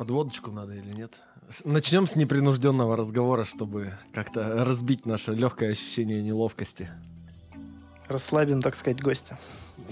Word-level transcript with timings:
Подводочку 0.00 0.50
надо 0.50 0.72
или 0.72 0.94
нет? 0.94 1.20
Начнем 1.62 2.06
с 2.06 2.16
непринужденного 2.16 2.96
разговора, 2.96 3.44
чтобы 3.44 3.92
как-то 4.14 4.64
разбить 4.64 5.04
наше 5.04 5.32
легкое 5.32 5.72
ощущение 5.72 6.22
неловкости. 6.22 6.88
Расслабим, 8.08 8.62
так 8.62 8.76
сказать, 8.76 9.02
гостя. 9.02 9.38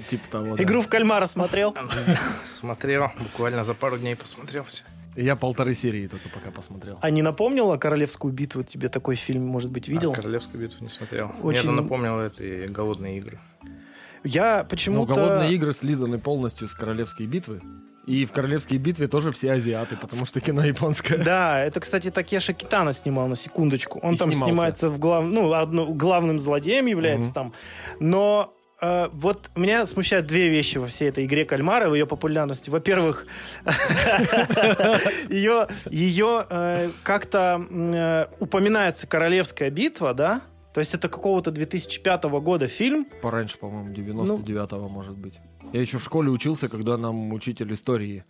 Типа 0.09 0.31
того, 0.31 0.57
да. 0.57 0.63
Игру 0.63 0.81
в 0.81 0.89
кальмара 0.89 1.27
смотрел? 1.27 1.77
Смотрел, 2.45 3.13
буквально 3.19 3.65
за 3.65 3.75
пару 3.75 3.99
дней 3.99 4.17
посмотрел 4.17 4.65
все. 4.65 4.85
Я 5.15 5.37
полторы 5.37 5.75
серии 5.75 6.07
только 6.07 6.31
пока 6.31 6.51
посмотрел. 6.53 6.97
А 7.03 7.11
не 7.11 7.21
напомнила 7.21 7.77
Королевскую 7.77 8.33
битву? 8.33 8.63
Тебе 8.63 8.89
такой 8.89 9.15
фильм, 9.15 9.45
может 9.47 9.71
быть, 9.71 9.89
видел? 9.89 10.13
А 10.13 10.15
Королевскую 10.15 10.63
битву 10.63 10.85
не 10.85 10.89
смотрел. 10.89 11.33
Очень- 11.43 11.45
Мне 11.45 11.59
это 11.59 11.73
напомнило 11.73 12.27
и 12.29 12.67
голодные 12.69 13.19
игры. 13.19 13.39
Я 14.25 14.63
Но 14.63 14.69
почему-то... 14.71 15.15
голодные 15.15 15.53
игры 15.53 15.75
слизаны 15.75 16.19
полностью 16.19 16.67
с 16.67 16.73
королевской 16.73 17.27
битвы. 17.27 17.61
И 18.09 18.25
в 18.25 18.33
королевской 18.33 18.79
битве 18.79 19.07
тоже 19.07 19.31
все 19.33 19.53
азиаты, 19.53 19.97
потому 20.01 20.25
что 20.27 20.41
кино 20.41 20.65
японское. 20.65 21.19
Да, 21.19 21.61
это, 21.63 21.79
кстати, 21.81 22.11
Такеши 22.11 22.55
Китана 22.55 22.93
снимал 22.95 23.29
на 23.29 23.37
секундочку. 23.37 23.99
Он 24.03 24.15
И 24.15 24.17
там 24.17 24.31
снимался. 24.33 24.53
снимается 24.55 24.89
в 24.89 24.99
глав... 24.99 25.25
ну, 25.27 25.53
одно- 25.53 25.93
главным 25.93 26.41
злодеем 26.41 26.87
является 26.87 27.27
Мгм. 27.31 27.35
там. 27.35 27.53
Но 28.01 28.55
э, 28.81 29.09
вот 29.13 29.51
меня 29.57 29.85
смущают 29.85 30.27
две 30.27 30.49
вещи 30.49 30.79
во 30.79 30.87
всей 30.87 31.11
этой 31.11 31.27
игре 31.27 31.45
кальмара, 31.45 31.91
в 31.91 31.95
ее 31.95 32.07
популярности. 32.07 32.71
Во-первых, 32.71 33.27
ее, 35.29 35.69
ее 35.91 36.47
э, 36.49 36.91
как-то 37.03 37.67
э, 37.71 38.27
упоминается 38.41 39.07
королевская 39.07 39.71
битва, 39.71 40.15
да? 40.15 40.41
То 40.75 40.81
есть 40.81 40.95
это 40.95 41.09
какого-то 41.09 41.51
2005 41.51 42.25
года 42.25 42.69
фильм. 42.69 43.07
Пораньше, 43.23 43.59
по-моему, 43.59 43.89
Ну. 44.25 44.37
99-го, 44.39 44.89
может 44.89 45.17
быть. 45.17 45.35
Я 45.73 45.81
еще 45.81 45.99
в 45.99 46.05
школе 46.05 46.31
учился, 46.31 46.69
когда 46.69 46.97
нам 46.97 47.33
учитель 47.33 47.73
истории 47.73 48.25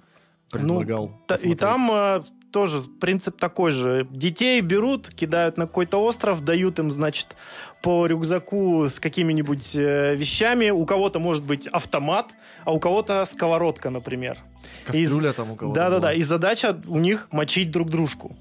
предлагал. 0.51 1.13
Та- 1.27 1.37
И 1.37 1.55
там 1.55 1.91
э, 1.93 2.23
тоже 2.53 2.81
принцип 3.01 3.37
такой 3.39 3.71
же. 3.71 4.07
Детей 4.11 4.61
берут, 4.61 5.09
кидают 5.15 5.57
на 5.59 5.67
какой-то 5.67 5.99
остров, 6.03 6.43
дают 6.43 6.79
им, 6.79 6.91
значит, 6.91 7.37
по 7.83 8.07
рюкзаку 8.07 8.89
с 8.89 8.99
какими-нибудь 8.99 9.77
э, 9.77 10.17
вещами. 10.17 10.71
У 10.71 10.85
кого-то 10.87 11.19
может 11.21 11.45
быть 11.45 11.67
автомат, 11.67 12.33
а 12.65 12.73
у 12.73 12.81
кого-то 12.81 13.25
сковородка, 13.25 13.91
например. 13.91 14.39
Кастрюля 14.87 15.33
там 15.33 15.51
у 15.51 15.57
кого-то 15.57 15.79
Да-да-да. 15.79 16.13
И 16.15 16.23
задача 16.23 16.81
у 16.87 16.99
них 16.99 17.29
мочить 17.31 17.71
друг 17.71 17.91
дружку. 17.91 18.37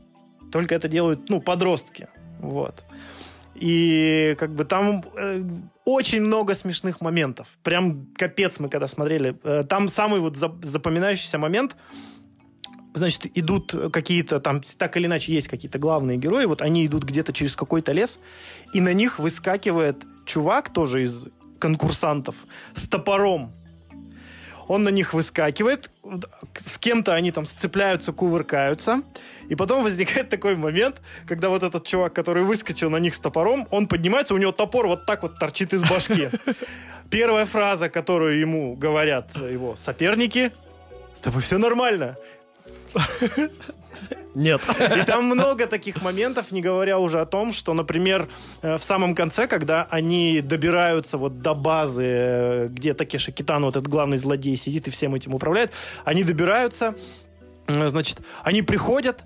Только 0.52 0.76
это 0.76 0.88
делают, 0.88 1.30
ну, 1.30 1.42
подростки. 1.42 2.08
Вот. 2.40 2.86
И 3.60 4.36
как 4.40 4.54
бы 4.54 4.66
там 4.66 5.04
э, 5.16 5.44
очень 5.86 6.22
много 6.22 6.54
смешных 6.54 7.02
моментов. 7.02 7.48
Прям 7.64 8.08
капец 8.16 8.60
мы 8.60 8.70
когда 8.70 8.88
смотрели. 8.88 9.40
Э, 9.44 9.64
там 9.64 9.90
самый 9.90 10.20
вот 10.20 10.38
за- 10.38 10.56
запоминающийся 10.62 11.38
момент. 11.38 11.76
Значит, 12.94 13.38
идут 13.38 13.76
какие-то 13.92 14.40
там, 14.40 14.62
так 14.62 14.98
или 14.98 15.06
иначе, 15.06 15.34
есть 15.34 15.48
какие-то 15.48 15.80
главные 15.80 16.18
герои. 16.18 16.46
Вот 16.46 16.62
они 16.62 16.86
идут 16.86 17.04
где-то 17.04 17.34
через 17.34 17.56
какой-то 17.56 17.92
лес, 17.92 18.20
и 18.74 18.82
на 18.82 18.94
них 18.94 19.20
выскакивает 19.20 20.04
чувак 20.26 20.74
тоже 20.74 21.04
из 21.04 21.28
конкурсантов 21.60 22.36
с 22.74 22.88
топором. 22.88 23.54
Он 24.68 24.84
на 24.84 24.90
них 24.90 25.14
выскакивает, 25.14 25.90
с 26.66 26.78
кем-то 26.78 27.14
они 27.14 27.32
там 27.32 27.46
сцепляются, 27.46 28.12
кувыркаются. 28.12 29.02
И 29.50 29.56
потом 29.56 29.84
возникает 29.84 30.30
такой 30.30 30.56
момент, 30.56 31.02
когда 31.26 31.50
вот 31.50 31.64
этот 31.64 31.86
чувак, 31.86 32.14
который 32.14 32.44
выскочил 32.44 32.90
на 32.90 32.98
них 32.98 33.16
с 33.16 33.20
топором, 33.20 33.68
он 33.72 33.88
поднимается, 33.88 34.34
у 34.34 34.38
него 34.38 34.52
топор 34.52 34.88
вот 34.88 35.06
так 35.06 35.24
вот 35.24 35.40
торчит 35.40 35.74
из 35.74 35.84
башки. 35.90 36.30
Первая 37.10 37.46
фраза, 37.46 37.90
которую 37.90 38.40
ему 38.40 38.76
говорят 38.76 39.36
его 39.38 39.76
соперники, 39.78 40.52
с 41.14 41.22
тобой 41.22 41.42
все 41.42 41.58
нормально. 41.58 42.18
Нет. 44.38 44.62
И 44.96 45.04
там 45.04 45.26
много 45.26 45.66
таких 45.66 46.04
моментов, 46.04 46.52
не 46.52 46.62
говоря 46.62 47.00
уже 47.00 47.20
о 47.20 47.26
том, 47.26 47.52
что, 47.52 47.74
например, 47.74 48.28
э, 48.62 48.78
в 48.78 48.84
самом 48.84 49.16
конце, 49.16 49.48
когда 49.48 49.88
они 49.90 50.42
добираются 50.42 51.18
вот 51.18 51.42
до 51.42 51.56
базы, 51.56 52.04
э, 52.06 52.68
где 52.68 52.94
Такеши 52.94 53.32
Китано, 53.32 53.66
вот 53.66 53.76
этот 53.76 53.88
главный 53.88 54.18
злодей, 54.18 54.56
сидит 54.56 54.88
и 54.88 54.92
всем 54.92 55.16
этим 55.16 55.34
управляет, 55.34 55.74
они 56.06 56.24
добираются, 56.24 56.94
значит, 57.68 58.20
они 58.44 58.62
приходят, 58.62 59.24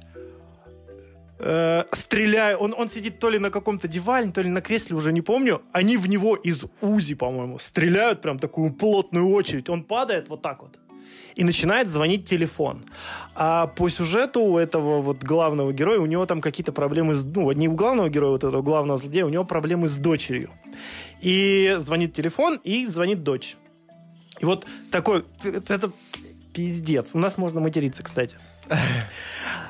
э, 1.40 1.84
стреляют, 1.92 2.62
он, 2.62 2.74
он 2.78 2.90
сидит 2.90 3.20
то 3.20 3.30
ли 3.30 3.38
на 3.38 3.50
каком-то 3.50 3.90
диване, 3.90 4.32
то 4.32 4.42
ли 4.42 4.50
на 4.50 4.62
кресле, 4.62 4.96
уже 4.96 5.12
не 5.12 5.22
помню, 5.22 5.62
они 5.74 5.98
в 5.98 6.08
него 6.08 6.38
из 6.38 6.64
УЗИ, 6.80 7.16
по-моему, 7.16 7.60
стреляют 7.60 8.22
прям 8.22 8.40
такую 8.40 8.72
плотную 8.72 9.28
очередь, 9.30 9.68
он 9.68 9.84
падает 9.84 10.30
вот 10.30 10.42
так 10.42 10.62
вот. 10.62 10.80
И 11.36 11.44
начинает 11.44 11.88
звонить 11.88 12.26
телефон. 12.26 12.86
А 13.36 13.68
по 13.68 13.90
сюжету 13.90 14.42
у 14.42 14.58
этого 14.58 15.02
вот 15.02 15.24
главного 15.24 15.72
героя, 15.72 16.00
у 16.00 16.06
него 16.06 16.26
там 16.26 16.42
какие-то 16.42 16.72
проблемы 16.72 17.16
с... 17.16 17.24
Ну, 17.24 17.52
не 17.52 17.68
у 17.68 17.74
главного 17.74 18.10
героя, 18.10 18.32
вот 18.32 18.44
этого 18.44 18.62
главного 18.62 18.98
злодея, 18.98 19.26
у 19.26 19.30
него 19.30 19.46
проблемы 19.46 19.88
с 19.88 19.96
дочерью. 19.96 20.50
И 21.22 21.76
звонит 21.80 22.14
телефон, 22.14 22.60
и 22.64 22.86
звонит 22.88 23.24
дочь. 23.24 23.56
И 24.40 24.46
вот 24.46 24.66
такой... 24.92 25.26
Это 25.44 25.92
пиздец. 26.54 27.12
У 27.14 27.20
нас 27.20 27.38
можно 27.38 27.60
материться, 27.60 28.04
кстати. 28.04 28.38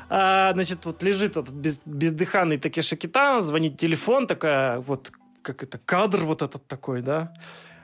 А, 0.09 0.51
значит, 0.53 0.85
вот 0.85 1.01
лежит 1.03 1.37
этот 1.37 1.51
без, 1.51 1.79
бездыханный 1.85 2.57
Такеши 2.57 2.97
Китано, 2.97 3.41
звонит 3.41 3.77
телефон, 3.77 4.27
такая 4.27 4.79
вот, 4.79 5.11
как 5.41 5.63
это, 5.63 5.77
кадр 5.77 6.25
вот 6.25 6.41
этот 6.41 6.67
такой, 6.67 7.01
да. 7.01 7.33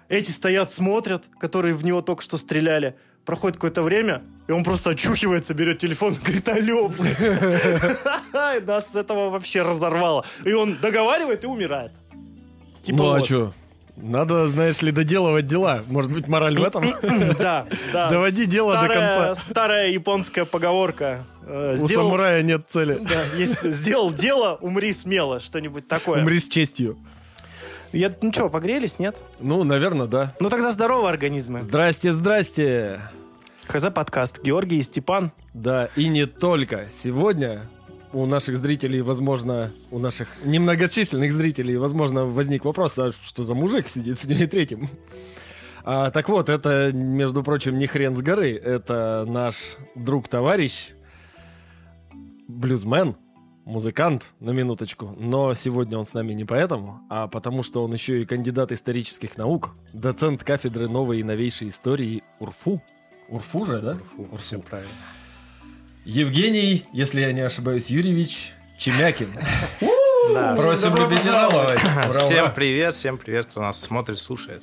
Эти 0.10 0.32
стоят, 0.32 0.74
смотрят, 0.74 1.24
которые 1.40 1.74
в 1.74 1.86
него 1.86 2.02
только 2.02 2.22
что 2.22 2.38
стреляли. 2.38 2.98
Проходит 3.28 3.58
какое-то 3.58 3.82
время, 3.82 4.22
и 4.48 4.54
он 4.54 4.64
просто 4.64 4.92
очухивается, 4.92 5.54
берет 5.54 5.80
телефон 5.80 6.14
и 6.14 6.18
говорит, 6.18 6.48
алло, 6.48 6.88
блядь. 6.88 7.20
И 8.62 8.66
Нас 8.66 8.94
с 8.94 8.96
этого 8.96 9.30
вообще 9.30 9.64
разорвало. 9.64 10.24
И 10.46 10.54
он 10.54 10.78
договаривает 10.78 11.44
и 11.44 11.48
умирает. 11.48 11.92
Типа 12.84 12.98
ну 12.98 13.14
а 13.16 13.24
что? 13.24 13.54
Надо, 13.98 14.48
знаешь 14.48 14.82
ли, 14.82 14.94
доделывать 14.94 15.46
дела. 15.46 15.84
Может 15.88 16.14
быть, 16.14 16.30
мораль 16.30 16.58
в 16.58 16.64
этом? 16.64 16.86
Да, 17.38 17.68
да. 17.92 18.10
Доводи 18.10 18.46
дело 18.46 18.76
до 18.80 18.88
конца. 18.88 19.36
Старая 19.36 19.90
японская 19.90 20.46
поговорка. 20.46 21.26
Э, 21.46 21.76
У 21.78 21.88
самурая 21.90 22.44
нет 22.44 22.62
цели. 22.70 23.02
Сделал 23.64 24.14
дело, 24.14 24.58
умри 24.62 24.94
смело, 24.94 25.42
что-нибудь 25.42 25.86
такое. 25.90 26.22
Умри 26.22 26.40
с 26.40 26.48
честью. 26.48 26.98
Я, 27.92 28.14
ну 28.22 28.32
что, 28.32 28.50
погрелись, 28.50 29.00
нет? 29.00 29.18
Ну, 29.42 29.66
наверное, 29.66 30.08
да. 30.08 30.34
Ну 30.40 30.50
тогда 30.50 30.72
здорово, 30.72 31.10
организмы. 31.10 31.62
Здрасте, 31.62 32.14
здрасте. 32.14 33.02
ХЗ 33.68 33.88
подкаст. 33.94 34.42
Георгий 34.42 34.78
и 34.78 34.82
Степан. 34.82 35.34
Да, 35.54 35.90
и 35.98 36.08
не 36.08 36.26
только. 36.26 36.88
Сегодня 36.90 37.70
у 38.14 38.26
наших 38.26 38.56
зрителей, 38.58 39.02
возможно, 39.02 39.74
у 39.92 40.00
наших 40.00 40.30
немногочисленных 40.46 41.34
зрителей, 41.34 41.76
возможно, 41.76 42.26
возник 42.26 42.64
вопрос, 42.64 42.98
а 42.98 43.12
что 43.12 43.44
за 43.44 43.54
мужик 43.54 43.90
сидит 43.90 44.20
с 44.20 44.26
ними 44.26 44.46
третьим? 44.46 44.88
А, 45.84 46.12
так 46.12 46.30
вот, 46.30 46.48
это, 46.48 46.92
между 46.94 47.44
прочим, 47.44 47.78
не 47.78 47.88
хрен 47.88 48.16
с 48.16 48.22
горы. 48.22 48.56
Это 48.56 49.26
наш 49.28 49.76
друг-товарищ, 49.96 50.92
блюзмен, 52.48 53.18
музыкант, 53.66 54.32
на 54.40 54.52
минуточку. 54.52 55.14
Но 55.18 55.54
сегодня 55.54 55.98
он 55.98 56.06
с 56.06 56.14
нами 56.14 56.32
не 56.32 56.46
поэтому, 56.46 57.02
а 57.10 57.28
потому 57.28 57.64
что 57.64 57.84
он 57.84 57.92
еще 57.92 58.22
и 58.22 58.26
кандидат 58.26 58.72
исторических 58.72 59.38
наук, 59.38 59.76
доцент 59.92 60.46
кафедры 60.46 60.88
новой 60.88 61.20
и 61.20 61.24
новейшей 61.24 61.68
истории 61.68 62.24
УРФУ. 62.40 62.82
УРФУ 63.30 63.66
же, 63.66 63.80
да? 63.80 63.98
Фу, 64.16 64.38
все 64.38 64.60
правильно. 64.60 64.92
Евгений, 66.06 66.86
если 66.94 67.22
я 67.22 67.34
не 67.34 67.42
ошибаюсь, 67.42 67.88
Юрьевич 67.88 68.54
Чемякин. 68.78 69.38
Да. 70.34 70.56
Просим 70.58 70.94
любить 70.94 71.24
и 71.26 71.30
жаловать. 71.30 71.80
Всем 72.14 72.52
привет, 72.54 72.96
всем 72.96 73.18
привет, 73.18 73.46
кто 73.46 73.62
нас 73.62 73.80
смотрит, 73.80 74.20
слушает. 74.20 74.62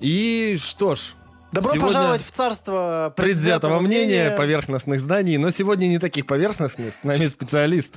И 0.00 0.58
что 0.60 0.96
ж, 0.96 1.14
Добро 1.52 1.70
Сегодня 1.70 1.86
пожаловать 1.86 2.22
в 2.22 2.30
царство 2.32 3.12
предвзятого 3.16 3.78
мнения, 3.78 4.32
поверхностных 4.32 5.00
знаний, 5.00 5.38
но 5.38 5.50
сегодня 5.50 5.86
не 5.86 6.00
таких 6.00 6.26
поверхностных, 6.26 6.92
с 6.92 7.04
нами 7.04 7.26
специалист. 7.26 7.94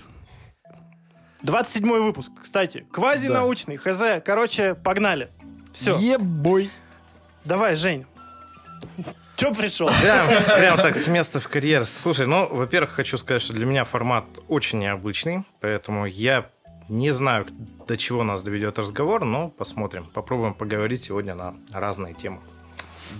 27 1.41 1.89
выпуск, 2.03 2.31
кстати. 2.41 2.85
Квазинаучный, 2.91 3.77
ХЗ. 3.77 4.21
Короче, 4.23 4.75
погнали. 4.75 5.29
Все. 5.73 5.97
Ебой. 5.97 6.69
Давай, 7.45 7.75
Жень. 7.75 8.05
Че 9.35 9.53
пришел? 9.53 9.89
Прям, 10.01 10.27
прям 10.59 10.77
так 10.77 10.95
с 10.95 11.07
места 11.07 11.39
в 11.39 11.47
карьер. 11.47 11.85
Слушай, 11.85 12.27
ну, 12.27 12.47
во-первых, 12.47 12.91
хочу 12.91 13.17
сказать, 13.17 13.41
что 13.41 13.53
для 13.53 13.65
меня 13.65 13.85
формат 13.85 14.25
очень 14.47 14.79
необычный, 14.79 15.43
поэтому 15.59 16.05
я 16.05 16.49
не 16.89 17.11
знаю, 17.11 17.47
до 17.87 17.97
чего 17.97 18.23
нас 18.23 18.43
доведет 18.43 18.77
разговор, 18.77 19.25
но 19.25 19.49
посмотрим. 19.49 20.05
Попробуем 20.13 20.53
поговорить 20.53 21.03
сегодня 21.03 21.33
на 21.35 21.55
разные 21.71 22.13
темы. 22.13 22.39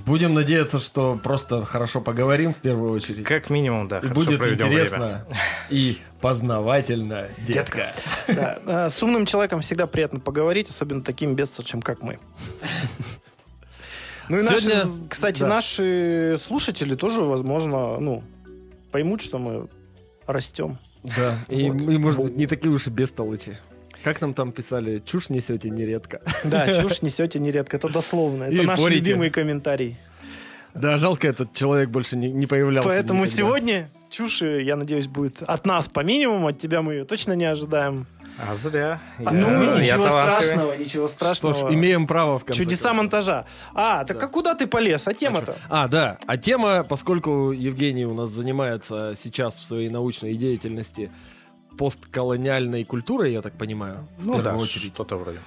Будем 0.06 0.34
надеяться, 0.34 0.80
что 0.80 1.20
просто 1.22 1.64
хорошо 1.66 2.02
поговорим 2.02 2.54
в 2.54 2.58
первую 2.58 2.92
очередь. 2.92 3.26
Как 3.26 3.50
минимум, 3.50 3.88
да, 3.88 4.00
И 4.00 4.02
хорошо 4.02 4.14
будет 4.14 4.48
интересно 4.48 5.26
и 5.70 5.98
познавательно, 6.22 7.30
детка. 7.40 7.92
Да, 8.28 8.60
э, 8.66 8.90
С 8.90 9.02
умным 9.04 9.26
человеком 9.26 9.62
всегда 9.62 9.88
приятно 9.88 10.20
поговорить, 10.20 10.70
особенно 10.70 11.02
таким 11.02 11.36
бестолочем, 11.36 11.82
как 11.82 12.02
мы. 12.02 12.20
Ну 14.32 14.40
и 14.40 14.44
наши, 14.44 14.62
Сегодня- 14.62 15.08
кстати, 15.10 15.40
да. 15.42 15.48
наши 15.48 16.38
слушатели 16.42 16.96
тоже, 16.96 17.22
возможно, 17.22 18.00
ну, 18.00 18.24
поймут, 18.92 19.22
что 19.22 19.40
мы 19.40 19.68
растем. 20.26 20.78
Да, 21.04 21.38
и, 21.50 21.70
Вот. 21.70 21.82
и, 21.92 21.98
может 21.98 22.24
быть, 22.24 22.38
не 22.38 22.48
такие 22.48 22.72
уж 22.72 22.88
и 22.88 22.90
бестолочи. 22.92 23.58
Как 24.06 24.22
нам 24.22 24.34
там 24.34 24.54
писали, 24.54 25.02
чушь 25.06 25.30
несете 25.30 25.70
нередко. 25.70 26.22
Да, 26.46 26.66
чушь 26.82 27.02
несете 27.02 27.40
нередко. 27.40 27.76
Это 27.76 27.90
дословно. 27.90 28.46
Это 28.46 28.54
Или 28.54 28.66
наш 28.66 28.80
порите. 28.80 29.00
любимый 29.00 29.30
комментарий. 29.32 29.98
Да, 30.74 30.98
жалко, 30.98 31.28
этот 31.28 31.54
человек 31.54 31.90
больше 31.90 32.16
не, 32.16 32.32
не 32.32 32.48
появлялся. 32.48 32.88
Поэтому 32.88 33.24
никогда. 33.24 33.36
сегодня 33.38 33.90
чуши, 34.10 34.62
я 34.62 34.78
надеюсь, 34.78 35.08
будет 35.08 35.44
от 35.44 35.66
нас 35.66 35.90
по 35.90 36.00
минимуму, 36.06 36.48
от 36.48 36.58
тебя 36.58 36.82
мы 36.82 36.94
ее 36.94 37.04
точно 37.04 37.34
не 37.34 37.44
ожидаем. 37.44 38.06
А 38.50 38.56
зря. 38.56 39.00
ну, 39.20 39.32
Я- 39.32 39.74
я 39.76 39.80
ничего 39.80 40.06
талантливый. 40.08 40.42
страшного, 40.44 40.74
ничего 40.78 41.08
Что 41.08 41.16
страшного. 41.16 41.54
ж, 41.70 41.74
имеем 41.74 42.08
право 42.08 42.40
в 42.40 42.46
конце 42.46 42.64
Чудеса 42.64 42.84
концов. 42.90 42.98
монтажа. 42.98 43.46
А, 43.74 44.04
так 44.04 44.22
а 44.24 44.28
куда 44.28 44.56
ты 44.56 44.66
полез? 44.68 45.08
А 45.08 45.14
тема-то? 45.14 45.56
А, 45.70 45.88
да. 45.88 46.18
А 46.26 46.38
тема, 46.38 46.84
поскольку 46.84 47.52
Евгений 47.52 48.06
у 48.06 48.14
нас 48.14 48.30
занимается 48.32 49.14
сейчас 49.16 49.60
в 49.60 49.66
своей 49.66 49.90
научной 49.90 50.34
деятельности 50.36 51.12
постколониальной 51.78 52.84
культурой, 52.84 53.32
я 53.34 53.42
так 53.42 53.54
понимаю, 53.54 54.08
в 54.18 54.26
Ну 54.28 54.42
да, 54.42 54.56
очередь, 54.56 54.94
что-то 54.94 55.18
вроде. 55.18 55.40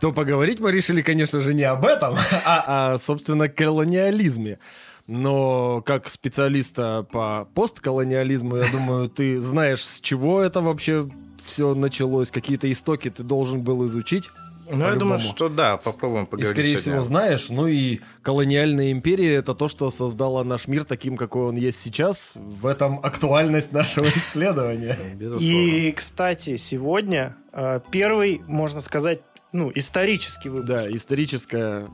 то 0.00 0.12
поговорить 0.12 0.60
мы 0.60 0.72
решили, 0.72 1.02
конечно 1.02 1.40
же, 1.40 1.54
не 1.54 1.64
об 1.64 1.84
этом, 1.84 2.14
а 2.46 2.94
о, 2.94 2.98
собственно, 2.98 3.48
колониализме. 3.48 4.58
Но 5.06 5.80
как 5.86 6.08
специалиста 6.10 7.06
по 7.10 7.48
постколониализму, 7.54 8.56
я 8.56 8.70
думаю, 8.70 9.08
ты 9.08 9.40
знаешь, 9.40 9.82
с 9.84 10.00
чего 10.00 10.40
это 10.42 10.60
вообще 10.60 11.08
все 11.48 11.74
началось, 11.74 12.30
какие-то 12.30 12.70
истоки 12.70 13.10
ты 13.10 13.22
должен 13.22 13.62
был 13.62 13.84
изучить. 13.86 14.30
Ну, 14.70 14.84
я 14.84 14.96
думаю, 14.96 15.18
что 15.18 15.48
да, 15.48 15.78
попробуем 15.78 16.24
И, 16.24 16.26
поговорить 16.26 16.52
скорее 16.52 16.78
сегодня. 16.78 16.82
всего, 16.82 17.02
знаешь, 17.02 17.48
ну 17.48 17.66
и 17.66 18.00
колониальная 18.20 18.92
империя— 18.92 19.34
это 19.36 19.54
то, 19.54 19.66
что 19.66 19.88
создало 19.88 20.44
наш 20.44 20.68
мир 20.68 20.84
таким, 20.84 21.16
какой 21.16 21.48
он 21.48 21.56
есть 21.56 21.80
сейчас. 21.80 22.32
В 22.34 22.66
этом 22.66 23.00
актуальность 23.02 23.72
нашего 23.72 24.08
исследования. 24.14 24.98
И, 25.40 25.90
кстати, 25.96 26.56
сегодня 26.56 27.34
э, 27.52 27.80
первый, 27.90 28.42
можно 28.46 28.82
сказать, 28.82 29.20
ну, 29.52 29.72
исторический 29.74 30.50
выпуск. 30.50 30.68
Да, 30.68 30.94
историческая 30.94 31.88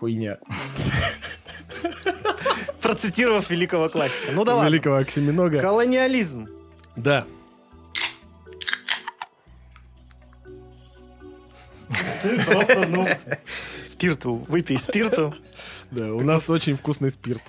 хуйня 0.00 0.38
Процитировав 2.82 3.50
великого 3.50 3.88
классика. 3.88 4.32
Ну 4.32 4.44
да 4.44 4.56
ладно. 4.56 4.68
великого 4.68 4.96
Оксиминога. 4.96 5.60
Колониализм. 5.60 6.48
Да. 6.96 7.24
Ты 12.22 12.44
просто, 12.44 12.86
ну, 12.88 13.06
спирту, 13.86 14.34
выпей 14.48 14.78
спирту. 14.78 15.34
Да, 15.90 16.12
у 16.12 16.20
нас 16.20 16.48
очень 16.50 16.76
вкусный 16.76 17.10
спирт. 17.10 17.42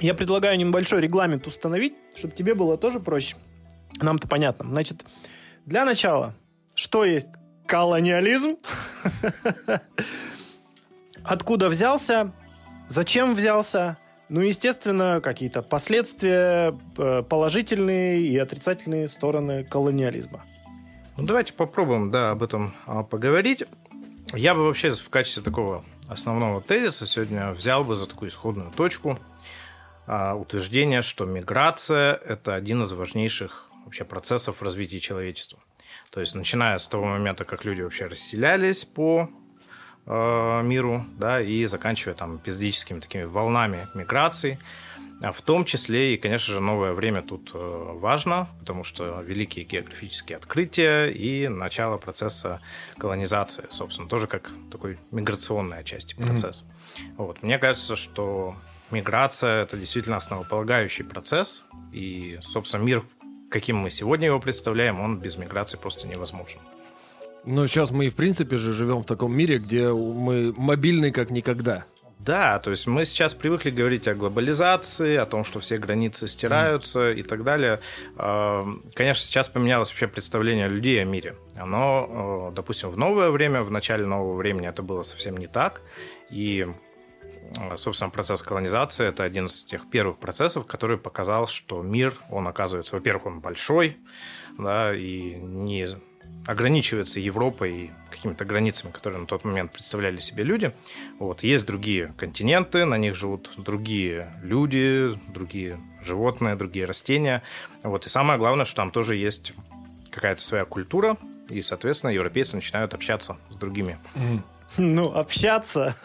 Я 0.00 0.14
предлагаю 0.14 0.56
небольшой 0.56 1.00
регламент 1.00 1.46
установить, 1.46 1.94
чтобы 2.14 2.34
тебе 2.34 2.54
было 2.54 2.78
тоже 2.78 3.00
проще. 3.00 3.36
Нам-то 4.00 4.28
понятно. 4.28 4.66
Значит, 4.70 5.04
для 5.66 5.84
начала, 5.84 6.34
что 6.74 7.04
есть 7.04 7.26
колониализм? 7.66 8.56
Откуда 11.24 11.68
взялся? 11.68 12.32
Зачем 12.88 13.34
взялся? 13.34 13.98
Ну, 14.28 14.40
естественно, 14.42 15.20
какие-то 15.22 15.62
последствия, 15.62 16.74
э, 16.98 17.22
положительные 17.22 18.20
и 18.20 18.36
отрицательные 18.36 19.08
стороны 19.08 19.64
колониализма. 19.64 20.44
Ну, 21.16 21.24
давайте 21.24 21.52
попробуем, 21.54 22.10
да, 22.10 22.30
об 22.30 22.42
этом 22.42 22.74
а, 22.86 23.02
поговорить. 23.02 23.64
Я 24.34 24.54
бы 24.54 24.64
вообще 24.64 24.90
в 24.90 25.08
качестве 25.08 25.42
такого 25.42 25.84
основного 26.08 26.60
тезиса 26.60 27.06
сегодня 27.06 27.52
взял 27.52 27.84
бы 27.84 27.96
за 27.96 28.06
такую 28.06 28.28
исходную 28.28 28.70
точку 28.70 29.18
а, 30.06 30.34
утверждение, 30.34 31.02
что 31.02 31.24
миграция– 31.24 32.14
это 32.26 32.54
один 32.54 32.82
из 32.82 32.92
важнейших 32.92 33.66
вообще 33.84 34.04
процессов 34.04 34.58
в 34.58 34.62
развитии 34.62 34.98
человечества. 34.98 35.58
То 36.10 36.20
есть, 36.20 36.34
начиная 36.34 36.76
с 36.78 36.86
того 36.86 37.06
момента, 37.06 37.44
как 37.44 37.64
люди 37.64 37.80
вообще 37.80 38.06
расселялись 38.06 38.84
по 38.84 39.30
э, 40.08 40.62
миру, 40.64 41.04
да, 41.18 41.40
и 41.40 41.66
заканчивая 41.66 42.14
там 42.14 42.38
эпизодическими 42.38 43.00
такими 43.00 43.24
волнами 43.24 43.86
миграции, 43.94 44.58
а 45.20 45.32
в 45.32 45.42
том 45.42 45.64
числе 45.64 46.14
и, 46.14 46.16
конечно 46.16 46.52
же, 46.54 46.60
новое 46.60 46.92
время 46.92 47.22
тут 47.22 47.50
э, 47.52 47.90
важно, 47.94 48.48
потому 48.60 48.84
что 48.84 49.20
великие 49.20 49.64
географические 49.64 50.36
открытия 50.36 51.06
и 51.06 51.48
начало 51.48 51.98
процесса 51.98 52.60
колонизации, 52.98 53.64
собственно, 53.68 54.08
тоже 54.08 54.28
как 54.28 54.50
такой 54.70 54.96
миграционной 55.10 55.80
отчасти 55.80 56.14
процесс. 56.14 56.64
Вот. 57.16 57.42
Мне 57.42 57.58
кажется, 57.58 57.96
что 57.96 58.54
миграция 58.90 59.62
это 59.62 59.76
действительно 59.76 60.16
основополагающий 60.16 61.02
процесс, 61.02 61.64
и, 61.92 62.38
собственно, 62.40 62.82
мир, 62.82 63.02
каким 63.50 63.76
мы 63.76 63.90
сегодня 63.90 64.26
его 64.26 64.38
представляем, 64.38 65.00
он 65.00 65.18
без 65.18 65.36
миграции 65.36 65.78
просто 65.78 66.06
невозможен. 66.06 66.60
Но 67.44 67.66
сейчас 67.66 67.90
мы, 67.90 68.08
в 68.08 68.14
принципе 68.14 68.56
же, 68.56 68.72
живем 68.72 69.02
в 69.02 69.06
таком 69.06 69.34
мире, 69.34 69.58
где 69.58 69.88
мы 69.92 70.52
мобильны 70.56 71.12
как 71.12 71.30
никогда. 71.30 71.86
Да, 72.18 72.58
то 72.58 72.70
есть 72.70 72.86
мы 72.86 73.04
сейчас 73.04 73.34
привыкли 73.34 73.70
говорить 73.70 74.08
о 74.08 74.14
глобализации, 74.14 75.16
о 75.16 75.24
том, 75.24 75.44
что 75.44 75.60
все 75.60 75.78
границы 75.78 76.26
стираются 76.26 77.12
и 77.12 77.22
так 77.22 77.44
далее. 77.44 77.80
Э, 78.18 78.64
Конечно, 78.94 79.22
сейчас 79.22 79.48
поменялось 79.48 79.90
вообще 79.90 80.08
представление 80.08 80.68
людей 80.68 81.00
о 81.00 81.04
мире. 81.04 81.36
Оно, 81.56 82.50
э, 82.50 82.54
допустим, 82.56 82.90
в 82.90 82.98
новое 82.98 83.30
время, 83.30 83.62
в 83.62 83.70
начале 83.70 84.04
нового 84.04 84.36
времени 84.36 84.68
это 84.68 84.82
было 84.82 85.02
совсем 85.02 85.36
не 85.36 85.46
так. 85.46 85.80
И, 86.28 86.66
э, 87.56 87.76
собственно, 87.78 88.10
процесс 88.10 88.42
колонизации– 88.42 89.06
это 89.08 89.22
один 89.22 89.46
из 89.46 89.62
тех 89.62 89.88
первых 89.88 90.18
процессов, 90.18 90.66
который 90.66 90.98
показал, 90.98 91.46
что 91.46 91.82
мир, 91.82 92.14
он 92.30 92.48
оказывается, 92.48 92.96
во-первых, 92.96 93.26
он 93.26 93.40
большой, 93.40 93.96
да, 94.58 94.92
и 94.92 95.36
не 95.36 95.88
ограничивается 96.48 97.20
Европой 97.20 97.72
и 97.72 97.90
какими-то 98.10 98.46
границами, 98.46 98.90
которые 98.90 99.20
на 99.20 99.26
тот 99.26 99.44
момент 99.44 99.70
представляли 99.70 100.18
себе 100.18 100.44
люди. 100.44 100.72
Вот. 101.18 101.42
Есть 101.42 101.66
другие 101.66 102.14
континенты, 102.16 102.86
на 102.86 102.96
них 102.96 103.14
живут 103.14 103.50
другие 103.58 104.32
люди, 104.42 105.10
другие 105.28 105.78
животные, 106.02 106.54
другие 106.54 106.86
растения. 106.86 107.42
Вот. 107.82 108.06
И 108.06 108.08
самое 108.08 108.38
главное, 108.38 108.64
что 108.64 108.76
там 108.76 108.90
тоже 108.90 109.16
есть 109.16 109.52
какая-то 110.10 110.40
своя 110.40 110.64
культура, 110.64 111.18
и, 111.50 111.60
соответственно, 111.60 112.12
европейцы 112.12 112.56
начинают 112.56 112.94
общаться 112.94 113.36
с 113.50 113.54
другими. 113.54 113.98
Ну, 114.78 115.12
общаться. 115.14 115.96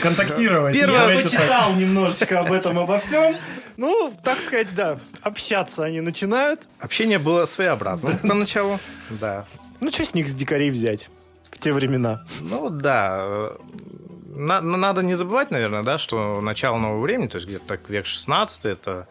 Контактировать. 0.00 0.76
Я 0.76 1.20
почитал 1.20 1.74
немножечко 1.74 2.40
об 2.40 2.52
этом, 2.52 2.78
обо 2.78 3.00
всем. 3.00 3.36
Ну, 3.78 4.12
так 4.24 4.40
сказать, 4.40 4.74
да, 4.74 4.98
общаться 5.22 5.84
они 5.84 6.00
начинают. 6.00 6.66
Общение 6.80 7.18
было 7.18 7.46
своеобразным 7.46 8.18
поначалу. 8.28 8.78
Да. 9.08 9.46
Ну, 9.80 9.90
что 9.92 10.04
с 10.04 10.14
них 10.14 10.28
с 10.28 10.34
дикарей 10.34 10.68
взять 10.70 11.08
в 11.50 11.58
те 11.58 11.72
времена? 11.72 12.24
Ну 12.40 12.68
да. 12.70 13.52
на- 14.34 14.60
на- 14.60 14.76
надо 14.76 15.02
не 15.02 15.14
забывать, 15.14 15.50
наверное, 15.50 15.82
да, 15.84 15.96
что 15.96 16.40
начало 16.40 16.76
нового 16.78 17.00
времени, 17.00 17.28
то 17.28 17.36
есть 17.36 17.46
где-то 17.48 17.64
так 17.66 17.88
век 17.88 18.04
16 18.06 18.64
это, 18.66 19.06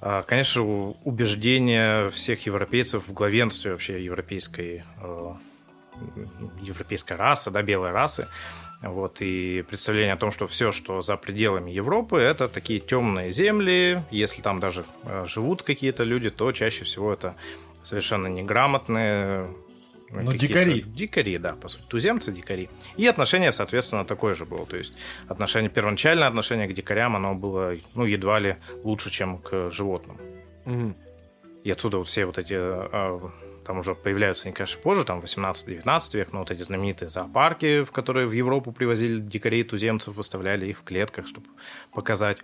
э, 0.00 0.22
конечно, 0.26 0.62
убеждение 1.04 2.08
всех 2.10 2.44
европейцев 2.46 3.08
в 3.08 3.12
главенстве 3.12 3.72
вообще 3.72 4.02
европейской, 4.04 4.84
э, 5.02 5.32
европейской 6.62 7.16
расы, 7.16 7.50
да, 7.50 7.62
белой 7.62 7.90
расы. 7.92 8.28
Вот, 8.82 9.20
и 9.20 9.62
представление 9.62 10.14
о 10.14 10.16
том, 10.16 10.32
что 10.32 10.46
все, 10.48 10.72
что 10.72 11.00
за 11.00 11.16
пределами 11.16 11.70
Европы, 11.70 12.18
это 12.18 12.48
такие 12.48 12.80
темные 12.80 13.30
земли. 13.30 14.02
Если 14.10 14.42
там 14.42 14.58
даже 14.58 14.84
э, 15.04 15.24
живут 15.26 15.62
какие-то 15.62 16.02
люди, 16.02 16.30
то 16.30 16.50
чаще 16.50 16.84
всего 16.84 17.12
это 17.12 17.36
совершенно 17.84 18.26
неграмотные 18.26 19.46
Ну, 20.10 20.32
какие-то 20.32 20.64
дикари. 20.64 20.82
Дикари, 20.82 21.38
да, 21.38 21.52
по 21.52 21.68
сути, 21.68 21.84
туземцы, 21.88 22.32
дикари. 22.32 22.68
И 22.96 23.06
отношение, 23.06 23.52
соответственно, 23.52 24.04
такое 24.04 24.34
же 24.34 24.46
было. 24.46 24.66
То 24.66 24.76
есть 24.76 24.94
отношение, 25.28 25.70
первоначальное 25.70 26.26
отношение 26.26 26.66
к 26.66 26.74
дикарям, 26.74 27.14
оно 27.14 27.34
было, 27.34 27.76
ну, 27.94 28.04
едва 28.04 28.40
ли 28.40 28.56
лучше, 28.82 29.10
чем 29.10 29.38
к 29.38 29.70
животным. 29.70 30.18
Мгм. 30.64 30.96
И 31.64 31.70
отсюда 31.70 32.02
все 32.02 32.26
вот 32.26 32.38
эти, 32.38 32.54
э, 32.54 33.20
там 33.64 33.78
уже 33.78 33.94
появляются 33.94 34.46
они, 34.46 34.54
конечно, 34.54 34.80
позже, 34.80 35.04
там 35.04 35.20
18-19 35.20 36.16
век, 36.16 36.32
но 36.32 36.40
вот 36.40 36.50
эти 36.50 36.62
знаменитые 36.62 37.08
зоопарки, 37.08 37.84
в 37.84 37.92
которые 37.92 38.26
в 38.26 38.32
Европу 38.32 38.72
привозили 38.72 39.20
дикарей, 39.20 39.64
туземцев, 39.64 40.14
выставляли 40.14 40.66
их 40.66 40.78
в 40.78 40.82
клетках, 40.82 41.26
чтобы 41.26 41.46
показать 41.92 42.38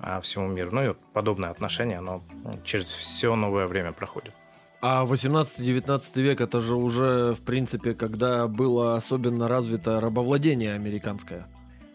а, 0.00 0.20
всему 0.20 0.48
миру. 0.48 0.70
Ну 0.72 0.90
и 0.90 0.94
подобное 1.12 1.50
отношение, 1.50 1.98
оно 1.98 2.22
через 2.64 2.86
все 2.86 3.34
новое 3.36 3.66
время 3.66 3.92
проходит. 3.92 4.34
А 4.80 5.06
18-19 5.06 6.20
век 6.20 6.40
это 6.42 6.60
же 6.60 6.74
уже, 6.74 7.34
в 7.34 7.40
принципе, 7.40 7.94
когда 7.94 8.46
было 8.46 8.96
особенно 8.96 9.48
развито 9.48 9.98
рабовладение 9.98 10.74
американское. 10.74 11.46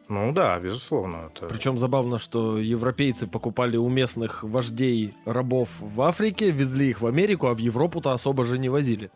Ну 0.09 0.31
да, 0.31 0.59
безусловно. 0.59 1.29
Это... 1.33 1.45
Причем 1.45 1.77
забавно, 1.77 2.17
что 2.17 2.57
европейцы 2.57 3.27
покупали 3.27 3.77
у 3.77 3.87
местных 3.89 4.43
вождей 4.43 5.13
рабов 5.25 5.69
в 5.79 6.01
Африке, 6.01 6.49
везли 6.49 6.89
их 6.89 7.01
в 7.01 7.05
Америку, 7.05 7.47
а 7.47 7.53
в 7.53 7.59
Европу-то 7.59 8.11
особо 8.11 8.43
же 8.43 8.57
не 8.57 8.69
возили. 8.69 9.11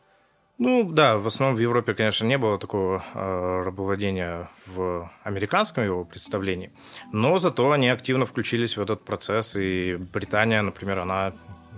Ну 0.59 0.83
да, 0.83 1.17
в 1.17 1.25
основном 1.25 1.57
в 1.57 1.59
Европе, 1.59 1.95
конечно, 1.95 2.27
не 2.27 2.38
было 2.38 2.59
такого 2.59 3.03
э, 3.15 3.63
рабовладения 3.65 4.51
в 4.67 5.12
американском 5.23 5.83
его 5.83 6.05
представлении, 6.05 6.71
но 7.12 7.39
зато 7.39 7.71
они 7.71 7.89
активно 7.89 8.27
включились 8.27 8.77
в 8.77 8.81
этот 8.81 9.03
процесс, 9.03 9.55
и 9.55 9.97
Британия, 10.13 10.62
например, 10.62 11.00
она 11.00 11.33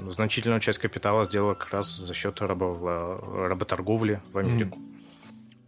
значительную 0.09 0.59
часть 0.59 0.79
капитала 0.79 1.23
сделала 1.23 1.53
как 1.53 1.71
раз 1.71 1.95
за 1.95 2.13
счет 2.13 2.41
рабов... 2.41 2.83
работорговли 2.83 4.21
в 4.33 4.37
Америку. 4.37 4.77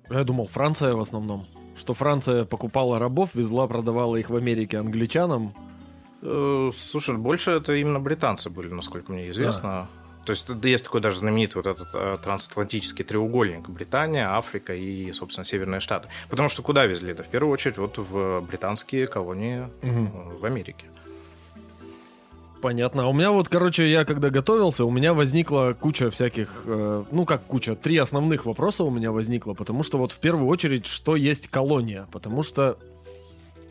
Я 0.10 0.26
думал, 0.26 0.48
Франция 0.48 0.94
в 0.94 1.00
основном. 1.00 1.46
Что 1.78 1.94
Франция 1.94 2.46
покупала 2.46 3.00
рабов, 3.00 3.30
везла, 3.34 3.68
продавала 3.68 4.16
их 4.16 4.30
в 4.30 4.36
Америке 4.36 4.80
англичанам. 4.80 5.54
Э, 6.22 6.72
слушай, 6.76 7.16
больше 7.16 7.52
это 7.52 7.74
именно 7.74 8.00
британцы 8.00 8.50
были, 8.50 8.70
насколько 8.74 9.12
мне 9.12 9.30
известно. 9.30 9.88
То 10.26 10.32
есть 10.32 10.50
есть 10.50 10.84
такой 10.84 11.00
даже 11.00 11.18
знаменитый 11.18 11.62
вот 11.62 11.68
этот 11.68 11.88
э, 11.94 12.18
трансатлантический 12.22 13.06
треугольник. 13.06 13.70
Британия, 13.70 14.30
Африка 14.36 14.74
и, 14.76 15.14
собственно, 15.14 15.46
Северные 15.46 15.80
Штаты. 15.80 16.10
Потому 16.30 16.50
что 16.50 16.62
куда 16.62 16.86
везли? 16.86 17.14
Да 17.14 17.24
в 17.24 17.28
первую 17.28 17.54
очередь 17.54 17.78
вот 17.78 17.98
в 17.98 18.42
британские 18.42 19.08
колонии 19.08 19.70
угу. 19.82 20.38
в 20.40 20.46
Америке. 20.46 20.88
Понятно. 22.62 23.04
А 23.04 23.08
у 23.08 23.14
меня 23.14 23.32
вот, 23.32 23.50
короче, 23.50 23.90
я 23.90 24.04
когда 24.04 24.30
готовился, 24.30 24.84
у 24.86 24.92
меня 24.92 25.14
возникла 25.14 25.76
куча 25.80 26.10
всяких, 26.10 26.64
э, 26.66 27.04
ну 27.12 27.26
как 27.26 27.44
куча, 27.46 27.76
три 27.76 27.98
основных 27.98 28.46
вопроса 28.46 28.84
у 28.84 28.90
меня 28.90 29.12
возникло, 29.12 29.54
потому 29.54 29.84
что 29.84 29.98
вот 29.98 30.12
в 30.12 30.18
первую 30.18 30.48
очередь, 30.48 30.88
что 30.88 31.16
есть 31.16 31.48
колония, 31.48 32.08
потому 32.12 32.42
что, 32.42 32.78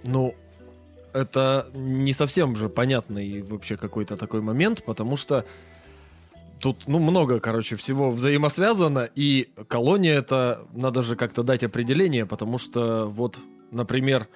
ну, 0.05 0.35
это 1.12 1.69
не 1.75 2.12
совсем 2.12 2.57
же 2.57 2.69
понятный 2.69 3.43
вообще 3.43 3.76
какой-то 3.76 4.16
такой 4.16 4.40
момент, 4.40 4.85
потому 4.85 5.16
что 5.16 5.45
тут, 6.61 6.87
ну, 6.87 6.99
много, 6.99 7.40
короче, 7.40 7.76
всего 7.76 8.11
взаимосвязано, 8.11 9.09
и 9.14 9.49
колония 9.69 10.19
это, 10.19 10.64
надо 10.73 11.02
же 11.02 11.16
как-то 11.16 11.43
дать 11.43 11.64
определение, 11.64 12.25
потому 12.25 12.59
что 12.59 13.07
вот, 13.07 13.38
например, 13.73 14.28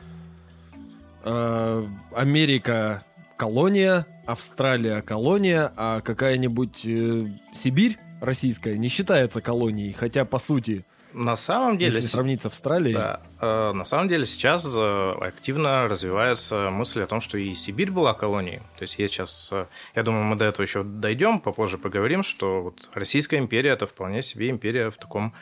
э, 1.22 1.86
Америка 2.14 3.04
колония, 3.40 4.06
Австралия 4.26 5.00
колония, 5.00 5.72
а 5.74 6.02
какая-нибудь 6.02 6.84
э, 6.84 7.26
Сибирь 7.54 7.96
российская 8.20 8.76
не 8.76 8.88
считается 8.88 9.40
колонией, 9.40 9.92
хотя 9.92 10.26
по 10.26 10.38
сути 10.38 10.84
на 11.14 11.36
самом 11.36 11.78
деле, 11.78 11.94
если 11.94 12.06
сравнить 12.06 12.42
с 12.42 12.46
Австралией, 12.46 12.94
да, 12.94 13.20
э, 13.40 13.72
на 13.72 13.84
самом 13.86 14.08
деле 14.08 14.26
сейчас 14.26 14.68
э, 14.70 15.12
активно 15.22 15.88
развивается 15.88 16.68
мысль 16.70 17.00
о 17.00 17.06
том, 17.06 17.22
что 17.22 17.38
и 17.38 17.54
Сибирь 17.54 17.90
была 17.90 18.12
колонией. 18.12 18.60
То 18.78 18.82
есть 18.82 18.98
есть 18.98 19.14
сейчас, 19.14 19.48
э, 19.52 19.66
я 19.94 20.02
думаю, 20.02 20.24
мы 20.24 20.36
до 20.36 20.44
этого 20.44 20.62
еще 20.62 20.84
дойдем, 20.84 21.40
попозже 21.40 21.78
поговорим, 21.78 22.22
что 22.22 22.62
вот 22.62 22.90
Российская 22.92 23.38
империя 23.38 23.70
это 23.70 23.86
вполне 23.86 24.22
себе 24.22 24.50
империя 24.50 24.90
в 24.90 24.98
таком 24.98 25.32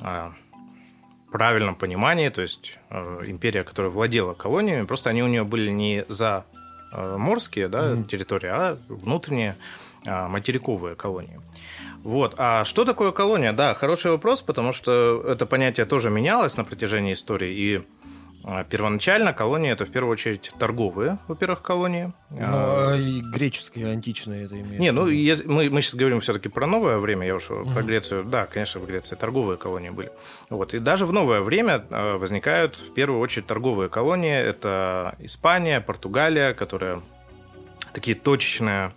э, 0.00 0.30
правильном 1.30 1.74
понимании, 1.74 2.30
то 2.30 2.42
есть 2.42 2.78
э, 2.90 3.22
империя, 3.26 3.64
которая 3.64 3.92
владела 3.92 4.34
колониями, 4.34 4.86
просто 4.86 5.10
они 5.10 5.22
у 5.22 5.28
нее 5.28 5.44
были 5.44 5.70
не 5.70 6.06
за 6.08 6.44
морские 6.96 7.68
да, 7.68 7.92
mm-hmm. 7.92 8.04
территории, 8.04 8.48
а 8.48 8.78
внутренние 8.88 9.56
э, 10.04 10.28
материковые 10.28 10.96
колонии. 10.96 11.40
Вот. 12.02 12.34
А 12.36 12.64
что 12.64 12.84
такое 12.84 13.12
колония? 13.12 13.52
Да, 13.52 13.74
хороший 13.74 14.10
вопрос, 14.10 14.42
потому 14.42 14.72
что 14.72 15.24
это 15.26 15.46
понятие 15.46 15.86
тоже 15.86 16.10
менялось 16.10 16.56
на 16.56 16.64
протяжении 16.64 17.14
истории. 17.14 17.54
И 17.54 17.76
а, 17.78 17.82
первоначально 18.68 19.32
колонии 19.32 19.72
это 19.72 19.84
в 19.84 19.90
первую 19.90 20.12
очередь 20.12 20.52
торговые, 20.58 21.18
во-первых, 21.28 21.62
колонии. 21.62 22.12
Ну, 22.30 22.38
а 22.40 22.94
и 22.94 23.20
греческие, 23.20 23.90
античные 23.90 24.44
это 24.44 24.60
имеется. 24.60 24.80
Не, 24.80 24.92
ну 24.92 25.06
если, 25.06 25.46
мы, 25.46 25.70
мы 25.70 25.80
сейчас 25.80 25.94
говорим 25.94 26.20
все-таки 26.20 26.48
про 26.48 26.66
новое 26.66 26.98
время, 26.98 27.26
я 27.26 27.36
уж 27.36 27.50
угу. 27.50 27.70
про 27.70 27.82
Грецию. 27.82 28.24
Да, 28.24 28.46
конечно, 28.46 28.80
в 28.80 28.86
Греции 28.86 29.16
торговые 29.16 29.56
колонии 29.56 29.90
были. 29.90 30.12
Вот. 30.50 30.74
И 30.74 30.78
даже 30.78 31.06
в 31.06 31.12
новое 31.12 31.40
время 31.40 31.84
а, 31.90 32.18
возникают 32.18 32.76
в 32.76 32.92
первую 32.92 33.20
очередь 33.20 33.46
торговые 33.46 33.88
колонии. 33.88 34.34
Это 34.34 35.14
Испания, 35.20 35.80
Португалия, 35.80 36.52
которые 36.54 37.02
такие 37.92 38.16
точечные 38.16 38.92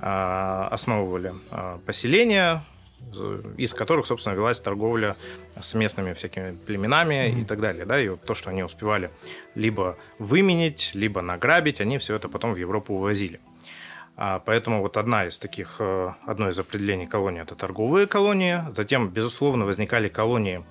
а, 0.00 0.68
основывали 0.70 1.34
а, 1.50 1.78
поселения, 1.84 2.62
из 3.56 3.74
которых, 3.74 4.06
собственно, 4.06 4.34
велась 4.34 4.60
торговля 4.60 5.16
с 5.58 5.74
местными 5.74 6.12
всякими 6.12 6.56
племенами 6.66 7.14
mm-hmm. 7.14 7.40
и 7.40 7.44
так 7.44 7.60
далее. 7.60 7.84
Да? 7.84 8.00
И 8.00 8.08
вот 8.08 8.22
то, 8.22 8.34
что 8.34 8.50
они 8.50 8.62
успевали 8.62 9.10
либо 9.54 9.96
выменить, 10.18 10.92
либо 10.94 11.22
награбить, 11.22 11.80
они 11.80 11.98
все 11.98 12.14
это 12.14 12.28
потом 12.28 12.52
в 12.52 12.56
Европу 12.56 12.94
увозили. 12.94 13.40
А, 14.16 14.40
поэтому 14.40 14.82
вот 14.82 14.96
одна 14.96 15.26
из 15.26 15.38
таких, 15.38 15.76
э, 15.78 16.12
одно 16.26 16.48
из 16.48 16.58
определений 16.58 17.06
колонии– 17.06 17.42
это 17.42 17.54
торговые 17.54 18.06
колонии. 18.06 18.62
Затем, 18.74 19.08
безусловно, 19.08 19.64
возникали 19.64 20.08
колонии 20.08 20.64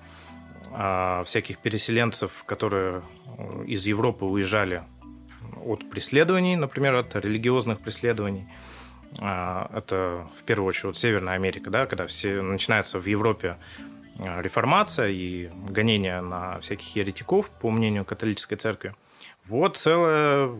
всяких 1.24 1.58
переселенцев, 1.58 2.44
которые 2.44 3.00
э, 3.38 3.64
из 3.66 3.86
Европы 3.86 4.26
уезжали 4.26 4.82
от 5.64 5.88
преследований, 5.90 6.56
например, 6.56 6.94
от 6.94 7.16
религиозных 7.16 7.80
преследований– 7.80 8.46
а, 8.58 8.77
это 9.16 10.26
в 10.38 10.44
первую 10.44 10.68
очередь 10.68 10.96
Северная 10.96 11.34
Америка, 11.34 11.70
да, 11.70 11.86
когда 11.86 12.06
все 12.06 12.42
начинается 12.42 13.00
в 13.00 13.06
Европе 13.06 13.56
а, 14.18 14.42
реформация 14.42 15.08
и 15.08 15.48
гонение 15.68 16.20
на 16.20 16.58
всяких 16.60 16.96
еретиков, 16.96 17.50
по 17.50 17.70
мнению 17.70 18.04
католической 18.04 18.56
церкви. 18.56 18.94
Вот 19.46 19.76
целая, 19.76 20.50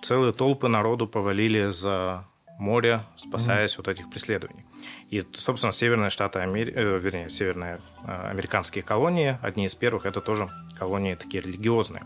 целые 0.00 0.32
толпы 0.32 0.68
народу 0.68 1.08
повалили 1.08 1.70
за 1.70 2.24
море, 2.58 3.02
спасаясь 3.16 3.76
mm-hmm. 3.76 3.80
от 3.80 3.88
этих 3.88 4.10
преследований. 4.10 4.64
И, 5.10 5.24
собственно, 5.32 5.72
северные 5.72 6.10
штаты, 6.10 6.40
Амери... 6.40 6.72
э, 6.74 6.98
вернее, 6.98 7.30
северные 7.30 7.80
э, 8.04 8.30
американские 8.30 8.82
колонии, 8.82 9.38
одни 9.42 9.66
из 9.66 9.74
первых, 9.74 10.06
это 10.06 10.20
тоже 10.20 10.48
колонии 10.78 11.14
такие 11.14 11.42
религиозные. 11.42 12.04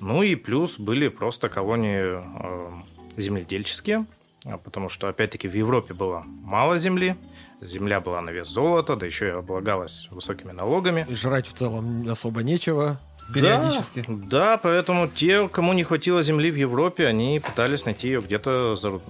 Ну 0.00 0.22
и 0.22 0.36
плюс 0.36 0.78
были 0.78 1.08
просто 1.08 1.48
колонии 1.48 2.02
э, 2.04 2.70
земледельческие, 3.16 3.98
а, 3.98 4.17
потому 4.56 4.88
что, 4.88 5.08
опять-таки, 5.08 5.48
в 5.48 5.54
Европе 5.54 5.92
было 5.92 6.24
мало 6.26 6.78
земли, 6.78 7.16
земля 7.60 8.00
была 8.00 8.20
на 8.20 8.30
вес 8.30 8.48
золота, 8.48 8.96
да 8.96 9.06
еще 9.06 9.28
и 9.28 9.30
облагалась 9.30 10.08
высокими 10.10 10.52
налогами. 10.52 11.06
И 11.08 11.14
жрать 11.14 11.46
в 11.46 11.52
целом 11.52 12.08
особо 12.08 12.42
нечего 12.42 13.00
периодически. 13.32 14.04
Да, 14.08 14.26
да, 14.28 14.58
поэтому 14.58 15.08
те, 15.08 15.48
кому 15.48 15.72
не 15.72 15.84
хватило 15.84 16.22
земли 16.22 16.50
в 16.50 16.56
Европе, 16.56 17.06
они 17.06 17.40
пытались 17.40 17.84
найти 17.84 18.08
ее 18.08 18.20
где-то 18.20 18.76
за, 18.76 19.00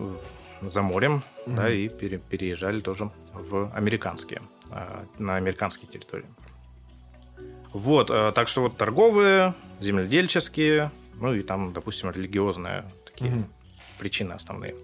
за 0.63 0.83
морем, 0.83 1.23
mm-hmm. 1.47 1.55
да, 1.55 1.73
и 1.73 1.89
пере, 1.89 2.19
переезжали 2.19 2.81
тоже 2.81 3.11
в 3.33 3.71
американские, 3.75 4.43
а, 4.71 5.05
на 5.19 5.37
американские 5.37 5.89
территории. 5.89 6.27
Вот, 7.73 8.11
а, 8.11 8.33
так 8.33 8.49
что 8.49 8.63
вот 8.63 8.77
торговые, 8.77 9.55
земледельческие, 9.81 10.91
ну 11.21 11.35
и 11.35 11.43
там, 11.43 11.73
допустим, 11.73 12.11
религиозные 12.11 12.85
такие 13.05 13.31
mm-hmm. 13.31 13.45
причины 13.99 14.33
основные. 14.33 14.75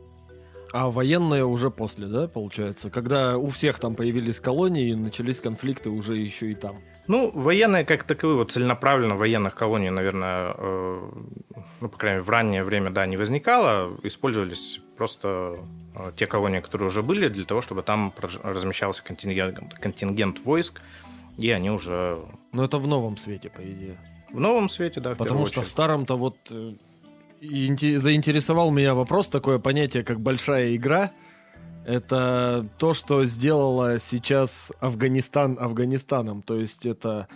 А 0.75 0.91
военные 0.91 1.45
уже 1.45 1.71
после, 1.71 2.09
да, 2.09 2.27
получается? 2.27 2.91
Когда 2.91 3.39
у 3.39 3.47
всех 3.47 3.79
там 3.79 3.95
появились 3.95 4.41
колонии, 4.41 4.93
начались 4.95 5.41
конфликты 5.41 5.89
уже 5.89 6.17
еще 6.17 6.51
и 6.51 6.57
там. 6.57 6.81
Ну, 7.07 7.31
военные 7.33 7.85
как 7.85 8.03
таковые, 8.03 8.39
вот 8.39 8.51
целенаправленно 8.51 9.15
военных 9.15 9.55
колоний, 9.55 9.91
наверное, 9.91 10.53
э, 10.59 11.11
ну, 11.81 11.89
по 11.89 11.97
крайней 11.97 12.17
мере, 12.17 12.25
в 12.25 12.29
раннее 12.29 12.65
время, 12.65 12.91
да, 12.91 13.07
не 13.07 13.17
возникало. 13.17 13.97
Использовались 14.03 14.81
просто 14.97 15.59
э, 15.95 16.11
те 16.17 16.27
колонии, 16.27 16.59
которые 16.59 16.89
уже 16.89 17.05
были, 17.05 17.29
для 17.29 17.45
того, 17.45 17.61
чтобы 17.61 17.83
там 17.83 18.13
размещался 18.43 19.05
контингент, 19.05 19.75
контингент 19.75 20.41
войск, 20.41 20.81
и 21.39 21.51
они 21.51 21.71
уже... 21.71 22.19
Ну, 22.51 22.65
это 22.65 22.79
в 22.79 22.89
новом 22.89 23.17
свете, 23.17 23.49
по 23.49 23.61
идее. 23.61 23.97
В 24.33 24.41
новом 24.41 24.69
свете, 24.69 25.01
да. 25.01 25.15
Потому 25.15 25.47
что 25.47 25.61
очередь. 25.61 25.69
в 25.69 25.71
старом-то 25.71 26.17
вот 26.17 26.37
э, 26.51 26.73
заинтересовал 27.97 28.71
меня 28.71 28.95
вопрос, 28.95 29.29
такое 29.29 29.59
понятие, 29.59 30.05
как 30.05 30.21
большая 30.21 30.75
игра. 30.77 31.13
Это 31.87 32.67
то, 32.79 32.95
что 32.95 33.25
сделала 33.25 33.99
сейчас 33.99 34.73
Афганистан 34.81 35.59
Афганистаном. 35.61 36.43
То 36.43 36.59
есть 36.59 36.87
это... 36.87 37.29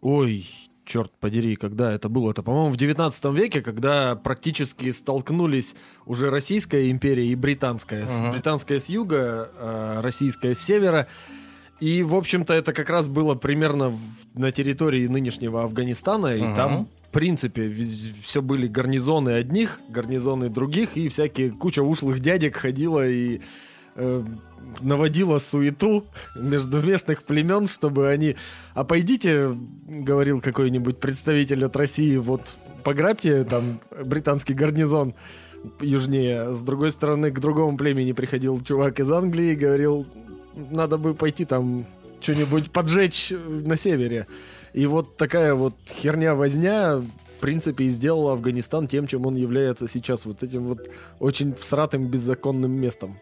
Ой, 0.00 0.46
черт 0.84 1.12
подери, 1.20 1.56
когда 1.56 1.92
это 1.92 2.08
было? 2.08 2.30
Это, 2.30 2.42
по-моему, 2.42 2.70
в 2.70 2.76
19 2.76 3.24
веке, 3.26 3.60
когда 3.62 4.14
практически 4.16 4.90
столкнулись 4.90 5.74
уже 6.06 6.30
Российская 6.30 6.90
империя 6.90 7.26
и 7.26 7.34
Британская. 7.34 8.04
Uh-huh. 8.04 8.30
Британская 8.30 8.78
с 8.78 8.88
юга, 8.88 9.50
а 9.58 10.02
Российская 10.02 10.54
с 10.54 10.60
севера. 10.60 11.08
И, 11.80 12.02
в 12.02 12.14
общем-то, 12.14 12.54
это 12.54 12.72
как 12.72 12.88
раз 12.88 13.08
было 13.08 13.34
примерно 13.34 13.98
на 14.34 14.52
территории 14.52 15.06
нынешнего 15.06 15.64
Афганистана, 15.64 16.36
и 16.36 16.40
uh-huh. 16.42 16.54
там 16.54 16.88
принципе, 17.12 17.72
все 18.24 18.42
были 18.42 18.66
гарнизоны 18.66 19.30
одних, 19.30 19.80
гарнизоны 19.88 20.48
других, 20.48 20.96
и 20.96 21.08
всякие 21.08 21.50
куча 21.50 21.82
ушлых 21.82 22.20
дядек 22.20 22.56
ходила 22.56 23.06
и 23.06 23.40
э, 23.96 24.24
наводила 24.80 25.38
суету 25.38 26.06
между 26.34 26.82
местных 26.82 27.22
племен, 27.22 27.66
чтобы 27.66 28.08
они... 28.08 28.36
А 28.74 28.84
пойдите, 28.84 29.56
говорил 29.86 30.40
какой-нибудь 30.40 30.98
представитель 30.98 31.64
от 31.64 31.76
России, 31.76 32.16
вот 32.16 32.54
пограбьте 32.82 33.44
там 33.44 33.80
британский 34.04 34.54
гарнизон 34.54 35.14
южнее. 35.80 36.52
С 36.52 36.60
другой 36.62 36.90
стороны, 36.90 37.30
к 37.30 37.38
другому 37.38 37.76
племени 37.76 38.12
приходил 38.12 38.60
чувак 38.60 39.00
из 39.00 39.10
Англии 39.10 39.52
и 39.52 39.56
говорил, 39.56 40.06
надо 40.70 40.98
бы 40.98 41.14
пойти 41.14 41.44
там 41.44 41.86
что-нибудь 42.20 42.70
поджечь 42.70 43.30
на 43.30 43.76
севере. 43.76 44.26
И 44.72 44.86
вот 44.86 45.16
такая 45.16 45.54
вот 45.54 45.74
херня-возня, 45.88 46.96
в 46.96 47.40
принципе, 47.40 47.84
и 47.84 47.88
сделала 47.90 48.32
Афганистан 48.32 48.86
тем, 48.86 49.06
чем 49.06 49.26
он 49.26 49.34
является 49.34 49.88
сейчас, 49.88 50.24
вот 50.26 50.42
этим 50.42 50.64
вот 50.64 50.88
очень 51.18 51.54
всратым 51.54 52.06
беззаконным 52.06 52.72
местом. 52.72 53.18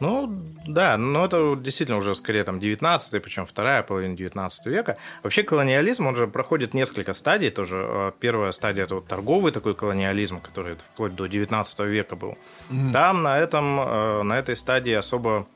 Ну, 0.00 0.32
да, 0.66 0.96
но 0.96 1.24
это 1.24 1.56
действительно 1.56 1.98
уже 1.98 2.14
скорее 2.14 2.44
там 2.44 2.60
19 2.60 3.20
причем 3.22 3.46
вторая 3.46 3.82
половина 3.82 4.16
19 4.16 4.66
века. 4.66 4.96
Вообще 5.22 5.42
колониализм, 5.42 6.06
он 6.06 6.14
же 6.14 6.28
проходит 6.28 6.72
несколько 6.72 7.12
стадий 7.12 7.50
тоже. 7.50 7.84
Э, 7.84 8.12
первая 8.20 8.52
стадия– 8.52 8.84
это 8.84 8.96
вот 8.96 9.08
торговый 9.08 9.50
такой 9.50 9.74
колониализм, 9.74 10.40
который 10.40 10.76
вплоть 10.76 11.16
до 11.16 11.26
19 11.26 11.80
века 11.80 12.14
был. 12.14 12.38
Mm-hmm. 12.70 12.92
Там 12.92 13.22
на, 13.24 13.38
этом, 13.38 13.80
э, 13.80 14.22
на 14.22 14.38
этой 14.38 14.54
стадии 14.54 14.92
особо 14.92 15.48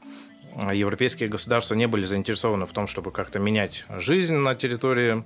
европейские 0.56 1.28
государства 1.28 1.74
не 1.74 1.86
были 1.86 2.04
заинтересованы 2.04 2.66
в 2.66 2.72
том, 2.72 2.86
чтобы 2.86 3.10
как-то 3.10 3.38
менять 3.38 3.86
жизнь 3.88 4.34
на 4.34 4.54
территории 4.54 5.24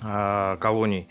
колоний. 0.00 1.08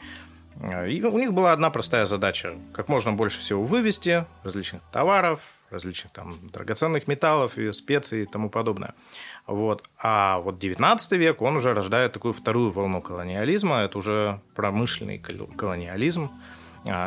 И 0.88 1.02
у 1.04 1.18
них 1.18 1.34
была 1.34 1.52
одна 1.52 1.70
простая 1.70 2.06
задача– 2.06 2.56
как 2.74 2.88
можно 2.88 3.12
больше 3.12 3.42
всего 3.42 3.64
вывести 3.66 4.26
различных 4.44 4.82
товаров, 4.84 5.42
различных 5.70 6.14
там 6.14 6.34
драгоценных 6.54 7.10
металлов 7.10 7.58
и 7.58 7.74
специй 7.74 8.24
и 8.24 8.26
тому 8.26 8.50
подобное. 8.50 8.94
Вот. 9.48 9.84
А 9.98 10.40
вот 10.40 10.58
19 10.60 11.12
век, 11.14 11.42
он 11.42 11.58
уже 11.58 11.74
рождает 11.74 12.14
такую 12.14 12.34
вторую 12.34 12.70
волну 12.72 13.02
колониализма, 13.02 13.80
это 13.80 13.98
уже 13.98 14.40
промышленный 14.56 15.18
колониализм, 15.58 16.30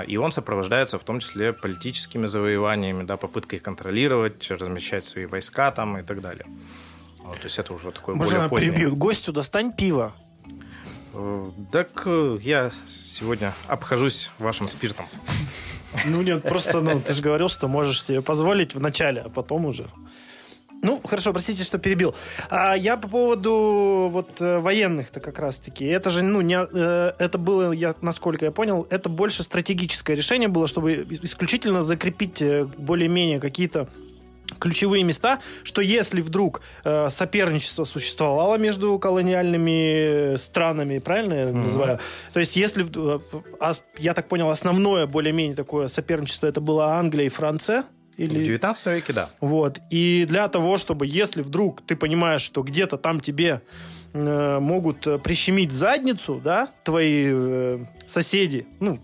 и 0.07 0.17
он 0.17 0.33
сопровождается 0.33 0.99
в 0.99 1.05
том 1.05 1.21
числе 1.21 1.53
политическими 1.53 2.27
завоеваниями, 2.27 3.05
да, 3.05 3.17
попыткой 3.17 3.61
контролировать, 3.61 4.51
размещать 4.51 5.05
свои 5.05 5.27
войска 5.27 5.71
там 5.71 5.99
и 5.99 6.03
так 6.03 6.21
далее. 6.21 6.47
Вот, 7.21 7.37
то 7.39 7.45
есть 7.45 7.59
это 7.59 7.73
уже 7.75 7.93
такое 7.93 8.17
Можно 8.17 8.49
более 8.49 8.49
позднее. 8.49 8.73
прибью. 8.73 8.97
Гостю 8.97 9.33
достань 9.33 9.73
пиво. 9.73 10.15
Э, 11.15 11.51
так 11.71 12.03
э, 12.07 12.39
я 12.41 12.71
сегодня 12.89 13.53
обхожусь 13.67 14.31
вашим 14.39 14.69
спиртом. 14.69 15.07
Ну 16.05 16.23
нет, 16.23 16.43
просто, 16.43 16.81
ну, 16.81 17.01
ты 17.01 17.13
же 17.13 17.23
говорил, 17.23 17.49
что 17.49 17.69
можешь 17.69 18.03
себе 18.03 18.21
позволить 18.23 18.75
в 18.75 18.81
начале, 18.81 19.23
а 19.23 19.29
потом 19.29 19.65
уже. 19.65 19.87
Ну, 20.83 21.01
хорошо, 21.05 21.33
простите, 21.33 21.65
что 21.65 21.79
перебил. 21.79 22.15
А 22.51 22.75
я 22.75 22.97
по 22.97 23.09
поводу 23.09 24.09
вот 24.11 24.41
э, 24.41 24.59
военных-то 24.59 25.21
как 25.21 25.39
раз-таки. 25.39 25.85
Это 25.85 26.11
же, 26.11 26.23
ну, 26.23 26.41
не, 26.41 26.57
э, 26.57 27.13
это 27.19 27.39
было, 27.39 27.73
я, 27.73 27.95
насколько 28.01 28.45
я 28.45 28.53
понял, 28.53 28.87
это 28.91 29.09
больше 29.09 29.43
стратегическое 29.43 30.15
решение 30.15 30.49
было, 30.49 30.69
чтобы 30.69 31.07
исключительно 31.23 31.83
закрепить 31.83 32.41
э, 32.43 32.65
более-менее 32.65 33.41
какие-то 33.41 33.89
ключевые 34.59 35.05
места, 35.05 35.41
что 35.63 35.83
если 35.83 36.21
вдруг 36.21 36.63
э, 36.85 37.11
соперничество 37.11 37.85
существовало 37.85 38.57
между 38.57 38.99
колониальными 38.99 40.37
странами, 40.37 40.99
правильно 40.99 41.35
я 41.35 41.43
mm-hmm. 41.45 41.53
называю? 41.63 41.99
То 42.33 42.41
есть 42.41 42.57
если, 42.57 42.87
э, 42.87 43.75
я 43.99 44.15
так 44.15 44.29
понял, 44.29 44.49
основное 44.51 45.07
более-менее 45.07 45.57
такое 45.57 45.89
соперничество 45.89 46.47
это 46.47 46.61
было 46.61 46.95
Англия 46.95 47.27
и 47.27 47.29
Франция, 47.29 47.85
или... 48.19 48.41
В 48.41 48.45
19 48.45 48.87
веке, 48.87 49.13
да. 49.13 49.31
Вот. 49.41 49.81
И 49.91 50.27
для 50.29 50.49
того, 50.49 50.77
чтобы, 50.77 51.07
если 51.07 51.41
вдруг 51.41 51.81
ты 51.87 51.97
понимаешь, 51.97 52.43
что 52.43 52.63
где-то 52.63 52.99
там 52.99 53.21
тебе 53.21 53.63
э, 54.13 54.59
могут 54.61 55.23
прищемить 55.23 55.73
задницу, 55.73 56.41
да, 56.45 56.69
твои 56.85 57.25
э, 57.29 57.79
соседи, 58.07 58.67
ну, 58.81 58.99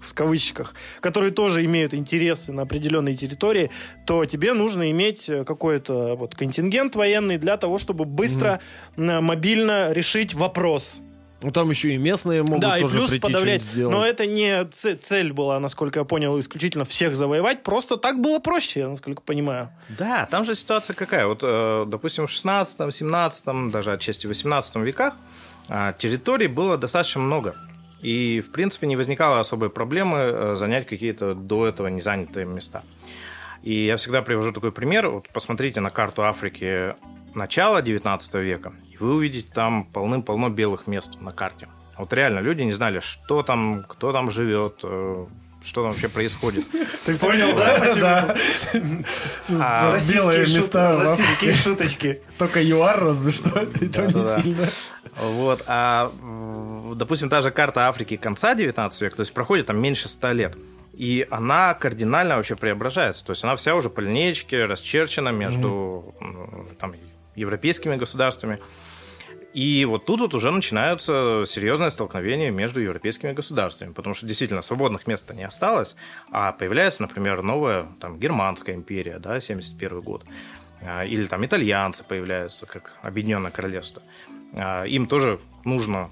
в 0.00 0.14
кавычках, 0.14 0.74
которые 1.00 1.32
тоже 1.32 1.64
имеют 1.64 1.94
интересы 1.94 2.52
на 2.52 2.62
определенной 2.62 3.14
территории, 3.14 3.70
то 4.06 4.24
тебе 4.24 4.52
нужно 4.52 4.90
иметь 4.90 5.28
э, 5.28 5.44
какой-то 5.44 6.16
вот 6.16 6.34
контингент 6.34 6.94
военный 6.94 7.38
для 7.38 7.56
того, 7.56 7.78
чтобы 7.78 8.04
быстро, 8.04 8.60
mm. 8.96 9.20
мобильно 9.20 9.92
решить 9.92 10.34
вопрос. 10.34 11.00
Ну 11.42 11.50
там 11.50 11.68
еще 11.68 11.94
и 11.94 11.98
местные 11.98 12.42
могут 12.42 12.60
да, 12.60 12.78
тоже 12.78 12.96
и 12.96 12.98
плюс 12.98 13.10
прийти 13.10 13.20
подавлять. 13.20 13.62
Сделать. 13.62 13.94
Но 13.94 14.04
это 14.04 14.26
не 14.26 14.64
цель 14.64 15.32
была, 15.32 15.60
насколько 15.60 16.00
я 16.00 16.04
понял, 16.04 16.38
исключительно 16.40 16.84
всех 16.84 17.14
завоевать. 17.14 17.62
Просто 17.62 17.98
так 17.98 18.20
было 18.20 18.38
проще, 18.38 18.86
насколько 18.86 19.20
понимаю. 19.20 19.70
Да, 19.90 20.26
там 20.30 20.46
же 20.46 20.54
ситуация 20.54 20.94
какая. 20.94 21.26
Вот, 21.26 21.40
э, 21.42 21.84
допустим, 21.86 22.26
в 22.26 22.30
16, 22.30 22.94
17, 22.94 23.70
даже 23.70 23.92
отчасти 23.92 24.26
в 24.26 24.30
18 24.30 24.76
веках 24.76 25.14
а, 25.68 25.92
территорий 25.92 26.48
было 26.48 26.78
достаточно 26.78 27.20
много. 27.20 27.54
И, 28.00 28.40
в 28.40 28.52
принципе, 28.52 28.86
не 28.86 28.96
возникало 28.96 29.40
особой 29.40 29.68
проблемы 29.68 30.18
э, 30.18 30.54
занять 30.54 30.86
какие-то 30.86 31.34
до 31.34 31.66
этого 31.66 31.88
не 31.88 32.00
занятые 32.00 32.46
места. 32.46 32.82
И 33.62 33.84
я 33.86 33.96
всегда 33.96 34.22
привожу 34.22 34.52
такой 34.52 34.70
пример. 34.70 35.08
Вот 35.08 35.28
посмотрите 35.30 35.80
на 35.80 35.90
карту 35.90 36.24
Африки 36.24 36.94
начала 37.36 37.82
19 37.82 38.34
века, 38.34 38.72
и 38.90 38.96
вы 38.96 39.14
увидите 39.14 39.48
там 39.52 39.84
полным-полно 39.84 40.48
белых 40.48 40.86
мест 40.86 41.20
на 41.20 41.32
карте. 41.32 41.68
Вот 41.96 42.12
реально 42.12 42.40
люди 42.40 42.62
не 42.62 42.72
знали, 42.72 43.00
что 43.00 43.42
там, 43.42 43.84
кто 43.88 44.12
там 44.12 44.30
живет, 44.30 44.80
э, 44.82 45.26
что 45.64 45.82
там 45.82 45.90
вообще 45.92 46.08
происходит. 46.08 46.64
Ты 47.04 47.16
понял, 47.18 47.56
да, 48.00 48.34
почему? 48.72 49.04
А, 49.60 49.96
белые 50.08 50.40
места 50.40 50.96
Российские 50.96 51.54
шуточки. 51.54 52.20
Только 52.38 52.62
ЮАР 52.62 53.00
разве 53.04 53.32
что, 53.32 53.60
и 53.80 53.88
то 53.88 54.06
не 54.06 54.42
сильно. 54.42 54.66
Вот, 55.18 55.62
а, 55.66 56.12
допустим, 56.94 57.30
та 57.30 57.40
же 57.40 57.50
карта 57.50 57.88
Африки 57.88 58.16
конца 58.16 58.54
19 58.54 59.00
века, 59.00 59.16
то 59.16 59.22
есть 59.22 59.32
проходит 59.32 59.66
там 59.66 59.78
меньше 59.80 60.08
100 60.08 60.32
лет, 60.32 60.56
и 60.92 61.26
она 61.30 61.72
кардинально 61.74 62.36
вообще 62.36 62.56
преображается. 62.56 63.24
То 63.24 63.32
есть 63.32 63.42
она 63.44 63.56
вся 63.56 63.74
уже 63.74 63.88
по 63.88 64.00
линеечке 64.00 64.66
расчерчена 64.66 65.30
между 65.30 66.14
там, 66.78 66.94
европейскими 67.36 67.96
государствами. 67.96 68.60
И 69.54 69.86
вот 69.86 70.04
тут 70.04 70.20
вот 70.20 70.34
уже 70.34 70.50
начинаются 70.50 71.44
серьезные 71.46 71.90
столкновения 71.90 72.50
между 72.50 72.80
европейскими 72.80 73.32
государствами, 73.32 73.92
потому 73.92 74.14
что 74.14 74.26
действительно 74.26 74.60
свободных 74.60 75.06
мест 75.06 75.32
не 75.32 75.44
осталось, 75.44 75.96
а 76.30 76.52
появляется, 76.52 77.02
например, 77.02 77.42
новая 77.42 77.86
там, 78.00 78.18
Германская 78.18 78.74
империя, 78.74 79.18
да, 79.18 79.40
71 79.40 80.00
год, 80.00 80.24
а, 80.82 81.04
или 81.06 81.24
там 81.26 81.44
итальянцы 81.46 82.04
появляются, 82.04 82.66
как 82.66 82.92
Объединенное 83.02 83.50
Королевство. 83.50 84.02
А, 84.54 84.84
им 84.84 85.06
тоже 85.06 85.40
нужно 85.64 86.10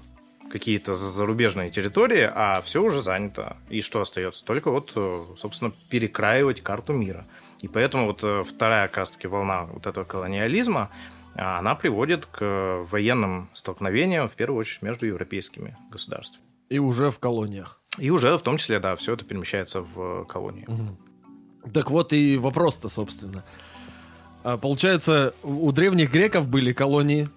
какие-то 0.49 0.93
зарубежные 0.93 1.69
территории, 1.69 2.29
а 2.33 2.61
все 2.63 2.81
уже 2.81 3.01
занято. 3.01 3.57
И 3.69 3.81
что 3.81 4.01
остается? 4.01 4.45
Только 4.45 4.71
вот, 4.71 4.93
э, 4.95 5.25
собственно, 5.37 5.71
перекраивать 5.89 6.61
карту 6.61 6.93
мира. 6.93 7.25
И 7.61 7.67
поэтому 7.67 8.07
вот 8.07 8.23
э, 8.23 8.43
вторая, 8.43 8.87
как 8.87 8.97
раз-таки, 8.97 9.27
волна 9.27 9.63
вот 9.63 9.87
этого 9.87 10.05
колониализма, 10.05 10.91
она 11.35 11.75
приводит 11.75 12.25
к 12.25 12.85
военным 12.89 13.49
столкновениям, 13.53 14.27
в 14.27 14.35
первую 14.35 14.59
очередь, 14.59 14.81
между 14.81 15.05
европейскими 15.05 15.77
государствами. 15.91 16.45
И 16.69 16.79
уже 16.79 17.11
в 17.11 17.19
колониях. 17.19 17.81
И 17.97 18.09
уже 18.09 18.37
в 18.37 18.41
том 18.41 18.57
числе, 18.57 18.79
да, 18.79 18.95
все 18.95 19.13
это 19.13 19.25
перемещается 19.25 19.81
в 19.81 20.25
колонии. 20.25 20.65
Угу. 20.67 21.71
Так 21.71 21.91
вот 21.91 22.13
и 22.13 22.37
вопрос-то, 22.37 22.89
собственно. 22.89 23.43
А, 24.43 24.57
получается, 24.57 25.33
у 25.43 25.71
древних 25.71 26.11
греков 26.11 26.47
были 26.47 26.73
колонии, 26.73 27.29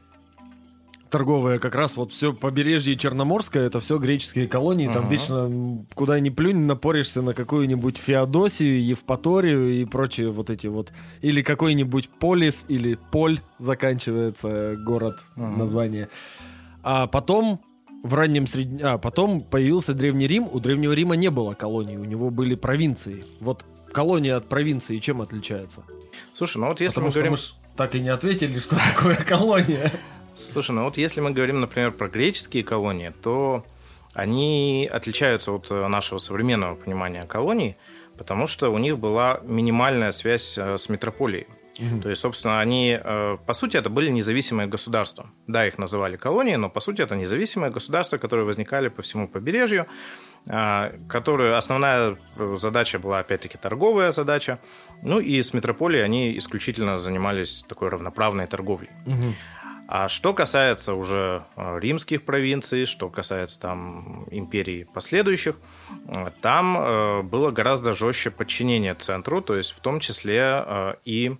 торговая 1.10 1.58
как 1.58 1.74
раз 1.74 1.96
вот 1.96 2.12
все 2.12 2.32
побережье 2.32 2.96
Черноморское, 2.96 3.66
это 3.66 3.80
все 3.80 3.98
греческие 3.98 4.46
колонии, 4.46 4.90
там 4.90 5.06
uh-huh. 5.06 5.10
вечно 5.10 5.86
куда 5.94 6.18
ни 6.20 6.30
плюнь, 6.30 6.58
напоришься 6.58 7.22
на 7.22 7.34
какую-нибудь 7.34 7.98
Феодосию, 7.98 8.84
Евпаторию 8.84 9.80
и 9.80 9.84
прочие 9.84 10.30
вот 10.30 10.50
эти 10.50 10.66
вот, 10.66 10.92
или 11.20 11.42
какой-нибудь 11.42 12.08
Полис, 12.08 12.64
или 12.68 12.98
Поль 13.10 13.40
заканчивается 13.58 14.76
город, 14.84 15.16
uh-huh. 15.36 15.56
название. 15.56 16.08
А 16.82 17.06
потом 17.06 17.60
в 18.02 18.14
раннем 18.14 18.46
среднем... 18.46 18.80
А, 18.86 18.98
потом 18.98 19.40
появился 19.40 19.94
Древний 19.94 20.26
Рим. 20.26 20.48
У 20.50 20.60
Древнего 20.60 20.92
Рима 20.92 21.16
не 21.16 21.30
было 21.30 21.54
колоний, 21.54 21.96
у 21.96 22.04
него 22.04 22.30
были 22.30 22.54
провинции. 22.54 23.24
Вот 23.40 23.64
колония 23.92 24.36
от 24.36 24.48
провинции 24.48 24.98
чем 24.98 25.20
отличается? 25.20 25.82
Слушай, 26.32 26.58
ну 26.58 26.68
вот 26.68 26.80
если 26.80 26.94
Потому 26.94 27.08
мы 27.08 27.12
говорим... 27.12 27.32
Мы 27.32 27.38
так 27.76 27.94
и 27.94 28.00
не 28.00 28.08
ответили, 28.08 28.58
что 28.58 28.76
такое 28.94 29.16
колония. 29.16 29.90
Слушай, 30.38 30.70
ну 30.70 30.84
вот 30.84 30.96
если 30.96 31.20
мы 31.20 31.32
говорим, 31.32 31.60
например, 31.60 31.90
про 31.90 32.08
греческие 32.08 32.62
колонии, 32.62 33.12
то 33.22 33.66
они 34.14 34.88
отличаются 34.90 35.50
от 35.50 35.68
э, 35.70 35.88
нашего 35.88 36.18
современного 36.18 36.76
понимания 36.76 37.24
колоний, 37.24 37.76
потому 38.16 38.46
что 38.46 38.70
у 38.70 38.78
них 38.78 38.98
была 38.98 39.40
минимальная 39.42 40.12
связь 40.12 40.56
э, 40.56 40.78
с 40.78 40.88
метрополией. 40.88 41.48
Угу. 41.80 42.02
То 42.02 42.10
есть, 42.10 42.20
собственно, 42.20 42.60
они, 42.60 42.96
э, 43.02 43.36
по 43.44 43.52
сути, 43.52 43.76
это 43.76 43.90
были 43.90 44.10
независимые 44.10 44.68
государства. 44.68 45.28
Да, 45.48 45.66
их 45.66 45.76
называли 45.76 46.16
колонии, 46.16 46.54
но, 46.54 46.70
по 46.70 46.78
сути, 46.78 47.02
это 47.02 47.16
независимые 47.16 47.72
государства, 47.72 48.16
которые 48.18 48.46
возникали 48.46 48.88
по 48.88 49.02
всему 49.02 49.26
побережью, 49.26 49.86
которые 51.08 51.56
основная 51.56 52.16
задача 52.56 52.98
была, 52.98 53.18
опять-таки, 53.18 53.58
торговая 53.58 54.12
задача. 54.12 54.58
Ну 55.02 55.20
и 55.20 55.42
с 55.42 55.52
метрополией 55.52 56.04
они 56.04 56.38
исключительно 56.38 56.98
занимались 56.98 57.64
такой 57.68 57.88
равноправной 57.88 58.46
торговлей. 58.46 58.88
Угу. 59.04 59.34
А 59.90 60.08
что 60.08 60.34
касается 60.34 60.92
уже 60.92 61.46
э, 61.56 61.78
римских 61.80 62.26
провинций, 62.26 62.84
что 62.84 63.08
касается 63.08 63.58
там 63.58 64.26
империй 64.30 64.84
последующих, 64.84 65.56
э, 66.08 66.30
там 66.42 66.76
э, 66.78 67.22
было 67.22 67.50
гораздо 67.50 67.94
жестче 67.94 68.30
подчинение 68.30 68.94
центру, 68.94 69.40
то 69.40 69.56
есть 69.56 69.70
в 69.70 69.80
том 69.80 69.98
числе 70.00 70.98
и 71.06 71.36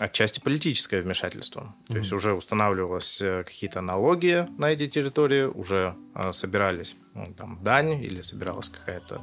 отчасти 0.00 0.40
политическое 0.40 1.02
вмешательство. 1.02 1.72
То 1.86 1.96
есть 1.96 2.12
уже 2.12 2.34
устанавливалось 2.34 3.20
э, 3.22 3.44
какие-то 3.44 3.80
налоги 3.80 4.48
на 4.58 4.72
эти 4.72 4.88
территории, 4.88 5.44
уже 5.44 5.94
собирались 6.32 6.96
ну, 7.14 7.26
там 7.38 7.60
дань 7.62 8.02
или 8.02 8.22
собиралась 8.22 8.70
какая-то 8.70 9.22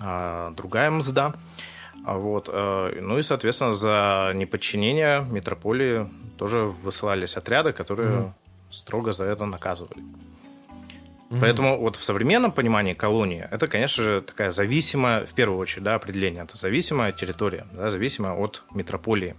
а, 0.00 0.50
другая 0.50 0.90
мзда. 0.90 1.34
А 2.04 2.18
Вот. 2.18 2.48
э, 2.52 3.00
Ну 3.00 3.18
и, 3.18 3.22
соответственно, 3.22 3.72
за 3.72 4.32
неподчинение 4.34 5.26
метрополии 5.30 6.08
тоже 6.38 6.58
высылались 6.58 7.36
отряды, 7.36 7.72
которые 7.72 8.34
строго 8.70 9.12
за 9.12 9.24
это 9.24 9.46
наказывали. 9.46 10.02
Поэтому 11.40 11.78
вот 11.78 11.96
в 11.96 12.04
современном 12.04 12.52
понимании 12.52 12.94
колонии 12.94 13.48
это, 13.50 13.66
конечно 13.66 14.04
же, 14.04 14.20
такая 14.20 14.50
зависимая, 14.50 15.24
в 15.26 15.34
первую 15.34 15.58
очередь, 15.58 15.82
да, 15.82 15.94
определение, 15.94 16.44
это 16.44 16.56
зависимая 16.56 17.12
территория, 17.12 17.66
да, 17.72 17.90
зависимая 17.90 18.34
от 18.34 18.62
метрополии. 18.72 19.34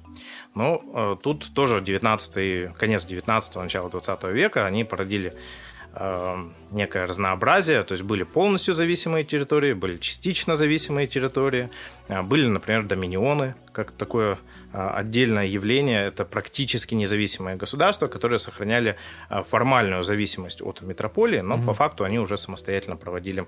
Но 0.56 0.82
э, 0.94 1.16
тут 1.22 1.54
тоже 1.54 1.80
19 1.82 2.76
конец 2.76 3.06
19 3.06 3.56
начало 3.56 3.90
20 3.90 4.24
века 4.26 4.66
они 4.66 4.84
породили 4.84 5.34
э, 5.94 6.50
некое 6.76 7.06
разнообразие, 7.08 7.82
то 7.84 7.94
есть 7.94 8.04
были 8.04 8.24
полностью 8.24 8.74
зависимые 8.76 9.24
территории, 9.24 9.74
были 9.74 9.98
частично 9.98 10.56
зависимые 10.56 11.08
территории, 11.08 11.70
э, 12.10 12.22
были, 12.22 12.46
например, 12.48 12.84
доминионы, 12.84 13.56
как 13.72 13.92
такое 13.92 14.38
э, 14.74 14.88
отдельное 15.00 15.46
явление, 15.46 16.06
это 16.08 16.26
практически 16.26 16.94
независимые 16.96 17.56
государства, 17.56 18.08
которые 18.08 18.40
сохраняли 18.40 18.96
э, 19.30 19.44
формальную 19.44 20.04
зависимость 20.04 20.62
от 20.62 20.82
метрополии, 20.82 21.42
но 21.42 21.58
по 21.66 21.74
факту 21.74 22.04
они 22.04 22.20
уже 22.20 22.38
самостоятельно 22.38 22.98
проводили 22.98 23.46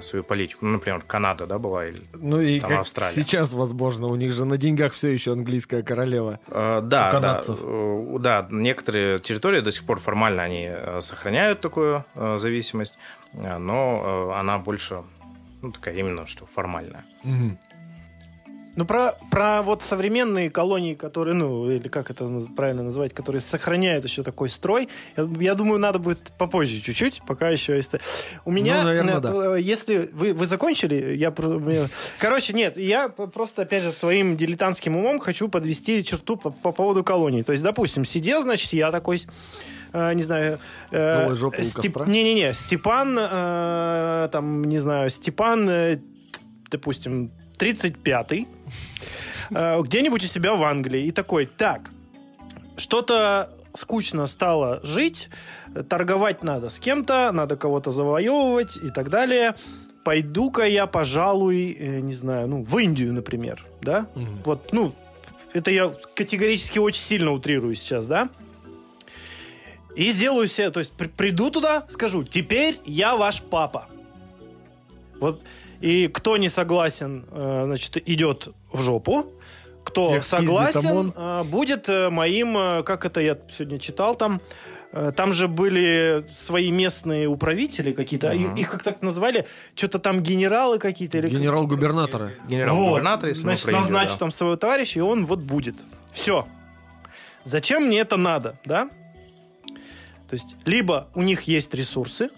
свою 0.00 0.24
политику. 0.24 0.66
Ну, 0.66 0.72
например, 0.72 1.00
Канада, 1.06 1.46
да, 1.46 1.58
была 1.58 1.86
или 1.86 2.00
Ну 2.14 2.40
и 2.40 2.58
Там 2.58 2.70
как 2.70 2.80
Австралия. 2.80 3.12
сейчас, 3.12 3.52
возможно, 3.52 4.08
у 4.08 4.16
них 4.16 4.32
же 4.32 4.44
на 4.44 4.56
деньгах 4.56 4.92
все 4.94 5.08
еще 5.10 5.30
английская 5.32 5.84
королева. 5.84 6.40
Э, 6.48 6.78
У 6.78 6.80
Да, 6.80 6.80
да, 6.80 7.10
канадцев. 7.12 7.58
э, 7.62 8.16
да, 8.18 8.48
некоторые 8.50 9.20
территории 9.20 9.60
до 9.60 9.70
сих 9.70 9.84
пор 9.86 10.00
формально 10.00 10.42
они 10.42 10.66
э, 10.68 11.00
сохраняют 11.02 11.60
такую 11.60 12.04
э, 12.16 12.36
зависимость, 12.56 12.96
э, 13.34 13.58
но 13.58 14.30
э, 14.32 14.38
она 14.38 14.58
больше 14.58 15.02
ну, 15.62 15.72
такая 15.72 15.94
именно 15.94 16.26
что 16.26 16.46
формальная. 16.46 17.04
Ну, 18.76 18.84
про, 18.84 19.14
про 19.30 19.62
вот 19.62 19.82
современные 19.82 20.50
колонии, 20.50 20.94
которые, 20.94 21.34
ну, 21.34 21.70
или 21.70 21.88
как 21.88 22.10
это 22.10 22.28
правильно 22.54 22.82
называть, 22.82 23.14
которые 23.14 23.40
сохраняют 23.40 24.04
еще 24.04 24.22
такой 24.22 24.50
строй, 24.50 24.90
я, 25.16 25.26
я 25.40 25.54
думаю, 25.54 25.78
надо 25.78 25.98
будет 25.98 26.18
попозже 26.36 26.82
чуть-чуть, 26.82 27.22
пока 27.26 27.48
еще 27.48 27.74
есть... 27.74 27.94
У 28.44 28.50
меня, 28.50 28.82
Ну, 28.82 28.84
наверно, 28.84 29.10
э, 29.12 29.20
да. 29.20 29.56
если 29.56 30.10
вы, 30.12 30.34
вы 30.34 30.44
закончили, 30.44 31.16
я... 31.16 31.32
Короче, 32.18 32.52
нет, 32.52 32.76
я 32.76 33.08
просто, 33.08 33.62
опять 33.62 33.82
же, 33.82 33.92
своим 33.92 34.36
дилетантским 34.36 34.94
умом 34.94 35.20
хочу 35.20 35.48
подвести 35.48 36.04
черту 36.04 36.36
по, 36.36 36.50
по 36.50 36.70
поводу 36.72 37.02
колоний. 37.02 37.44
То 37.44 37.52
есть, 37.52 37.64
допустим, 37.64 38.04
сидел, 38.04 38.42
значит, 38.42 38.74
я 38.74 38.92
такой... 38.92 39.20
э, 39.96 40.14
не 40.14 40.22
знаю... 40.22 40.58
э, 40.90 41.26
Степ-? 41.64 42.06
Не-не-не, 42.06 42.54
Степан, 42.54 43.16
э, 43.18 44.28
там, 44.30 44.64
не 44.64 44.78
знаю, 44.78 45.10
Степан, 45.10 45.68
э, 45.68 45.98
допустим, 46.70 47.30
35-й, 47.58 48.46
э, 49.50 49.82
где-нибудь 49.82 50.24
у 50.24 50.26
себя 50.26 50.54
в 50.54 50.62
Англии, 50.62 51.06
и 51.06 51.10
такой, 51.12 51.46
так, 51.46 51.90
что-то 52.76 53.50
скучно 53.74 54.26
стало 54.26 54.80
жить, 54.82 55.28
торговать 55.88 56.42
надо 56.42 56.68
с 56.68 56.78
кем-то, 56.78 57.30
надо 57.32 57.56
кого-то 57.56 57.90
завоевывать 57.90 58.76
и 58.76 58.90
так 58.90 59.10
далее. 59.10 59.54
Пойду-ка 60.04 60.62
я, 60.66 60.86
пожалуй, 60.86 61.76
э, 61.78 62.00
не 62.00 62.14
знаю, 62.14 62.48
ну, 62.48 62.62
в 62.62 62.78
Индию, 62.78 63.12
например, 63.12 63.64
да? 63.82 64.06
Мгм. 64.14 64.42
Вот, 64.44 64.72
ну, 64.72 64.94
это 65.52 65.70
я 65.70 65.92
категорически 66.14 66.78
очень 66.78 67.02
сильно 67.02 67.32
утрирую 67.32 67.74
сейчас, 67.74 68.06
да? 68.06 68.28
И 69.96 70.10
сделаю 70.12 70.46
себе, 70.46 70.70
то 70.70 70.80
есть 70.80 70.92
при- 70.92 71.08
приду 71.08 71.50
туда, 71.50 71.84
скажу, 71.88 72.22
теперь 72.22 72.78
я 72.84 73.16
ваш 73.16 73.42
папа. 73.42 73.86
Вот, 75.18 75.40
и 75.80 76.08
кто 76.08 76.36
не 76.36 76.48
согласен, 76.50 77.24
э, 77.30 77.62
значит, 77.66 77.96
идет 78.08 78.48
в 78.72 78.82
жопу. 78.82 79.26
Кто 79.84 80.08
Всех 80.08 80.22
пиздит 80.22 80.24
согласен, 80.30 80.90
ОМОН. 80.90 81.12
э, 81.16 81.42
будет 81.44 81.88
э, 81.88 82.10
моим, 82.10 82.82
как 82.84 83.04
это 83.06 83.20
я 83.20 83.38
сегодня 83.56 83.78
читал 83.78 84.14
там, 84.14 84.40
там 85.14 85.32
же 85.34 85.46
были 85.48 86.26
свои 86.34 86.70
местные 86.70 87.26
управители 87.28 87.92
какие-то, 87.92 88.32
Мгм. 88.32 88.54
их, 88.54 88.60
их 88.60 88.70
как 88.70 88.82
так 88.82 89.02
назвали, 89.02 89.46
что-то 89.74 89.98
там 89.98 90.20
генералы 90.22 90.78
какие-то. 90.78 91.18
или 91.18 91.28
Генерал-губернаторы. 91.28 92.36
Генерал-губернатор, 92.48 93.28
если 93.28 93.44
мы 93.46 93.56
Значит, 93.56 93.72
назначу 93.72 94.12
да. 94.12 94.18
там 94.18 94.30
своего 94.32 94.56
товарища, 94.56 94.98
и 95.00 95.02
он 95.02 95.24
вот 95.26 95.40
будет. 95.40 95.74
Все. 96.12 96.46
Зачем 97.44 97.86
мне 97.86 97.98
это 98.00 98.16
надо, 98.16 98.58
да? 98.64 98.88
То 100.28 100.34
есть, 100.34 100.56
либо 100.64 101.08
у 101.14 101.22
них 101.22 101.42
есть 101.42 101.72
ресурсы, 101.74 102.30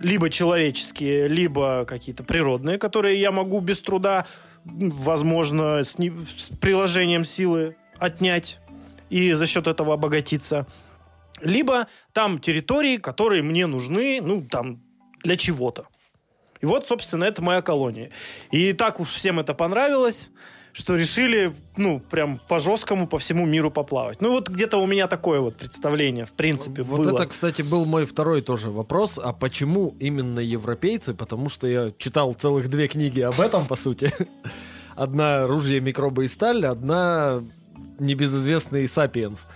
либо 0.00 0.30
человеческие, 0.30 1.28
либо 1.28 1.84
какие-то 1.84 2.24
природные, 2.24 2.78
которые 2.78 3.20
я 3.20 3.30
могу 3.32 3.60
без 3.60 3.80
труда, 3.80 4.26
возможно, 4.64 5.84
с, 5.84 5.98
не- 5.98 6.10
с 6.10 6.48
приложением 6.58 7.24
силы 7.24 7.76
отнять 7.98 8.58
и 9.10 9.32
за 9.32 9.46
счет 9.46 9.66
этого 9.66 9.94
обогатиться. 9.94 10.66
Либо 11.42 11.86
там 12.12 12.38
территории, 12.38 12.96
которые 12.96 13.42
мне 13.42 13.66
нужны, 13.66 14.20
ну, 14.22 14.42
там, 14.42 14.82
для 15.22 15.36
чего-то. 15.36 15.86
И 16.60 16.66
вот, 16.66 16.88
собственно, 16.88 17.24
это 17.24 17.42
моя 17.42 17.62
колония. 17.62 18.10
И 18.50 18.72
так 18.72 19.00
уж 19.00 19.08
всем 19.08 19.40
это 19.40 19.54
понравилось, 19.54 20.30
что 20.72 20.96
решили, 20.96 21.52
ну, 21.76 22.00
прям 22.00 22.38
по-жесткому 22.48 23.06
по 23.06 23.18
всему 23.18 23.46
миру 23.46 23.70
поплавать. 23.70 24.20
Ну, 24.20 24.30
вот 24.30 24.48
где-то 24.48 24.78
у 24.78 24.86
меня 24.86 25.06
такое 25.06 25.40
вот 25.40 25.56
представление, 25.56 26.26
в 26.26 26.32
принципе, 26.32 26.82
Вот 26.82 27.00
было. 27.00 27.14
это, 27.14 27.26
кстати, 27.26 27.62
был 27.62 27.84
мой 27.84 28.04
второй 28.04 28.40
тоже 28.40 28.70
вопрос. 28.70 29.18
А 29.22 29.32
почему 29.32 29.94
именно 29.98 30.40
европейцы? 30.40 31.14
Потому 31.14 31.48
что 31.48 31.66
я 31.66 31.92
читал 31.98 32.32
целых 32.34 32.70
две 32.70 32.88
книги 32.88 33.20
об 33.20 33.40
этом, 33.40 33.66
по 33.66 33.76
сути. 33.76 34.12
Одна 34.96 35.46
«Ружье, 35.46 35.80
микробы 35.80 36.24
и 36.26 36.28
сталь», 36.28 36.66
одна 36.66 37.42
«Небезызвестный 37.98 38.86
сапиенс». 38.86 39.46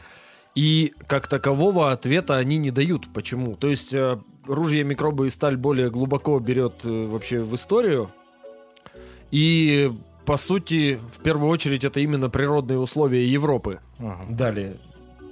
И 0.55 0.94
как 1.07 1.27
такового 1.27 1.92
ответа 1.92 2.37
они 2.37 2.57
не 2.59 2.70
дают. 2.70 3.12
Почему? 3.12 3.57
То 3.57 3.68
есть 3.68 3.92
э, 3.92 4.18
«Ружье, 4.46 4.85
микробы 4.85 5.27
и 5.27 5.31
сталь» 5.31 5.57
более 5.57 5.90
глубоко 5.90 6.38
берет 6.38 6.85
э, 6.85 7.07
вообще 7.07 7.40
в 7.40 7.55
историю. 7.57 8.11
И, 9.31 9.92
по 10.24 10.37
сути, 10.37 10.98
в 11.16 11.22
первую 11.22 11.50
очередь, 11.50 11.84
это 11.84 12.00
именно 12.00 12.30
природные 12.30 12.78
условия 12.78 13.26
Европы 13.26 13.80
Мгм. 13.98 14.37
дали, 14.37 14.76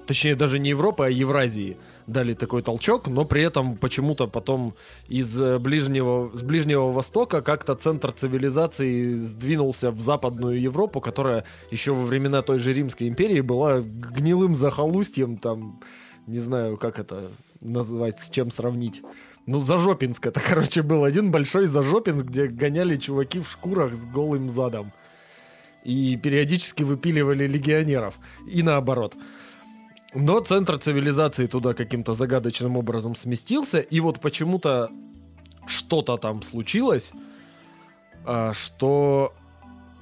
точнее 0.07 0.35
даже 0.35 0.59
не 0.59 0.71
Европы, 0.71 1.05
а 1.05 1.09
Евразии 1.09 1.77
дали 2.07 2.35
такой 2.35 2.63
толчок, 2.63 3.07
но 3.07 3.25
при 3.25 3.43
этом 3.43 3.77
почему-то 3.77 4.27
потом 4.27 4.75
из 5.09 5.41
э, 5.41 5.59
ближнего, 5.59 6.31
с 6.35 6.43
Ближнего 6.43 6.91
Востока 6.91 7.43
как-то 7.43 7.75
центр 7.75 8.13
цивилизации 8.13 9.15
сдвинулся 9.15 9.91
в 9.91 10.01
Западную 10.01 10.61
Европу, 10.61 11.01
которая 11.01 11.45
еще 11.71 11.93
во 11.93 12.05
времена 12.05 12.43
той 12.43 12.59
же 12.59 12.73
Римской 12.73 13.09
империи 13.09 13.41
была 13.41 13.81
гнилым 13.81 14.57
захолустьем, 14.57 15.37
там, 15.37 15.81
не 16.27 16.41
знаю, 16.41 16.77
как 16.77 16.99
это 16.99 17.31
назвать, 17.61 18.21
с 18.21 18.31
чем 18.31 18.51
сравнить. 18.51 19.03
Ну, 19.47 19.61
Зажопинск 19.61 20.27
это, 20.27 20.41
короче, 20.49 20.83
был 20.83 21.05
один 21.05 21.31
большой 21.31 21.67
Зажопинск, 21.67 22.27
где 22.27 22.47
гоняли 22.47 22.97
чуваки 22.97 23.41
в 23.41 23.51
шкурах 23.51 23.95
с 23.95 24.05
голым 24.05 24.51
задом. 24.51 24.93
И 25.85 26.17
периодически 26.17 26.85
выпиливали 26.85 27.47
легионеров. 27.47 28.15
И 28.47 28.63
наоборот. 28.63 29.17
Но 30.15 30.41
центр 30.41 30.79
цивилизации 30.79 31.47
туда 31.47 31.75
каким-то 31.75 32.13
загадочным 32.13 32.77
образом 32.77 33.15
сместился, 33.15 33.81
и 33.81 33.99
вот 33.99 34.21
почему-то 34.21 34.91
что-то 35.67 36.19
там 36.19 36.43
случилось, 36.43 37.13
а, 38.25 38.53
что 38.53 39.33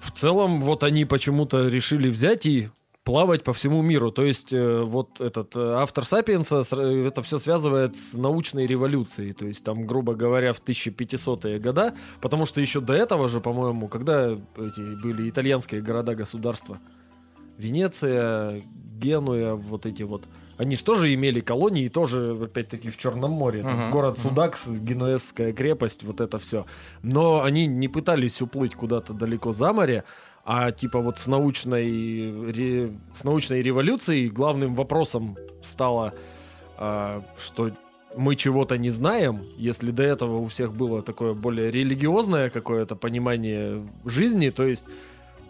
в 0.00 0.10
целом 0.10 0.60
вот 0.60 0.82
они 0.82 1.04
почему-то 1.04 1.68
решили 1.68 2.08
взять 2.08 2.44
и 2.44 2.70
плавать 3.10 3.42
по 3.42 3.52
всему 3.52 3.82
миру. 3.82 4.12
То 4.12 4.22
есть 4.22 4.52
э, 4.52 4.82
вот 4.82 5.20
этот 5.20 5.56
э, 5.56 5.72
автор 5.74 6.04
«Сапиенса» 6.04 6.62
э, 6.76 7.06
это 7.08 7.22
все 7.22 7.38
связывает 7.38 7.96
с 7.96 8.14
научной 8.14 8.68
революцией. 8.68 9.32
То 9.32 9.46
есть 9.46 9.64
там, 9.64 9.84
грубо 9.84 10.14
говоря, 10.14 10.52
в 10.52 10.62
1500-е 10.62 11.58
года, 11.58 11.92
потому 12.20 12.46
что 12.46 12.60
еще 12.60 12.80
до 12.80 12.92
этого 12.92 13.26
же, 13.28 13.40
по-моему, 13.40 13.88
когда 13.88 14.28
эти 14.30 15.02
были 15.02 15.28
итальянские 15.28 15.82
города-государства, 15.82 16.78
Венеция, 17.58 18.62
Генуя, 19.00 19.54
вот 19.54 19.86
эти 19.86 20.04
вот. 20.04 20.22
Они 20.56 20.76
же 20.76 20.84
тоже 20.84 21.12
имели 21.12 21.40
колонии, 21.40 21.88
тоже, 21.88 22.38
опять-таки, 22.40 22.90
в 22.90 22.96
Черном 22.96 23.32
море. 23.32 23.62
Там 23.62 23.76
Мгм, 23.76 23.90
город. 23.90 24.18
Судакс, 24.18 24.68
Генуэзская 24.68 25.52
крепость, 25.52 26.04
вот 26.04 26.20
это 26.20 26.38
все. 26.38 26.64
Но 27.02 27.42
они 27.42 27.66
не 27.66 27.88
пытались 27.88 28.40
уплыть 28.40 28.76
куда-то 28.76 29.14
далеко 29.14 29.50
за 29.50 29.72
море, 29.72 30.04
а 30.52 30.72
типа 30.72 30.98
вот 30.98 31.20
с 31.20 31.28
научной, 31.28 32.50
ре- 32.50 32.90
с 33.14 33.22
научной 33.22 33.62
революцией 33.62 34.28
главным 34.28 34.74
вопросом 34.74 35.36
стало, 35.62 36.12
а, 36.76 37.22
что 37.38 37.70
мы 38.16 38.34
чего-то 38.34 38.76
не 38.76 38.90
знаем, 38.90 39.44
если 39.56 39.92
до 39.92 40.02
этого 40.02 40.38
у 40.38 40.48
всех 40.48 40.74
было 40.74 41.02
такое 41.02 41.34
более 41.34 41.70
религиозное 41.70 42.50
какое-то 42.50 42.96
понимание 42.96 43.86
жизни, 44.04 44.50
то 44.50 44.64
есть 44.64 44.86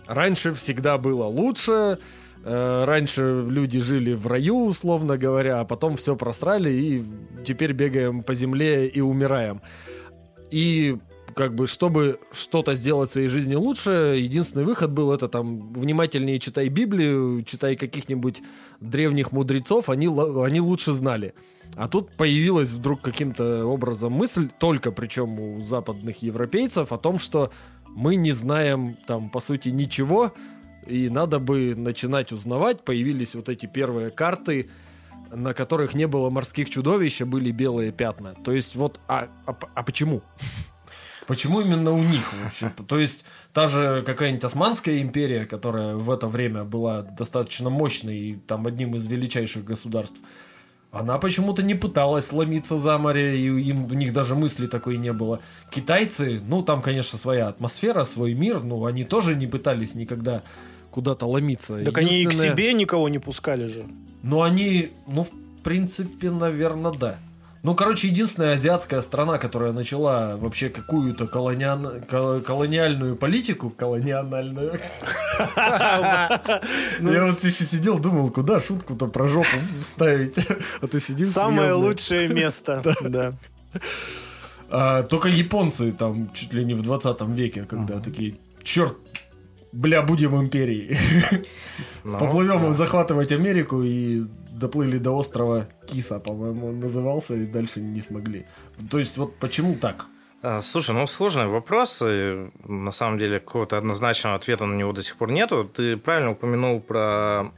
раньше 0.07 0.53
всегда 0.53 0.99
было 0.99 1.25
лучше, 1.25 1.99
э, 2.45 2.85
раньше 2.85 3.47
люди 3.49 3.81
жили 3.81 4.13
в 4.13 4.27
раю, 4.27 4.67
условно 4.67 5.17
говоря, 5.17 5.61
а 5.61 5.65
потом 5.65 5.97
все 5.97 6.15
просрали 6.15 6.71
и 6.71 7.03
теперь 7.47 7.73
бегаем 7.73 8.23
по 8.23 8.35
земле 8.35 8.87
и 8.87 9.01
умираем. 9.01 9.63
И 10.51 10.99
как 11.41 11.55
бы, 11.55 11.67
чтобы 11.67 12.21
что-то 12.33 12.75
сделать 12.75 13.09
в 13.09 13.13
своей 13.15 13.29
жизни 13.29 13.55
лучше, 13.55 14.19
единственный 14.19 14.67
выход 14.67 14.91
был 14.91 15.11
это 15.11 15.27
там 15.27 15.73
внимательнее 15.73 16.39
читай 16.39 16.69
Библию, 16.69 17.43
читай 17.45 17.77
каких-нибудь 17.77 18.43
древних 18.81 19.33
мудрецов, 19.33 19.89
они, 19.89 20.07
они 20.45 20.61
лучше 20.61 20.93
знали. 20.93 21.33
А 21.77 21.89
тут 21.89 22.11
появилась 22.11 22.69
вдруг 22.73 23.01
каким-то 23.01 23.65
образом 23.65 24.13
мысль, 24.13 24.51
только 24.59 24.93
причем 24.93 25.41
у 25.41 25.63
западных 25.63 26.23
европейцев, 26.23 26.93
о 26.93 26.99
том, 26.99 27.19
что 27.19 27.51
мы 27.89 28.17
не 28.17 28.33
знаем 28.33 28.99
там, 29.07 29.31
по 29.31 29.41
сути, 29.41 29.71
ничего, 29.71 30.35
и 30.87 31.09
надо 31.09 31.39
бы 31.39 31.75
начинать 31.75 32.33
узнавать. 32.33 32.85
Появились 32.85 33.35
вот 33.35 33.49
эти 33.49 33.65
первые 33.65 34.11
карты, 34.11 34.69
на 35.31 35.55
которых 35.55 35.95
не 35.95 36.07
было 36.07 36.29
морских 36.29 36.69
чудовищ, 36.69 37.23
а 37.23 37.25
были 37.25 37.51
белые 37.51 37.93
пятна. 37.93 38.35
То 38.45 38.53
есть 38.53 38.77
вот, 38.77 39.01
а, 39.09 39.29
а, 39.47 39.57
а 39.75 39.83
почему? 39.83 40.21
Почему 41.31 41.61
именно 41.61 41.93
у 41.93 42.03
них 42.03 42.33
вообще? 42.43 42.73
То 42.89 42.99
есть 42.99 43.25
та 43.53 43.69
же 43.69 44.03
какая-нибудь 44.05 44.43
Османская 44.43 45.01
империя, 45.01 45.45
которая 45.45 45.95
в 45.95 46.11
это 46.11 46.27
время 46.27 46.65
была 46.65 47.03
достаточно 47.03 47.71
мощной 47.71 48.17
и 48.17 48.35
там 48.35 48.67
одним 48.67 48.97
из 48.97 49.07
величайших 49.07 49.65
государств, 49.65 50.19
она 50.91 51.19
почему-то 51.19 51.63
не 51.63 51.77
пыталась 51.77 52.27
сломиться 52.27 52.79
за 52.79 52.99
море, 52.99 53.39
и 53.39 53.47
им, 53.63 53.85
у 53.85 53.95
них 53.95 54.13
даже 54.13 54.35
мысли 54.35 54.67
такой 54.67 54.99
не 54.99 55.13
было. 55.13 55.39
Китайцы, 55.71 56.43
ну, 56.49 56.65
там, 56.65 56.83
конечно, 56.83 57.17
своя 57.17 57.47
атмосфера, 57.47 58.03
свой 58.03 58.35
мир, 58.35 58.65
но 58.65 58.85
они 58.85 59.05
тоже 59.05 59.37
не 59.37 59.47
пытались 59.47 59.95
никогда 59.95 60.43
куда-то 60.91 61.27
ломиться. 61.27 61.79
Так 61.85 61.99
они 61.99 62.23
и 62.23 62.27
к 62.27 62.33
себе 62.33 62.73
никого 62.73 63.09
не 63.09 63.21
пускали 63.21 63.67
же. 63.67 63.87
Ну, 64.25 64.43
они, 64.43 64.91
ну, 65.07 65.23
в 65.23 65.31
принципе, 65.63 66.29
наверное, 66.33 66.91
да. 66.91 67.19
Ну, 67.63 67.75
короче, 67.75 68.09
единственная 68.09 68.55
азиатская 68.55 69.03
страна, 69.03 69.37
которая 69.37 69.73
начала 69.73 70.37
вообще 70.39 70.71
какую-то 70.71 71.27
колониан... 71.27 72.03
колониальную 72.07 73.17
политику, 73.17 73.69
колониальную. 73.69 74.81
Я 75.59 77.27
вот 77.27 77.45
еще 77.45 77.65
сидел, 77.65 77.99
думал, 77.99 78.31
куда 78.31 78.61
шутку-то 78.61 79.09
про 79.09 79.29
жопу 79.29 79.59
вставить. 79.85 80.39
А 80.81 80.87
ты 80.87 81.01
сидишь 81.01 81.29
Самое 81.29 81.75
лучшее 81.75 82.29
место, 82.29 82.83
да. 83.03 83.35
А, 84.71 85.03
только 85.03 85.29
японцы 85.29 85.93
там 85.93 86.33
чуть 86.33 86.55
ли 86.55 86.65
не 86.65 86.75
в 86.75 86.83
20 86.83 87.21
веке, 87.23 87.65
когда 87.65 88.01
такие, 88.01 88.37
черт, 88.63 88.97
бля, 89.73 90.01
будем 90.03 90.41
империей. 90.41 90.97
Ну, 92.05 92.19
Поплывем 92.19 92.73
захватывать 92.73 93.33
Америку 93.33 93.83
и 93.83 94.23
доплыли 94.61 94.99
до 94.99 95.17
острова 95.17 95.67
Киса, 95.87 96.21
по-моему, 96.21 96.69
он 96.69 96.81
назывался, 96.81 97.35
и 97.35 97.47
дальше 97.47 97.81
не 97.81 98.01
смогли. 98.01 98.47
То 98.91 98.99
есть 98.99 99.17
вот 99.17 99.37
почему 99.39 99.75
так? 99.75 100.07
А, 100.43 100.61
слушай, 100.61 100.95
ну 100.95 101.07
сложный 101.07 101.47
вопрос, 101.47 102.03
и 102.07 102.51
на 102.65 102.93
самом 102.93 103.19
деле 103.19 103.41
какого-то 103.41 103.79
однозначного 103.79 104.37
ответа 104.37 104.67
на 104.67 104.75
него 104.75 104.93
до 104.93 105.03
сих 105.03 105.17
пор 105.17 105.33
нету. 105.33 105.65
Ты 105.65 105.97
правильно 105.97 106.33
упомянул 106.33 106.81
про 106.81 107.51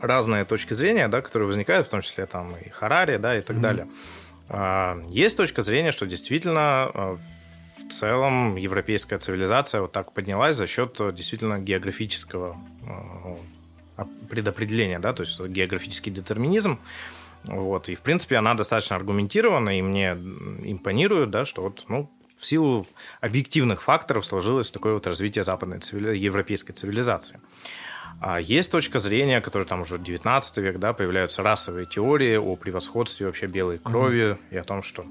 разные 0.00 0.44
точки 0.44 0.74
зрения, 0.74 1.08
да, 1.08 1.20
которые 1.20 1.46
возникают, 1.46 1.86
в 1.86 1.90
том 1.90 2.02
числе 2.02 2.26
там 2.26 2.52
и 2.64 2.68
Харари, 2.70 3.18
да, 3.18 3.38
и 3.38 3.42
так 3.42 3.56
mm-hmm. 3.56 3.60
далее. 3.60 3.88
А, 4.48 4.98
есть 5.08 5.36
точка 5.36 5.62
зрения, 5.62 5.92
что 5.92 6.06
действительно 6.06 6.90
а, 6.92 7.16
в 7.16 7.92
целом 7.92 8.56
европейская 8.56 9.18
цивилизация 9.18 9.82
вот 9.82 9.92
так 9.92 10.12
поднялась 10.12 10.56
за 10.56 10.66
счет 10.66 10.98
действительно 11.14 11.58
географического 11.58 12.56
предопределения, 14.28 14.98
да, 14.98 15.12
то 15.12 15.22
есть 15.22 15.40
географический 15.40 16.12
детерминизм. 16.12 16.78
Вот, 17.44 17.88
и, 17.88 17.94
в 17.94 18.00
принципе, 18.00 18.36
она 18.36 18.54
достаточно 18.54 18.96
аргументирована, 18.96 19.78
и 19.78 19.82
мне 19.82 20.12
импонирует, 20.12 21.30
да, 21.30 21.44
что 21.44 21.62
вот, 21.62 21.84
ну, 21.88 22.10
в 22.36 22.44
силу 22.44 22.86
объективных 23.20 23.82
факторов 23.82 24.26
сложилось 24.26 24.70
такое 24.70 24.94
вот 24.94 25.06
развитие 25.06 25.44
западной 25.44 25.78
цивили... 25.78 26.16
европейской 26.16 26.72
цивилизации. 26.72 27.40
А 28.20 28.40
есть 28.40 28.70
точка 28.70 28.98
зрения, 28.98 29.40
которая 29.40 29.66
там 29.66 29.82
уже 29.82 29.98
19 29.98 30.56
век, 30.58 30.78
да, 30.78 30.92
появляются 30.92 31.42
расовые 31.42 31.86
теории 31.86 32.36
о 32.36 32.56
превосходстве 32.56 33.26
вообще 33.26 33.46
белой 33.46 33.78
крови 33.78 34.32
угу. 34.32 34.40
и 34.50 34.56
о 34.56 34.64
том, 34.64 34.82
что 34.82 35.04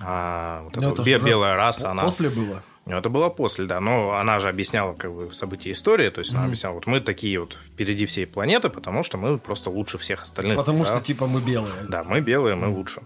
а, 0.00 0.62
вот 0.64 0.76
эта 0.76 0.88
вот 0.90 1.06
белая 1.06 1.56
раса, 1.56 1.90
она... 1.90 2.02
После 2.02 2.30
было? 2.30 2.62
Ну, 2.88 2.96
это 2.96 3.10
было 3.10 3.28
после, 3.28 3.66
да. 3.66 3.80
Но 3.80 4.12
она 4.12 4.38
же 4.38 4.48
объясняла 4.48 4.94
как 4.94 5.12
бы 5.12 5.32
события 5.32 5.72
истории, 5.72 6.08
то 6.08 6.20
есть 6.20 6.32
mm-hmm. 6.32 6.36
она 6.36 6.46
объясняла, 6.46 6.74
вот 6.74 6.86
мы 6.86 7.00
такие 7.00 7.38
вот 7.38 7.52
впереди 7.52 8.06
всей 8.06 8.26
планеты, 8.26 8.70
потому 8.70 9.02
что 9.02 9.18
мы 9.18 9.38
просто 9.38 9.68
лучше 9.70 9.98
всех 9.98 10.22
остальных. 10.22 10.56
Потому 10.56 10.84
да? 10.84 10.90
что 10.90 11.00
типа 11.00 11.26
мы 11.26 11.40
белые. 11.42 11.74
Да, 11.86 12.02
мы 12.02 12.20
белые, 12.20 12.56
мы 12.56 12.68
лучше. 12.68 13.02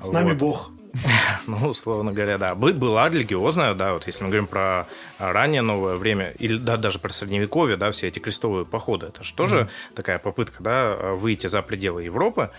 С 0.00 0.06
вот. 0.06 0.12
нами 0.12 0.34
Бог. 0.34 0.70
Ну, 1.46 1.68
условно 1.68 2.12
говоря, 2.12 2.36
да. 2.36 2.54
Была 2.54 3.08
религиозная, 3.08 3.74
да, 3.74 3.94
вот 3.94 4.06
если 4.06 4.24
мы 4.24 4.28
говорим 4.28 4.46
про 4.46 4.86
раннее 5.18 5.62
новое 5.62 5.96
время, 5.96 6.34
или 6.38 6.58
да, 6.58 6.76
даже 6.76 6.98
про 6.98 7.10
средневековье, 7.10 7.78
да, 7.78 7.90
все 7.90 8.08
эти 8.08 8.18
крестовые 8.18 8.66
походы, 8.66 9.06
это 9.06 9.24
же 9.24 9.32
тоже 9.32 9.58
mm-hmm. 9.58 9.94
такая 9.94 10.18
попытка, 10.18 10.62
да, 10.62 10.94
выйти 11.14 11.46
за 11.46 11.62
пределы 11.62 12.02
Европы 12.02 12.50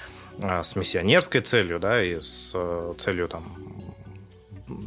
а, 0.41 0.63
с 0.63 0.75
миссионерской 0.75 1.41
целью, 1.41 1.79
да, 1.79 2.03
и 2.03 2.19
с 2.19 2.51
э, 2.55 2.93
целью 2.97 3.27
там 3.27 3.55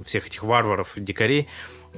всех 0.05 0.27
этих 0.27 0.43
варваров, 0.43 0.93
дикарей, 0.97 1.49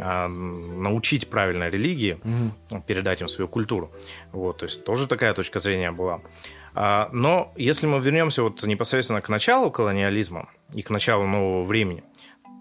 а, 0.01 0.29
научить 0.29 1.29
правильной 1.29 1.71
религии, 1.71 2.21
угу. 2.23 2.83
передать 2.87 3.21
им 3.21 3.29
свою 3.29 3.49
культуру. 3.49 3.91
Вот, 4.33 4.59
то 4.59 4.65
есть 4.65 4.85
тоже 4.85 5.07
такая 5.09 5.35
точка 5.35 5.59
зрения 5.59 5.91
была. 5.91 6.21
А, 6.75 7.09
но 7.13 7.53
если 7.57 7.87
мы 7.87 7.99
вернемся 7.99 8.43
вот 8.43 8.63
непосредственно 8.63 9.21
к 9.21 9.29
началу 9.29 9.71
колониализма 9.71 10.49
и 10.73 10.83
к 10.83 10.91
началу 10.91 11.27
нового 11.27 11.65
времени, 11.65 12.05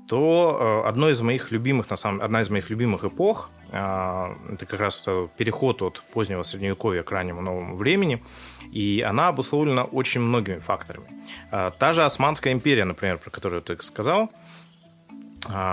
то 0.07 0.83
э, 0.85 0.87
одно 0.87 1.09
из 1.09 1.21
моих 1.21 1.51
любимых, 1.51 1.89
на 1.89 1.97
самом, 1.97 2.21
одна 2.21 2.39
из 2.41 2.49
моих 2.49 2.69
любимых 2.69 3.03
эпох 3.03 3.49
а, 3.73 4.37
это 4.49 4.65
как 4.65 4.79
раз 4.79 5.03
переход 5.35 5.81
от 5.81 6.01
позднего 6.13 6.43
средневековья 6.43 7.03
к 7.03 7.11
раннему 7.11 7.41
новому 7.41 7.75
времени, 7.75 8.23
и 8.71 9.03
она 9.05 9.27
обусловлена 9.27 9.83
очень 9.83 10.21
многими 10.21 10.59
факторами. 10.59 11.07
Та 11.51 11.93
же 11.93 12.05
Османская 12.05 12.53
империя, 12.53 12.85
например, 12.85 13.17
про 13.17 13.29
которую 13.29 13.61
ты 13.61 13.77
сказал, 13.81 14.23
а, 14.23 14.46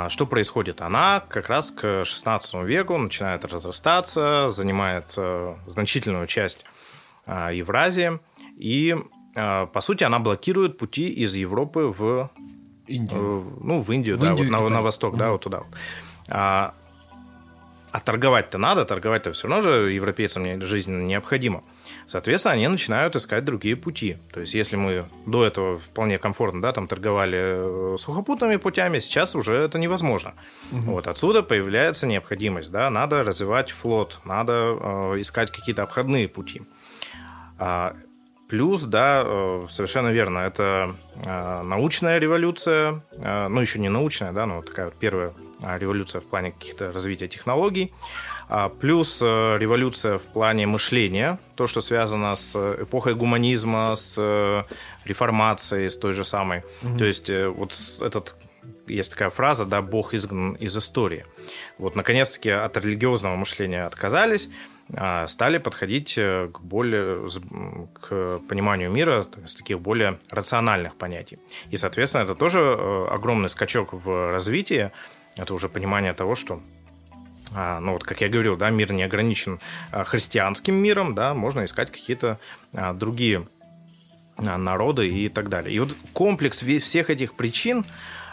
что 0.08 0.26
происходит? 0.26 0.80
Она 0.80 1.22
как 1.28 1.48
раз 1.48 1.70
к 1.70 2.04
16 2.04 2.62
веку 2.64 2.96
начинает 2.98 3.44
разрастаться, 3.44 4.48
занимает 4.50 5.14
э, 5.16 5.56
значительную 5.66 6.26
часть 6.26 6.64
а, 7.26 7.50
Евразии, 7.50 8.20
и, 8.56 8.96
а, 9.34 9.66
по 9.66 9.80
сути, 9.80 10.04
она 10.04 10.18
блокирует 10.18 10.78
пути 10.78 11.08
из 11.08 11.34
Европы 11.34 11.92
в 11.96 12.30
Индию. 12.86 13.58
ну, 13.60 13.80
в 13.80 13.90
Индию, 13.90 14.16
в 14.16 14.20
да, 14.20 14.30
Индию 14.30 14.50
вот 14.50 14.68
на, 14.68 14.74
на 14.76 14.82
восток, 14.82 15.14
угу. 15.14 15.18
да, 15.18 15.30
вот 15.30 15.42
туда. 15.42 15.62
А 17.94 18.00
торговать-то 18.00 18.58
надо, 18.58 18.84
торговать-то 18.84 19.30
все 19.30 19.46
равно 19.46 19.62
же 19.62 19.92
европейцам 19.92 20.60
жизненно 20.62 21.04
необходимо. 21.04 21.62
Соответственно, 22.06 22.54
они 22.54 22.66
начинают 22.66 23.14
искать 23.14 23.44
другие 23.44 23.76
пути. 23.76 24.16
То 24.32 24.40
есть, 24.40 24.52
если 24.52 24.74
мы 24.74 25.04
до 25.26 25.46
этого 25.46 25.78
вполне 25.78 26.18
комфортно 26.18 26.60
да, 26.60 26.72
там 26.72 26.88
торговали 26.88 27.38
э, 27.38 27.96
сухопутными 27.96 28.56
путями, 28.56 28.98
сейчас 28.98 29.36
уже 29.36 29.54
это 29.54 29.78
невозможно. 29.78 30.34
Угу. 30.72 30.90
Вот 30.90 31.06
отсюда 31.06 31.44
появляется 31.44 32.08
необходимость. 32.08 32.72
Да, 32.72 32.90
надо 32.90 33.22
развивать 33.22 33.70
флот, 33.70 34.18
надо 34.24 34.52
э, 34.52 35.20
искать 35.20 35.52
какие-то 35.52 35.84
обходные 35.84 36.26
пути. 36.26 36.62
Плюс, 38.54 38.82
да, 38.82 39.22
э, 39.26 39.66
совершенно 39.68 40.08
верно, 40.12 40.38
это 40.38 40.94
э, 41.16 41.62
научная 41.62 42.18
революция, 42.18 43.02
ну 43.18 43.60
еще 43.60 43.80
не 43.80 43.88
научная, 43.88 44.30
да, 44.32 44.46
но 44.46 44.62
такая 44.62 44.86
вот 44.86 44.94
первая 44.94 45.32
революция 45.60 46.20
в 46.20 46.24
плане 46.24 46.52
каких-то 46.52 46.92
развития 46.92 47.26
технологий, 47.26 47.92
а, 48.48 48.68
плюс 48.68 49.20
э, 49.22 49.56
революция 49.58 50.18
в 50.18 50.26
плане 50.26 50.66
мышления, 50.66 51.38
то, 51.56 51.66
что 51.66 51.80
связано 51.80 52.36
с 52.36 52.54
эпохой 52.82 53.14
гуманизма, 53.14 53.96
с 53.96 54.16
э, 54.18 54.64
реформацией, 55.04 55.88
с 55.88 55.96
той 55.96 56.12
же 56.12 56.24
самой. 56.24 56.62
Mm-hmm. 56.82 56.98
То 56.98 57.04
есть 57.04 57.30
э, 57.30 57.48
вот 57.48 57.74
этот 58.00 58.36
есть 58.86 59.12
такая 59.12 59.30
фраза, 59.30 59.64
да, 59.64 59.80
Бог 59.80 60.14
изгнан 60.14 60.54
из 60.54 60.76
истории. 60.76 61.24
Вот, 61.78 61.96
наконец-таки, 61.96 62.50
от 62.50 62.76
религиозного 62.76 63.36
мышления 63.36 63.86
отказались, 63.86 64.50
стали 65.26 65.58
подходить 65.58 66.14
к 66.14 66.60
более 66.60 67.28
к 68.00 68.40
пониманию 68.48 68.90
мира 68.90 69.24
с 69.46 69.54
таких 69.54 69.80
более 69.80 70.18
рациональных 70.30 70.96
понятий. 70.96 71.38
И, 71.70 71.76
соответственно, 71.76 72.24
это 72.24 72.34
тоже 72.34 72.60
огромный 73.10 73.48
скачок 73.48 73.94
в 73.94 74.32
развитии, 74.32 74.92
это 75.36 75.54
уже 75.54 75.68
понимание 75.68 76.12
того, 76.12 76.34
что 76.34 76.60
а, 77.54 77.78
ну 77.80 77.92
вот, 77.92 78.04
как 78.04 78.20
я 78.20 78.28
говорил, 78.28 78.56
да, 78.56 78.70
мир 78.70 78.92
не 78.92 79.02
ограничен 79.02 79.60
а, 79.90 80.04
христианским 80.04 80.74
миром, 80.74 81.14
да, 81.14 81.34
можно 81.34 81.64
искать 81.64 81.90
какие-то 81.90 82.38
а, 82.72 82.92
другие 82.92 83.46
народы 84.36 85.08
и 85.08 85.28
так 85.28 85.48
далее. 85.48 85.74
И 85.74 85.78
вот 85.78 85.94
комплекс 86.12 86.60
всех 86.60 87.10
этих 87.10 87.34
причин 87.34 87.84
а, 87.84 87.90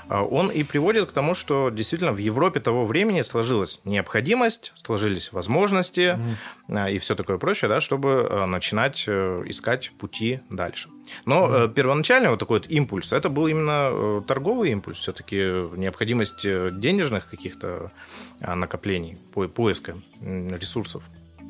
он 0.10 0.50
и 0.50 0.64
приводит 0.64 1.10
к 1.10 1.14
тому, 1.14 1.36
что 1.36 1.70
действительно 1.70 2.12
в 2.12 2.18
Европе 2.18 2.60
того 2.60 2.86
времени 2.86 3.22
сложилась 3.22 3.80
необходимость, 3.86 4.72
сложились 4.76 5.32
возможности 5.32 6.18
mm-hmm. 6.70 6.94
и 6.94 7.00
все 7.00 7.16
такое 7.16 7.38
прочее, 7.38 7.70
да, 7.70 7.80
чтобы 7.80 8.28
а, 8.30 8.46
начинать 8.46 9.06
э, 9.08 9.44
искать 9.46 9.92
пути 9.98 10.42
дальше. 10.50 10.90
Но 11.26 11.48
mm-hmm. 11.48 11.74
первоначальный 11.74 12.30
вот 12.30 12.40
такой 12.40 12.60
вот 12.60 12.70
импульс, 12.70 13.14
это 13.14 13.30
был 13.30 13.48
именно 13.48 13.90
э, 13.92 14.22
торговый 14.28 14.72
импульс, 14.72 15.00
все-таки 15.00 15.36
необходимость 15.36 16.42
денежных 16.44 17.30
каких-то 17.30 17.92
накоплений, 18.40 19.18
поиска 19.34 19.96
ресурсов. 20.22 21.04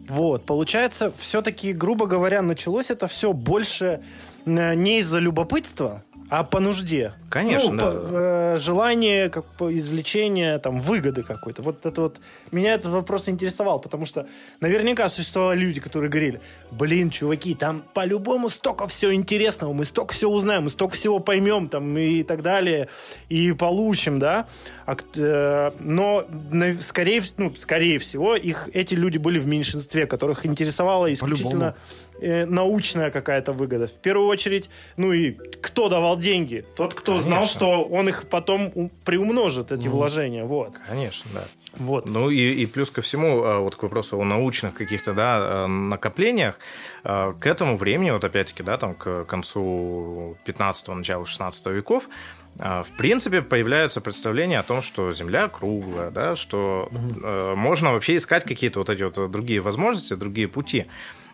Вот, 0.07 0.45
получается, 0.45 1.13
все-таки, 1.17 1.73
грубо 1.73 2.05
говоря, 2.05 2.41
началось 2.41 2.89
это 2.89 3.07
все 3.07 3.33
больше 3.33 4.01
не 4.45 4.99
из-за 4.99 5.19
любопытства, 5.19 6.03
а 6.31 6.45
по 6.45 6.61
нужде. 6.61 7.11
Конечно, 7.29 7.71
ну, 7.71 7.77
да. 7.77 7.91
По, 7.91 8.07
э, 8.09 8.57
желание, 8.57 9.29
как 9.29 9.43
по 9.57 9.77
извлечения, 9.77 10.59
там, 10.59 10.79
выгоды 10.79 11.23
какой-то. 11.23 11.61
Вот 11.61 11.85
это 11.85 12.01
вот... 12.03 12.21
Меня 12.53 12.73
этот 12.73 12.93
вопрос 12.93 13.27
интересовал, 13.27 13.79
потому 13.79 14.05
что 14.05 14.25
наверняка 14.61 15.09
существовали 15.09 15.59
люди, 15.59 15.81
которые 15.81 16.09
говорили, 16.09 16.39
блин, 16.71 17.09
чуваки, 17.09 17.53
там 17.53 17.83
по-любому 17.93 18.47
столько 18.47 18.87
всего 18.87 19.13
интересного, 19.13 19.73
мы 19.73 19.83
столько 19.83 20.13
всего 20.13 20.33
узнаем, 20.33 20.63
мы 20.63 20.69
столько 20.69 20.95
всего 20.95 21.19
поймем, 21.19 21.67
там, 21.67 21.97
и 21.97 22.23
так 22.23 22.43
далее, 22.43 22.87
и 23.27 23.51
получим, 23.51 24.19
да. 24.19 24.47
А, 24.85 24.95
э, 25.17 25.71
но, 25.79 26.25
на, 26.49 26.77
скорее, 26.77 27.21
ну, 27.35 27.53
скорее 27.55 27.99
всего, 27.99 28.37
их, 28.37 28.69
эти 28.71 28.93
люди 28.93 29.17
были 29.17 29.37
в 29.37 29.47
меньшинстве, 29.47 30.07
которых 30.07 30.45
интересовало 30.45 31.11
исключительно 31.11 31.75
э, 32.21 32.45
научная 32.45 33.11
какая-то 33.11 33.51
выгода. 33.51 33.87
В 33.87 33.99
первую 33.99 34.27
очередь, 34.27 34.69
ну 34.97 35.11
и 35.11 35.31
кто 35.61 35.89
давал 35.89 36.17
деньги? 36.17 36.63
Тот, 36.75 36.93
кто 36.93 37.13
Конечно. 37.13 37.31
знал, 37.31 37.45
что 37.45 37.83
он 37.83 38.09
их 38.09 38.27
потом 38.29 38.91
приумножит, 39.03 39.71
эти 39.71 39.87
mm. 39.87 39.89
вложения. 39.89 40.45
Вот. 40.45 40.73
Конечно, 40.87 41.29
да. 41.33 41.43
Вот. 41.73 42.09
Ну 42.09 42.29
и, 42.29 42.53
и 42.53 42.65
плюс 42.65 42.91
ко 42.91 43.01
всему, 43.01 43.43
а, 43.43 43.59
вот 43.59 43.75
к 43.75 43.83
вопросу 43.83 44.19
о 44.19 44.25
научных 44.25 44.73
каких-то 44.73 45.13
да, 45.13 45.37
а, 45.37 45.67
накоплениях, 45.67 46.59
а, 47.03 47.33
к 47.33 47.47
этому 47.47 47.77
времени, 47.77 48.11
вот 48.11 48.23
опять-таки, 48.23 48.63
да, 48.63 48.77
там 48.77 48.93
к 48.93 49.25
концу 49.25 50.37
15-го, 50.45 50.95
началу 50.95 51.25
16 51.25 51.67
веков, 51.67 52.09
в 52.55 52.87
принципе, 52.97 53.41
появляются 53.41 54.01
представления 54.01 54.59
о 54.59 54.63
том, 54.63 54.81
что 54.81 55.13
Земля 55.13 55.47
круглая, 55.47 56.11
да, 56.11 56.35
что 56.35 56.89
угу. 56.91 57.55
можно 57.55 57.93
вообще 57.93 58.17
искать 58.17 58.43
какие-то 58.43 58.79
вот 58.79 58.89
эти 58.89 59.03
вот 59.03 59.31
другие 59.31 59.61
возможности, 59.61 60.15
другие 60.15 60.49
пути. 60.49 60.87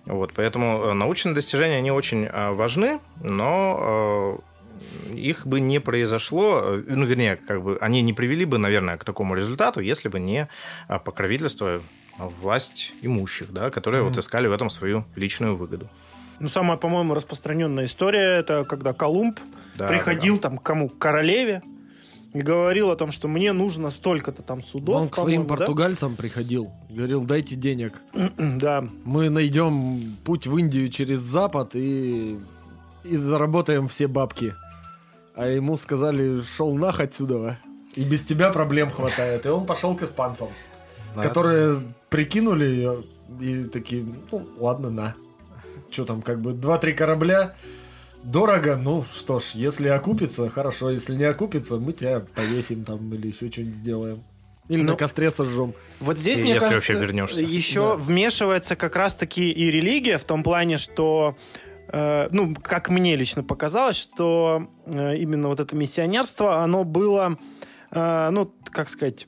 Вот, 0.08 0.32
поэтому 0.34 0.84
э, 0.84 0.94
научные 0.94 1.36
достижения, 1.36 1.78
они 1.78 1.92
очень 1.92 2.26
э, 2.26 2.52
важны, 2.52 3.00
но 3.22 4.42
э, 5.12 5.14
их 5.14 5.46
бы 5.46 5.60
не 5.60 5.80
произошло, 5.80 6.78
ну, 6.88 7.06
вернее, 7.06 7.36
как 7.36 7.62
бы 7.62 7.78
они 7.82 8.02
не 8.02 8.14
привели 8.14 8.46
бы, 8.46 8.58
наверное, 8.58 8.98
к 8.98 9.04
такому 9.04 9.36
результату, 9.36 9.82
если 9.82 10.08
бы 10.08 10.20
не 10.20 10.48
покровительство 10.88 11.82
власть 12.18 12.94
имущих, 13.02 13.52
да, 13.52 13.70
которые 13.70 14.02
mm-hmm. 14.02 14.10
вот 14.10 14.18
искали 14.18 14.48
в 14.48 14.54
этом 14.54 14.70
свою 14.70 15.04
личную 15.16 15.56
выгоду. 15.56 15.90
Ну, 16.40 16.48
самая, 16.48 16.78
по-моему, 16.78 17.14
распространенная 17.14 17.86
история 17.86 18.40
это 18.40 18.64
когда 18.64 18.94
Колумб 18.94 19.40
да, 19.76 19.88
приходил 19.88 20.36
да, 20.36 20.42
да. 20.44 20.50
там 20.50 20.58
к 20.60 20.64
кому? 20.64 20.90
К 20.90 20.98
королеве, 20.98 21.64
и 22.34 22.40
говорил 22.40 22.92
о 22.92 22.96
том, 22.96 23.12
что 23.12 23.28
мне 23.28 23.54
нужно 23.54 23.90
столько-то 23.90 24.42
там 24.42 24.62
судов. 24.64 24.96
Он 24.96 25.10
к 25.10 25.16
своим 25.16 25.46
португальцам 25.46 26.12
да? 26.12 26.18
приходил, 26.18 26.72
говорил, 26.90 27.24
дайте 27.24 27.56
денег. 27.56 28.02
да. 28.38 28.88
Мы 29.04 29.30
найдем 29.30 30.18
путь 30.24 30.48
в 30.48 30.58
Индию 30.58 30.90
через 30.90 31.20
Запад 31.20 31.76
и, 31.76 32.38
и 33.04 33.16
заработаем 33.16 33.88
все 33.88 34.08
бабки. 34.08 34.54
А 35.36 35.48
ему 35.48 35.78
сказали, 35.78 36.42
шел 36.42 36.76
нах 36.76 37.00
отсюда. 37.00 37.60
И 37.96 38.04
без 38.04 38.26
тебя 38.26 38.52
проблем 38.52 38.92
хватает. 38.92 39.46
И 39.46 39.50
он 39.50 39.66
пошел 39.66 39.96
к 39.96 40.04
испанцам, 40.04 40.50
да, 41.16 41.22
которые 41.24 41.82
прикинули 42.10 43.04
и 43.40 43.64
такие, 43.64 44.06
ну 44.32 44.48
ладно, 44.60 44.90
на. 44.90 45.16
Что 45.90 46.06
там, 46.06 46.22
как 46.22 46.42
бы 46.42 46.52
два-три 46.52 46.94
корабля 46.94 47.56
Дорого, 48.28 48.76
ну 48.76 49.06
что 49.16 49.40
ж, 49.40 49.52
если 49.54 49.88
окупится, 49.88 50.50
хорошо, 50.50 50.90
если 50.90 51.16
не 51.16 51.24
окупится, 51.24 51.78
мы 51.78 51.94
тебя 51.94 52.20
повесим 52.36 52.84
там 52.84 53.14
или 53.14 53.28
еще 53.28 53.50
что-нибудь 53.50 53.74
сделаем. 53.74 54.22
Или 54.68 54.82
ну, 54.82 54.92
на 54.92 54.98
костре 54.98 55.32
сожжем. 55.32 55.74
Вот 56.02 56.18
здесь, 56.18 56.40
и 56.40 56.42
мне 56.42 56.56
если 56.56 56.68
кажется, 56.68 56.94
вернешься. 56.94 57.42
еще 57.42 57.92
да. 57.92 57.96
вмешивается 57.96 58.76
как 58.76 58.98
раз-таки 58.98 59.50
и 59.50 59.72
религия 59.72 60.18
в 60.18 60.26
том 60.26 60.44
плане, 60.44 60.78
что 60.78 61.38
э, 61.88 62.28
ну, 62.32 62.54
как 62.62 62.90
мне 62.90 63.16
лично 63.16 63.46
показалось, 63.46 63.96
что 63.96 64.68
э, 64.86 65.16
именно 65.16 65.48
вот 65.48 65.62
это 65.62 65.74
миссионерство, 65.74 66.62
оно 66.62 66.84
было, 66.84 67.38
э, 67.92 68.30
ну, 68.30 68.54
как 68.66 68.90
сказать, 68.90 69.26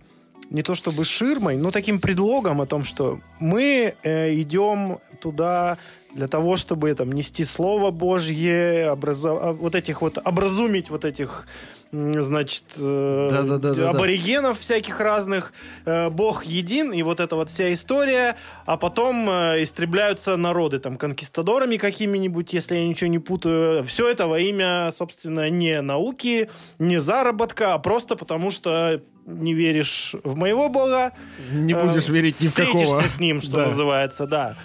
не 0.49 0.61
то 0.61 0.75
чтобы 0.75 1.05
ширмой, 1.05 1.55
но 1.55 1.71
таким 1.71 2.01
предлогом 2.01 2.59
о 2.59 2.65
том, 2.65 2.83
что 2.83 3.21
мы 3.39 3.95
э, 4.03 4.33
идем 4.33 4.99
туда 5.21 5.77
для 6.13 6.27
того, 6.27 6.57
чтобы 6.57 6.93
там 6.93 7.11
нести 7.11 7.43
Слово 7.43 7.91
Божье, 7.91 8.91
образо... 8.91 9.29
А, 9.29 9.53
вот 9.53 9.75
этих 9.75 10.01
вот, 10.01 10.17
образумить 10.23 10.89
вот 10.89 11.05
этих 11.05 11.45
значит, 11.91 12.65
да, 12.77 13.41
да, 13.41 13.57
да, 13.57 13.89
аборигенов 13.89 14.57
да. 14.57 14.61
всяких 14.61 14.99
разных. 14.99 15.53
Э, 15.85 16.09
Бог 16.09 16.45
един, 16.45 16.93
и 16.93 17.01
вот 17.01 17.19
эта 17.19 17.35
вот 17.35 17.49
вся 17.49 17.73
история. 17.73 18.35
А 18.65 18.77
потом 18.77 19.27
э, 19.27 19.63
истребляются 19.63 20.37
народы 20.37 20.77
там 20.77 20.97
конкистадорами 20.97 21.77
какими-нибудь, 21.77 22.53
если 22.53 22.75
я 22.75 22.87
ничего 22.87 23.09
не 23.09 23.17
путаю. 23.17 23.83
Все 23.85 24.07
это 24.07 24.27
во 24.27 24.39
имя, 24.39 24.91
собственно, 24.91 25.49
не 25.49 25.81
науки, 25.81 26.49
не 26.77 26.99
заработка, 26.99 27.73
а 27.73 27.79
просто 27.79 28.15
потому 28.15 28.51
что 28.51 29.01
не 29.25 29.53
веришь 29.53 30.15
в 30.23 30.37
моего 30.37 30.69
Бога. 30.69 31.13
Не 31.51 31.73
будешь 31.73 32.09
э, 32.09 32.11
верить 32.11 32.39
ни 32.39 32.47
в 32.47 32.53
какого. 32.53 32.77
Встретишься 32.77 33.17
с 33.17 33.19
ним, 33.19 33.41
что 33.41 33.57
да. 33.57 33.65
называется, 33.65 34.27
да. 34.27 34.55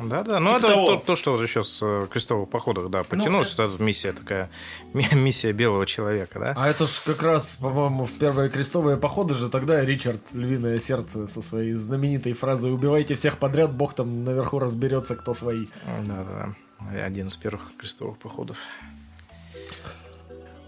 Да, 0.00 0.22
да. 0.22 0.38
Ну, 0.38 0.54
типа 0.58 0.66
это 0.66 0.74
то, 0.74 0.96
то, 0.98 1.16
что 1.16 1.32
вот 1.32 1.42
еще 1.42 1.64
с 1.64 1.80
э, 1.82 2.06
крестовых 2.10 2.48
походах, 2.48 2.88
да, 2.88 3.02
потянулось. 3.02 3.56
Ну, 3.58 3.64
это 3.64 3.82
миссия 3.82 4.12
такая, 4.12 4.48
миссия 4.92 5.52
белого 5.52 5.86
человека, 5.86 6.38
да. 6.38 6.54
А 6.56 6.68
это 6.68 6.86
ж 6.86 7.00
как 7.04 7.22
раз, 7.22 7.56
по-моему, 7.56 8.06
в 8.06 8.12
первые 8.12 8.48
крестовые 8.48 8.96
походы 8.96 9.34
же 9.34 9.48
тогда 9.48 9.84
Ричард 9.84 10.32
Львиное 10.32 10.78
Сердце 10.78 11.26
со 11.26 11.42
своей 11.42 11.72
знаменитой 11.72 12.32
фразой 12.32 12.72
«Убивайте 12.72 13.16
всех 13.16 13.38
подряд, 13.38 13.72
Бог 13.72 13.94
там 13.94 14.24
наверху 14.24 14.58
разберется, 14.58 15.16
кто 15.16 15.34
свои». 15.34 15.66
Да, 16.06 16.24
да, 16.24 16.54
да. 16.84 17.04
Один 17.04 17.26
из 17.26 17.36
первых 17.36 17.72
крестовых 17.76 18.18
походов. 18.18 18.58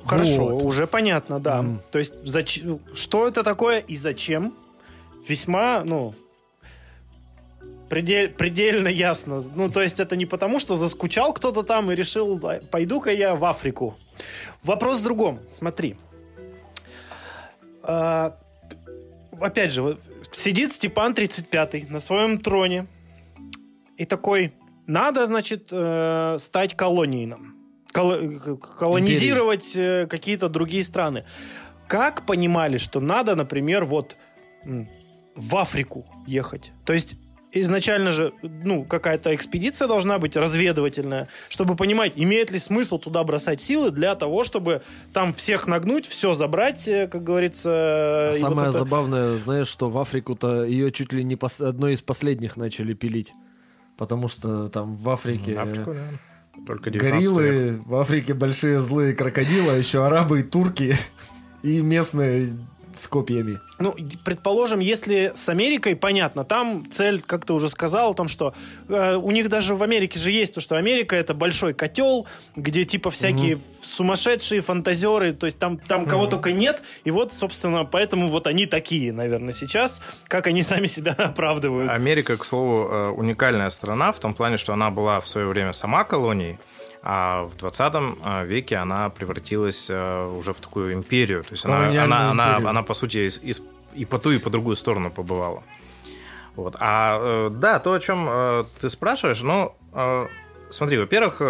Хорошо, 0.05 0.49
вот. 0.49 0.62
уже 0.64 0.87
понятно, 0.87 1.38
да. 1.38 1.61
Mm. 1.61 1.79
То 1.93 1.99
есть, 1.99 2.14
зач... 2.27 2.62
что 2.95 3.29
это 3.29 3.45
такое 3.45 3.79
и 3.79 3.97
зачем? 3.97 4.55
Весьма, 5.29 5.85
ну, 5.85 6.14
предель, 7.90 8.31
предельно 8.31 8.88
ясно. 8.88 9.42
Ну, 9.55 9.68
то 9.68 9.83
есть 9.83 10.00
это 10.00 10.16
не 10.16 10.24
потому, 10.24 10.61
что 10.61 10.76
заскучал 10.76 11.35
кто-то 11.35 11.62
там 11.62 11.90
и 11.90 11.94
решил, 11.94 12.40
пойду-ка 12.70 13.11
я 13.11 13.35
в 13.35 13.44
Африку. 13.44 13.98
Вопрос 14.62 15.00
в 15.00 15.03
другом. 15.03 15.40
Смотри. 15.53 15.96
А, 17.83 18.38
опять 19.40 19.72
же, 19.72 19.98
сидит 20.33 20.72
Степан 20.72 21.14
35 21.14 21.90
на 21.90 22.00
своем 22.00 22.38
троне 22.38 22.87
и 23.96 24.05
такой, 24.05 24.53
надо, 24.87 25.26
значит, 25.26 25.68
э, 25.72 26.38
стать 26.40 26.76
колонией 26.76 27.26
нам. 27.26 27.57
Кол- 27.92 28.57
колонизировать 28.57 29.74
э, 29.74 30.07
какие-то 30.09 30.48
другие 30.48 30.85
страны. 30.85 31.24
Как 31.88 32.24
понимали, 32.24 32.79
что 32.79 33.00
надо, 33.00 33.35
например, 33.35 33.85
вот 33.85 34.16
в 35.35 35.57
Африку 35.57 36.07
ехать? 36.26 36.72
То 36.85 36.92
есть 36.92 37.16
изначально 37.53 38.13
же, 38.13 38.33
ну, 38.43 38.85
какая-то 38.85 39.35
экспедиция 39.35 39.89
должна 39.89 40.19
быть 40.19 40.37
разведывательная, 40.37 41.29
чтобы 41.49 41.77
понимать, 41.77 42.13
имеет 42.17 42.51
ли 42.51 42.59
смысл 42.59 42.99
туда 42.99 43.23
бросать 43.25 43.61
силы 43.61 43.91
для 43.91 44.15
того, 44.15 44.45
чтобы 44.45 44.83
там 45.13 45.35
всех 45.35 45.67
нагнуть, 45.67 46.07
все 46.07 46.35
забрать, 46.35 46.87
э, 46.89 47.09
как 47.09 47.25
говорится. 47.25 48.31
А 48.31 48.35
самое 48.35 48.69
вот 48.69 48.77
это... 48.77 48.79
забавное, 48.79 49.37
знаешь, 49.39 49.69
что 49.69 49.91
в 49.91 49.99
Африку-то 49.99 50.65
ее 50.65 50.93
чуть 50.93 51.13
ли 51.13 51.25
не 51.25 51.37
пос... 51.37 51.61
одной 51.61 51.95
из 51.95 52.03
последних 52.03 52.57
начали 52.57 52.95
пилить. 52.95 53.33
Потому 53.97 54.29
что 54.29 54.69
там 54.69 54.97
в 54.97 55.11
Африке... 55.11 55.53
Африку, 55.53 55.95
да. 55.95 56.65
Только 56.67 56.91
гориллы, 56.91 57.49
век. 57.49 57.87
в 57.87 57.95
Африке 57.95 58.35
большие 58.35 58.81
злые 58.81 59.15
крокодилы, 59.15 59.73
а 59.73 59.77
еще 59.77 60.05
арабы 60.05 60.40
и 60.40 60.42
турки 60.42 60.94
и 61.63 61.81
местные 61.81 62.48
с 63.01 63.09
копьями. 63.09 63.61
Ну, 63.79 63.94
предположим, 64.25 64.81
если 64.81 65.33
с 65.35 65.48
Америкой, 65.48 65.96
понятно, 65.96 66.44
там 66.44 66.85
цель, 66.90 67.21
как 67.21 67.44
ты 67.44 67.53
уже 67.53 67.69
сказал, 67.69 68.11
о 68.11 68.15
том, 68.15 68.29
что 68.29 68.55
э, 68.88 69.17
у 69.17 69.31
них 69.31 69.48
даже 69.48 69.75
в 69.75 69.83
Америке 69.83 70.19
же 70.19 70.31
есть 70.31 70.55
то, 70.55 70.61
что 70.61 70.77
Америка 70.77 71.17
это 71.17 71.33
большой 71.35 71.73
котел, 71.73 72.27
где 72.57 72.85
типа 72.85 73.11
всякие 73.11 73.57
угу. 73.57 73.63
сумасшедшие 73.83 74.61
фантазеры, 74.61 75.33
то 75.33 75.46
есть 75.46 75.59
там, 75.59 75.79
там 75.79 76.03
угу. 76.03 76.11
кого 76.11 76.27
только 76.27 76.53
нет, 76.53 76.83
и 77.05 77.11
вот, 77.11 77.33
собственно, 77.33 77.85
поэтому 77.85 78.29
вот 78.29 78.46
они 78.46 78.67
такие, 78.67 79.13
наверное, 79.13 79.53
сейчас, 79.53 80.03
как 80.29 80.46
они 80.46 80.63
сами 80.63 80.87
себя 80.87 81.13
оправдывают. 81.13 81.90
Америка, 81.90 82.37
к 82.37 82.44
слову, 82.44 82.88
э, 82.90 83.09
уникальная 83.11 83.71
страна 83.71 84.13
в 84.13 84.19
том 84.19 84.35
плане, 84.35 84.57
что 84.57 84.73
она 84.73 84.90
была 84.90 85.21
в 85.21 85.29
свое 85.29 85.46
время 85.46 85.73
сама 85.73 86.05
колонией, 86.05 86.59
А 87.03 87.44
в 87.44 87.57
20 87.57 87.94
э, 87.94 88.46
веке 88.46 88.77
она 88.77 89.09
превратилась 89.09 89.88
э, 89.88 90.27
уже 90.38 90.53
в 90.53 90.61
такую 90.61 90.92
империю. 90.92 91.42
То 91.44 91.53
есть 91.53 91.65
она, 91.65 91.88
она, 91.88 92.31
она, 92.31 92.48
империю. 92.53 92.69
она, 92.69 92.83
по 92.83 92.94
сути, 92.94 93.27
из- 93.27 93.38
из- 93.42 93.63
и 93.94 94.05
по 94.05 94.19
ту, 94.19 94.31
и 94.33 94.38
по 94.38 94.51
другую 94.51 94.77
сторону 94.77 95.11
побывала. 95.11 95.63
Вот. 96.57 96.77
А 96.79 97.19
э, 97.21 97.51
да, 97.51 97.79
то, 97.79 97.92
о 97.94 98.01
чем 98.01 98.29
ты 98.81 98.90
спрашиваешь, 98.90 99.40
ну, 99.42 99.75
смотри, 100.71 100.98
во-первых, 100.98 101.40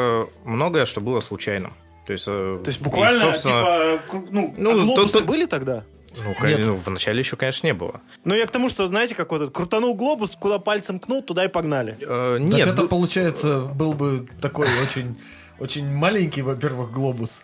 многое, 0.45 0.87
что 0.87 1.01
было 1.01 1.21
случайным. 1.21 1.73
То 2.07 2.13
есть, 2.13 2.25
То 2.27 2.63
есть 2.67 2.81
и, 2.81 2.85
буквально, 2.85 3.21
собственно, 3.21 3.99
типа, 3.99 4.25
ну, 4.31 4.55
ну, 4.57 4.71
а 4.71 4.75
глобусы 4.85 5.13
то- 5.13 5.19
то- 5.21 5.25
были 5.25 5.47
тогда? 5.47 5.85
ну, 6.17 6.35
кон- 6.35 6.49
Нет. 6.49 6.61
ну, 6.65 6.75
вначале 6.77 7.19
еще, 7.21 7.37
конечно, 7.37 7.67
не 7.67 7.75
было. 7.75 8.01
Ну, 8.25 8.35
я 8.35 8.47
к 8.47 8.51
тому, 8.51 8.69
что, 8.69 8.89
знаете, 8.89 9.15
как 9.15 9.31
вот 9.31 9.43
этот, 9.43 9.55
крутанул 9.55 9.95
глобус, 9.95 10.33
куда 10.39 10.59
пальцем 10.59 10.99
кнул, 10.99 11.23
туда 11.23 11.45
и 11.45 11.49
погнали. 11.49 11.97
Э, 12.01 12.39
Так 12.41 12.47
нет, 12.53 12.69
это, 12.69 12.83
бу- 12.83 12.89
получается, 12.89 13.61
был 13.61 13.93
бы 13.93 14.27
такой 14.41 14.67
очень, 14.83 15.17
очень 15.61 15.89
маленький, 15.89 16.43
во-первых, 16.43 16.91
глобус. 16.91 17.43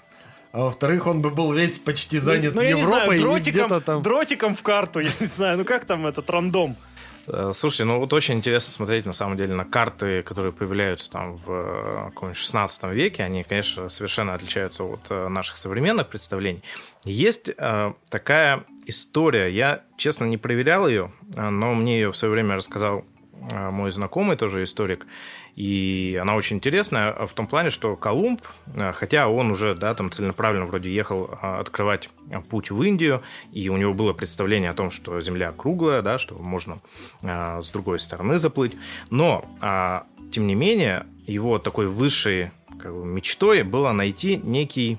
А 0.52 0.60
во-вторых, 0.64 1.06
он 1.06 1.20
бы 1.20 1.30
был 1.30 1.52
весь 1.52 1.78
почти 1.78 2.18
занят 2.18 2.54
ну, 2.54 2.62
я 2.62 2.72
не 2.72 2.82
знаю, 2.82 3.02
Европой 3.02 3.16
и 3.16 3.20
дротиком, 3.20 3.66
где-то 3.66 3.80
там... 3.80 4.02
дротиком 4.02 4.54
в 4.54 4.62
карту, 4.62 5.00
я 5.00 5.10
не 5.20 5.26
знаю, 5.26 5.58
ну 5.58 5.64
как 5.64 5.84
там 5.84 6.06
этот 6.06 6.30
рандом? 6.30 6.76
Э, 7.26 7.52
Слушайте, 7.54 7.84
ну 7.84 7.98
вот 7.98 8.12
очень 8.12 8.36
интересно 8.36 8.72
смотреть 8.72 9.04
на 9.04 9.12
самом 9.12 9.36
деле 9.36 9.54
на 9.54 9.64
карты, 9.64 10.22
которые 10.22 10.52
появляются 10.52 11.10
там 11.10 11.36
в 11.36 11.50
э, 11.50 12.04
каком-нибудь 12.10 12.38
16 12.38 12.84
веке. 12.84 13.24
Они, 13.24 13.42
конечно, 13.42 13.88
совершенно 13.88 14.34
отличаются 14.34 14.84
от 14.84 15.00
э, 15.10 15.28
наших 15.28 15.58
современных 15.58 16.08
представлений. 16.08 16.62
Есть 17.04 17.50
э, 17.50 17.92
такая 18.08 18.64
история. 18.86 19.48
Я, 19.48 19.82
честно, 19.98 20.24
не 20.24 20.38
проверял 20.38 20.88
ее, 20.88 21.12
но 21.34 21.74
мне 21.74 21.96
ее 21.96 22.12
в 22.12 22.16
свое 22.16 22.32
время 22.32 22.56
рассказал 22.56 23.04
э, 23.50 23.70
мой 23.70 23.90
знакомый, 23.90 24.36
тоже 24.36 24.62
историк. 24.62 25.06
И 25.56 26.18
она 26.20 26.36
очень 26.36 26.56
интересная 26.56 27.26
в 27.26 27.32
том 27.32 27.46
плане, 27.46 27.70
что 27.70 27.96
Колумб, 27.96 28.42
э, 28.74 28.92
хотя 28.92 29.28
он 29.28 29.50
уже, 29.50 29.74
да, 29.74 29.94
там 29.94 30.10
целенаправленно 30.10 30.66
вроде 30.66 30.92
ехал 30.92 31.30
э, 31.30 31.60
открывать 31.60 32.10
э, 32.30 32.40
путь 32.42 32.70
в 32.70 32.82
Индию, 32.82 33.22
и 33.52 33.70
у 33.70 33.78
него 33.78 33.94
было 33.94 34.12
представление 34.12 34.70
о 34.70 34.74
том, 34.74 34.90
что 34.90 35.18
Земля 35.22 35.52
круглая, 35.56 36.02
да, 36.02 36.18
что 36.18 36.34
можно 36.34 36.78
э, 37.22 37.62
с 37.62 37.70
другой 37.70 38.00
стороны 38.00 38.38
заплыть. 38.38 38.76
Но, 39.10 39.46
а, 39.62 40.04
тем 40.30 40.46
не 40.46 40.54
менее, 40.54 41.06
его 41.26 41.58
такой 41.58 41.86
высшей 41.86 42.50
как 42.78 42.94
бы, 42.94 43.06
мечтой 43.06 43.62
было 43.62 43.92
найти 43.92 44.36
некий 44.36 44.98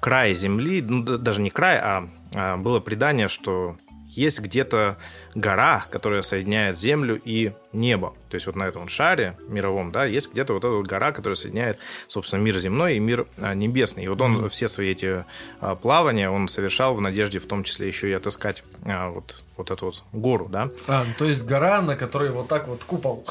край 0.00 0.34
Земли, 0.34 0.82
ну, 0.82 1.04
да- 1.04 1.16
даже 1.16 1.40
не 1.40 1.50
край, 1.50 1.78
а, 1.78 2.08
а 2.34 2.56
было 2.56 2.80
предание, 2.80 3.28
что 3.28 3.76
есть 4.16 4.40
где-то 4.40 4.96
гора, 5.34 5.84
которая 5.90 6.22
соединяет 6.22 6.78
Землю 6.78 7.20
и 7.22 7.52
небо. 7.72 8.14
То 8.28 8.34
есть 8.34 8.46
вот 8.46 8.56
на 8.56 8.64
этом 8.64 8.88
шаре 8.88 9.36
мировом, 9.48 9.92
да, 9.92 10.04
есть 10.04 10.32
где-то 10.32 10.54
вот 10.54 10.64
эта 10.64 10.74
вот 10.74 10.86
гора, 10.86 11.12
которая 11.12 11.34
соединяет, 11.36 11.78
собственно, 12.08 12.40
мир 12.40 12.58
земной 12.58 12.96
и 12.96 12.98
мир 12.98 13.26
а, 13.38 13.54
небесный. 13.54 14.04
И 14.04 14.08
вот 14.08 14.20
он 14.20 14.48
все 14.50 14.68
свои 14.68 14.90
эти 14.92 15.24
а, 15.60 15.74
плавания 15.74 16.30
он 16.30 16.48
совершал 16.48 16.94
в 16.94 17.00
надежде 17.00 17.38
в 17.38 17.46
том 17.46 17.64
числе 17.64 17.86
еще 17.88 18.10
и 18.10 18.12
отыскать 18.12 18.62
а, 18.84 19.10
вот, 19.10 19.42
вот 19.56 19.70
эту 19.70 19.86
вот 19.86 20.02
гору, 20.12 20.48
да. 20.50 20.70
А, 20.86 21.04
то 21.18 21.24
есть 21.24 21.46
гора, 21.46 21.80
на 21.82 21.96
которой 21.96 22.30
вот 22.30 22.48
так 22.48 22.68
вот 22.68 22.84
купол 22.84 23.26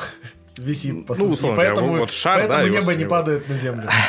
висит, 0.57 1.05
по 1.05 1.15
Ну, 1.15 1.29
условно 1.29 1.55
И 1.55 1.57
поэтому, 1.57 1.87
говоря, 1.87 2.01
вот 2.01 2.11
шар, 2.11 2.39
поэтому 2.39 2.63
да, 2.63 2.69
небо 2.69 2.93
не 2.95 3.05
падает 3.05 3.47
на 3.49 3.57
землю. 3.57 3.89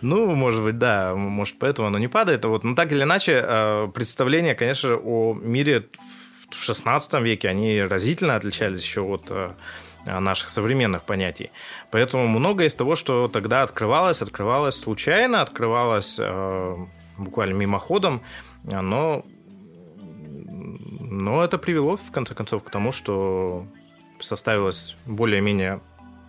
Ну, 0.00 0.34
может 0.34 0.64
быть, 0.64 0.78
да, 0.78 1.14
может, 1.14 1.60
поэтому 1.60 1.86
оно 1.86 1.98
не 1.98 2.08
падает. 2.08 2.44
Вот. 2.44 2.64
Но 2.64 2.74
так 2.74 2.90
или 2.90 3.04
иначе, 3.04 3.40
э, 3.44 3.88
представления, 3.94 4.56
конечно 4.56 4.88
же, 4.88 4.96
о 4.96 5.32
мире 5.34 5.86
в 6.50 6.64
16 6.64 7.22
веке, 7.22 7.48
они 7.48 7.80
разительно 7.80 8.34
отличались 8.34 8.82
еще 8.82 9.02
от 9.02 9.26
э, 9.30 9.52
наших 10.04 10.50
современных 10.50 11.04
понятий. 11.04 11.52
Поэтому 11.92 12.26
многое 12.26 12.66
из 12.66 12.74
того, 12.74 12.96
что 12.96 13.28
тогда 13.28 13.62
открывалось, 13.62 14.22
открывалось 14.22 14.74
случайно, 14.74 15.40
открывалось 15.40 16.16
э, 16.18 16.76
буквально 17.16 17.54
мимоходом, 17.54 18.22
но, 18.64 19.24
но 21.00 21.44
это 21.44 21.58
привело, 21.58 21.96
в 21.96 22.10
конце 22.10 22.34
концов, 22.34 22.64
к 22.64 22.70
тому, 22.70 22.90
что 22.90 23.66
составилась 24.22 24.96
более-менее 25.06 25.80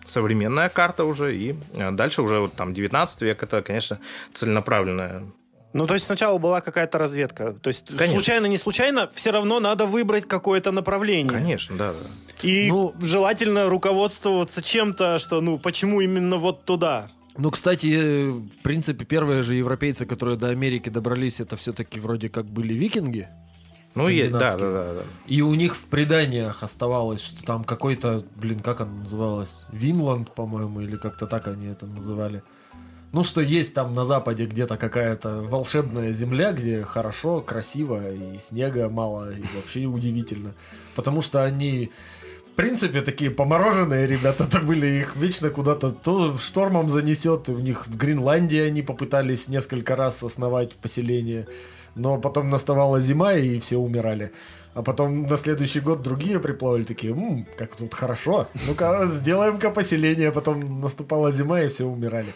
современная 0.06 0.68
карта 0.68 1.04
уже, 1.04 1.36
и 1.36 1.56
э, 1.74 1.90
дальше 1.92 2.22
уже 2.22 2.40
вот 2.40 2.54
там 2.54 2.74
19 2.74 3.22
век, 3.22 3.42
это, 3.42 3.62
конечно, 3.62 3.98
целенаправленная. 4.34 5.24
Ну, 5.72 5.86
то 5.86 5.94
есть 5.94 6.06
сначала 6.06 6.38
была 6.38 6.60
какая-то 6.60 6.98
разведка. 6.98 7.52
То 7.52 7.68
есть 7.68 7.86
Конечно. 7.88 8.10
случайно, 8.12 8.46
не 8.46 8.58
случайно, 8.58 9.08
все 9.08 9.32
равно 9.32 9.58
надо 9.58 9.86
выбрать 9.86 10.28
какое-то 10.28 10.70
направление. 10.70 11.32
Конечно, 11.32 11.76
да. 11.76 11.92
да. 11.92 12.48
И 12.48 12.68
Ну- 12.68 12.94
желательно 13.00 13.66
руководствоваться 13.68 14.62
чем-то, 14.62 15.18
что, 15.18 15.40
ну, 15.40 15.58
почему 15.58 16.00
именно 16.00 16.36
вот 16.36 16.64
туда. 16.64 17.08
Ну, 17.36 17.50
кстати, 17.50 17.88
э, 17.92 18.30
в 18.30 18.62
принципе, 18.62 19.04
первые 19.04 19.42
же 19.42 19.56
европейцы, 19.56 20.06
которые 20.06 20.38
до 20.38 20.48
Америки 20.50 20.90
добрались, 20.90 21.40
это 21.40 21.56
все-таки 21.56 21.98
вроде 21.98 22.28
как 22.28 22.44
были 22.46 22.72
викинги. 22.74 23.28
Ну, 23.94 24.08
е- 24.08 24.28
да, 24.28 24.56
да, 24.56 24.72
да, 24.72 24.94
да. 24.94 25.02
И 25.26 25.40
у 25.40 25.54
них 25.54 25.76
в 25.76 25.82
преданиях 25.82 26.62
оставалось, 26.62 27.22
что 27.22 27.44
там 27.44 27.64
какой-то, 27.64 28.24
блин, 28.36 28.60
как 28.60 28.80
оно 28.80 29.02
называлось? 29.02 29.66
Винланд, 29.70 30.34
по-моему, 30.34 30.80
или 30.80 30.96
как-то 30.96 31.26
так 31.26 31.46
они 31.48 31.66
это 31.66 31.86
называли. 31.86 32.42
Ну, 33.12 33.22
что 33.22 33.40
есть 33.40 33.74
там 33.74 33.94
на 33.94 34.04
западе 34.04 34.44
где-то 34.46 34.76
какая-то 34.76 35.42
волшебная 35.42 36.12
земля, 36.12 36.50
где 36.50 36.82
хорошо, 36.82 37.40
красиво, 37.40 38.12
и 38.12 38.40
снега 38.40 38.88
мало, 38.88 39.30
и 39.30 39.44
вообще 39.54 39.84
удивительно. 39.84 40.52
Потому 40.96 41.22
что 41.22 41.44
они, 41.44 41.92
в 42.52 42.56
принципе, 42.56 43.02
такие 43.02 43.30
помороженные 43.30 44.08
ребята-то 44.08 44.58
были, 44.66 44.88
их 44.88 45.14
вечно 45.14 45.50
куда-то 45.50 45.92
то 45.92 46.36
штормом 46.38 46.90
занесет, 46.90 47.48
и 47.48 47.52
у 47.52 47.60
них 47.60 47.86
в 47.86 47.96
Гренландии 47.96 48.58
они 48.58 48.82
попытались 48.82 49.46
несколько 49.46 49.94
раз 49.94 50.24
основать 50.24 50.72
поселение, 50.72 51.46
но 51.94 52.18
потом 52.18 52.50
наставала 52.50 53.00
зима, 53.00 53.34
и 53.34 53.58
все 53.58 53.76
умирали. 53.76 54.30
А 54.74 54.82
потом 54.82 55.26
на 55.26 55.36
следующий 55.36 55.80
год 55.80 56.02
другие 56.02 56.40
приплавали 56.40 56.84
такие, 56.84 57.12
«М, 57.12 57.46
как 57.56 57.76
тут 57.76 57.94
хорошо, 57.94 58.48
ну-ка 58.66 59.06
сделаем-ка 59.06 59.70
поселение, 59.70 60.32
потом 60.32 60.80
наступала 60.80 61.30
зима, 61.30 61.60
и 61.62 61.68
все 61.68 61.84
умирали. 61.84 62.32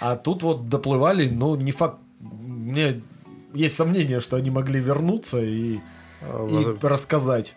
А 0.00 0.16
тут 0.16 0.42
вот 0.42 0.68
доплывали, 0.68 1.28
но 1.28 1.56
не 1.56 1.70
факт, 1.72 1.98
мне 2.20 3.00
есть 3.54 3.76
сомнение, 3.76 4.20
что 4.20 4.36
они 4.36 4.50
могли 4.50 4.80
вернуться 4.80 5.40
и, 5.40 5.74
и 5.76 5.80
Воз- 6.32 6.82
рассказать. 6.82 7.56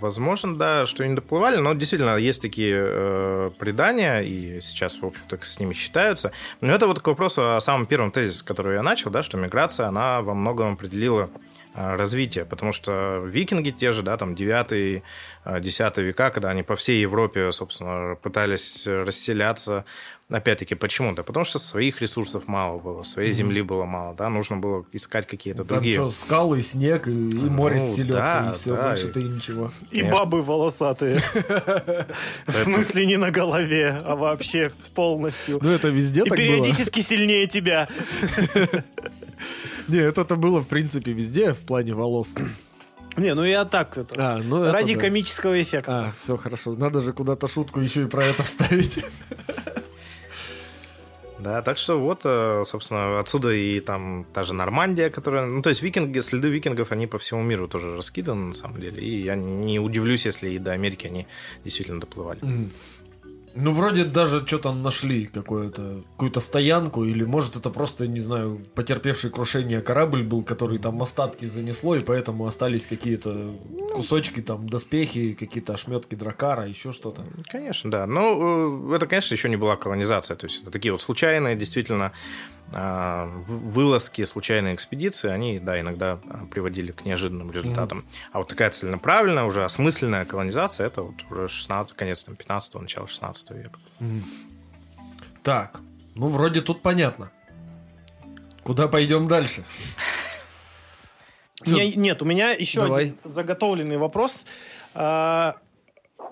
Возможно, 0.00 0.56
да, 0.56 0.86
что 0.86 1.06
не 1.06 1.14
доплывали, 1.14 1.56
но 1.56 1.74
действительно 1.74 2.16
есть 2.16 2.40
такие 2.42 2.76
э, 2.76 3.50
предания, 3.58 4.20
и 4.20 4.60
сейчас, 4.60 4.98
в 4.98 5.04
общем-то, 5.04 5.38
с 5.42 5.60
ними 5.60 5.74
считаются. 5.74 6.32
Но 6.60 6.72
это 6.72 6.86
вот 6.86 7.00
к 7.00 7.06
вопросу 7.06 7.56
о 7.56 7.60
самом 7.60 7.86
первом 7.86 8.10
тезисе, 8.10 8.44
который 8.44 8.74
я 8.74 8.82
начал, 8.82 9.10
да, 9.10 9.22
что 9.22 9.36
миграция, 9.36 9.86
она 9.86 10.22
во 10.22 10.34
многом 10.34 10.74
определила 10.74 11.30
э, 11.74 11.96
развитие, 11.96 12.44
потому 12.44 12.72
что 12.72 13.22
викинги 13.26 13.70
те 13.70 13.92
же, 13.92 14.02
да, 14.02 14.16
там 14.16 14.34
9 14.34 15.02
10 15.60 15.96
века, 15.98 16.30
когда 16.30 16.50
они 16.50 16.62
по 16.62 16.76
всей 16.76 17.00
Европе, 17.00 17.52
собственно, 17.52 18.16
пытались 18.16 18.86
расселяться, 18.86 19.84
опять-таки, 20.30 20.74
почему? 20.74 21.14
Да 21.14 21.22
потому 21.22 21.44
что 21.44 21.58
своих 21.58 22.00
ресурсов 22.02 22.46
мало 22.48 22.78
было, 22.78 23.02
своей 23.02 23.30
земли 23.32 23.62
было 23.62 23.84
мало, 23.84 24.14
да, 24.14 24.28
нужно 24.28 24.56
было 24.58 24.84
искать 24.92 25.26
какие-то 25.26 25.64
Там 25.64 25.76
другие. 25.78 25.94
что, 25.94 26.10
скалы, 26.10 26.62
снег 26.62 27.08
и, 27.08 27.10
и 27.10 27.34
море 27.34 27.80
с 27.80 27.88
Ну, 27.90 27.94
селедкой, 27.96 28.20
да, 28.24 28.50
и 28.52 28.58
все, 28.58 28.76
да, 28.76 28.88
больше-то 28.88 29.20
и- 29.20 29.24
и 29.24 29.28
ничего. 29.28 29.72
И 29.90 29.98
Конечно. 30.00 30.18
бабы 30.18 30.42
волосатые. 30.42 31.20
В 32.46 32.52
смысле 32.64 33.06
не 33.06 33.16
на 33.16 33.30
голове, 33.30 34.00
а 34.04 34.16
вообще 34.16 34.70
полностью. 34.94 35.58
Ну, 35.62 35.70
это 35.70 35.88
везде 35.88 36.22
И 36.24 36.30
периодически 36.30 37.00
сильнее 37.00 37.46
тебя. 37.46 37.88
Не, 39.88 39.98
это-то 39.98 40.36
было, 40.36 40.60
в 40.60 40.66
принципе, 40.68 41.12
везде 41.12 41.54
в 41.54 41.58
плане 41.58 41.94
волос. 41.94 42.34
Не, 43.16 43.34
ну 43.34 43.44
я 43.44 43.64
так 43.64 43.96
это. 43.98 44.14
А, 44.16 44.40
ну 44.42 44.62
это 44.62 44.72
Ради 44.72 44.94
да. 44.94 45.00
комического 45.00 45.60
эффекта. 45.60 46.08
А, 46.08 46.12
все 46.22 46.36
хорошо. 46.36 46.74
Надо 46.74 47.00
же 47.00 47.12
куда-то 47.12 47.48
шутку 47.48 47.80
еще 47.80 48.02
и 48.02 48.06
про 48.06 48.24
это 48.24 48.42
вставить. 48.42 49.04
Да, 51.38 51.62
так 51.62 51.78
что 51.78 51.98
вот, 51.98 52.22
э, 52.24 52.62
собственно, 52.64 53.20
отсюда 53.20 53.52
и 53.52 53.80
там 53.80 54.26
та 54.32 54.42
же 54.42 54.54
Нормандия, 54.54 55.10
которая... 55.10 55.46
Ну, 55.46 55.62
то 55.62 55.68
есть 55.68 55.82
викинги, 55.82 56.18
следы 56.20 56.48
викингов, 56.48 56.92
они 56.92 57.06
по 57.06 57.18
всему 57.18 57.42
миру 57.42 57.68
тоже 57.68 57.96
раскиданы, 57.96 58.46
на 58.46 58.52
самом 58.52 58.80
деле. 58.80 59.00
И 59.00 59.22
я 59.22 59.36
не 59.36 59.78
удивлюсь, 59.78 60.26
если 60.26 60.50
и 60.50 60.58
до 60.58 60.72
Америки 60.72 61.06
они 61.06 61.26
действительно 61.64 62.00
доплывали. 62.00 62.40
Ну, 63.60 63.72
вроде 63.72 64.04
даже 64.04 64.46
что-то 64.46 64.72
нашли 64.72 65.26
какое-то, 65.26 66.04
какую-то 66.12 66.38
стоянку, 66.38 67.04
или 67.04 67.24
может 67.24 67.56
это 67.56 67.70
просто, 67.70 68.06
не 68.06 68.20
знаю, 68.20 68.60
потерпевший 68.74 69.30
крушение 69.30 69.80
корабль 69.80 70.22
был, 70.22 70.44
который 70.44 70.78
там 70.78 71.02
остатки 71.02 71.46
занесло, 71.46 71.96
и 71.96 72.00
поэтому 72.00 72.46
остались 72.46 72.86
какие-то 72.86 73.52
кусочки, 73.92 74.42
там, 74.42 74.68
доспехи, 74.68 75.32
какие-то 75.32 75.74
ошметки 75.74 76.14
дракара, 76.14 76.68
еще 76.68 76.92
что-то. 76.92 77.24
Конечно, 77.50 77.90
да. 77.90 78.06
Но 78.06 78.90
э, 78.92 78.96
это, 78.96 79.08
конечно, 79.08 79.34
еще 79.34 79.48
не 79.48 79.56
была 79.56 79.74
колонизация. 79.74 80.36
То 80.36 80.46
есть 80.46 80.62
это 80.62 80.70
такие 80.70 80.92
вот 80.92 81.00
случайные, 81.00 81.56
действительно, 81.56 82.12
вылазки, 82.72 84.24
случайные 84.24 84.74
экспедиции, 84.74 85.30
они, 85.30 85.58
да, 85.58 85.80
иногда 85.80 86.18
а, 86.28 86.46
приводили 86.50 86.92
к 86.92 87.04
неожиданным 87.04 87.50
результатам. 87.50 88.04
А 88.32 88.38
вот 88.38 88.48
такая 88.48 88.70
целенаправленная, 88.70 89.44
уже 89.44 89.64
осмысленная 89.64 90.24
колонизация, 90.24 90.86
это 90.86 91.02
вот 91.02 91.14
уже 91.30 91.48
16, 91.48 91.96
конец 91.96 92.24
там, 92.24 92.36
15 92.36 92.74
начало 92.74 93.08
16 93.08 93.50
века. 93.52 93.78
Так, 95.42 95.80
Ну, 96.14 96.28
вроде 96.28 96.60
тут 96.60 96.82
понятно. 96.82 97.30
Куда 98.64 98.86
пойдем 98.88 99.28
дальше? 99.28 99.64
Нет, 101.64 102.22
у 102.22 102.24
меня 102.24 102.50
еще 102.50 102.84
один 102.84 103.16
заготовленный 103.24 103.96
вопрос. 103.96 104.44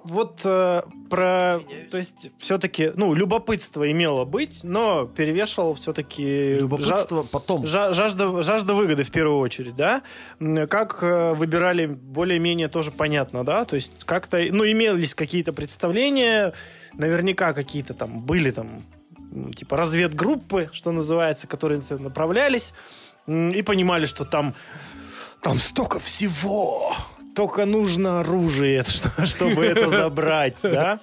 Вот 0.08 0.40
э, 0.44 0.82
про, 1.10 1.60
то 1.90 1.96
есть 1.96 2.30
все-таки, 2.38 2.92
ну, 2.94 3.12
любопытство 3.12 3.90
имело 3.90 4.24
быть, 4.24 4.60
но 4.62 5.06
перевешивало 5.06 5.74
все-таки 5.74 6.54
Любопытство 6.54 7.22
потом. 7.24 7.66
жажда, 7.66 8.42
жажда 8.42 8.74
выгоды 8.74 9.02
в 9.02 9.10
первую 9.10 9.40
очередь, 9.40 9.74
да? 9.74 10.02
Как 10.68 11.02
э, 11.02 11.34
выбирали, 11.34 11.86
более-менее 11.86 12.68
тоже 12.68 12.92
понятно, 12.92 13.44
да? 13.44 13.64
То 13.64 13.74
есть 13.74 14.04
как-то, 14.04 14.38
ну, 14.50 14.64
имелись 14.64 15.14
какие-то 15.14 15.52
представления, 15.52 16.52
наверняка 16.94 17.52
какие-то 17.52 17.92
там 17.92 18.20
были 18.20 18.52
там, 18.52 18.84
типа 19.56 19.76
разведгруппы, 19.76 20.70
что 20.72 20.92
называется, 20.92 21.46
которые 21.46 21.82
направлялись 21.90 22.74
и 23.26 23.62
понимали, 23.62 24.06
что 24.06 24.24
там, 24.24 24.54
там 25.42 25.58
столько 25.58 25.98
всего, 25.98 26.94
только 27.36 27.66
нужно 27.66 28.20
оружие, 28.20 28.82
что- 28.88 29.26
чтобы 29.26 29.64
это 29.64 29.88
забрать, 29.90 30.56
да? 30.62 30.98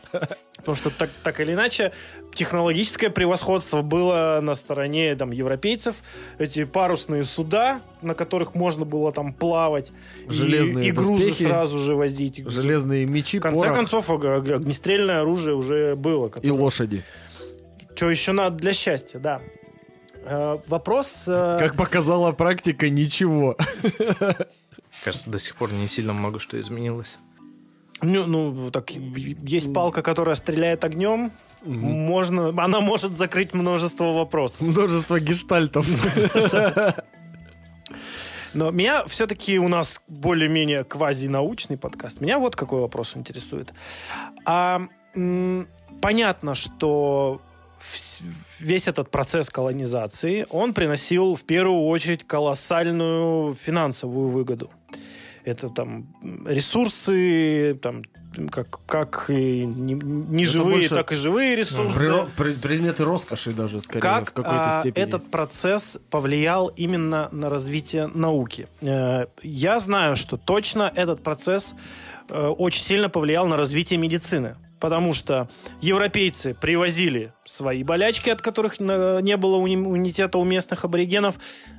Потому 0.57 0.75
что 0.75 0.89
так, 0.89 1.09
так 1.23 1.39
или 1.41 1.53
иначе 1.53 1.91
технологическое 2.33 3.09
превосходство 3.09 3.81
было 3.81 4.39
на 4.41 4.55
стороне 4.55 5.13
там, 5.15 5.31
европейцев. 5.31 5.97
Эти 6.39 6.63
парусные 6.63 7.23
суда, 7.25 7.81
на 8.01 8.15
которых 8.15 8.55
можно 8.55 8.85
было 8.85 9.11
там 9.11 9.33
плавать. 9.33 9.91
и- 10.27 10.31
Железные 10.31 10.87
и, 10.87 10.91
грузы 10.91 11.27
доспехи. 11.27 11.43
сразу 11.49 11.77
же 11.79 11.95
возить. 11.95 12.41
Железные 12.45 13.05
мечи, 13.05 13.39
В 13.39 13.41
конце 13.43 13.59
порох 13.61 13.75
концов, 13.77 14.09
ог- 14.09 14.23
ог- 14.23 14.49
огнестрельное 14.49 15.19
оружие 15.21 15.55
уже 15.55 15.95
было. 15.95 16.31
и 16.41 16.49
лошади. 16.49 17.03
Что 17.95 18.09
еще 18.09 18.31
надо 18.31 18.55
для 18.57 18.73
счастья, 18.73 19.19
да. 19.19 19.41
Э, 20.25 20.57
вопрос... 20.67 21.25
э, 21.27 21.57
Как 21.59 21.75
показала 21.75 22.31
практика, 22.31 22.89
ничего. 22.89 23.57
Кажется, 25.03 25.29
до 25.29 25.37
сих 25.37 25.55
пор 25.55 25.71
не 25.71 25.87
сильно 25.87 26.13
много 26.13 26.39
что 26.39 26.59
изменилось. 26.59 27.17
Ну, 28.01 28.25
ну, 28.25 28.71
так, 28.71 28.91
есть 28.91 29.73
палка, 29.73 30.01
которая 30.01 30.35
стреляет 30.35 30.83
огнем. 30.83 31.31
Можно, 31.65 32.49
она 32.49 32.81
может 32.81 33.15
закрыть 33.17 33.53
множество 33.53 34.13
вопросов. 34.13 34.61
Множество 34.61 35.19
гештальтов. 35.19 35.87
Но 38.53 38.71
меня 38.71 39.05
все-таки 39.07 39.57
у 39.57 39.67
нас 39.67 40.01
более-менее 40.07 40.83
квазинаучный 40.83 41.77
подкаст. 41.77 42.21
Меня 42.21 42.37
вот 42.37 42.55
какой 42.55 42.81
вопрос 42.81 43.17
интересует. 43.17 43.73
А, 44.45 44.87
м, 45.15 45.67
понятно, 46.01 46.53
что 46.53 47.41
весь 48.59 48.87
этот 48.87 49.09
процесс 49.11 49.49
колонизации, 49.49 50.45
он 50.49 50.73
приносил 50.73 51.35
в 51.35 51.43
первую 51.43 51.83
очередь 51.85 52.25
колоссальную 52.25 53.53
финансовую 53.53 54.29
выгоду. 54.29 54.69
Это 55.45 55.69
там 55.69 56.07
ресурсы, 56.45 57.77
там 57.81 58.03
как, 58.49 58.79
как 58.87 59.25
и 59.29 59.63
не, 59.65 59.93
не 59.93 60.43
Это 60.43 60.51
живые, 60.53 60.75
больше 60.77 60.89
так 60.89 61.11
и 61.11 61.15
живые 61.15 61.55
ресурсы. 61.55 62.25
При- 62.35 62.53
Предметы 62.53 63.03
роскоши 63.03 63.51
даже, 63.53 63.81
скорее, 63.81 64.01
Как 64.01 64.29
в 64.31 64.33
какой-то 64.33 64.77
а, 64.77 64.79
степени. 64.81 65.03
этот 65.03 65.29
процесс 65.29 65.99
повлиял 66.09 66.67
именно 66.69 67.29
на 67.31 67.49
развитие 67.49 68.07
науки? 68.07 68.67
Э, 68.81 69.25
Я 69.43 69.79
знаю, 69.79 70.15
что 70.15 70.37
точно 70.37 70.91
этот 70.95 71.21
процесс 71.21 71.75
э, 72.29 72.47
очень 72.47 72.81
сильно 72.83 73.09
повлиял 73.09 73.45
на 73.47 73.55
развитие 73.57 73.99
медицины. 73.99 74.55
Потому 74.83 75.13
что 75.13 75.47
европейцы 75.79 76.53
привозили 76.59 77.31
свои 77.45 77.83
болячки, 77.83 78.29
от 78.29 78.41
которых 78.41 78.81
не 78.81 79.37
было 79.37 79.55
уни- 79.55 79.75
иммунитета 79.75 80.37
у 80.37 80.43
местных 80.43 80.83
аборигенов, 80.83 81.35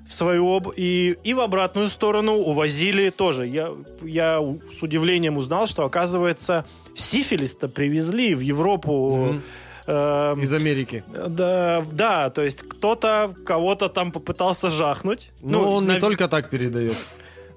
в 0.09 0.15
свою 0.15 0.57
об... 0.57 0.69
и, 0.75 1.15
и 1.23 1.35
в 1.35 1.41
обратную 1.41 1.91
сторону 1.91 2.33
увозили 2.33 3.11
тоже. 3.11 3.47
Я, 3.47 3.73
я 4.03 4.41
с 4.41 4.83
удивлением 4.83 5.37
узнал, 5.37 5.67
что, 5.67 5.85
оказывается, 5.85 6.65
сифилис-то 6.95 7.69
привезли 7.69 8.35
в 8.35 8.41
Европу 8.41 9.17
Мгм. 9.17 9.43
эм, 9.87 10.43
Из 10.43 10.53
Америки. 10.55 11.05
да, 11.29 11.85
да, 11.93 12.31
то 12.31 12.41
есть 12.43 12.63
кто-то 12.63 13.35
кого-то 13.45 13.91
там 13.91 14.13
попытался 14.13 14.71
жахнуть. 14.71 15.31
Но 15.43 15.75
он 15.75 15.85
не 15.85 15.91
нав- 15.91 16.01
только 16.01 16.27
так 16.29 16.49
передает. 16.49 16.97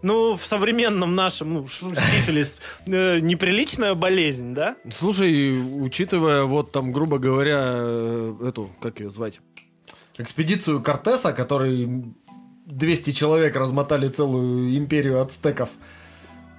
Ну, 0.02 0.36
в 0.36 0.46
современном 0.46 1.16
нашем, 1.16 1.54
ну, 1.54 1.68
сифилис 1.68 2.62
э, 2.86 3.20
неприличная 3.20 3.96
болезнь, 3.96 4.54
да? 4.54 4.76
Слушай, 4.92 5.60
учитывая 5.82 6.44
вот 6.44 6.72
там, 6.72 6.92
грубо 6.92 7.18
говоря, 7.18 7.60
э, 7.64 8.36
эту, 8.48 8.70
как 8.80 9.00
ее 9.00 9.10
звать? 9.10 9.40
Экспедицию 10.18 10.82
Кортеса, 10.84 11.34
который 11.34 12.14
200 12.68 13.12
человек 13.12 13.56
размотали 13.56 14.10
целую 14.10 14.78
империю 14.78 15.22
ацтеков. 15.22 15.70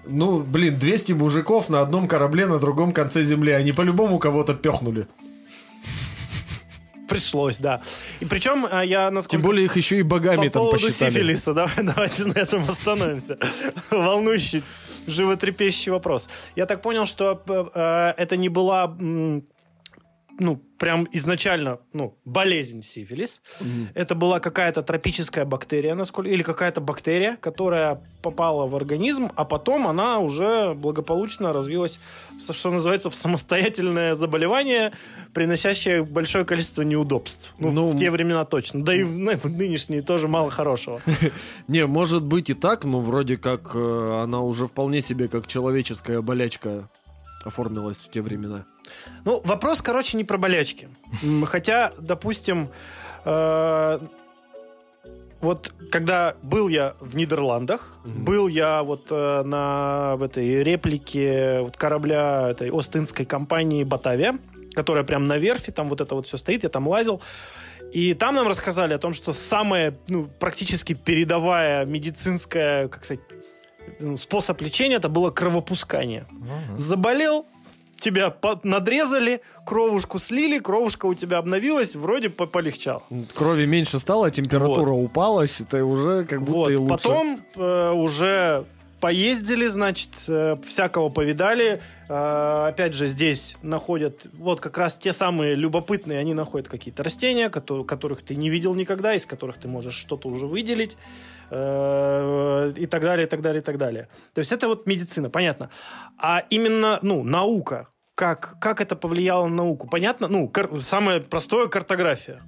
Ну, 0.06 0.40
блин, 0.40 0.78
200 0.78 1.12
мужиков 1.12 1.68
на 1.68 1.80
одном 1.80 2.08
корабле 2.08 2.46
на 2.46 2.58
другом 2.58 2.92
конце 2.92 3.22
земли. 3.22 3.52
Они 3.52 3.72
по-любому 3.72 4.18
кого-то 4.18 4.54
пехнули. 4.54 5.06
Пришлось, 7.08 7.58
да. 7.58 7.80
И 8.20 8.24
причем 8.24 8.66
э, 8.70 8.86
я 8.86 9.10
насколько... 9.10 9.32
Тем 9.36 9.42
более 9.42 9.64
их 9.64 9.76
еще 9.76 9.98
и 9.98 10.02
богами 10.02 10.48
по 10.48 10.52
там 10.52 10.62
поводу 10.64 10.86
посчитали. 10.86 11.10
сифилиса, 11.10 11.54
давай, 11.54 11.72
давайте 11.82 12.24
на 12.24 12.32
этом 12.38 12.68
остановимся. 12.68 13.38
Волнующий, 13.90 14.62
животрепещущий 15.06 15.90
вопрос. 15.92 16.28
Я 16.56 16.66
так 16.66 16.82
понял, 16.82 17.06
что 17.06 17.42
э, 17.74 18.14
это 18.16 18.36
не 18.36 18.48
была, 18.48 18.84
м, 19.00 19.44
ну, 20.38 20.56
прям 20.78 21.08
изначально, 21.12 21.78
ну, 21.92 22.16
болезнь 22.24 22.82
сифилис. 22.82 23.42
Это 23.94 24.14
была 24.14 24.40
какая-то 24.40 24.82
тропическая 24.82 25.44
бактерия, 25.44 25.94
насколько, 25.94 26.30
или 26.30 26.42
какая-то 26.42 26.80
бактерия, 26.80 27.36
которая 27.40 28.02
попала 28.22 28.66
в 28.66 28.76
организм, 28.76 29.30
а 29.34 29.44
потом 29.44 29.86
она 29.86 30.18
уже 30.18 30.74
благополучно 30.74 31.52
развилась, 31.52 31.98
в, 32.38 32.52
что 32.52 32.70
называется, 32.70 33.10
в 33.10 33.14
самостоятельное 33.14 34.14
заболевание, 34.14 34.92
приносящее 35.34 36.04
большое 36.04 36.44
количество 36.44 36.82
неудобств. 36.82 37.54
Ну, 37.58 37.70
Ну, 37.72 37.90
в 37.90 37.98
те 37.98 38.10
времена 38.10 38.44
точно. 38.44 38.84
Да 38.84 38.94
и 38.94 39.02
в, 39.02 39.18
ну, 39.18 39.36
в 39.36 39.44
нынешние 39.46 40.02
тоже 40.02 40.28
мало 40.28 40.50
хорошего. 40.50 41.00
Не, 41.68 41.86
может 41.86 42.22
быть 42.22 42.50
и 42.50 42.54
так, 42.54 42.84
но 42.84 43.00
вроде 43.00 43.36
как 43.36 43.72
э, 43.74 44.20
она 44.22 44.40
уже 44.40 44.66
вполне 44.66 45.02
себе 45.02 45.28
как 45.28 45.46
человеческая 45.46 46.20
болячка 46.20 46.88
оформилась 47.44 47.98
в 47.98 48.10
те 48.10 48.20
времена. 48.20 48.66
Ну, 49.24 49.40
вопрос, 49.44 49.82
короче, 49.82 50.16
не 50.16 50.24
про 50.24 50.38
болячки. 50.38 50.88
Хотя, 51.46 51.92
допустим, 51.98 52.68
э, 53.24 53.98
вот 55.40 55.72
когда 55.92 56.34
был 56.42 56.68
я 56.68 56.94
в 57.00 57.16
Нидерландах, 57.16 57.92
Мгм. 58.04 58.24
был 58.24 58.48
я 58.48 58.82
вот 58.82 59.06
э, 59.10 59.42
на 59.44 60.16
в 60.16 60.22
этой 60.22 60.62
реплике 60.64 61.60
вот 61.60 61.76
корабля 61.76 62.48
этой 62.50 62.70
Остинской 62.70 63.24
компании 63.24 63.84
Батавия, 63.84 64.38
которая 64.74 65.04
прям 65.04 65.24
на 65.26 65.38
верфи, 65.38 65.70
там 65.72 65.88
вот 65.88 66.00
это 66.00 66.14
вот 66.14 66.26
все 66.26 66.36
стоит, 66.38 66.62
я 66.64 66.68
там 66.68 66.88
лазил. 66.88 67.20
И 67.92 68.12
там 68.14 68.34
нам 68.34 68.46
рассказали 68.48 68.92
о 68.94 68.98
том, 68.98 69.14
что 69.14 69.32
самая, 69.32 69.96
ну, 70.08 70.28
практически 70.38 70.92
передовая 70.92 71.86
медицинская, 71.86 72.88
как 72.88 73.04
сказать, 73.04 73.22
ну, 74.00 74.18
способ 74.18 74.60
лечения 74.60 74.96
это 74.96 75.08
было 75.08 75.30
кровопускание. 75.30 76.26
Заболел, 76.76 77.46
тебя 78.00 78.34
надрезали, 78.64 79.40
кровушку 79.66 80.18
слили, 80.18 80.58
кровушка 80.58 81.06
у 81.06 81.14
тебя 81.14 81.38
обновилась, 81.38 81.94
вроде 81.96 82.30
по- 82.30 82.46
полегчало. 82.46 83.02
Крови 83.34 83.66
меньше 83.66 83.98
стало, 83.98 84.30
температура 84.30 84.90
упала, 84.92 85.46
считай, 85.46 85.82
уже 85.82 86.24
как 86.24 86.40
будто 86.42 86.52
Вот. 86.58 86.70
и 86.70 86.76
лучше. 86.76 86.94
Потом 86.94 87.40
э, 87.56 87.90
уже 87.92 88.64
поездили, 89.00 89.68
значит, 89.68 90.10
э, 90.26 90.56
всякого 90.66 91.08
повидали. 91.08 91.80
Э, 92.08 92.66
опять 92.68 92.94
же, 92.94 93.06
здесь 93.06 93.56
находят 93.62 94.26
вот 94.32 94.60
как 94.60 94.76
раз 94.78 94.98
те 94.98 95.12
самые 95.12 95.54
любопытные, 95.54 96.18
они 96.18 96.34
находят 96.34 96.68
какие-то 96.68 97.02
растения, 97.04 97.48
кото- 97.48 97.84
которых 97.84 98.22
ты 98.22 98.34
не 98.34 98.48
видел 98.50 98.74
никогда, 98.74 99.14
из 99.14 99.24
которых 99.26 99.58
ты 99.58 99.68
можешь 99.68 99.94
что-то 99.94 100.28
уже 100.28 100.46
выделить. 100.46 100.96
Э, 101.50 102.72
И 102.76 102.86
так 102.86 103.02
далее, 103.02 103.26
и 103.26 103.28
так 103.28 103.40
далее, 103.42 103.60
и 103.60 103.64
так 103.64 103.78
далее. 103.78 104.08
То 104.34 104.40
есть 104.40 104.52
это 104.52 104.68
вот 104.68 104.86
медицина, 104.86 105.30
понятно. 105.30 105.70
А 106.18 106.44
именно, 106.50 106.98
ну, 107.02 107.22
наука, 107.24 107.88
как, 108.14 108.56
как 108.60 108.80
это 108.80 108.96
повлияло 108.96 109.46
на 109.46 109.54
науку? 109.56 109.88
Понятно? 109.88 110.28
Ну, 110.28 110.48
кар- 110.48 110.80
самое 110.82 111.20
простое 111.20 111.68
картография. 111.68 112.42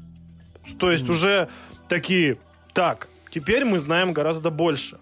То 0.78 0.90
есть 0.90 1.08
уже 1.08 1.48
такие, 1.88 2.38
так, 2.72 3.08
теперь 3.30 3.64
мы 3.64 3.78
знаем 3.78 4.12
гораздо 4.12 4.50
больше. 4.50 4.98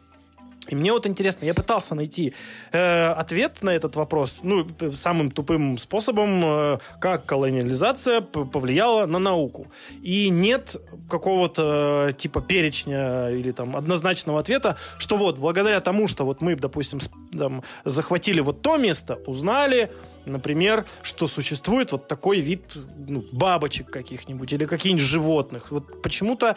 И 0.68 0.74
мне 0.74 0.92
вот 0.92 1.06
интересно, 1.06 1.46
я 1.46 1.54
пытался 1.54 1.94
найти 1.94 2.34
э, 2.72 3.06
ответ 3.08 3.62
на 3.62 3.70
этот 3.70 3.96
вопрос, 3.96 4.40
ну, 4.42 4.66
самым 4.94 5.30
тупым 5.30 5.78
способом, 5.78 6.42
э, 6.44 6.78
как 7.00 7.24
колониализация 7.24 8.20
повлияла 8.20 9.06
на 9.06 9.18
науку. 9.18 9.68
И 10.02 10.28
нет 10.28 10.76
какого-то 11.08 12.08
э, 12.10 12.12
типа 12.12 12.42
перечня 12.42 13.30
или 13.30 13.52
там 13.52 13.76
однозначного 13.76 14.40
ответа, 14.40 14.76
что 14.98 15.16
вот 15.16 15.38
благодаря 15.38 15.80
тому, 15.80 16.06
что 16.06 16.24
вот 16.24 16.42
мы, 16.42 16.54
допустим, 16.54 16.98
там, 17.36 17.62
захватили 17.84 18.40
вот 18.40 18.60
то 18.60 18.76
место, 18.76 19.18
узнали, 19.26 19.90
например, 20.26 20.84
что 21.02 21.28
существует 21.28 21.92
вот 21.92 22.08
такой 22.08 22.40
вид 22.40 22.62
ну, 23.08 23.24
бабочек 23.32 23.90
каких-нибудь 23.90 24.52
или 24.52 24.66
каких-нибудь 24.66 25.02
животных. 25.02 25.70
Вот 25.70 26.02
почему-то 26.02 26.56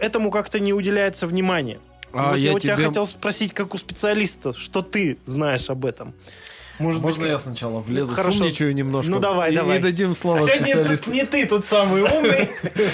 этому 0.00 0.30
как-то 0.30 0.58
не 0.58 0.72
уделяется 0.72 1.26
внимания. 1.28 1.78
А 2.12 2.30
вот 2.30 2.36
я, 2.36 2.50
я 2.50 2.54
у 2.56 2.58
тебя 2.58 2.76
тебе- 2.76 2.86
хотел 2.86 3.06
спросить, 3.06 3.52
как 3.52 3.74
у 3.74 3.78
специалиста, 3.78 4.52
что 4.52 4.82
ты 4.82 5.18
знаешь 5.26 5.68
об 5.70 5.84
этом? 5.84 6.14
Может 6.78 7.02
Можно 7.02 7.20
быть, 7.22 7.30
я 7.30 7.38
сначала 7.38 7.80
влезу, 7.80 8.12
Хорошо. 8.12 8.38
сумничаю 8.38 8.74
немножко? 8.74 9.10
Ну, 9.10 9.20
давай, 9.20 9.52
и, 9.52 9.56
давай. 9.56 9.78
И 9.78 9.82
дадим 9.82 10.14
слово 10.16 10.38
А 10.38 10.40
сегодня 10.40 10.58
тут 10.76 10.86
специалисту. 10.88 11.10
не 11.10 11.24
ты 11.24 11.46
тут 11.46 11.64
самый 11.66 12.02
умный. 12.02 12.48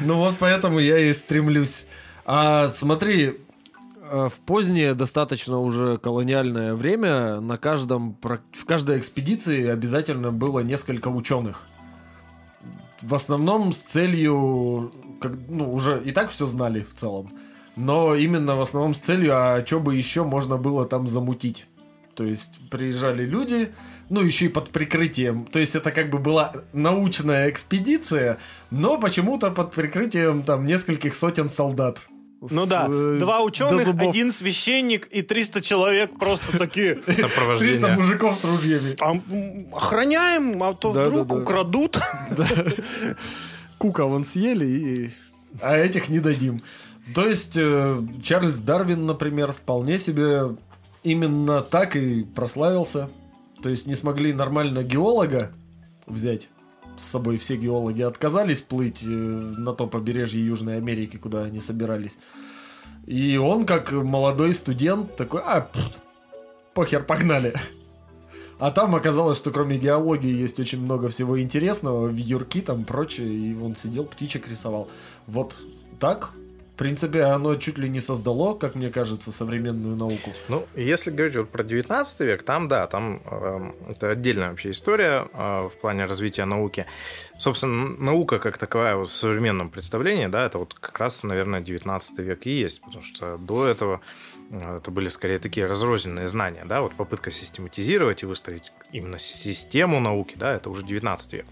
Ну 0.00 0.14
вот 0.14 0.36
поэтому 0.38 0.78
я 0.78 0.96
и 0.98 1.12
стремлюсь. 1.12 1.84
А 2.24 2.68
смотри, 2.68 3.40
э, 4.10 4.28
в 4.32 4.40
позднее 4.46 4.94
достаточно 4.94 5.58
уже 5.58 5.98
колониальное 5.98 6.74
время 6.74 7.40
на 7.40 7.58
каждом 7.58 8.16
в 8.22 8.64
каждой 8.64 8.98
экспедиции 9.00 9.66
обязательно 9.68 10.30
было 10.30 10.60
несколько 10.60 11.08
ученых. 11.08 11.66
В 13.02 13.12
основном 13.12 13.72
с 13.72 13.78
целью, 13.80 14.92
как, 15.20 15.32
ну 15.48 15.72
уже 15.72 16.00
и 16.04 16.12
так 16.12 16.30
все 16.30 16.46
знали 16.46 16.82
в 16.88 16.94
целом, 16.94 17.32
но 17.78 18.16
именно 18.16 18.56
в 18.56 18.60
основном 18.60 18.92
с 18.92 18.98
целью, 18.98 19.32
а 19.34 19.64
что 19.64 19.78
бы 19.78 19.94
еще 19.94 20.24
можно 20.24 20.56
было 20.56 20.84
там 20.84 21.06
замутить. 21.06 21.66
То 22.14 22.24
есть 22.24 22.58
приезжали 22.70 23.24
люди, 23.24 23.70
ну 24.10 24.20
еще 24.20 24.46
и 24.46 24.48
под 24.48 24.70
прикрытием. 24.70 25.46
То 25.46 25.60
есть 25.60 25.76
это 25.76 25.92
как 25.92 26.10
бы 26.10 26.18
была 26.18 26.52
научная 26.72 27.48
экспедиция, 27.48 28.38
но 28.70 28.98
почему-то 28.98 29.52
под 29.52 29.72
прикрытием 29.72 30.42
там 30.42 30.66
нескольких 30.66 31.14
сотен 31.14 31.50
солдат. 31.50 32.00
Ну 32.40 32.66
С, 32.66 32.68
да, 32.68 32.86
э, 32.88 33.16
два 33.20 33.42
ученых, 33.42 33.86
один 33.86 34.32
священник 34.32 35.06
и 35.06 35.22
300 35.22 35.60
человек 35.60 36.18
просто 36.18 36.56
такие... 36.56 36.94
300 36.96 37.28
Сопровождение. 37.28 37.96
мужиков 37.96 38.38
с 38.38 38.44
ружьями. 38.44 38.94
«А, 39.00 39.76
Охраняем, 39.76 40.62
а 40.62 40.74
то 40.74 40.92
Да, 40.94 41.04
вдруг 41.04 41.26
да, 41.26 41.34
да. 41.34 41.42
украдут. 41.42 41.98
Кука 43.78 44.04
вон 44.04 44.24
съели, 44.24 44.66
и... 44.66 45.10
а 45.62 45.76
этих 45.76 46.08
не 46.08 46.20
дадим. 46.20 46.62
То 47.14 47.26
есть 47.26 47.56
э, 47.56 48.02
Чарльз 48.22 48.60
Дарвин, 48.60 49.06
например, 49.06 49.52
вполне 49.52 49.98
себе 49.98 50.56
именно 51.02 51.62
так 51.62 51.96
и 51.96 52.22
прославился. 52.22 53.08
То 53.62 53.68
есть 53.68 53.86
не 53.86 53.94
смогли 53.94 54.32
нормально 54.32 54.82
геолога 54.82 55.52
взять 56.06 56.48
с 56.96 57.04
собой. 57.04 57.38
Все 57.38 57.56
геологи 57.56 58.02
отказались 58.02 58.60
плыть 58.60 59.02
э, 59.02 59.06
на 59.06 59.72
то 59.72 59.86
побережье 59.86 60.44
Южной 60.44 60.76
Америки, 60.76 61.16
куда 61.16 61.44
они 61.44 61.60
собирались. 61.60 62.18
И 63.06 63.36
он, 63.38 63.64
как 63.64 63.92
молодой 63.92 64.52
студент, 64.52 65.16
такой, 65.16 65.40
а, 65.42 65.62
пф, 65.62 65.98
похер, 66.74 67.04
погнали. 67.04 67.54
А 68.58 68.70
там 68.70 68.94
оказалось, 68.94 69.38
что 69.38 69.50
кроме 69.50 69.78
геологии 69.78 70.32
есть 70.32 70.58
очень 70.58 70.82
много 70.82 71.08
всего 71.08 71.40
интересного, 71.40 72.08
вьюрки 72.08 72.60
там 72.60 72.84
прочее, 72.84 73.28
и 73.28 73.54
он 73.54 73.76
сидел, 73.76 74.04
птичек 74.04 74.48
рисовал. 74.48 74.88
Вот 75.26 75.54
так, 76.00 76.32
в 76.34 76.47
принципе, 76.78 77.24
оно 77.24 77.56
чуть 77.56 77.76
ли 77.76 77.88
не 77.88 78.00
создало, 78.00 78.54
как 78.54 78.74
мне 78.74 78.90
кажется, 78.90 79.32
современную 79.32 79.96
науку. 79.96 80.32
Ну, 80.48 80.66
если 80.76 81.10
говорить 81.10 81.36
вот 81.36 81.50
про 81.50 81.64
19 81.64 82.20
век, 82.20 82.42
там, 82.42 82.68
да, 82.68 82.86
там 82.86 83.20
эм, 83.30 83.74
это 83.88 84.10
отдельная 84.10 84.50
вообще 84.50 84.70
история 84.70 85.26
э, 85.32 85.68
в 85.68 85.80
плане 85.80 86.04
развития 86.06 86.44
науки. 86.44 86.86
Собственно, 87.38 87.88
наука 87.98 88.40
как 88.40 88.58
таковая 88.58 88.96
вот 88.96 89.10
в 89.10 89.14
современном 89.14 89.70
представлении, 89.70 90.26
да, 90.26 90.44
это 90.44 90.58
вот 90.58 90.74
как 90.74 90.98
раз, 90.98 91.22
наверное, 91.22 91.60
19 91.60 92.18
век 92.18 92.46
и 92.46 92.50
есть, 92.50 92.80
потому 92.80 93.04
что 93.04 93.38
до 93.38 93.66
этого 93.66 94.00
э, 94.50 94.78
это 94.78 94.90
были 94.90 95.08
скорее 95.08 95.38
такие 95.38 95.66
разрозненные 95.66 96.26
знания, 96.26 96.64
да, 96.64 96.80
вот 96.80 96.94
попытка 96.94 97.30
систематизировать 97.30 98.24
и 98.24 98.26
выстроить 98.26 98.72
именно 98.90 99.18
систему 99.18 100.00
науки, 100.00 100.34
да, 100.36 100.52
это 100.52 100.68
уже 100.68 100.84
19 100.84 101.32
век. 101.32 101.46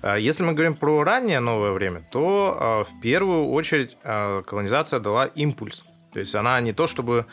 А 0.00 0.16
Если 0.16 0.44
мы 0.44 0.52
говорим 0.52 0.76
про 0.76 1.02
раннее 1.02 1.40
новое 1.40 1.72
время, 1.72 2.04
то 2.12 2.84
э, 2.86 2.92
в 2.92 3.00
первую 3.00 3.50
очередь 3.50 3.96
э, 4.04 4.42
колонизация 4.46 5.00
дала 5.00 5.26
импульс. 5.26 5.84
То 6.12 6.20
есть 6.20 6.34
она 6.36 6.60
не 6.60 6.72
то 6.72 6.86
чтобы 6.86 7.26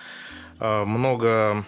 много 0.60 1.64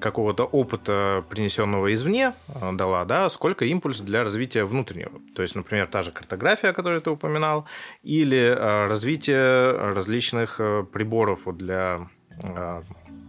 какого-то 0.00 0.44
опыта, 0.44 1.24
принесенного 1.28 1.92
извне, 1.92 2.34
э, 2.48 2.72
дала, 2.72 3.04
да, 3.04 3.28
сколько 3.28 3.64
импульс 3.64 4.00
для 4.00 4.22
развития 4.22 4.64
внутреннего. 4.64 5.12
То 5.34 5.42
есть, 5.42 5.54
например, 5.54 5.86
та 5.88 6.02
же 6.02 6.12
картография, 6.12 6.70
о 6.70 6.72
которой 6.72 7.00
ты 7.00 7.10
упоминал, 7.10 7.66
или 8.02 8.38
э, 8.38 8.86
развитие 8.86 9.72
различных 9.72 10.56
э, 10.60 10.84
приборов 10.92 11.46
для 11.56 12.08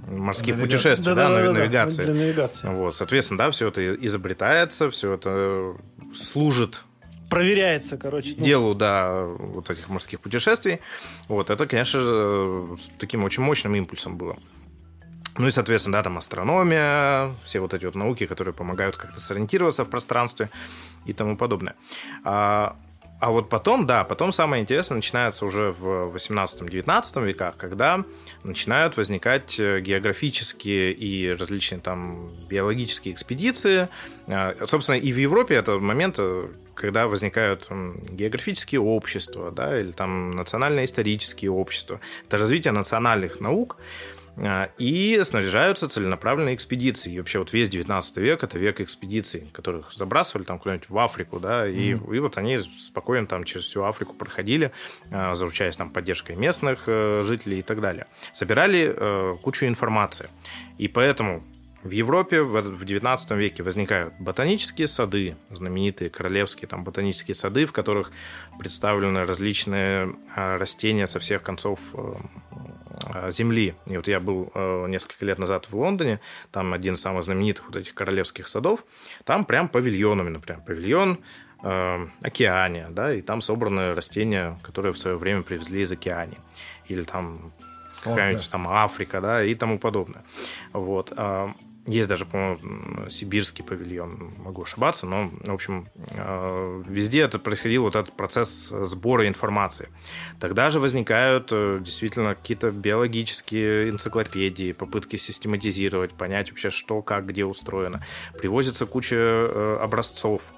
морских 0.07 0.55
Навигации. 0.55 0.61
путешествий, 0.77 1.15
да, 1.15 1.29
нави- 1.29 1.35
Да-да-да-да, 1.35 1.59
навигации. 1.59 2.03
Для 2.03 2.13
навигации. 2.13 2.67
Вот, 2.67 2.95
соответственно, 2.95 3.37
да, 3.39 3.51
все 3.51 3.67
это 3.69 3.95
изобретается, 3.95 4.89
все 4.91 5.13
это 5.13 5.75
служит 6.13 6.83
Проверяется, 7.29 7.97
короче. 7.97 8.33
ну, 8.37 8.43
делу, 8.43 8.75
да, 8.75 9.23
вот 9.23 9.69
этих 9.69 9.89
морских 9.89 10.19
путешествий. 10.19 10.79
Вот, 11.27 11.49
это, 11.49 11.65
конечно, 11.67 12.77
таким 12.99 13.23
очень 13.23 13.43
мощным 13.43 13.75
импульсом 13.75 14.17
было. 14.17 14.37
Ну 15.37 15.47
и, 15.47 15.51
соответственно, 15.51 15.97
да, 15.97 16.03
там 16.03 16.17
астрономия, 16.17 17.31
все 17.43 17.59
вот 17.59 17.73
эти 17.73 17.85
вот 17.85 17.95
науки, 17.95 18.25
которые 18.25 18.53
помогают 18.53 18.97
как-то 18.97 19.21
сориентироваться 19.21 19.85
в 19.85 19.89
пространстве 19.89 20.49
и 21.05 21.13
тому 21.13 21.37
подобное. 21.37 21.75
А, 22.23 22.75
а 23.19 23.31
вот 23.31 23.49
потом, 23.49 23.85
да, 23.85 24.05
потом 24.05 24.31
самое 24.31 24.63
интересное 24.63 24.95
начинается 24.95 25.45
уже 25.45 25.73
в 25.73 26.15
18-19 26.15 27.25
веках, 27.25 27.57
когда 27.57 28.05
начинают 28.43 28.95
возникать 28.95 29.59
э, 29.59 29.81
географические 29.81 30.93
и 30.93 31.33
различные 31.33 31.81
там 31.81 32.29
биологические 32.49 33.13
экспедиции. 33.13 33.89
А, 34.27 34.55
Собственно, 34.65 34.95
и 34.95 35.11
в 35.11 35.17
Европе 35.17 35.55
это 35.55 35.79
момент, 35.79 36.15
э, 36.17 36.47
когда 36.75 37.07
возникают 37.07 37.67
географические 37.69 38.79
общества, 38.79 39.51
да, 39.51 39.77
или 39.77 39.91
там 39.91 40.31
национально-исторические 40.31 41.51
общества. 41.51 41.99
Это 42.25 42.37
развитие 42.37 42.71
национальных 42.71 43.41
наук, 43.41 43.75
и 44.77 45.19
снаряжаются 45.23 45.89
целенаправленные 45.89 46.55
экспедиции. 46.55 47.13
И 47.13 47.19
вообще 47.19 47.39
вот 47.39 47.53
весь 47.53 47.69
19 47.69 48.17
век 48.17 48.43
это 48.43 48.57
век 48.57 48.81
экспедиций, 48.81 49.49
которых 49.51 49.91
забрасывали 49.93 50.43
там 50.43 50.59
куда-нибудь 50.59 50.89
в 50.89 50.97
Африку, 50.97 51.39
да, 51.39 51.67
и, 51.67 51.91
и 51.91 52.19
вот 52.19 52.37
они 52.37 52.57
спокойно 52.57 53.27
там 53.27 53.43
через 53.43 53.65
всю 53.65 53.83
Африку 53.83 54.15
проходили, 54.15 54.71
а, 55.11 55.35
заручаясь 55.35 55.77
там 55.77 55.91
поддержкой 55.91 56.35
местных 56.35 56.83
э, 56.87 57.23
жителей 57.25 57.59
и 57.59 57.63
так 57.63 57.81
далее. 57.81 58.07
Собирали 58.33 58.93
э, 58.95 59.35
кучу 59.41 59.65
информации. 59.65 60.29
И 60.77 60.87
поэтому 60.87 61.43
в 61.83 61.91
Европе 61.91 62.41
в 62.41 62.61
в 62.61 62.85
19 62.85 63.31
веке 63.31 63.63
возникают 63.63 64.13
ботанические 64.19 64.87
сады, 64.87 65.37
знаменитые 65.49 66.09
королевские 66.09 66.67
там 66.67 66.83
ботанические 66.83 67.35
сады, 67.35 67.65
в 67.65 67.71
которых 67.71 68.11
представлены 68.57 69.25
различные 69.25 70.13
а, 70.35 70.57
растения 70.57 71.07
со 71.07 71.19
всех 71.19 71.41
концов 71.41 71.95
э, 71.95 72.15
а, 72.51 72.78
земли. 73.29 73.75
И 73.85 73.97
вот 73.97 74.07
я 74.07 74.19
был 74.19 74.51
э, 74.53 74.87
несколько 74.87 75.25
лет 75.25 75.39
назад 75.39 75.67
в 75.69 75.75
Лондоне, 75.75 76.19
там 76.51 76.73
один 76.73 76.93
из 76.93 77.01
самых 77.01 77.23
знаменитых 77.23 77.65
вот 77.67 77.75
этих 77.75 77.93
королевских 77.93 78.47
садов, 78.47 78.83
там 79.23 79.45
прям 79.45 79.67
павильонами, 79.67 80.29
например, 80.29 80.61
павильон 80.65 81.19
э, 81.63 82.07
Океания, 82.21 82.87
да, 82.89 83.13
и 83.13 83.21
там 83.21 83.41
собраны 83.41 83.93
растения, 83.93 84.59
которые 84.63 84.93
в 84.93 84.97
свое 84.97 85.17
время 85.17 85.43
привезли 85.43 85.81
из 85.81 85.91
Океании. 85.91 86.39
Или 86.87 87.03
там 87.03 87.53
какая-нибудь 88.03 88.49
там 88.49 88.67
Африка, 88.67 89.21
да, 89.21 89.43
и 89.43 89.55
тому 89.55 89.79
подобное. 89.79 90.23
Вот. 90.73 91.13
Есть 91.89 92.07
даже, 92.07 92.27
по-моему, 92.27 93.09
сибирский 93.09 93.63
павильон, 93.63 94.31
могу 94.37 94.61
ошибаться, 94.61 95.07
но, 95.07 95.31
в 95.43 95.51
общем, 95.51 95.87
э, 96.11 96.83
везде 96.87 97.21
это 97.21 97.39
происходил 97.39 97.81
вот 97.81 97.95
этот 97.95 98.15
процесс 98.15 98.69
сбора 98.69 99.27
информации. 99.27 99.89
Тогда 100.39 100.69
же 100.69 100.79
возникают 100.79 101.49
э, 101.51 101.79
действительно 101.81 102.35
какие-то 102.35 102.69
биологические 102.69 103.89
энциклопедии, 103.89 104.71
попытки 104.71 105.15
систематизировать, 105.15 106.13
понять 106.13 106.51
вообще, 106.51 106.69
что, 106.69 107.01
как, 107.01 107.25
где 107.25 107.43
устроено. 107.43 108.05
Привозится 108.37 108.85
куча 108.85 109.15
э, 109.17 109.77
образцов. 109.81 110.53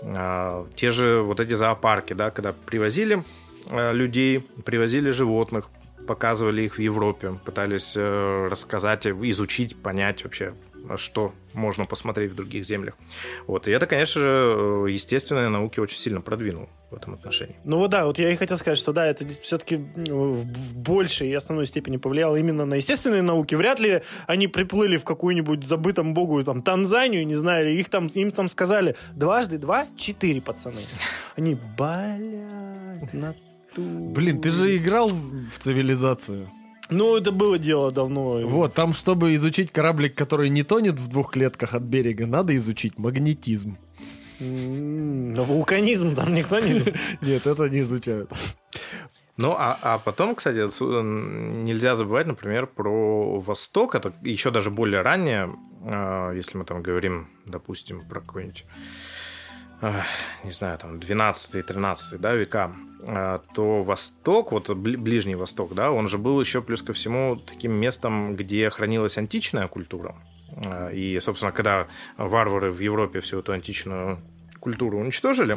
Те 0.00 0.90
же 0.92 1.22
вот 1.22 1.40
эти 1.40 1.54
зоопарки, 1.54 2.12
да, 2.12 2.30
когда 2.30 2.52
привозили 2.52 3.24
людей, 3.68 4.46
привозили 4.64 5.10
животных, 5.10 5.68
показывали 6.06 6.62
их 6.62 6.78
в 6.78 6.80
Европе, 6.80 7.36
пытались 7.44 7.96
рассказать, 7.96 9.08
изучить, 9.08 9.76
понять 9.76 10.22
вообще, 10.22 10.54
что 10.96 11.34
можно 11.54 11.86
посмотреть 11.86 12.32
в 12.32 12.34
других 12.34 12.64
землях. 12.64 12.94
Вот. 13.46 13.68
И 13.68 13.70
это, 13.70 13.86
конечно 13.86 14.20
же, 14.20 14.28
э, 14.28 14.86
естественные 14.90 15.48
науки 15.48 15.80
очень 15.80 15.98
сильно 15.98 16.20
продвинул 16.20 16.68
в 16.90 16.94
этом 16.94 17.14
отношении. 17.14 17.56
Ну 17.64 17.78
вот 17.78 17.90
да, 17.90 18.06
вот 18.06 18.18
я 18.18 18.30
и 18.30 18.36
хотел 18.36 18.56
сказать, 18.56 18.78
что 18.78 18.92
да, 18.92 19.06
это 19.06 19.26
все-таки 19.28 19.76
в, 19.76 20.44
в 20.44 20.76
большей 20.76 21.28
и 21.28 21.34
основной 21.34 21.66
степени 21.66 21.96
повлияло 21.96 22.36
именно 22.36 22.64
на 22.64 22.74
естественные 22.74 23.22
науки. 23.22 23.54
Вряд 23.54 23.80
ли 23.80 24.02
они 24.26 24.48
приплыли 24.48 24.96
в 24.96 25.04
какую-нибудь 25.04 25.64
забытом 25.64 26.14
богу 26.14 26.42
там 26.42 26.62
Танзанию, 26.62 27.26
не 27.26 27.34
знаю, 27.34 27.72
их 27.74 27.88
там 27.88 28.06
им 28.08 28.30
там 28.30 28.48
сказали 28.48 28.96
дважды 29.14 29.58
два 29.58 29.86
четыре 29.96 30.40
пацаны. 30.40 30.82
Они 31.36 31.56
блядь, 31.76 33.12
на 33.12 33.34
ту. 33.74 33.82
Блин, 33.82 34.40
ты 34.40 34.50
же 34.50 34.76
играл 34.76 35.08
в 35.08 35.58
цивилизацию. 35.58 36.50
Ну, 36.90 37.16
это 37.16 37.32
было 37.32 37.58
дело 37.58 37.90
давно. 37.92 38.40
Вот, 38.46 38.74
там, 38.74 38.92
чтобы 38.92 39.34
изучить 39.34 39.70
кораблик, 39.72 40.14
который 40.14 40.48
не 40.48 40.62
тонет 40.62 40.98
в 40.98 41.08
двух 41.08 41.32
клетках 41.32 41.74
от 41.74 41.82
берега, 41.82 42.26
надо 42.26 42.56
изучить 42.56 42.98
магнетизм. 42.98 43.76
М, 44.40 45.34
Но 45.34 45.44
вулканизм 45.44 46.14
там 46.14 46.34
никто 46.34 46.60
не... 46.60 46.74
Нет, 47.20 47.46
это 47.46 47.68
не 47.68 47.80
изучают. 47.80 48.30
Ну, 49.36 49.54
а, 49.56 49.78
а 49.82 49.98
потом, 49.98 50.34
кстати, 50.34 50.56
нельзя 50.56 51.94
забывать, 51.94 52.26
например, 52.26 52.66
про 52.66 53.38
Восток. 53.38 53.94
Это 53.94 54.12
еще 54.22 54.50
даже 54.50 54.70
более 54.70 55.02
ранее, 55.02 55.54
а, 55.84 56.32
если 56.32 56.58
мы 56.58 56.64
там 56.64 56.82
говорим, 56.82 57.28
допустим, 57.46 58.02
про 58.08 58.20
какой-нибудь, 58.20 58.64
а, 59.80 60.02
не 60.44 60.50
знаю, 60.50 60.78
там, 60.78 60.98
12-13 60.98 62.18
да, 62.18 62.34
века, 62.34 62.64
а, 62.64 62.87
то 63.54 63.82
Восток, 63.82 64.52
вот 64.52 64.68
бли- 64.68 64.98
Ближний 64.98 65.34
Восток, 65.34 65.74
да, 65.74 65.90
он 65.90 66.08
же 66.08 66.18
был 66.18 66.38
еще 66.40 66.60
плюс 66.60 66.82
ко 66.82 66.92
всему 66.92 67.36
таким 67.36 67.72
местом, 67.72 68.36
где 68.36 68.68
хранилась 68.68 69.16
античная 69.16 69.66
культура. 69.66 70.14
А, 70.56 70.90
И, 70.90 71.18
собственно, 71.20 71.52
когда 71.52 71.86
варвары 72.18 72.70
в 72.70 72.80
Европе 72.80 73.20
всю 73.20 73.38
эту 73.38 73.52
античную 73.52 74.18
культуру 74.60 74.98
уничтожили, 74.98 75.56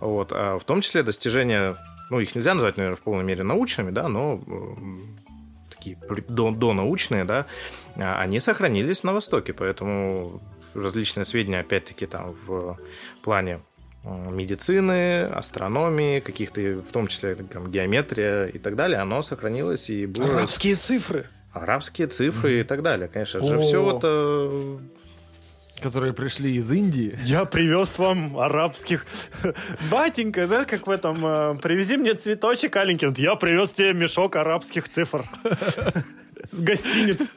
вот, 0.00 0.28
а 0.32 0.58
в 0.58 0.64
том 0.64 0.80
числе 0.80 1.02
достижения, 1.02 1.76
ну, 2.10 2.20
их 2.20 2.36
нельзя 2.36 2.54
назвать, 2.54 2.76
наверное, 2.76 2.96
в 2.96 3.02
полной 3.02 3.24
мере 3.24 3.42
научными, 3.42 3.90
да, 3.90 4.08
но 4.08 4.40
такие 5.70 5.98
до, 6.28 6.50
донаучные, 6.52 7.24
да, 7.24 7.46
а, 7.96 8.20
они 8.20 8.38
сохранились 8.38 9.02
на 9.04 9.12
Востоке, 9.12 9.52
поэтому 9.52 10.40
различные 10.74 11.24
сведения, 11.24 11.60
опять-таки, 11.60 12.06
там 12.06 12.34
в 12.46 12.78
плане 13.22 13.60
медицины, 14.06 15.24
астрономии, 15.24 16.20
каких-то, 16.20 16.60
в 16.60 16.92
том 16.92 17.08
числе 17.08 17.34
там, 17.34 17.70
геометрия 17.70 18.46
и 18.46 18.58
так 18.58 18.76
далее, 18.76 19.00
оно 19.00 19.22
сохранилось 19.22 19.90
и 19.90 20.06
было... 20.06 20.38
Арабские 20.38 20.76
цифры. 20.76 21.26
Арабские 21.52 22.06
цифры 22.06 22.60
и 22.60 22.64
так 22.64 22.82
далее, 22.82 23.08
конечно 23.08 23.40
же. 23.40 23.58
Все 23.60 23.82
вот... 23.82 24.00
э, 24.04 24.78
Которые 25.80 26.12
пришли 26.12 26.54
из 26.56 26.70
Индии. 26.70 27.18
Я 27.24 27.44
привез 27.44 27.98
вам 27.98 28.38
арабских. 28.38 29.04
Батенька, 29.90 30.46
да, 30.46 30.64
как 30.64 30.86
в 30.86 30.90
этом, 30.90 31.24
э, 31.24 31.58
привези 31.60 31.96
мне 31.96 32.14
цветочек 32.14 32.76
аленький. 32.76 33.08
Вот 33.08 33.18
Я 33.18 33.34
привез 33.34 33.72
тебе 33.72 33.92
мешок 33.92 34.36
арабских 34.36 34.88
цифр. 34.88 35.24
С 36.52 36.60
гостиниц. 36.60 37.34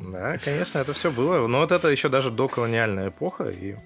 Да, 0.00 0.38
конечно, 0.38 0.78
это 0.78 0.92
все 0.92 1.10
было. 1.10 1.46
Но 1.46 1.60
вот 1.60 1.72
это 1.72 1.88
еще 1.88 2.08
даже 2.08 2.30
доколониальная 2.30 3.08
эпоха. 3.08 3.50
И, 3.50 3.72
э, 3.72 3.76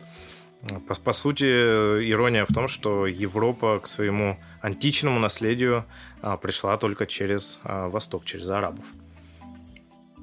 по, 0.86 0.94
по 0.94 1.12
сути, 1.12 1.44
ирония 1.44 2.44
в 2.44 2.52
том, 2.52 2.68
что 2.68 3.06
Европа 3.06 3.80
к 3.80 3.86
своему 3.86 4.38
античному 4.60 5.18
наследию 5.18 5.84
а, 6.20 6.36
пришла 6.36 6.76
только 6.76 7.06
через 7.06 7.58
а, 7.62 7.88
Восток, 7.88 8.24
через 8.24 8.48
арабов. 8.50 8.84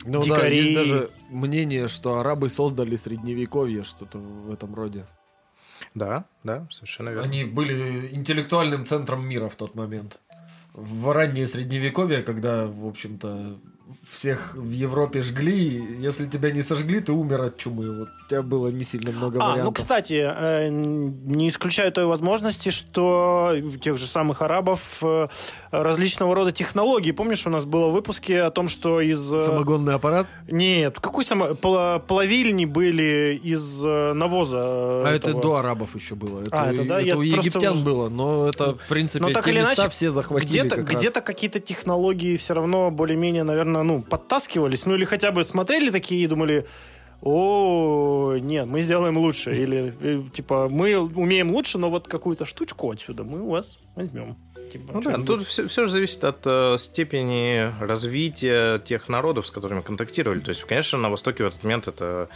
Ну 0.05 0.21
Дикари. 0.21 0.41
да, 0.41 0.47
есть 0.47 0.73
даже 0.73 1.09
мнение, 1.29 1.87
что 1.87 2.19
арабы 2.19 2.49
создали 2.49 2.95
средневековье, 2.95 3.83
что-то 3.83 4.19
в 4.19 4.53
этом 4.53 4.75
роде. 4.75 5.05
Да, 5.95 6.25
да, 6.43 6.67
совершенно 6.71 7.09
верно. 7.09 7.23
Они 7.23 7.43
были 7.43 8.09
интеллектуальным 8.13 8.85
центром 8.85 9.27
мира 9.27 9.49
в 9.49 9.55
тот 9.55 9.75
момент. 9.75 10.19
В 10.73 11.11
раннее 11.11 11.47
средневековье, 11.47 12.21
когда, 12.21 12.67
в 12.67 12.85
общем-то, 12.85 13.57
всех 14.11 14.53
в 14.55 14.69
Европе 14.71 15.21
жгли, 15.21 15.97
если 15.99 16.25
тебя 16.25 16.51
не 16.51 16.61
сожгли, 16.63 16.99
ты 16.99 17.11
умер 17.13 17.41
от 17.41 17.57
чумы. 17.57 17.99
Вот 17.99 18.09
у 18.25 18.29
тебя 18.29 18.41
было 18.41 18.67
не 18.69 18.83
сильно 18.83 19.11
много 19.11 19.37
А, 19.39 19.51
вариантов. 19.51 19.65
ну, 19.65 19.71
кстати, 19.71 20.13
э, 20.27 20.69
не 20.69 21.47
исключаю 21.49 21.91
той 21.91 22.05
возможности, 22.05 22.69
что 22.69 23.53
у 23.63 23.77
тех 23.77 23.97
же 23.97 24.05
самых 24.05 24.41
арабов 24.41 24.81
э, 25.01 25.27
различного 25.71 26.35
рода 26.35 26.51
технологии. 26.51 27.11
Помнишь, 27.11 27.45
у 27.47 27.49
нас 27.49 27.65
было 27.65 27.87
в 27.87 27.93
выпуске 27.93 28.41
о 28.41 28.51
том, 28.51 28.67
что 28.67 28.99
из... 29.01 29.33
э, 29.33 29.39
Самогонный 29.39 29.93
аппарат? 29.95 30.27
Нет, 30.47 30.99
какой 30.99 31.23
само... 31.25 31.47
пла- 31.47 31.99
плавильни 31.99 32.65
были 32.65 33.39
из 33.41 33.81
навоза. 33.83 34.57
А 34.59 35.09
это 35.13 35.29
этого. 35.29 35.41
до 35.41 35.55
арабов 35.57 35.95
еще 35.95 36.15
было. 36.15 36.41
Это, 36.41 36.49
А, 36.63 36.71
это 36.73 36.83
да? 36.85 36.99
Я 36.99 37.13
у 37.17 37.21
просто 37.23 37.39
египтян 37.39 37.73
уже- 37.75 37.83
было, 37.85 38.09
но 38.09 38.47
это, 38.49 38.75
в 38.75 38.87
принципе, 38.89 39.23
Но 39.25 39.31
так 39.31 39.47
или 39.47 39.59
иначе, 39.59 39.87
все 39.89 40.11
захватили 40.11 40.49
где-то, 40.49 40.81
где-то 40.81 41.21
какие-то 41.21 41.59
технологии 41.59 42.35
все 42.37 42.53
равно 42.53 42.91
более-менее, 42.91 43.43
наверное, 43.43 43.76
ну, 43.83 44.01
подтаскивались. 44.01 44.85
Ну, 44.85 44.95
или 44.95 45.05
хотя 45.05 45.31
бы 45.31 45.43
смотрели 45.43 45.89
такие 45.89 46.23
и 46.23 46.27
думали, 46.27 46.65
о, 47.21 48.35
нет, 48.39 48.67
мы 48.67 48.81
сделаем 48.81 49.17
лучше. 49.17 49.55
Или, 49.55 49.93
э, 49.99 50.23
типа, 50.31 50.67
мы 50.69 50.97
умеем 50.97 51.51
лучше, 51.51 51.77
но 51.77 51.89
вот 51.89 52.07
какую-то 52.07 52.45
штучку 52.45 52.91
отсюда 52.91 53.23
мы 53.23 53.41
у 53.41 53.49
вас 53.49 53.77
возьмем. 53.95 54.35
Типа, 54.71 54.93
Ну 54.93 55.01
да, 55.01 55.17
тут 55.17 55.47
все, 55.47 55.67
же 55.67 55.89
зависит 55.89 56.23
от 56.23 56.41
э, 56.45 56.75
степени 56.77 57.71
развития 57.81 58.79
тех 58.79 59.07
народов, 59.07 59.47
с 59.47 59.51
которыми 59.51 59.81
контактировали. 59.81 60.39
То 60.39 60.49
есть, 60.49 60.63
конечно, 60.63 60.97
на 60.97 61.09
Востоке 61.09 61.43
в 61.43 61.47
этот 61.47 61.63
момент 61.63 61.87
это 61.87 62.27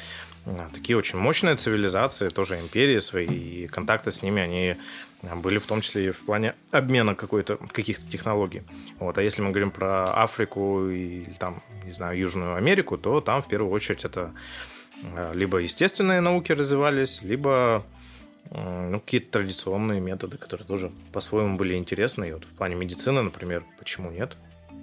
такие 0.74 0.98
очень 0.98 1.20
мощные 1.20 1.56
цивилизации, 1.56 2.30
тоже 2.30 2.60
империи 2.60 3.00
свои, 3.00 3.28
и 3.28 3.68
контакты 3.68 4.12
с 4.12 4.24
ними, 4.24 4.42
они 4.42 4.76
э, 5.22 5.36
были 5.36 5.60
в 5.60 5.66
том 5.66 5.82
числе 5.82 6.08
и 6.08 6.12
в 6.12 6.26
плане 6.26 6.56
обмена 6.72 7.16
какой-то, 7.16 7.58
каких-то 7.72 8.10
технологий. 8.10 8.64
Вот. 9.00 9.18
А 9.18 9.22
если 9.22 9.42
мы 9.42 9.52
говорим 9.52 9.72
про 9.72 10.06
Африку 10.24 10.88
и 10.88 11.26
там, 11.40 11.62
не 11.86 11.92
знаю, 11.92 12.18
Южную 12.18 12.56
Америку, 12.56 12.98
то 12.98 13.22
там 13.22 13.44
в 13.44 13.48
первую 13.48 13.72
очередь 13.72 14.04
это 14.04 14.34
э, 15.04 15.32
либо 15.36 15.60
естественные 15.60 16.22
науки 16.22 16.52
развивались, 16.52 17.22
либо 17.22 17.86
ну, 18.50 19.00
какие-то 19.00 19.32
традиционные 19.32 20.02
методы, 20.02 20.38
которые 20.38 20.68
тоже 20.68 20.92
по-своему 21.14 21.58
были 21.58 21.76
интересны. 21.76 22.30
И 22.30 22.34
вот 22.34 22.44
в 22.44 22.58
плане 22.58 22.76
медицины, 22.76 23.22
например, 23.22 23.64
почему 23.80 24.12
нет? 24.12 24.36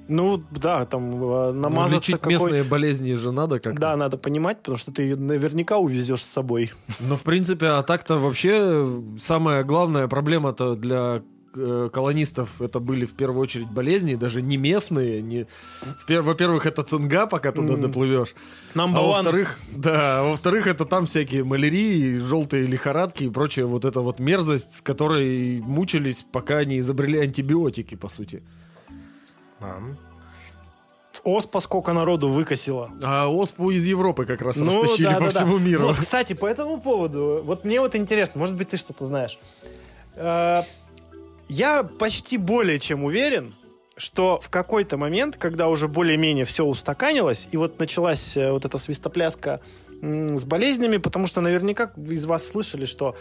Ну, 0.08 0.42
да, 0.50 0.86
там 0.86 1.14
э, 1.14 1.52
Ну, 1.52 1.60
намазаться 1.60 2.10
лечить 2.10 2.14
какой... 2.16 2.32
местные 2.32 2.64
болезни 2.64 3.14
же 3.14 3.30
надо 3.30 3.60
как-то. 3.60 3.78
Да, 3.78 3.96
надо 3.96 4.16
понимать, 4.16 4.58
потому 4.58 4.78
что 4.78 4.90
ты 4.90 5.02
ее 5.02 5.16
наверняка 5.16 5.76
увезешь 5.76 6.22
с 6.22 6.28
собой. 6.28 6.72
Ну, 7.00 7.16
в 7.16 7.22
принципе, 7.22 7.66
а 7.66 7.82
так-то 7.82 8.18
вообще 8.18 8.52
э, 8.54 9.00
самая 9.20 9.64
главная 9.64 10.08
проблема-то 10.08 10.74
для 10.76 11.22
э, 11.54 11.90
колонистов 11.92 12.62
это 12.62 12.80
были 12.80 13.04
в 13.04 13.12
первую 13.12 13.42
очередь 13.42 13.68
болезни, 13.68 14.14
даже 14.14 14.40
не 14.40 14.56
местные. 14.56 15.20
Не... 15.20 15.46
Во-первых, 16.08 16.64
это 16.64 16.82
цинга, 16.82 17.26
пока 17.26 17.52
туда 17.52 17.74
М. 17.74 17.82
доплывешь. 17.82 18.34
Number 18.74 18.96
А 18.96 19.02
во-вторых, 19.02 19.58
да, 19.76 20.20
а 20.20 20.30
во-вторых, 20.30 20.66
это 20.66 20.86
там 20.86 21.04
всякие 21.04 21.44
малярии, 21.44 22.18
желтые 22.18 22.66
лихорадки 22.66 23.24
и 23.24 23.30
прочая 23.30 23.66
вот 23.66 23.84
эта 23.84 24.00
вот 24.00 24.20
мерзость, 24.20 24.76
с 24.76 24.80
которой 24.80 25.60
мучились, 25.60 26.24
пока 26.32 26.64
не 26.64 26.78
изобрели 26.78 27.18
антибиотики, 27.18 27.94
по 27.94 28.08
сути. 28.08 28.42
А, 29.60 29.80
Оспа 31.24 31.60
сколько 31.60 31.92
народу 31.92 32.28
выкосила. 32.28 32.90
А 33.02 33.26
оспу 33.28 33.70
из 33.70 33.84
Европы 33.84 34.24
как 34.24 34.40
раз 34.40 34.56
Ну, 34.56 34.66
растащили 34.82 35.06
да, 35.06 35.14
по 35.14 35.20
да, 35.20 35.26
да. 35.26 35.30
всему 35.30 35.58
миру. 35.58 35.84
Вот, 35.84 35.98
кстати, 35.98 36.32
по 36.32 36.46
этому 36.46 36.80
поводу, 36.80 37.42
вот 37.44 37.64
мне 37.64 37.80
вот 37.80 37.96
интересно, 37.96 38.38
может 38.40 38.54
быть, 38.54 38.68
ты 38.70 38.76
что-то 38.76 39.04
знаешь. 39.04 39.38
Э, 40.14 40.62
Я 41.48 41.82
почти 41.82 42.36
более 42.38 42.78
чем 42.78 43.04
уверен, 43.04 43.54
что 43.96 44.38
в 44.40 44.48
какой-то 44.48 44.96
момент, 44.96 45.36
когда 45.36 45.68
уже 45.68 45.88
более-менее 45.88 46.44
все 46.44 46.64
устаканилось, 46.64 47.48
и 47.50 47.56
вот 47.56 47.78
началась 47.80 48.36
э, 48.36 48.52
вот 48.52 48.64
эта 48.64 48.78
свистопляска 48.78 49.60
с 50.00 50.44
болезнями, 50.44 50.98
потому 50.98 51.26
что 51.26 51.40
наверняка 51.40 51.90
из 51.96 52.24
вас 52.26 52.46
слышали, 52.46 52.84
что 52.84 53.16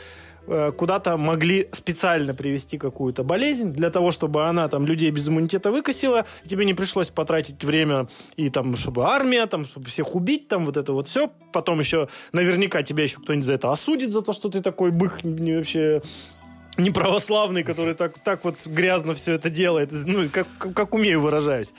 куда-то 0.78 1.18
могли 1.18 1.68
специально 1.72 2.34
привести 2.34 2.78
какую-то 2.78 3.24
болезнь 3.24 3.74
для 3.74 3.90
того, 3.90 4.12
чтобы 4.12 4.48
она 4.48 4.68
там 4.70 4.86
людей 4.86 5.12
без 5.12 5.28
иммунитета 5.28 5.72
выкосила, 5.72 6.26
тебе 6.46 6.66
не 6.66 6.74
пришлось 6.74 7.10
потратить 7.10 7.64
время 7.64 8.08
и 8.36 8.50
там, 8.50 8.76
чтобы 8.76 9.06
армия, 9.06 9.46
там, 9.48 9.66
чтобы 9.66 9.88
всех 9.88 10.16
убить, 10.16 10.48
там, 10.48 10.66
вот 10.66 10.78
это 10.78 10.94
вот 10.94 11.08
все. 11.08 11.32
Потом 11.54 11.80
еще 11.80 12.08
наверняка 12.32 12.84
тебя 12.84 13.04
еще 13.04 13.20
кто-нибудь 13.20 13.46
за 13.46 13.54
это 13.54 13.72
осудит, 13.72 14.12
за 14.12 14.22
то, 14.22 14.34
что 14.34 14.50
ты 14.50 14.62
такой 14.62 14.92
бых 14.92 15.24
не 15.24 15.58
вообще 15.58 16.02
неправославный, 16.78 17.64
который 17.64 17.94
так, 17.94 18.20
так 18.20 18.44
вот 18.46 18.56
грязно 18.66 19.16
все 19.16 19.34
это 19.34 19.50
делает, 19.50 19.90
ну, 19.92 20.30
как, 20.30 20.48
как, 20.58 20.74
как 20.74 20.94
умею 20.94 21.22
выражаюсь. 21.22 21.74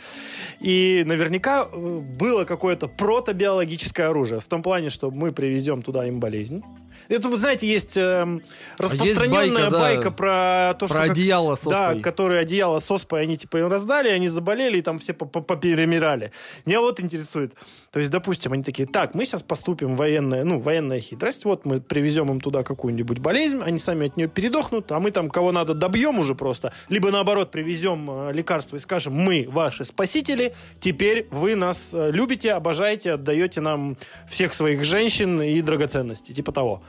И 0.60 1.02
наверняка 1.06 1.68
э, 1.70 1.98
было 2.18 2.44
какое-то 2.44 2.88
протобиологическое 2.88 4.08
оружие, 4.08 4.40
в 4.40 4.48
том 4.48 4.62
плане, 4.62 4.90
что 4.90 5.10
мы 5.10 5.32
привезем 5.32 5.82
туда 5.82 6.06
им 6.06 6.20
болезнь. 6.20 6.62
Это, 7.08 7.28
вы 7.28 7.36
знаете, 7.36 7.66
есть 7.68 7.96
эм, 7.96 8.42
распространенная 8.76 9.70
байка, 9.70 9.70
да, 9.70 9.78
байка 9.78 10.10
про 10.10 10.74
то, 10.78 10.86
что... 10.88 10.96
Про 10.96 11.02
как- 11.04 11.12
одеяло 11.12 11.54
с 11.54 11.62
да, 11.62 11.94
которые 12.00 12.40
одеяло 12.40 12.78
с 12.78 12.90
оспой, 12.90 13.22
они 13.22 13.36
типа 13.36 13.58
им 13.58 13.68
раздали, 13.68 14.08
они 14.08 14.28
заболели, 14.28 14.78
и 14.78 14.82
там 14.82 14.98
все 14.98 15.14
по- 15.14 15.26
по- 15.26 15.40
поперемирали. 15.40 16.32
Меня 16.66 16.80
вот 16.80 17.00
интересует. 17.00 17.54
То 17.90 18.00
есть, 18.00 18.10
допустим, 18.10 18.52
они 18.52 18.62
такие, 18.62 18.86
так, 18.86 19.14
мы 19.14 19.24
сейчас 19.24 19.42
поступим 19.42 19.94
военная, 19.94 20.44
ну, 20.44 20.60
военная 20.60 21.00
хитрость, 21.00 21.44
вот 21.44 21.64
мы 21.64 21.80
привезем 21.80 22.30
им 22.30 22.40
туда 22.40 22.62
какую-нибудь 22.62 23.18
болезнь, 23.18 23.60
они 23.64 23.78
сами 23.78 24.08
от 24.08 24.16
нее 24.16 24.28
передохнут, 24.28 24.92
а 24.92 25.00
мы 25.00 25.10
там 25.10 25.30
кого 25.30 25.52
надо 25.52 25.74
добьем 25.74 26.18
уже 26.18 26.34
просто, 26.34 26.72
либо 26.88 27.10
наоборот 27.10 27.50
привезем 27.50 28.10
э, 28.10 28.32
лекарства 28.32 28.76
и 28.76 28.78
скажем, 28.78 29.14
мы 29.14 29.46
ваши 29.48 29.84
спасители, 29.84 30.54
теперь 30.80 31.26
вы 31.30 31.54
нас 31.54 31.90
э, 31.92 32.10
любите, 32.12 32.52
обожаете, 32.52 33.12
отдаете 33.12 33.60
нам 33.60 33.96
всех 34.28 34.52
своих 34.54 34.84
женщин 34.84 35.40
и 35.40 35.60
драгоценностей, 35.62 36.34
типа 36.34 36.52
того. 36.52 36.82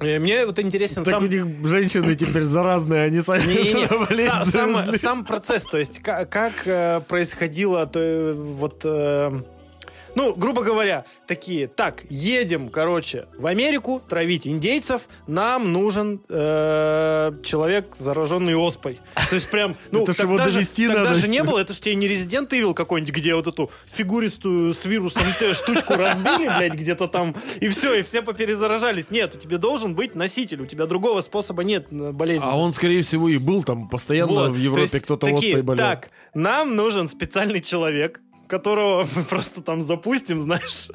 Э, 0.00 0.18
Мне 0.20 0.46
вот 0.46 0.58
интересен 0.60 1.02
Так 1.04 1.14
сам... 1.14 1.24
у 1.24 1.26
них 1.26 1.44
женщины 1.68 2.14
теперь 2.14 2.44
заразные, 2.44 3.02
они 3.02 3.20
сами 3.20 3.88
на 3.90 4.06
болезнь 4.06 4.30
са- 4.30 4.44
сам, 4.44 4.92
сам 4.98 5.24
процесс, 5.24 5.64
то 5.64 5.76
есть 5.76 5.98
ка- 6.00 6.24
как, 6.24 6.52
э, 6.66 7.00
происходило, 7.08 7.84
то, 7.86 7.98
э, 7.98 8.32
вот, 8.32 8.82
ну, 10.18 10.34
грубо 10.34 10.64
говоря, 10.64 11.04
такие, 11.28 11.68
так, 11.68 12.02
едем, 12.10 12.70
короче, 12.70 13.26
в 13.38 13.46
Америку 13.46 14.02
травить 14.08 14.48
индейцев, 14.48 15.02
нам 15.28 15.72
нужен 15.72 16.20
э, 16.28 17.32
человек, 17.44 17.94
зараженный 17.94 18.56
оспой. 18.56 18.98
То 19.28 19.36
есть 19.36 19.48
прям, 19.48 19.76
ну, 19.92 20.02
Это 20.02 20.20
его 20.20 20.38
же, 20.48 20.64
тогда 20.64 21.04
надо 21.04 21.14
же 21.14 21.28
не 21.28 21.44
было, 21.44 21.60
это 21.60 21.72
ж 21.72 21.78
тебе 21.78 21.94
не 21.94 22.08
Resident 22.08 22.48
Evil 22.48 22.74
какой-нибудь, 22.74 23.14
где 23.14 23.36
вот 23.36 23.46
эту 23.46 23.70
фигуристую 23.86 24.74
с 24.74 24.84
вирусом 24.86 25.22
Т 25.38 25.54
штучку 25.54 25.94
разбили, 25.94 26.48
блядь, 26.48 26.74
где-то 26.74 27.06
там, 27.06 27.36
и 27.60 27.68
все, 27.68 27.94
и 27.94 28.02
все 28.02 28.20
поперезаражались. 28.20 29.10
Нет, 29.10 29.36
у 29.36 29.38
тебя 29.38 29.58
должен 29.58 29.94
быть 29.94 30.16
носитель, 30.16 30.62
у 30.62 30.66
тебя 30.66 30.86
другого 30.86 31.20
способа 31.20 31.62
нет 31.62 31.86
э, 31.92 32.10
болезни. 32.10 32.44
А 32.44 32.58
он, 32.58 32.72
скорее 32.72 33.04
всего, 33.04 33.28
и 33.28 33.38
был 33.38 33.62
там 33.62 33.88
постоянно 33.88 34.32
Вот, 34.32 34.50
в 34.50 34.56
Европе, 34.56 34.98
кто-то 34.98 35.28
оспой 35.32 35.62
болел. 35.62 35.84
Так, 35.84 36.10
нам 36.34 36.74
нужен 36.74 37.08
специальный 37.08 37.60
человек, 37.60 38.20
которого 38.48 39.06
мы 39.16 39.22
просто 39.22 39.62
там 39.62 39.86
запустим, 39.86 40.40
знаешь, 40.40 40.88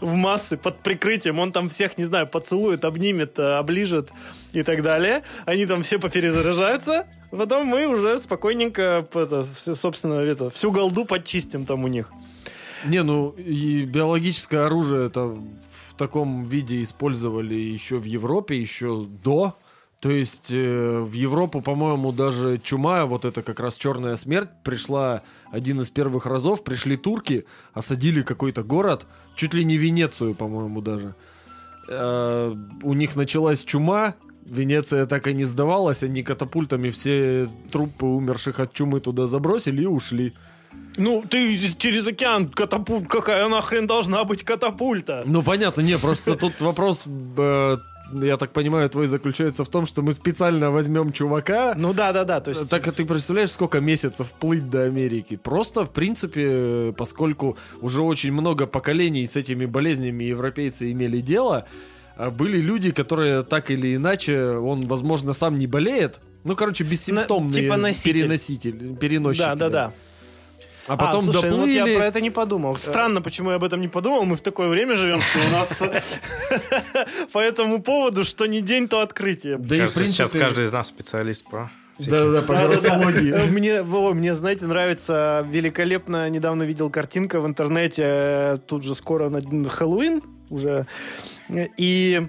в 0.00 0.14
массы 0.14 0.56
под 0.56 0.82
прикрытием. 0.82 1.38
Он 1.38 1.52
там 1.52 1.68
всех, 1.68 1.98
не 1.98 2.04
знаю, 2.04 2.26
поцелует, 2.26 2.84
обнимет, 2.84 3.38
э, 3.38 3.58
оближет 3.58 4.10
и 4.52 4.62
так 4.62 4.82
далее. 4.82 5.22
Они 5.44 5.66
там 5.66 5.82
все 5.82 5.98
поперезаряжаются. 5.98 7.06
Потом 7.30 7.66
мы 7.66 7.86
уже 7.86 8.18
спокойненько, 8.18 9.06
это, 9.12 9.46
собственно, 9.74 10.20
это, 10.20 10.50
всю 10.50 10.70
голду 10.70 11.04
подчистим 11.04 11.66
там 11.66 11.84
у 11.84 11.88
них. 11.88 12.10
Не, 12.84 13.02
ну 13.02 13.30
и 13.30 13.84
биологическое 13.84 14.66
оружие 14.66 15.06
это 15.06 15.20
в 15.26 15.94
таком 15.96 16.44
виде 16.44 16.82
использовали 16.82 17.54
еще 17.54 17.96
в 17.96 18.04
Европе, 18.04 18.60
еще 18.60 19.04
до. 19.24 19.56
То 20.00 20.10
есть 20.10 20.50
э, 20.50 20.98
в 20.98 21.12
Европу, 21.12 21.62
по-моему, 21.62 22.12
даже 22.12 22.58
чума, 22.58 23.06
вот 23.06 23.24
это 23.24 23.42
как 23.42 23.60
раз 23.60 23.76
черная 23.76 24.16
смерть, 24.16 24.50
пришла 24.62 25.22
один 25.50 25.80
из 25.80 25.88
первых 25.88 26.26
разов, 26.26 26.64
пришли 26.64 26.96
турки, 26.96 27.46
осадили 27.72 28.22
какой-то 28.22 28.62
город, 28.62 29.06
чуть 29.36 29.54
ли 29.54 29.64
не 29.64 29.78
Венецию, 29.78 30.34
по-моему, 30.34 30.82
даже. 30.82 31.14
Э, 31.88 32.54
у 32.82 32.92
них 32.92 33.16
началась 33.16 33.64
чума, 33.64 34.14
Венеция 34.44 35.06
так 35.06 35.26
и 35.26 35.34
не 35.34 35.44
сдавалась, 35.44 36.02
они 36.02 36.22
катапультами 36.22 36.90
все 36.90 37.48
трупы 37.72 38.06
умерших 38.06 38.60
от 38.60 38.72
чумы 38.72 39.00
туда 39.00 39.26
забросили 39.26 39.82
и 39.82 39.86
ушли. 39.86 40.34
Ну, 40.98 41.24
ты 41.28 41.58
через 41.76 42.06
океан 42.06 42.48
катапульт, 42.48 43.08
какая 43.08 43.48
нахрен 43.48 43.86
должна 43.86 44.24
быть 44.24 44.42
катапульта? 44.42 45.24
Ну, 45.26 45.42
понятно, 45.42 45.80
не, 45.80 45.98
просто 45.98 46.36
тут 46.36 46.60
вопрос, 46.60 47.04
э, 47.06 47.76
я 48.12 48.36
так 48.36 48.52
понимаю, 48.52 48.88
твой 48.90 49.06
заключается 49.06 49.64
в 49.64 49.68
том, 49.68 49.86
что 49.86 50.02
мы 50.02 50.12
специально 50.12 50.70
возьмем 50.70 51.12
чувака. 51.12 51.74
Ну 51.76 51.92
да, 51.92 52.12
да, 52.12 52.24
да. 52.24 52.40
То 52.40 52.50
есть 52.50 52.68
Так, 52.68 52.86
а 52.86 52.92
ты 52.92 53.04
представляешь, 53.04 53.50
сколько 53.50 53.80
месяцев 53.80 54.32
плыть 54.32 54.70
до 54.70 54.84
Америки? 54.84 55.36
Просто, 55.36 55.84
в 55.84 55.90
принципе, 55.90 56.94
поскольку 56.96 57.56
уже 57.80 58.02
очень 58.02 58.32
много 58.32 58.66
поколений 58.66 59.26
с 59.26 59.36
этими 59.36 59.66
болезнями 59.66 60.24
европейцы 60.24 60.92
имели 60.92 61.20
дело, 61.20 61.66
а 62.16 62.30
были 62.30 62.58
люди, 62.58 62.92
которые 62.92 63.42
так 63.42 63.70
или 63.70 63.96
иначе, 63.96 64.56
он, 64.56 64.86
возможно, 64.86 65.32
сам 65.32 65.58
не 65.58 65.66
болеет, 65.66 66.20
ну, 66.44 66.54
короче, 66.54 66.84
бессимптомные 66.84 67.62
типа 67.62 67.76
носитель. 67.76 68.20
переноситель, 68.20 68.96
переносчики. 68.96 69.42
Да, 69.42 69.54
да, 69.56 69.68
да. 69.68 69.92
А 70.86 70.96
потом 70.96 71.24
слушай, 71.24 71.50
ну 71.50 71.56
вот 71.56 71.66
доплыли... 71.66 71.90
я 71.90 71.96
про 71.98 72.06
это 72.06 72.20
не 72.20 72.30
подумал. 72.30 72.76
Странно, 72.76 73.20
почему 73.20 73.50
я 73.50 73.56
об 73.56 73.64
этом 73.64 73.80
не 73.80 73.88
подумал. 73.88 74.24
Мы 74.24 74.36
в 74.36 74.40
такое 74.40 74.68
время 74.68 74.94
живем, 74.94 75.20
что 75.20 75.38
у 75.38 75.52
нас 75.52 75.82
по 77.32 77.38
этому 77.38 77.82
поводу, 77.82 78.24
что 78.24 78.46
не 78.46 78.60
день, 78.60 78.88
то 78.88 79.00
открытие. 79.00 79.58
Да 79.58 79.76
и, 79.76 79.90
сейчас 79.90 80.30
каждый 80.30 80.66
из 80.66 80.72
нас 80.72 80.88
специалист 80.88 81.44
по 81.44 81.70
Да-да-да, 81.98 82.42
по 82.42 82.52
вирусологии. 82.52 83.50
Мне, 83.50 83.82
Вова, 83.82 84.14
мне, 84.14 84.34
знаете, 84.34 84.66
нравится 84.66 85.46
великолепно. 85.48 86.28
Недавно 86.28 86.62
видел 86.64 86.90
картинка 86.90 87.40
в 87.40 87.46
интернете. 87.46 88.02
э, 88.04 88.58
Тут 88.66 88.84
же 88.84 88.94
скоро 88.94 89.28
на 89.28 89.68
Хэллоуин 89.68 90.22
уже. 90.50 90.86
И 91.76 92.28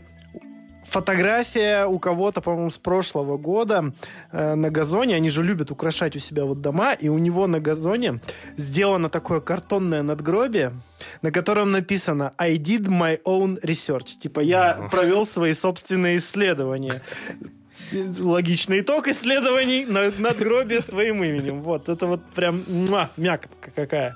фотография 0.89 1.85
у 1.85 1.99
кого-то, 1.99 2.41
по-моему, 2.41 2.69
с 2.69 2.77
прошлого 2.77 3.37
года 3.37 3.93
э, 4.31 4.55
на 4.55 4.69
газоне. 4.69 5.15
Они 5.15 5.29
же 5.29 5.43
любят 5.43 5.71
украшать 5.71 6.15
у 6.15 6.19
себя 6.19 6.45
вот 6.45 6.61
дома. 6.61 6.93
И 6.93 7.09
у 7.09 7.17
него 7.17 7.47
на 7.47 7.59
газоне 7.59 8.21
сделано 8.57 9.09
такое 9.09 9.41
картонное 9.41 10.03
надгробие, 10.03 10.73
на 11.21 11.31
котором 11.31 11.71
написано 11.71 12.33
«I 12.37 12.57
did 12.57 12.87
my 12.87 13.21
own 13.23 13.61
research». 13.61 14.17
Типа 14.19 14.39
я 14.39 14.89
провел 14.91 15.25
свои 15.25 15.53
собственные 15.53 16.17
исследования. 16.17 17.01
Логичный 18.19 18.81
итог 18.81 19.07
исследований 19.07 19.85
на 19.85 20.11
надгробие 20.17 20.81
с 20.81 20.85
твоим 20.85 21.23
именем. 21.23 21.61
Вот, 21.61 21.89
это 21.89 22.07
вот 22.07 22.21
прям 22.35 22.63
мякотка 23.17 23.71
какая. 23.75 24.15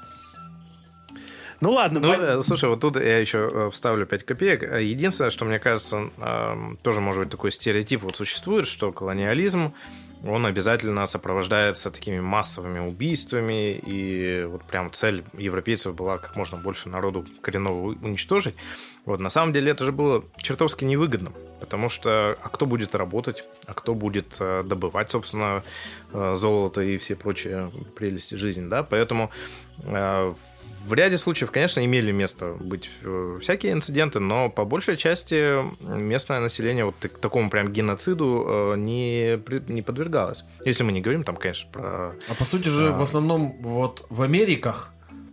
Ну 1.62 1.72
ладно, 1.72 2.00
Ну, 2.00 2.14
по- 2.14 2.20
э, 2.22 2.42
слушай, 2.44 2.68
вот 2.70 2.80
тут 2.82 2.96
я 2.96 3.20
еще 3.20 3.50
э, 3.52 3.70
вставлю 3.72 4.06
5 4.08 4.26
копеек. 4.26 4.64
Э, 4.64 4.84
Единственное, 4.84 5.30
что 5.30 5.46
мне 5.46 5.60
кажется, 5.60 6.10
эм, 6.18 6.78
тоже 6.82 7.02
может 7.02 7.22
быть 7.24 7.30
такой 7.32 7.52
стереотип 7.52 8.02
вот 8.02 8.16
существует, 8.18 8.66
что 8.68 8.92
колониализм, 8.92 9.72
он 10.28 10.46
обязательно 10.46 11.06
сопровождается 11.06 11.90
такими 11.92 12.20
массовыми 12.20 12.80
убийствами, 12.80 13.74
и 13.74 14.44
вот 14.46 14.64
прям 14.64 14.92
цель 14.92 15.24
европейцев 15.38 15.96
была 15.96 16.18
как 16.18 16.36
можно 16.36 16.58
больше 16.58 16.90
народу 16.90 17.26
коренного 17.42 17.96
уничтожить. 18.02 18.56
Вот, 19.06 19.20
на 19.20 19.30
самом 19.30 19.52
деле 19.54 19.72
это 19.72 19.84
же 19.86 19.92
было 19.92 20.24
чертовски 20.38 20.86
невыгодно, 20.86 21.32
потому 21.60 21.90
что 21.90 22.38
а 22.44 22.50
кто 22.50 22.68
будет 22.68 22.94
работать, 22.94 23.44
а 23.66 23.74
кто 23.74 23.96
будет 23.96 24.38
добывать, 24.40 25.10
собственно, 25.10 25.64
золото 26.14 26.82
и 26.82 26.98
все 27.00 27.16
прочие 27.16 27.72
прелести 27.96 28.36
жизни, 28.36 28.68
да, 28.68 28.84
поэтому 28.84 29.32
в 30.86 30.94
ряде 30.94 31.18
случаев, 31.18 31.52
конечно, 31.52 31.84
имели 31.84 32.12
место 32.12 32.56
быть 32.60 32.90
э, 33.04 33.38
всякие 33.42 33.74
инциденты, 33.74 34.20
но 34.20 34.50
по 34.50 34.66
большей 34.66 34.98
части 34.98 35.64
местное 35.82 36.40
население 36.40 36.86
вот 36.86 36.96
к 37.02 37.18
такому 37.20 37.50
прям 37.50 37.72
геноциду 37.72 38.46
э, 38.48 38.76
не, 38.78 39.40
не 39.72 39.82
подвергалось. 39.82 40.44
Если 40.66 40.84
мы 40.84 40.92
не 40.92 41.02
говорим 41.02 41.24
там, 41.24 41.36
конечно, 41.38 41.70
про... 41.72 42.16
А 42.28 42.34
по 42.38 42.46
сути 42.46 42.68
же, 42.68 42.90
А. 42.90 42.92
в 42.98 43.02
основном 43.02 43.58
вот 43.62 44.06
в 44.10 44.22
Америках, 44.22 44.92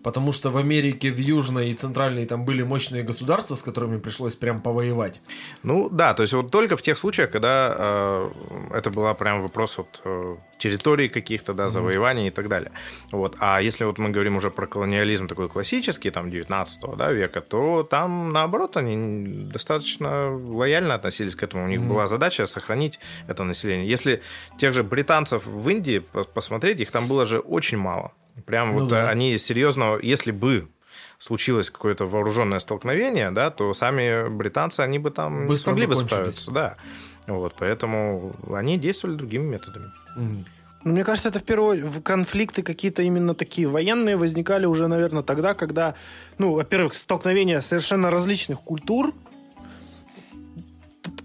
потому 0.08 0.32
что 0.32 0.50
в 0.50 0.56
Америке, 0.56 1.10
в 1.10 1.18
Южной 1.18 1.70
и 1.70 1.74
Центральной 1.74 2.24
там 2.24 2.46
были 2.46 2.62
мощные 2.62 3.02
государства, 3.02 3.56
с 3.56 3.62
которыми 3.62 3.98
пришлось 3.98 4.36
прям 4.36 4.62
повоевать. 4.62 5.20
Ну 5.62 5.90
да, 5.90 6.14
то 6.14 6.22
есть 6.22 6.32
вот 6.32 6.50
только 6.50 6.78
в 6.78 6.82
тех 6.82 6.96
случаях, 6.96 7.30
когда 7.30 7.74
э, 7.78 8.30
это 8.72 8.90
была 8.90 9.12
прям 9.12 9.42
вопрос 9.42 9.76
вот 9.76 10.00
э, 10.04 10.36
территорий 10.58 11.10
каких-то, 11.10 11.52
да, 11.52 11.68
завоеваний 11.68 12.28
и 12.28 12.30
так 12.30 12.48
далее. 12.48 12.70
Вот. 13.12 13.36
А 13.38 13.60
если 13.60 13.84
вот 13.84 13.98
мы 13.98 14.08
говорим 14.08 14.36
уже 14.36 14.50
про 14.50 14.66
колониализм 14.66 15.26
такой 15.26 15.50
классический, 15.50 16.10
там, 16.10 16.30
19 16.30 16.96
да, 16.96 17.12
века, 17.12 17.42
то 17.42 17.82
там, 17.82 18.32
наоборот, 18.32 18.78
они 18.78 19.44
достаточно 19.52 20.34
лояльно 20.34 20.94
относились 20.94 21.36
к 21.36 21.42
этому. 21.42 21.64
У 21.64 21.68
них 21.68 21.82
была 21.82 22.06
задача 22.06 22.46
сохранить 22.46 22.98
это 23.28 23.44
население. 23.44 23.86
Если 23.86 24.22
тех 24.58 24.72
же 24.72 24.82
британцев 24.82 25.44
в 25.44 25.68
Индии 25.68 25.98
по- 25.98 26.24
посмотреть, 26.24 26.80
их 26.80 26.90
там 26.90 27.08
было 27.08 27.26
же 27.26 27.40
очень 27.40 27.76
мало. 27.76 28.12
Прям 28.46 28.72
Ну 28.72 28.80
вот 28.80 28.88
да. 28.88 29.04
э, 29.04 29.08
они 29.08 29.36
серьезно, 29.38 29.98
если 30.00 30.30
бы 30.30 30.68
случилось 31.18 31.70
какое-то 31.70 32.06
вооруженное 32.06 32.58
столкновение, 32.58 33.30
да, 33.30 33.50
то 33.50 33.72
сами 33.74 34.28
британцы, 34.28 34.80
они 34.80 34.98
бы 34.98 35.10
там 35.10 35.42
не 35.42 35.48
Быстро 35.48 35.70
смогли 35.70 35.86
бы 35.86 35.96
справиться. 35.96 36.50
Да. 36.50 36.76
Вот, 37.26 37.54
поэтому 37.58 38.34
они 38.52 38.78
действовали 38.78 39.16
другими 39.16 39.44
методами. 39.44 39.90
Ну, 40.16 40.44
Мне 40.84 41.04
кажется, 41.04 41.28
это 41.28 41.40
в 41.40 41.42
первую 41.42 41.72
очередь 41.72 41.86
в 41.86 42.02
конфликты 42.02 42.62
какие-то 42.62 43.02
именно 43.02 43.34
такие 43.34 43.68
военные 43.68 44.16
возникали 44.16 44.64
уже, 44.64 44.86
наверное, 44.86 45.22
тогда, 45.22 45.54
когда, 45.54 45.94
ну, 46.38 46.52
во-первых, 46.52 46.94
столкновения 46.94 47.60
совершенно 47.60 48.10
различных 48.10 48.60
культур, 48.60 49.12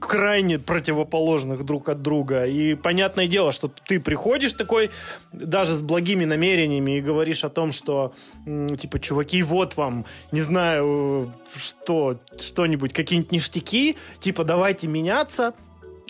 крайне 0.07 0.59
противоположных 0.59 1.65
друг 1.65 1.89
от 1.89 2.01
друга. 2.01 2.45
И 2.45 2.75
понятное 2.75 3.27
дело, 3.27 3.51
что 3.51 3.67
ты 3.67 3.99
приходишь 3.99 4.53
такой, 4.53 4.91
даже 5.31 5.73
с 5.73 5.81
благими 5.81 6.25
намерениями, 6.25 6.97
и 6.97 7.01
говоришь 7.01 7.43
о 7.43 7.49
том, 7.49 7.71
что, 7.71 8.13
типа, 8.45 8.99
чуваки, 8.99 9.43
вот 9.43 9.77
вам, 9.77 10.05
не 10.31 10.41
знаю, 10.41 11.33
что, 11.55 12.19
что-нибудь, 12.39 12.93
какие-нибудь 12.93 13.31
ништяки, 13.31 13.95
типа, 14.19 14.43
давайте 14.43 14.87
меняться, 14.87 15.53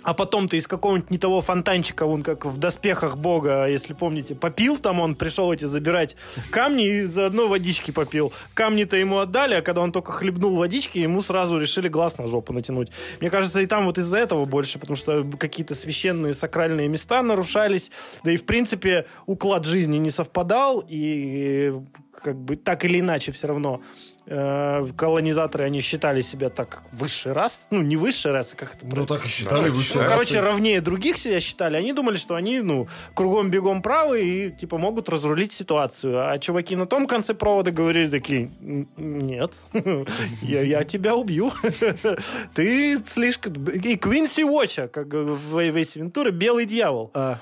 а 0.03 0.13
потом 0.13 0.47
ты 0.47 0.57
из 0.57 0.67
какого-нибудь 0.67 1.09
не 1.09 1.17
того 1.17 1.41
фонтанчика, 1.41 2.05
вон 2.05 2.23
как 2.23 2.45
в 2.45 2.57
доспехах 2.57 3.17
бога, 3.17 3.67
если 3.67 3.93
помните, 3.93 4.35
попил 4.35 4.77
там, 4.77 4.99
он 4.99 5.15
пришел 5.15 5.51
эти 5.51 5.65
забирать 5.65 6.15
камни 6.51 6.87
и 6.87 7.03
заодно 7.05 7.47
водички 7.47 7.91
попил. 7.91 8.33
Камни-то 8.53 8.97
ему 8.97 9.19
отдали, 9.19 9.55
а 9.55 9.61
когда 9.61 9.81
он 9.81 9.91
только 9.91 10.11
хлебнул 10.11 10.55
водички, 10.55 10.97
ему 10.97 11.21
сразу 11.21 11.57
решили 11.57 11.87
глаз 11.87 12.17
на 12.17 12.27
жопу 12.27 12.53
натянуть. 12.53 12.89
Мне 13.21 13.29
кажется, 13.29 13.61
и 13.61 13.65
там 13.65 13.85
вот 13.85 13.97
из-за 13.97 14.17
этого 14.17 14.45
больше, 14.45 14.79
потому 14.79 14.95
что 14.95 15.23
какие-то 15.39 15.75
священные 15.75 16.33
сакральные 16.33 16.87
места 16.87 17.21
нарушались, 17.21 17.91
да 18.23 18.31
и 18.31 18.37
в 18.37 18.45
принципе 18.45 19.05
уклад 19.25 19.65
жизни 19.65 19.97
не 19.97 20.09
совпадал, 20.09 20.83
и 20.87 21.73
как 22.21 22.37
бы 22.37 22.55
так 22.55 22.85
или 22.85 22.99
иначе 22.99 23.31
все 23.31 23.47
равно 23.47 23.81
колонизаторы, 24.25 25.65
они 25.65 25.81
считали 25.81 26.21
себя 26.21 26.49
так 26.49 26.83
высший 26.93 27.33
рас, 27.33 27.67
ну, 27.71 27.81
не 27.81 27.97
высший 27.97 28.31
рас, 28.31 28.53
а 28.53 28.55
как 28.55 28.75
это 28.75 28.85
Ну 28.85 29.05
так 29.05 29.25
и 29.25 29.27
считали 29.27 29.65
Да, 29.67 29.71
выше. 29.71 29.97
Ну, 29.99 30.05
короче, 30.07 30.35
расы. 30.39 30.47
ровнее 30.47 30.81
других 30.81 31.17
себя 31.17 31.39
считали. 31.39 31.75
Они 31.77 31.91
думали, 31.93 32.15
что 32.15 32.35
они, 32.35 32.61
ну, 32.61 32.87
кругом-бегом 33.15 33.81
правы 33.81 34.23
и, 34.23 34.51
типа, 34.51 34.77
могут 34.77 35.09
разрулить 35.09 35.51
ситуацию. 35.53 36.29
А 36.31 36.37
чуваки 36.39 36.75
на 36.75 36.85
том 36.85 37.05
конце 37.07 37.33
провода 37.33 37.71
говорили 37.71 38.09
такие, 38.09 38.49
«Н- 38.61 38.87
нет, 38.97 39.53
я, 40.41 40.61
я 40.61 40.83
тебя 40.83 41.15
убью. 41.15 41.51
Ты 42.53 42.97
слишком... 43.05 43.53
И 43.65 43.95
Квинси 43.97 44.43
Уотча, 44.43 44.87
как 44.87 45.07
в 45.07 45.59
Вейсе 45.59 45.99
Вентуре, 45.99 46.31
белый 46.31 46.65
дьявол. 46.65 47.11
А, 47.13 47.39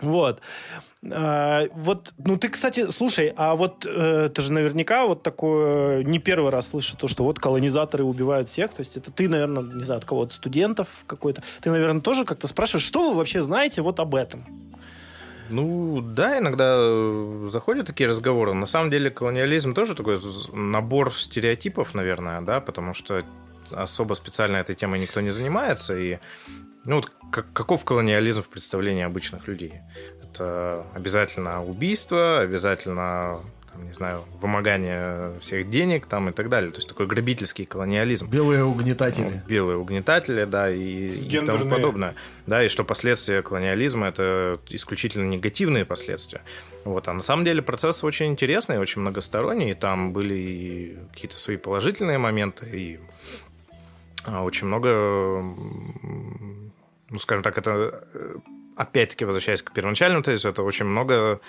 Вот. 0.00 0.40
А, 1.12 1.66
вот, 1.74 2.14
ну 2.18 2.38
ты, 2.38 2.48
кстати, 2.48 2.90
слушай, 2.90 3.32
а 3.36 3.54
вот 3.56 3.86
э, 3.86 4.30
ты 4.34 4.42
же 4.42 4.52
наверняка 4.52 5.06
вот 5.06 5.22
такое 5.22 6.02
не 6.02 6.18
первый 6.18 6.50
раз 6.50 6.68
слышишь 6.68 6.96
то, 6.98 7.08
что 7.08 7.24
вот 7.24 7.38
колонизаторы 7.38 8.04
убивают 8.04 8.48
всех. 8.48 8.72
То 8.72 8.80
есть 8.80 8.96
это 8.96 9.12
ты, 9.12 9.28
наверное, 9.28 9.62
не 9.62 9.84
знаю, 9.84 9.98
от 9.98 10.04
кого-то 10.04 10.34
студентов 10.34 11.04
какой-то. 11.06 11.42
Ты, 11.60 11.70
наверное, 11.70 12.00
тоже 12.00 12.24
как-то 12.24 12.46
спрашиваешь, 12.46 12.84
что 12.86 13.10
вы 13.10 13.16
вообще 13.16 13.42
знаете 13.42 13.82
вот 13.82 14.00
об 14.00 14.14
этом? 14.14 14.44
Ну, 15.50 16.00
да, 16.00 16.38
иногда 16.38 16.76
э, 16.78 17.48
заходят 17.52 17.86
такие 17.86 18.08
разговоры. 18.08 18.54
На 18.54 18.66
самом 18.66 18.90
деле 18.90 19.10
колониализм 19.10 19.74
тоже 19.74 19.94
такой 19.94 20.18
набор 20.52 21.12
стереотипов, 21.12 21.94
наверное, 21.94 22.40
да, 22.40 22.60
потому 22.60 22.94
что 22.94 23.22
особо 23.70 24.14
специально 24.14 24.56
этой 24.56 24.74
темой 24.74 25.00
никто 25.00 25.20
не 25.20 25.30
занимается. 25.30 25.98
И, 25.98 26.18
ну, 26.86 26.96
вот 26.96 27.12
как- 27.30 27.52
каков 27.52 27.84
колониализм 27.84 28.42
в 28.42 28.48
представлении 28.48 29.02
обычных 29.02 29.46
людей? 29.46 29.74
Это 30.34 30.84
обязательно 30.94 31.64
убийство, 31.64 32.40
обязательно, 32.40 33.38
там, 33.72 33.86
не 33.86 33.92
знаю, 33.92 34.24
вымогание 34.36 35.38
всех 35.40 35.70
денег 35.70 36.06
там 36.06 36.28
и 36.28 36.32
так 36.32 36.48
далее. 36.48 36.72
То 36.72 36.78
есть 36.78 36.88
такой 36.88 37.06
грабительский 37.06 37.64
колониализм. 37.66 38.28
Белые 38.28 38.64
Ну, 38.64 38.72
угнетатели. 38.72 39.42
белые 39.46 39.78
угнетатели, 39.78 40.44
да, 40.44 40.68
и, 40.68 41.06
и 41.06 41.46
тому 41.46 41.70
подобное. 41.70 42.16
Да, 42.48 42.64
и 42.64 42.68
что 42.68 42.82
последствия 42.82 43.42
колониализма 43.42 44.08
это 44.08 44.58
исключительно 44.68 45.28
негативные 45.28 45.84
последствия. 45.84 46.40
Вот, 46.84 47.06
а 47.06 47.12
на 47.12 47.20
самом 47.20 47.44
деле 47.44 47.62
процесс 47.62 48.02
очень 48.02 48.26
интересный, 48.26 48.78
очень 48.80 49.02
многосторонний, 49.02 49.70
и 49.70 49.74
там 49.74 50.12
были 50.12 50.34
и 50.34 50.98
какие-то 51.12 51.38
свои 51.38 51.56
положительные 51.58 52.18
моменты, 52.18 52.66
и 52.72 52.98
а, 54.26 54.42
очень 54.42 54.66
много, 54.66 54.88
ну, 57.10 57.18
скажем 57.18 57.42
так, 57.44 57.56
это 57.56 58.04
э, 58.14 58.36
опять-таки, 58.76 59.24
возвращаясь 59.24 59.62
к 59.62 59.72
первоначальному 59.72 60.22
тезису, 60.22 60.48
это 60.48 60.62
очень 60.62 60.86
много 60.86 61.40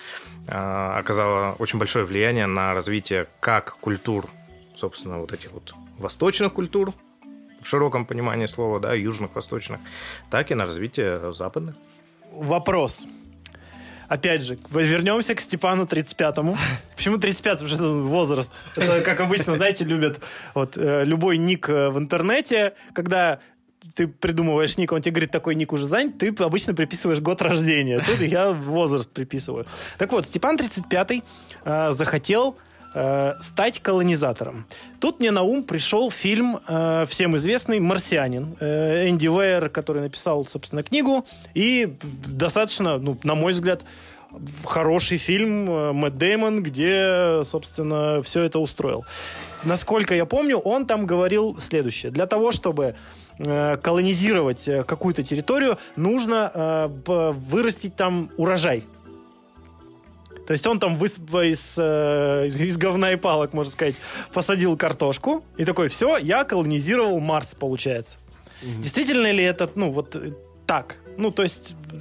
а, 0.48 0.98
оказало 0.98 1.54
очень 1.58 1.78
большое 1.78 2.04
влияние 2.04 2.46
на 2.46 2.74
развитие 2.74 3.26
как 3.40 3.76
культур, 3.80 4.28
собственно, 4.76 5.18
вот 5.18 5.32
этих 5.32 5.52
вот 5.52 5.74
восточных 5.98 6.52
культур, 6.52 6.92
в 7.60 7.68
широком 7.68 8.06
понимании 8.06 8.46
слова, 8.46 8.78
да, 8.78 8.94
южных, 8.94 9.34
восточных, 9.34 9.80
так 10.30 10.50
и 10.50 10.54
на 10.54 10.66
развитие 10.66 11.34
западных. 11.34 11.74
Вопрос. 12.32 13.06
Опять 14.08 14.42
же, 14.42 14.56
вернемся 14.70 15.34
к 15.34 15.40
Степану 15.40 15.84
35-му. 15.84 16.56
Почему 16.96 17.18
35 17.18 17.62
уже 17.62 17.76
возраст? 17.76 18.52
Это, 18.76 19.00
как 19.00 19.20
обычно, 19.20 19.56
знаете, 19.56 19.84
любят 19.84 20.20
вот 20.54 20.76
э, 20.76 21.04
любой 21.04 21.38
ник 21.38 21.68
э, 21.68 21.90
в 21.90 21.98
интернете, 21.98 22.74
когда 22.92 23.40
ты 23.94 24.08
придумываешь 24.08 24.76
ник, 24.78 24.92
он 24.92 25.02
тебе 25.02 25.12
говорит, 25.12 25.30
такой 25.30 25.54
ник 25.54 25.72
уже 25.72 25.86
занят, 25.86 26.18
ты 26.18 26.28
обычно 26.38 26.74
приписываешь 26.74 27.20
год 27.20 27.42
рождения. 27.42 28.00
Тут 28.00 28.20
я 28.20 28.52
возраст 28.52 29.10
приписываю. 29.10 29.66
Так 29.98 30.12
вот, 30.12 30.26
Степан 30.26 30.56
35-й 30.56 31.22
э, 31.64 31.92
захотел 31.92 32.56
э, 32.94 33.34
стать 33.40 33.80
колонизатором. 33.80 34.66
Тут 35.00 35.20
мне 35.20 35.30
на 35.30 35.42
ум 35.42 35.64
пришел 35.64 36.10
фильм 36.10 36.60
э, 36.66 37.04
всем 37.08 37.36
известный 37.36 37.80
«Марсианин». 37.80 38.56
Э, 38.60 39.08
Энди 39.08 39.26
Вейер, 39.26 39.68
который 39.68 40.02
написал, 40.02 40.46
собственно, 40.50 40.82
книгу. 40.82 41.26
И 41.54 41.96
достаточно, 42.26 42.98
ну, 42.98 43.18
на 43.22 43.34
мой 43.34 43.52
взгляд, 43.52 43.82
хороший 44.64 45.18
фильм 45.18 45.70
э, 45.70 45.92
Мэтт 45.92 46.16
Деймон, 46.16 46.62
где, 46.62 47.42
собственно, 47.44 48.22
все 48.22 48.42
это 48.42 48.58
устроил. 48.58 49.04
Насколько 49.64 50.14
я 50.14 50.26
помню, 50.26 50.58
он 50.58 50.86
там 50.86 51.06
говорил 51.06 51.58
следующее. 51.58 52.12
Для 52.12 52.26
того, 52.26 52.52
чтобы 52.52 52.94
колонизировать 53.38 54.66
э, 54.68 54.82
какую-то 54.84 55.22
территорию, 55.22 55.78
нужно 55.96 56.50
э, 56.54 56.88
вырастить 57.32 57.96
там 57.96 58.30
урожай. 58.36 58.84
То 60.46 60.52
есть 60.52 60.66
он 60.66 60.78
там 60.78 60.96
выс- 60.96 61.18
из, 61.50 61.76
э, 61.78 62.46
из 62.48 62.78
говна 62.78 63.12
и 63.12 63.16
палок, 63.16 63.52
можно 63.52 63.70
сказать, 63.72 63.96
посадил 64.32 64.76
картошку 64.76 65.44
и 65.56 65.64
такой, 65.64 65.88
все, 65.88 66.16
я 66.18 66.44
колонизировал 66.44 67.18
Марс, 67.20 67.54
получается. 67.54 68.18
Действительно 68.78 69.30
ли 69.32 69.42
это, 69.44 69.68
ну, 69.74 69.90
вот 69.90 70.16
э, 70.16 70.30
так? 70.66 70.96
Ну, 71.18 71.30
то 71.30 71.42
есть 71.42 71.74
э, 71.90 71.96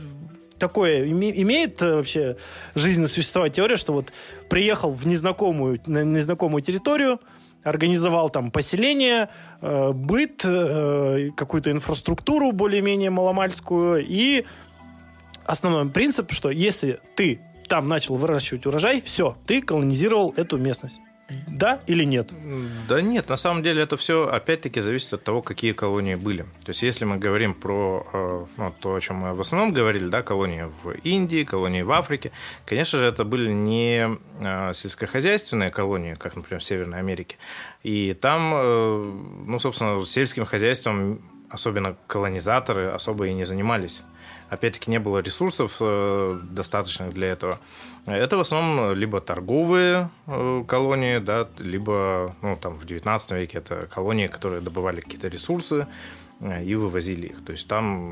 такое 0.58 1.06
име- 1.06 1.34
имеет 1.42 1.82
э, 1.82 1.96
вообще 1.96 2.38
жизненно 2.76 3.08
существовать 3.08 3.54
теория, 3.54 3.78
что 3.78 3.94
вот 3.94 4.14
приехал 4.48 4.92
в 4.94 5.06
незнакомую, 5.08 5.80
на 5.88 6.04
незнакомую 6.04 6.62
территорию, 6.62 7.20
организовал 7.66 8.30
там 8.30 8.52
поселение, 8.52 9.28
э, 9.60 9.92
быт, 9.92 10.46
э, 10.46 11.32
какую-то 11.36 11.72
инфраструктуру 11.72 12.52
более-менее 12.52 13.10
маломальскую 13.10 14.06
и 14.08 14.46
основной 15.46 15.90
принцип, 15.92 16.32
что 16.32 16.52
если 16.52 17.00
ты 17.16 17.42
там 17.68 17.88
начал 17.88 18.16
выращивать 18.16 18.68
урожай, 18.68 19.02
все, 19.02 19.36
ты 19.48 19.62
колонизировал 19.62 20.34
эту 20.38 20.58
местность. 20.60 21.00
Да 21.48 21.80
или 21.88 22.04
нет? 22.04 22.30
Да 22.88 23.02
нет, 23.02 23.30
на 23.30 23.38
самом 23.38 23.64
деле 23.64 23.82
это 23.82 23.98
все 23.98 24.28
опять-таки 24.28 24.80
зависит 24.80 25.14
от 25.14 25.24
того, 25.24 25.42
какие 25.42 25.72
колонии 25.72 26.16
были. 26.16 26.44
То 26.64 26.70
есть 26.70 26.84
если 26.84 27.06
мы 27.06 27.18
говорим 27.18 27.56
про 27.56 28.06
э, 28.14 28.46
ну, 28.58 28.74
то, 28.80 28.94
о 28.94 29.02
чем 29.02 29.18
мы 29.18 29.34
в 29.34 29.42
основном 29.42 29.74
говорили, 29.74 30.08
да, 30.08 30.22
колонии 30.22 30.70
в 30.84 30.92
Индии, 31.04 31.44
колонии 31.44 31.82
в 31.82 31.92
Африке, 31.92 32.32
конечно 32.66 33.00
же, 33.00 33.06
это 33.06 33.24
были 33.24 33.52
не 33.52 34.18
э, 34.40 34.74
сельскохозяйственные 34.76 35.72
колонии, 35.72 36.14
как, 36.14 36.36
например, 36.36 36.62
в 36.62 36.64
Северной 36.64 37.00
Америке. 37.00 37.38
И 37.82 38.14
там, 38.14 38.54
э, 38.54 39.14
ну, 39.48 39.58
собственно, 39.58 40.06
сельским 40.06 40.46
хозяйством 40.46 41.22
особенно 41.50 41.96
колонизаторы 42.08 42.88
особо 42.88 43.28
и 43.28 43.34
не 43.34 43.46
занимались. 43.46 44.04
Опять-таки 44.50 44.92
не 44.92 45.00
было 45.00 45.20
ресурсов 45.20 45.78
э, 45.80 46.40
достаточных 46.44 47.14
для 47.14 47.28
этого. 47.30 47.60
Это 48.06 48.38
в 48.38 48.42
основном 48.42 48.94
либо 48.94 49.20
торговые 49.20 50.10
э, 50.28 50.64
колонии, 50.68 51.18
да, 51.18 51.48
либо 51.58 52.36
ну, 52.42 52.56
там, 52.56 52.76
в 52.76 52.86
19 52.86 53.32
веке 53.32 53.58
это 53.58 53.88
колонии, 53.88 54.28
которые 54.28 54.62
добывали 54.62 55.02
какие-то 55.02 55.28
ресурсы 55.28 55.88
и 56.42 56.76
вывозили 56.76 57.28
их. 57.28 57.46
То 57.46 57.54
есть 57.54 57.68
там, 57.68 58.12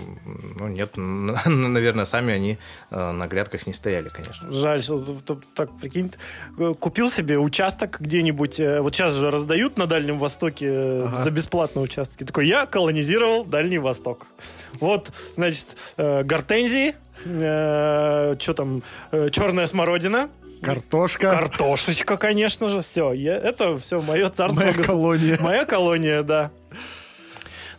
ну, 0.57 0.67
нет, 0.69 0.91
наверное, 0.97 2.05
сами 2.05 2.33
они 2.33 2.57
э, 2.89 3.11
на 3.11 3.27
грядках 3.27 3.67
не 3.67 3.73
стояли, 3.73 4.09
конечно. 4.09 4.51
Жаль, 4.51 4.81
что 4.81 4.99
так, 5.53 5.77
прикинь, 5.79 6.11
э, 6.57 6.73
купил 6.79 7.11
себе 7.11 7.37
участок 7.37 7.97
где-нибудь, 7.99 8.59
э, 8.59 8.79
вот 8.81 8.95
сейчас 8.95 9.13
же 9.15 9.29
раздают 9.29 9.77
на 9.77 9.87
Дальнем 9.87 10.19
Востоке 10.19 10.69
Ага. 10.71 11.21
за 11.23 11.31
бесплатные 11.31 11.83
участки. 11.83 12.23
Такой, 12.23 12.47
я 12.47 12.65
колонизировал 12.65 13.43
Дальний 13.43 13.77
Восток. 13.77 14.25
Вот, 14.79 15.11
значит, 15.35 15.75
гортензии, 15.97 16.95
что 17.23 18.53
там, 18.55 18.83
черная 19.31 19.67
смородина, 19.67 20.29
Картошка. 20.61 21.29
картошечка, 21.29 22.15
конечно 22.17 22.69
же, 22.69 22.79
все. 22.81 23.11
Это 23.13 23.77
все 23.77 24.01
мое 24.01 24.29
царство. 24.29 24.61
Моя 24.61 24.71
гос- 24.73 24.83
колония. 24.85 25.37
Моя 25.41 25.65
колония, 25.65 26.23
да. 26.23 26.51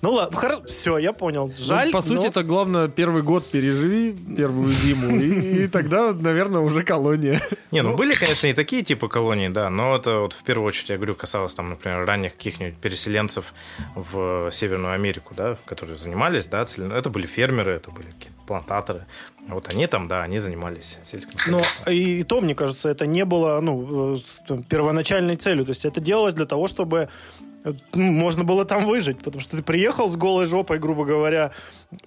Ну 0.05 0.11
ладно, 0.13 0.63
все, 0.67 0.99
я 0.99 1.15
понял. 1.15 1.51
Жаль. 1.57 1.87
Ну, 1.87 1.93
по 1.93 2.03
сути, 2.03 2.25
но- 2.25 2.27
это 2.27 2.43
главное, 2.43 2.89
первый 2.89 3.23
год 3.23 3.51
переживи, 3.51 4.13
первую 4.37 4.69
зиму, 4.69 5.17
и, 5.17 5.65
и 5.65 5.67
тогда, 5.67 6.13
наверное, 6.13 6.61
уже 6.61 6.83
колония. 6.83 7.41
Не, 7.71 7.83
ну 7.83 7.97
были, 7.97 8.13
конечно, 8.15 8.47
и 8.47 8.53
такие 8.53 8.83
типы 8.83 9.09
колоний, 9.09 9.49
да, 9.49 9.71
но 9.71 9.97
это 9.97 10.19
вот 10.19 10.35
в 10.35 10.43
первую 10.43 10.69
очередь, 10.69 10.91
я 10.91 10.97
говорю, 10.97 11.15
касалось 11.15 11.55
там, 11.55 11.71
например, 11.71 12.05
ранних 12.05 12.37
каких-нибудь 12.37 12.77
переселенцев 12.77 13.55
в 13.95 14.51
Северную 14.53 14.93
Америку, 14.93 15.33
да, 15.35 15.57
которые 15.65 15.97
занимались, 15.97 16.49
да, 16.49 16.63
целен- 16.65 16.93
это 16.93 17.09
были 17.09 17.27
фермеры, 17.27 17.73
это 17.73 17.91
были 17.91 18.07
какие-то 18.09 18.37
плантаторы. 18.47 19.07
Вот 19.49 19.73
они 19.73 19.87
там, 19.87 20.07
да, 20.09 20.23
они 20.23 20.39
занимались 20.39 20.99
сельским 21.03 21.33
Но 21.51 21.59
хозяйством. 21.59 21.93
и, 21.95 22.21
и 22.21 22.23
то, 22.25 22.41
мне 22.43 22.55
кажется, 22.55 22.89
это 22.91 23.07
не 23.07 23.25
было 23.25 23.59
ну, 23.61 24.17
э, 24.17 24.59
первоначальной 24.69 25.37
целью. 25.37 25.65
То 25.65 25.71
есть 25.71 25.85
это 25.87 26.01
делалось 26.01 26.35
для 26.35 26.47
того, 26.47 26.67
чтобы 26.69 27.09
ну, 27.41 27.54
можно 27.95 28.45
было 28.45 28.65
там 28.65 28.87
выжить. 28.87 29.19
Потому 29.19 29.41
что 29.41 29.57
ты 29.57 29.63
приехал 29.63 30.09
с 30.09 30.17
голой 30.17 30.47
жопой, 30.47 30.79
грубо 30.79 31.05
говоря, 31.05 31.53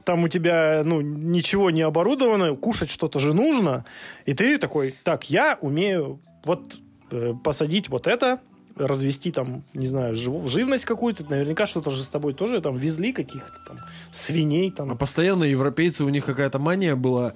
там 0.03 0.23
у 0.23 0.27
тебя 0.27 0.81
ну, 0.85 1.01
ничего 1.01 1.71
не 1.71 1.81
оборудовано, 1.81 2.55
кушать 2.55 2.89
что-то 2.89 3.19
же 3.19 3.33
нужно. 3.33 3.85
И 4.25 4.33
ты 4.33 4.57
такой, 4.57 4.95
так, 5.03 5.29
я 5.29 5.57
умею 5.61 6.19
вот 6.43 6.77
э, 7.11 7.33
посадить 7.43 7.89
вот 7.89 8.07
это, 8.07 8.39
развести 8.75 9.31
там, 9.31 9.63
не 9.73 9.87
знаю, 9.87 10.15
жив- 10.15 10.47
живность 10.47 10.85
какую-то. 10.85 11.25
Наверняка 11.29 11.65
что-то 11.65 11.89
же 11.89 12.03
с 12.03 12.07
тобой 12.07 12.33
тоже 12.33 12.61
там 12.61 12.77
везли, 12.77 13.11
каких-то 13.11 13.53
там 13.67 13.79
свиней 14.11 14.69
А 14.69 14.77
там. 14.77 14.97
постоянно 14.97 15.43
европейцы, 15.43 16.03
у 16.03 16.09
них 16.09 16.25
какая-то 16.25 16.59
мания 16.59 16.95
была 16.95 17.33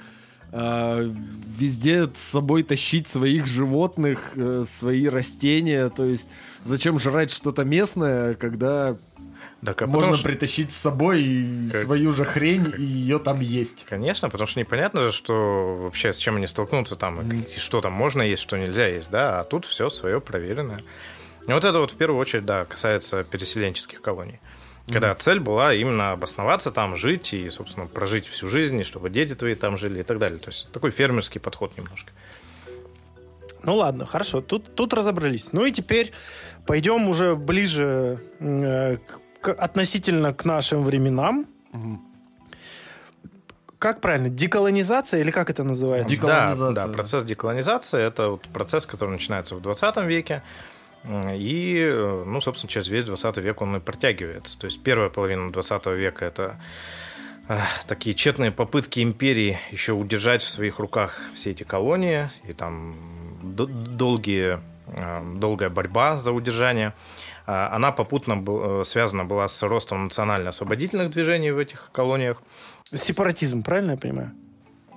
а, 0.53 0.99
везде 1.57 2.05
с 2.13 2.17
собой 2.19 2.63
тащить 2.63 3.07
своих 3.07 3.45
животных, 3.45 4.33
э, 4.35 4.63
свои 4.67 5.07
растения. 5.07 5.89
То 5.89 6.05
есть 6.05 6.29
зачем 6.63 6.99
жрать 6.99 7.31
что-то 7.31 7.63
местное, 7.63 8.33
когда 8.33 8.95
Так, 9.65 9.81
а 9.81 9.87
можно 9.87 9.99
потому 9.99 10.15
что- 10.17 10.25
притащить 10.27 10.71
с 10.71 10.75
собой 10.77 11.69
Как- 11.71 11.81
свою 11.81 12.13
же 12.13 12.25
хрень 12.25 12.73
и 12.77 12.81
ее 12.83 13.19
там 13.19 13.39
есть. 13.39 13.85
Конечно, 13.87 14.29
потому 14.29 14.47
что 14.47 14.59
непонятно 14.59 15.03
же, 15.03 15.11
что 15.11 15.77
вообще 15.83 16.11
с 16.13 16.17
чем 16.17 16.35
они 16.37 16.47
столкнутся 16.47 16.95
там, 16.95 17.21
и, 17.21 17.43
и 17.43 17.59
что 17.59 17.79
там 17.81 17.93
можно 17.93 18.21
есть, 18.21 18.41
что 18.41 18.57
нельзя 18.57 18.87
есть, 18.87 19.09
да, 19.11 19.39
а 19.39 19.43
тут 19.43 19.65
все 19.65 19.89
свое 19.89 20.19
проверенное. 20.19 20.79
И 21.47 21.51
вот 21.51 21.63
это 21.63 21.79
вот 21.79 21.91
в 21.91 21.95
первую 21.95 22.19
очередь, 22.19 22.45
да, 22.45 22.65
касается 22.65 23.23
переселенческих 23.23 24.01
колоний. 24.01 24.39
Когда 24.87 25.13
цель 25.15 25.39
была 25.39 25.73
именно 25.73 26.11
обосноваться 26.11 26.71
там, 26.71 26.95
жить 26.95 27.33
и, 27.33 27.49
собственно, 27.49 27.85
прожить 27.87 28.25
всю 28.27 28.47
жизнь, 28.49 28.79
и 28.79 28.83
чтобы 28.83 29.09
дети 29.09 29.35
твои 29.35 29.55
там 29.55 29.77
жили 29.77 29.99
и 29.99 30.03
так 30.03 30.17
далее. 30.19 30.39
То 30.39 30.49
есть 30.49 30.71
такой 30.71 30.91
фермерский 30.91 31.39
подход 31.39 31.77
немножко. 31.77 32.11
Ну 33.63 33.75
ладно, 33.75 34.05
хорошо, 34.05 34.41
тут, 34.41 34.73
тут 34.75 34.93
разобрались. 34.93 35.53
Ну 35.53 35.65
и 35.65 35.71
теперь 35.71 36.11
пойдем 36.65 37.07
уже 37.07 37.35
ближе 37.35 38.19
э, 38.39 38.97
к- 39.39 39.53
относительно 39.53 40.33
к 40.33 40.45
нашим 40.45 40.83
временам. 40.83 41.45
Как 43.77 43.99
правильно, 44.01 44.29
деколонизация 44.29 45.21
или 45.21 45.31
как 45.31 45.49
это 45.49 45.63
называется? 45.63 46.09
Дек- 46.09 46.21
Деколонизация. 46.21 46.73
Да, 46.75 46.87
да, 46.87 46.93
процесс 46.93 47.23
деколонизации– 47.23 48.01
это 48.07 48.29
вот 48.29 48.47
процесс, 48.49 48.85
который 48.85 49.11
начинается 49.11 49.55
в 49.55 49.61
20 49.61 49.97
веке, 50.05 50.43
и, 51.09 51.77
э, 51.79 52.23
ну, 52.25 52.41
собственно, 52.41 52.69
через 52.69 52.87
весь 52.87 53.03
20 53.03 53.37
век 53.37 53.61
он 53.61 53.75
и 53.75 53.79
протягивается. 53.79 54.59
То 54.59 54.65
есть 54.65 54.81
первая 54.83 55.09
половина 55.09 55.51
20 55.51 55.85
века– 55.87 56.25
это 56.25 56.59
э, 57.47 57.57
такие 57.87 58.15
тщетные 58.15 58.51
попытки 58.51 59.01
империи 59.01 59.57
еще 59.71 59.93
удержать 59.93 60.43
в 60.43 60.49
своих 60.49 60.79
руках 60.79 61.19
все 61.33 61.51
эти 61.51 61.63
колонии, 61.63 62.29
и 62.47 62.53
там 62.53 62.95
долгие, 63.41 64.59
э, 64.87 65.21
долгая 65.37 65.69
борьба 65.69 66.17
за 66.17 66.31
удержание. 66.31 66.93
А 67.47 67.75
Она 67.75 67.91
попутно 67.91 68.83
связана 68.85 69.25
была 69.25 69.47
с 69.47 69.63
ростом 69.63 70.03
национально-освободительных 70.03 71.09
движений 71.09 71.51
в 71.51 71.57
этих 71.57 71.89
колониях. 71.91 72.41
Сепаратизм, 72.93 73.63
правильно 73.63 73.91
я 73.91 73.97
понимаю? 73.97 74.31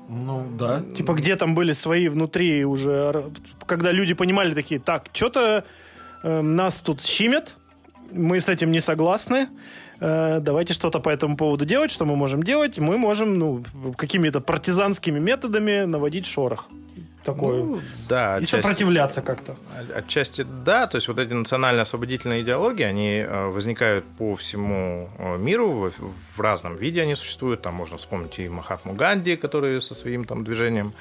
Ну, 0.08 0.46
да. 0.58 0.82
Типа, 0.94 1.14
где 1.14 1.36
там 1.36 1.54
были 1.54 1.72
свои 1.72 2.08
внутри 2.08 2.64
уже, 2.66 3.32
когда 3.66 3.90
люди 3.90 4.12
понимали 4.12 4.52
такие, 4.52 4.78
так, 4.78 5.08
что-то 5.14 5.64
нас 6.28 6.80
тут 6.80 7.02
щимят, 7.02 7.56
мы 8.12 8.40
с 8.40 8.48
этим 8.48 8.70
не 8.72 8.80
согласны, 8.80 9.48
э, 10.00 10.38
давайте 10.40 10.74
что-то 10.74 11.00
по 11.00 11.10
этому 11.10 11.36
поводу 11.36 11.64
делать, 11.64 11.90
что 11.90 12.04
мы 12.04 12.16
можем 12.16 12.42
делать, 12.42 12.78
мы 12.78 12.98
можем, 12.98 13.38
ну, 13.38 13.64
какими-то 13.96 14.40
партизанскими 14.40 15.18
методами 15.18 15.84
наводить 15.84 16.26
шорох. 16.26 16.68
Такое. 17.24 17.62
Ну, 17.62 17.80
да, 18.06 18.36
и 18.36 18.42
отчасти- 18.42 18.50
сопротивляться 18.56 19.22
как-то. 19.22 19.56
Отчасти 19.94 20.46
да, 20.64 20.86
то 20.86 20.96
есть 20.96 21.08
вот 21.08 21.18
эти 21.18 21.32
национально-освободительные 21.32 22.42
идеологии, 22.42 22.84
они 22.84 23.24
э, 23.26 23.46
возникают 23.48 24.04
по 24.18 24.34
всему 24.34 25.08
э, 25.18 25.38
миру, 25.38 25.90
в, 25.98 26.12
в 26.36 26.40
разном 26.40 26.76
виде 26.76 27.00
они 27.00 27.14
существуют. 27.14 27.62
Там 27.62 27.74
можно 27.74 27.96
вспомнить 27.96 28.38
и 28.38 28.48
Махатму 28.48 28.92
Ганди, 28.92 29.36
который 29.36 29.80
со 29.80 29.94
своим 29.94 30.26
там 30.26 30.44
движением 30.44 30.92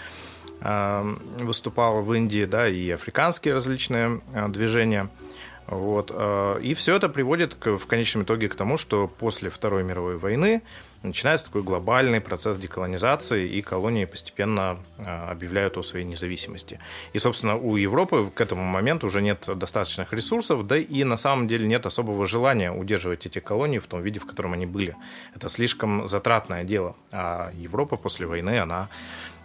э, 0.63 1.15
выступал 1.39 2.01
в 2.01 2.13
Индии, 2.13 2.45
да, 2.45 2.67
и 2.67 2.89
африканские 2.89 3.53
различные 3.53 4.21
э, 4.33 4.47
движения. 4.47 5.09
Вот. 5.67 6.11
э, 6.13 6.59
И 6.61 6.73
все 6.73 6.95
это 6.95 7.09
приводит 7.09 7.55
к- 7.55 7.77
в 7.77 7.85
конечном 7.87 8.23
итоге 8.23 8.49
к 8.49 8.55
тому, 8.55 8.77
что 8.77 9.07
после 9.07 9.49
Второй 9.49 9.83
мировой 9.83 10.17
войны 10.17 10.61
начинается 11.03 11.45
такой 11.47 11.63
глобальный 11.63 12.21
процесс 12.21 12.57
деколонизации, 12.57 13.47
и 13.47 13.61
колонии 13.61 14.05
постепенно 14.05 14.77
э, 14.97 15.03
объявляют 15.31 15.77
о 15.77 15.83
своей 15.83 16.05
независимости. 16.05 16.79
И, 17.13 17.17
собственно, 17.19 17.55
у 17.57 17.75
Европы 17.75 18.29
к 18.33 18.39
этому 18.41 18.63
моменту 18.63 19.07
уже 19.07 19.21
нет 19.21 19.49
достаточных 19.55 20.13
ресурсов, 20.13 20.65
да 20.67 20.77
и 20.77 21.03
на 21.03 21.17
самом 21.17 21.47
деле 21.47 21.67
нет 21.67 21.85
особого 21.85 22.25
желания 22.25 22.71
удерживать 22.71 23.25
эти 23.25 23.39
колонии 23.39 23.79
в 23.79 23.87
том 23.87 24.01
виде, 24.01 24.19
в 24.19 24.25
котором 24.25 24.53
они 24.53 24.65
были. 24.65 24.95
Это 25.35 25.49
слишком 25.49 26.07
затратное 26.07 26.63
дело. 26.63 26.95
А 27.11 27.51
Европа 27.55 27.97
после 27.97 28.25
войны, 28.25 28.59
она 28.59 28.89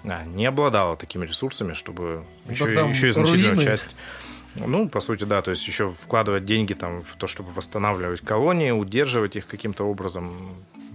а, 0.04 0.24
не 0.24 0.46
обладала 0.46 0.94
такими 0.96 1.26
ресурсами, 1.26 1.72
чтобы 1.72 2.24
еще, 2.48 2.64
еще 2.66 3.08
и 3.08 3.10
значительную 3.10 3.54
руины. 3.54 3.64
часть 3.64 3.96
ну, 4.54 4.88
по 4.88 5.00
сути, 5.00 5.24
да, 5.24 5.42
то 5.42 5.50
есть 5.50 5.66
еще 5.66 5.88
вкладывать 5.88 6.44
деньги 6.44 6.74
там 6.74 7.02
в 7.02 7.16
то, 7.16 7.26
чтобы 7.26 7.50
восстанавливать 7.50 8.20
колонии, 8.20 8.70
удерживать 8.70 9.36
их 9.36 9.46
каким-то 9.46 9.84
образом, 9.84 10.54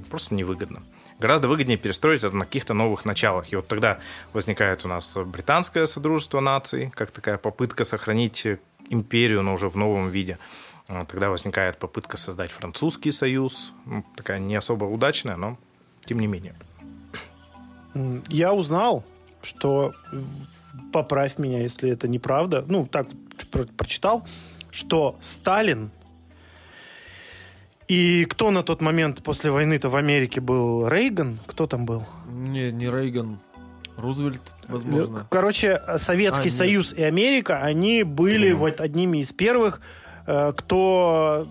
просто 0.09 0.35
невыгодно. 0.35 0.83
Гораздо 1.19 1.47
выгоднее 1.47 1.77
перестроить 1.77 2.23
это 2.23 2.35
на 2.35 2.45
каких-то 2.45 2.73
новых 2.73 3.05
началах. 3.05 3.51
И 3.51 3.55
вот 3.55 3.67
тогда 3.67 3.99
возникает 4.33 4.83
у 4.83 4.87
нас 4.87 5.15
британское 5.15 5.85
содружество 5.85 6.39
наций, 6.39 6.91
как 6.95 7.11
такая 7.11 7.37
попытка 7.37 7.83
сохранить 7.83 8.45
империю, 8.89 9.41
но 9.41 9.53
уже 9.53 9.69
в 9.69 9.77
новом 9.77 10.09
виде. 10.09 10.37
А 10.87 11.05
Тогда 11.05 11.29
возникает 11.29 11.77
попытка 11.77 12.17
создать 12.17 12.51
французский 12.51 13.11
союз, 13.11 13.73
такая 14.15 14.39
не 14.39 14.55
особо 14.55 14.85
удачная, 14.85 15.37
но 15.37 15.57
тем 16.05 16.19
не 16.19 16.27
менее. 16.27 16.55
Я 18.27 18.53
узнал, 18.53 19.03
что, 19.41 19.93
поправь 20.91 21.37
меня, 21.37 21.61
если 21.61 21.89
это 21.89 22.07
неправда, 22.07 22.65
ну, 22.67 22.87
так 22.87 23.07
про- 23.51 23.65
прочитал, 23.65 24.25
что 24.71 25.15
Сталин 25.21 25.91
и 27.87 28.25
кто 28.25 28.49
на 28.51 28.63
тот 28.63 28.81
момент 28.81 29.21
после 29.23 29.51
войны-то 29.51 29.89
в 29.89 29.95
Америке 29.95 30.41
был? 30.41 30.87
Рейган? 30.87 31.39
Кто 31.45 31.67
там 31.67 31.85
был? 31.85 32.03
Не, 32.29 32.71
не 32.71 32.89
Рейган. 32.89 33.39
Рузвельт, 33.97 34.41
возможно. 34.67 35.27
Короче, 35.29 35.79
Советский 35.97 36.41
А, 36.41 36.51
нет. 36.51 36.53
Союз 36.53 36.93
и 36.93 37.03
Америка, 37.03 37.59
они 37.61 38.03
были 38.03 38.51
Мгм. 38.51 38.59
вот 38.59 38.81
одними 38.81 39.19
из 39.19 39.31
первых, 39.33 39.81
э, 40.25 40.51
кто 40.55 41.47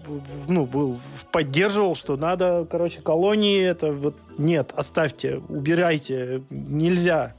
ну, 0.49 0.67
был, 0.67 1.01
поддерживал, 1.31 1.95
что 1.95 2.17
надо, 2.17 2.67
короче, 2.69 3.01
колонии, 3.01 3.63
это 3.63 3.93
вот 3.93 4.17
нет, 4.39 4.73
оставьте, 4.75 5.37
убирайте, 5.49 6.43
нельзя. 6.51 7.35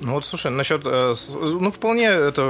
Ну 0.00 0.12
вот, 0.12 0.24
слушай, 0.24 0.50
насчет... 0.50 0.82
э, 0.84 1.12
Ну, 1.34 1.70
вполне 1.70 2.06
это... 2.06 2.42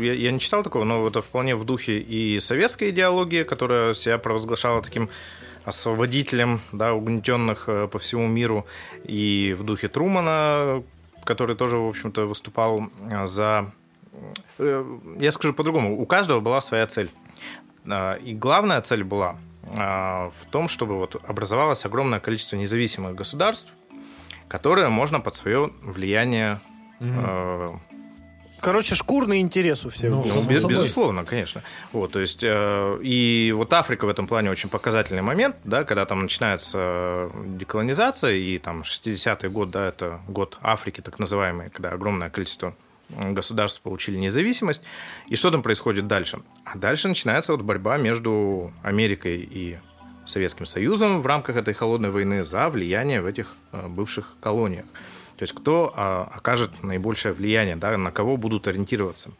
Я, 0.00 0.12
я 0.12 0.30
не 0.30 0.38
читал 0.38 0.62
такого, 0.62 0.84
но 0.84 1.06
это 1.06 1.22
вполне 1.22 1.56
в 1.56 1.64
духе 1.64 1.98
и 1.98 2.38
советской 2.40 2.90
идеологии, 2.90 3.42
которая 3.42 3.94
себя 3.94 4.18
провозглашала 4.18 4.80
таким 4.82 5.08
освободителем, 5.64 6.60
да, 6.72 6.94
угнетенных 6.94 7.68
э, 7.68 7.88
по 7.88 7.98
всему 7.98 8.28
миру, 8.28 8.66
и 9.04 9.56
в 9.58 9.64
духе 9.64 9.88
Трумана, 9.88 10.82
который 11.24 11.56
тоже, 11.56 11.78
в 11.78 11.88
общем-то, 11.88 12.26
выступал 12.26 12.90
э, 13.10 13.26
за... 13.26 13.72
Я 14.58 15.32
скажу 15.32 15.52
по-другому. 15.52 16.00
У 16.00 16.06
каждого 16.06 16.38
была 16.40 16.60
своя 16.60 16.86
цель. 16.86 17.10
И 18.24 18.34
главная 18.34 18.80
цель 18.80 19.02
была 19.02 19.36
в 19.62 20.46
том, 20.50 20.68
чтобы 20.68 20.96
вот 20.96 21.16
образовалось 21.26 21.84
огромное 21.84 22.20
количество 22.20 22.54
независимых 22.56 23.16
государств, 23.16 23.72
которые 24.46 24.88
можно 24.88 25.20
под 25.20 25.34
свое 25.34 25.72
влияние 25.82 26.60
э, 27.04 27.70
Короче, 28.60 28.94
шкурный 28.94 29.40
интерес 29.40 29.84
у 29.84 29.90
всех. 29.90 30.10
Ну, 30.10 30.24
ну, 30.24 30.48
без- 30.48 30.60
собой. 30.62 30.74
безусловно, 30.76 31.24
конечно. 31.24 31.62
Вот, 31.92 32.12
то 32.12 32.20
есть, 32.20 32.40
э, 32.42 32.98
и 33.02 33.52
вот 33.54 33.70
Африка 33.74 34.06
в 34.06 34.08
этом 34.08 34.26
плане 34.26 34.50
очень 34.50 34.70
показательный 34.70 35.20
момент, 35.20 35.56
да, 35.64 35.84
когда 35.84 36.06
там 36.06 36.22
начинается 36.22 36.78
э, 36.80 37.30
деколонизация, 37.58 38.32
и 38.32 38.56
там 38.58 38.82
60-й 38.82 39.48
год, 39.50 39.70
да, 39.70 39.88
это 39.88 40.20
год 40.28 40.56
Африки, 40.62 41.02
так 41.02 41.18
называемый, 41.18 41.68
когда 41.68 41.90
огромное 41.90 42.30
количество 42.30 42.74
государств 43.10 43.82
получили 43.82 44.16
независимость. 44.16 44.82
И 45.28 45.36
что 45.36 45.50
там 45.50 45.62
происходит 45.62 46.06
дальше? 46.06 46.38
А 46.64 46.78
дальше 46.78 47.06
начинается 47.08 47.52
вот 47.52 47.60
борьба 47.60 47.98
между 47.98 48.72
Америкой 48.82 49.46
и 49.50 49.76
Советским 50.24 50.64
Союзом 50.64 51.20
в 51.20 51.26
рамках 51.26 51.56
этой 51.56 51.74
холодной 51.74 52.08
войны 52.08 52.44
за 52.44 52.70
влияние 52.70 53.20
в 53.20 53.26
этих 53.26 53.54
э, 53.72 53.88
бывших 53.88 54.36
колониях. 54.40 54.86
То 55.36 55.42
есть 55.42 55.52
кто 55.52 55.92
а, 55.96 56.30
окажет 56.34 56.82
наибольшее 56.82 57.32
влияние, 57.34 57.76
да, 57.76 57.96
на 57.96 58.10
кого 58.10 58.36
будут 58.36 58.68
ориентироваться. 58.68 59.30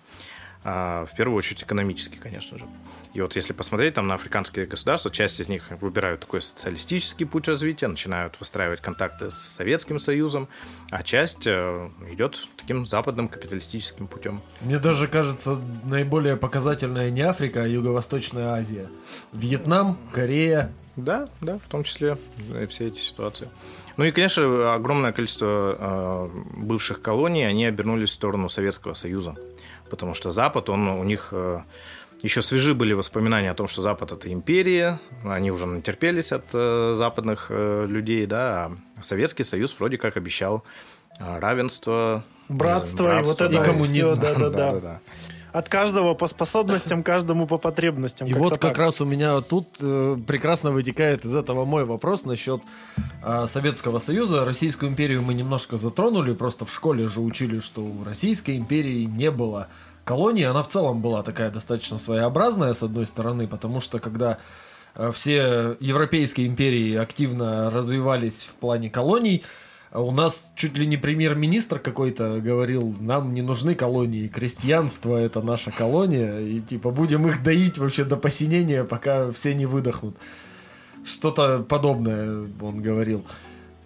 А, 0.67 1.05
в 1.05 1.15
первую 1.15 1.37
очередь 1.37 1.63
экономически, 1.63 2.17
конечно 2.17 2.59
же. 2.59 2.65
И 3.13 3.21
вот 3.21 3.37
если 3.37 3.53
посмотреть 3.53 3.95
там 3.95 4.09
на 4.09 4.15
африканские 4.15 4.65
государства, 4.65 5.11
часть 5.11 5.39
из 5.39 5.49
них 5.49 5.71
выбирают 5.81 6.23
такой 6.23 6.41
социалистический 6.41 7.27
путь 7.27 7.47
развития, 7.47 7.87
начинают 7.87 8.41
выстраивать 8.41 8.81
контакты 8.81 9.31
с 9.31 9.37
Советским 9.37 10.01
Союзом, 10.01 10.49
а 10.91 11.03
часть 11.03 11.47
э, 11.47 11.91
идет 12.11 12.49
таким 12.57 12.87
западным 12.87 13.29
капиталистическим 13.29 14.07
путем. 14.07 14.41
Мне 14.63 14.79
даже 14.79 15.07
кажется, 15.07 15.61
наиболее 15.85 16.37
показательная 16.37 17.11
не 17.11 17.21
Африка, 17.21 17.63
а 17.63 17.69
Юго-Восточная 17.69 18.55
Азия. 18.55 18.89
Вьетнам, 19.33 19.99
Корея. 20.13 20.73
Да, 20.97 21.29
да, 21.41 21.59
в 21.59 21.69
том 21.69 21.85
числе 21.85 22.17
э, 22.53 22.67
все 22.69 22.89
эти 22.89 23.01
ситуации. 23.01 23.49
Ну 23.97 24.05
и, 24.05 24.11
конечно, 24.11 24.75
огромное 24.75 25.13
количество 25.13 25.77
э, 25.79 26.29
бывших 26.57 27.01
колоний, 27.01 27.45
они 27.45 27.67
обернулись 27.67 28.11
в 28.11 28.15
сторону 28.15 28.49
Советского 28.49 28.95
Союза. 28.95 29.37
Потому 29.91 30.15
что 30.15 30.31
Запад, 30.31 30.69
он 30.69 30.89
у 30.89 31.05
них 31.05 31.29
э, 31.33 31.61
еще 32.23 32.43
свежи 32.43 32.75
были 32.75 32.93
воспоминания 32.93 33.51
о 33.51 33.55
том, 33.55 33.69
что 33.69 33.83
Запад 33.83 34.13
это 34.13 34.33
империя, 34.33 34.99
они 35.25 35.51
уже 35.51 35.67
натерпелись 35.67 36.33
от 36.33 36.47
э, 36.53 36.95
западных 36.97 37.47
э, 37.51 37.87
людей, 37.89 38.27
да, 38.27 38.73
а 38.99 39.03
Советский 39.03 39.45
Союз 39.45 39.79
вроде 39.79 39.99
как 39.99 40.17
обещал 40.17 40.65
А, 41.21 41.39
Равенство, 41.39 42.25
Братство, 42.49 43.05
и 43.05 43.07
вот 43.07 43.25
братство, 43.25 43.45
это 43.45 43.55
и 43.55 43.65
коммунизм. 43.65 43.93
всё, 43.93 44.17
да-да-да. 44.17 44.71
Да-да-да. 44.71 45.01
От 45.55 45.69
каждого 45.69 46.15
по 46.15 46.27
способностям, 46.27 47.05
каждому 47.05 47.47
по 47.47 47.59
потребностям. 47.59 48.27
И 48.27 48.35
вот 48.35 48.59
как 48.59 48.77
раз 48.77 49.01
у 49.01 49.05
меня 49.05 49.41
тут 49.41 49.69
э, 49.81 50.17
прекрасно 50.27 50.73
вытекает 50.73 51.25
из 51.25 51.33
этого 51.33 51.65
мой 51.65 51.85
вопрос 51.85 52.25
насчет 52.25 52.61
э, 53.23 53.47
Советского 53.47 54.01
Союза. 54.01 54.45
Российскую 54.45 54.91
империю 54.91 55.23
мы 55.23 55.33
немножко 55.33 55.77
затронули, 55.77 56.35
просто 56.35 56.67
в 56.67 56.75
школе 56.75 57.07
же 57.07 57.21
учили, 57.21 57.61
что 57.61 57.83
у 57.83 58.03
Российской 58.03 58.57
империи 58.57 59.05
не 59.05 59.31
было 59.31 59.69
колонии. 60.05 60.43
Она 60.43 60.65
в 60.65 60.69
целом 60.69 61.01
была 61.01 61.23
такая 61.23 61.53
достаточно 61.53 61.99
своеобразная, 61.99 62.75
с 62.75 62.83
одной 62.83 63.07
стороны, 63.07 63.47
потому 63.47 63.79
что 63.79 64.01
когда 64.01 64.39
э, 64.97 65.13
все 65.15 65.77
европейские 65.79 66.49
империи 66.49 66.97
активно 66.97 67.71
развивались 67.71 68.43
в 68.43 68.55
плане 68.55 68.91
колоний, 68.91 69.45
у 69.95 70.11
нас 70.11 70.51
чуть 70.57 70.77
ли 70.77 70.87
не 70.87 70.97
премьер-министр 70.97 71.79
какой-то 71.79 72.41
говорил, 72.41 72.95
нам 72.99 73.33
не 73.33 73.43
нужны 73.43 73.77
колонии, 73.77 74.27
крестьянство 74.27 75.17
это 75.17 75.41
наша 75.41 75.71
колония, 75.71 76.41
и 76.41 76.61
типа 76.61 76.91
будем 76.91 77.29
их 77.29 77.43
доить 77.45 77.79
вообще 77.79 78.05
до 78.05 78.17
посинения, 78.17 78.83
пока 78.83 79.31
все 79.31 79.55
не 79.55 79.67
выдохнут. 79.67 80.17
Что-то 81.05 81.61
подобное 81.61 82.47
он 82.61 82.83
говорил. 82.83 83.25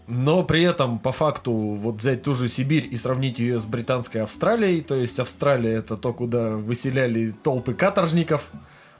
Но 0.06 0.42
при 0.42 0.62
этом, 0.62 0.98
по 0.98 1.12
факту, 1.12 1.52
вот 1.52 1.96
взять 1.96 2.22
ту 2.22 2.32
же 2.32 2.48
Сибирь 2.48 2.88
и 2.90 2.96
сравнить 2.96 3.38
ее 3.38 3.60
с 3.60 3.66
британской 3.66 4.22
Австралией, 4.22 4.80
то 4.80 4.94
есть 4.94 5.20
Австралия 5.20 5.74
это 5.74 5.98
то, 5.98 6.14
куда 6.14 6.56
выселяли 6.56 7.34
толпы 7.42 7.74
каторжников, 7.74 8.48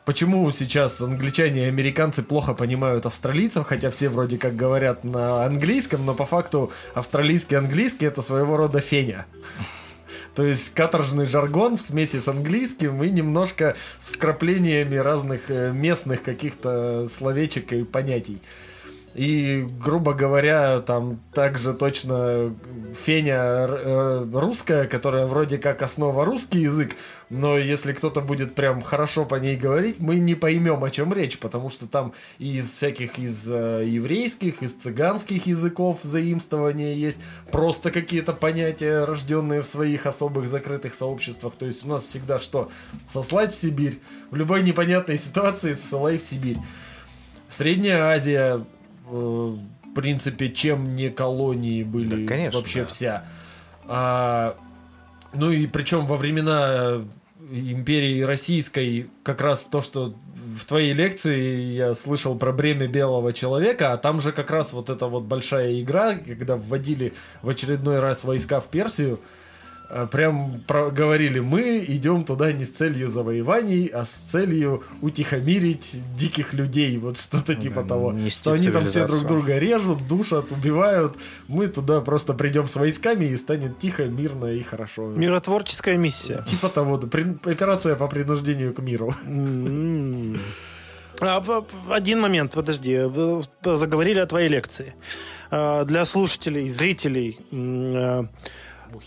Почему 0.09 0.51
сейчас 0.53 1.03
англичане 1.03 1.67
и 1.67 1.69
американцы 1.69 2.23
плохо 2.23 2.55
понимают 2.55 3.05
австралийцев, 3.05 3.67
хотя 3.67 3.91
все 3.91 4.09
вроде 4.09 4.39
как 4.39 4.57
говорят 4.57 5.05
на 5.05 5.45
английском, 5.45 6.07
но 6.07 6.15
по 6.15 6.25
факту 6.25 6.73
австралийский 6.95 7.57
английский 7.57 8.07
это 8.07 8.23
своего 8.23 8.57
рода 8.57 8.81
феня. 8.81 9.27
То 10.35 10.47
есть 10.47 10.73
каторжный 10.73 11.27
жаргон 11.27 11.77
в 11.77 11.83
смеси 11.83 12.21
с 12.21 12.27
английским 12.27 13.05
и 13.05 13.11
немножко 13.11 13.77
с 14.01 14.09
вкраплениями 14.09 14.97
разных 14.97 15.51
э, 15.51 15.73
местных 15.73 16.23
каких-то 16.23 17.07
словечек 17.11 17.75
и 17.75 17.85
понятий. 17.85 18.41
И, 19.19 19.67
грубо 19.81 20.15
говоря, 20.15 20.79
там 20.79 21.21
также 21.35 21.75
точно 21.75 22.55
феня 22.95 23.67
э, 23.69 24.27
русская, 24.33 24.87
которая 24.87 25.27
вроде 25.27 25.59
как 25.59 25.83
основа 25.83 26.25
русский 26.25 26.61
язык, 26.61 26.95
но 27.29 27.59
если 27.59 27.93
кто-то 27.93 28.21
будет 28.21 28.55
прям 28.55 28.81
хорошо 28.81 29.25
по 29.25 29.35
ней 29.35 29.57
говорить, 29.57 29.97
мы 29.99 30.21
не 30.21 30.37
поймем, 30.37 30.85
о 30.85 30.91
чем 30.91 31.13
речь, 31.13 31.37
потому 31.41 31.69
что 31.69 31.89
там 31.89 32.13
и 32.39 32.59
из 32.59 32.73
всяких 32.73 33.19
из 33.19 33.45
э, 33.51 33.87
еврейских, 33.89 34.63
из 34.63 34.75
цыганских 34.75 35.47
языков 35.47 35.99
заимствования 36.05 36.95
есть, 36.95 37.19
просто 37.51 37.91
какие-то 37.91 38.35
понятия, 38.35 39.05
рожденные 39.05 39.63
в 39.63 39.67
своих 39.67 40.07
особых 40.07 40.47
закрытых 40.47 40.95
сообществах. 40.95 41.55
То 41.59 41.67
есть 41.67 41.85
у 41.85 41.89
нас 41.89 42.05
всегда 42.05 42.39
что? 42.39 42.71
Сослать 43.05 43.53
в 43.53 43.57
Сибирь. 43.57 43.99
В 44.31 44.37
любой 44.37 44.63
непонятной 44.63 45.19
ситуации 45.19 45.73
ссылай 45.73 46.19
в 46.19 46.23
Сибирь. 46.23 46.59
Средняя 47.49 48.13
Азия, 48.13 48.65
в 49.11 49.59
принципе, 49.95 50.49
чем 50.51 50.95
не 50.95 51.11
колонии 51.11 51.83
были 51.83 52.23
Да, 52.23 52.29
конечно, 52.29 52.59
вообще 52.59 52.81
да. 52.81 52.87
вся. 52.87 53.25
А, 53.87 54.57
ну 55.33 55.51
и 55.51 55.67
причем 55.67 56.07
во 56.07 56.17
времена 56.17 57.03
империи 57.51 58.23
российской 58.23 59.09
как 59.23 59.41
раз 59.41 59.65
то, 59.65 59.81
что 59.81 60.15
в 60.57 60.65
твоей 60.65 60.93
лекции 60.93 61.75
я 61.75 61.95
слышал 61.95 62.37
про 62.37 62.53
бремя 62.53 62.87
белого 62.87 63.33
человека, 63.33 63.93
а 63.93 63.97
там 63.97 64.21
же 64.21 64.33
как 64.33 64.51
раз 64.51 64.73
вот 64.73 64.91
эта 64.91 65.07
вот 65.07 65.25
большая 65.25 65.81
игра, 65.81 66.15
когда 66.15 66.57
вводили 66.57 67.13
в 67.43 67.49
очередной 67.49 68.01
раз 68.01 68.25
войска 68.25 68.61
в 68.61 68.69
Персию, 68.69 69.21
прям 70.13 70.61
про- 70.67 70.91
говорили, 70.91 71.41
мы 71.41 71.83
идем 71.89 72.25
туда 72.25 72.53
не 72.53 72.65
с 72.65 72.71
целью 72.71 73.09
завоеваний, 73.09 73.87
а 73.87 74.05
с 74.05 74.11
целью 74.21 74.83
утихомирить 75.01 75.97
диких 76.17 76.53
людей, 76.53 76.97
вот 76.99 77.19
что-то 77.19 77.55
типа 77.55 77.85
того. 77.85 78.13
нести 78.13 78.41
Что 78.41 78.53
они 78.53 78.69
там 78.71 78.87
все 78.87 79.07
друг 79.07 79.27
друга 79.27 79.59
режут, 79.59 80.07
душат, 80.07 80.53
убивают. 80.53 81.17
Мы 81.47 81.69
туда 81.69 82.01
просто 82.01 82.35
придем 82.35 82.69
с 82.69 82.77
войсками 82.77 83.25
и 83.27 83.37
станет 83.37 83.79
тихо, 83.79 84.05
мирно 84.05 84.47
и 84.47 84.63
хорошо. 84.63 85.07
Миротворческая 85.09 85.97
миссия. 85.97 86.43
Типа 86.47 86.69
того, 86.69 86.99
да, 86.99 87.07
при- 87.07 87.39
операция 87.51 87.97
по 87.97 88.09
принуждению 88.09 88.75
к 88.75 88.81
миру. 88.81 89.15
М. 89.27 90.39
А, 91.21 91.43
Один 91.91 92.21
момент, 92.21 92.53
подожди. 92.53 93.01
Заговорили 93.65 94.19
о 94.21 94.27
твоей 94.27 94.49
лекции. 94.49 94.95
А, 95.51 95.85
Для 95.85 96.05
слушателей, 96.05 96.69
зрителей. 96.69 97.39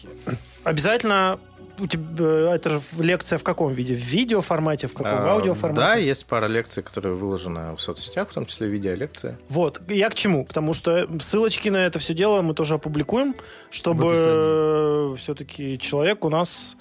Э, 0.04 0.32
Обязательно 0.64 1.40
у 1.80 1.88
тебя 1.88 2.54
это 2.54 2.70
же 2.70 2.82
лекция 3.00 3.38
в 3.40 3.44
каком 3.44 3.74
виде? 3.74 3.96
В 3.96 4.00
видеоформате, 4.00 4.88
в 4.88 4.94
каком? 4.94 5.18
В 5.18 5.28
А, 5.28 5.32
аудиоформате? 5.34 5.94
Да, 5.94 5.96
есть 5.96 6.26
пара 6.26 6.48
лекций, 6.48 6.84
которые 6.84 7.16
выложены 7.16 7.76
в 7.76 7.80
соцсетях, 7.80 8.30
в 8.30 8.34
том 8.34 8.46
числе 8.46 8.68
видеолекции. 8.68 9.38
Вот, 9.50 9.82
я 9.90 10.10
к 10.10 10.16
чему? 10.16 10.46
Потому 10.46 10.74
что 10.74 11.08
ссылочки 11.20 11.70
на 11.70 11.86
это 11.86 12.00
все 12.00 12.14
дело 12.14 12.42
мы 12.42 12.54
тоже 12.54 12.76
опубликуем, 12.76 13.34
В 13.34 13.74
чтобы 13.74 15.16
все-таки 15.18 15.80
человек 15.80 16.24
у 16.24 16.30
нас 16.30 16.76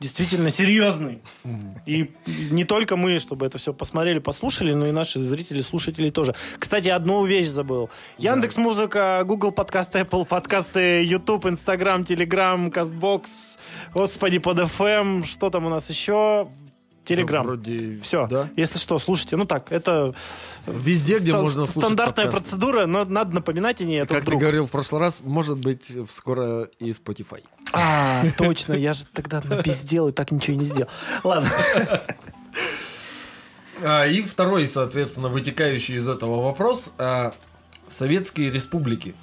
действительно 0.00 0.48
серьезный. 0.50 1.20
И 1.86 2.10
не 2.50 2.64
только 2.64 2.96
мы, 2.96 3.18
чтобы 3.18 3.46
это 3.46 3.58
все 3.58 3.72
посмотрели, 3.72 4.18
послушали, 4.18 4.72
но 4.72 4.86
и 4.86 4.92
наши 4.92 5.18
зрители, 5.18 5.60
слушатели 5.60 6.10
тоже. 6.10 6.34
Кстати, 6.58 6.88
одну 6.88 7.24
вещь 7.26 7.46
забыл. 7.46 7.90
Яндекс 8.16 8.56
Музыка, 8.56 9.22
Google 9.26 9.52
подкасты, 9.52 10.00
Apple 10.00 10.24
подкасты, 10.24 11.04
YouTube, 11.04 11.44
Instagram, 11.46 12.02
Telegram, 12.02 12.72
Castbox, 12.72 13.58
господи, 13.94 14.38
под 14.38 14.60
FM, 14.60 15.26
что 15.26 15.50
там 15.50 15.66
у 15.66 15.68
нас 15.68 15.90
еще? 15.90 16.48
Телеграм. 17.04 17.44
Вроде... 17.46 17.98
Все. 18.02 18.26
Да. 18.28 18.48
Если 18.56 18.78
что, 18.78 18.98
слушайте. 18.98 19.36
Ну 19.36 19.44
так, 19.44 19.72
это 19.72 20.14
Везде, 20.66 21.18
где 21.18 21.32
можно 21.32 21.66
слушать 21.66 21.82
стандартная 21.82 22.26
подкасты. 22.26 22.50
процедура, 22.50 22.86
но 22.86 23.04
надо 23.04 23.34
напоминать 23.34 23.80
о 23.80 23.84
ней. 23.84 24.02
а 24.02 24.06
Как 24.06 24.18
ты 24.18 24.22
вдруг. 24.24 24.40
говорил 24.42 24.66
в 24.66 24.70
прошлый 24.70 25.00
раз, 25.00 25.20
может 25.24 25.58
быть, 25.58 25.90
скоро 26.10 26.68
и 26.78 26.90
Spotify. 26.90 27.42
А, 27.72 28.22
точно, 28.36 28.74
я 28.74 28.92
же 28.92 29.04
тогда 29.06 29.40
напиздел 29.42 30.08
и 30.08 30.12
так 30.12 30.30
ничего 30.30 30.54
и 30.54 30.58
не 30.58 30.64
сделал. 30.64 30.90
Ладно. 31.24 31.50
А, 33.82 34.06
и 34.06 34.22
второй, 34.22 34.68
соответственно, 34.68 35.28
вытекающий 35.28 35.96
из 35.96 36.08
этого 36.08 36.42
вопрос. 36.42 36.94
а, 36.98 37.32
Советские 37.88 38.50
республики. 38.52 39.14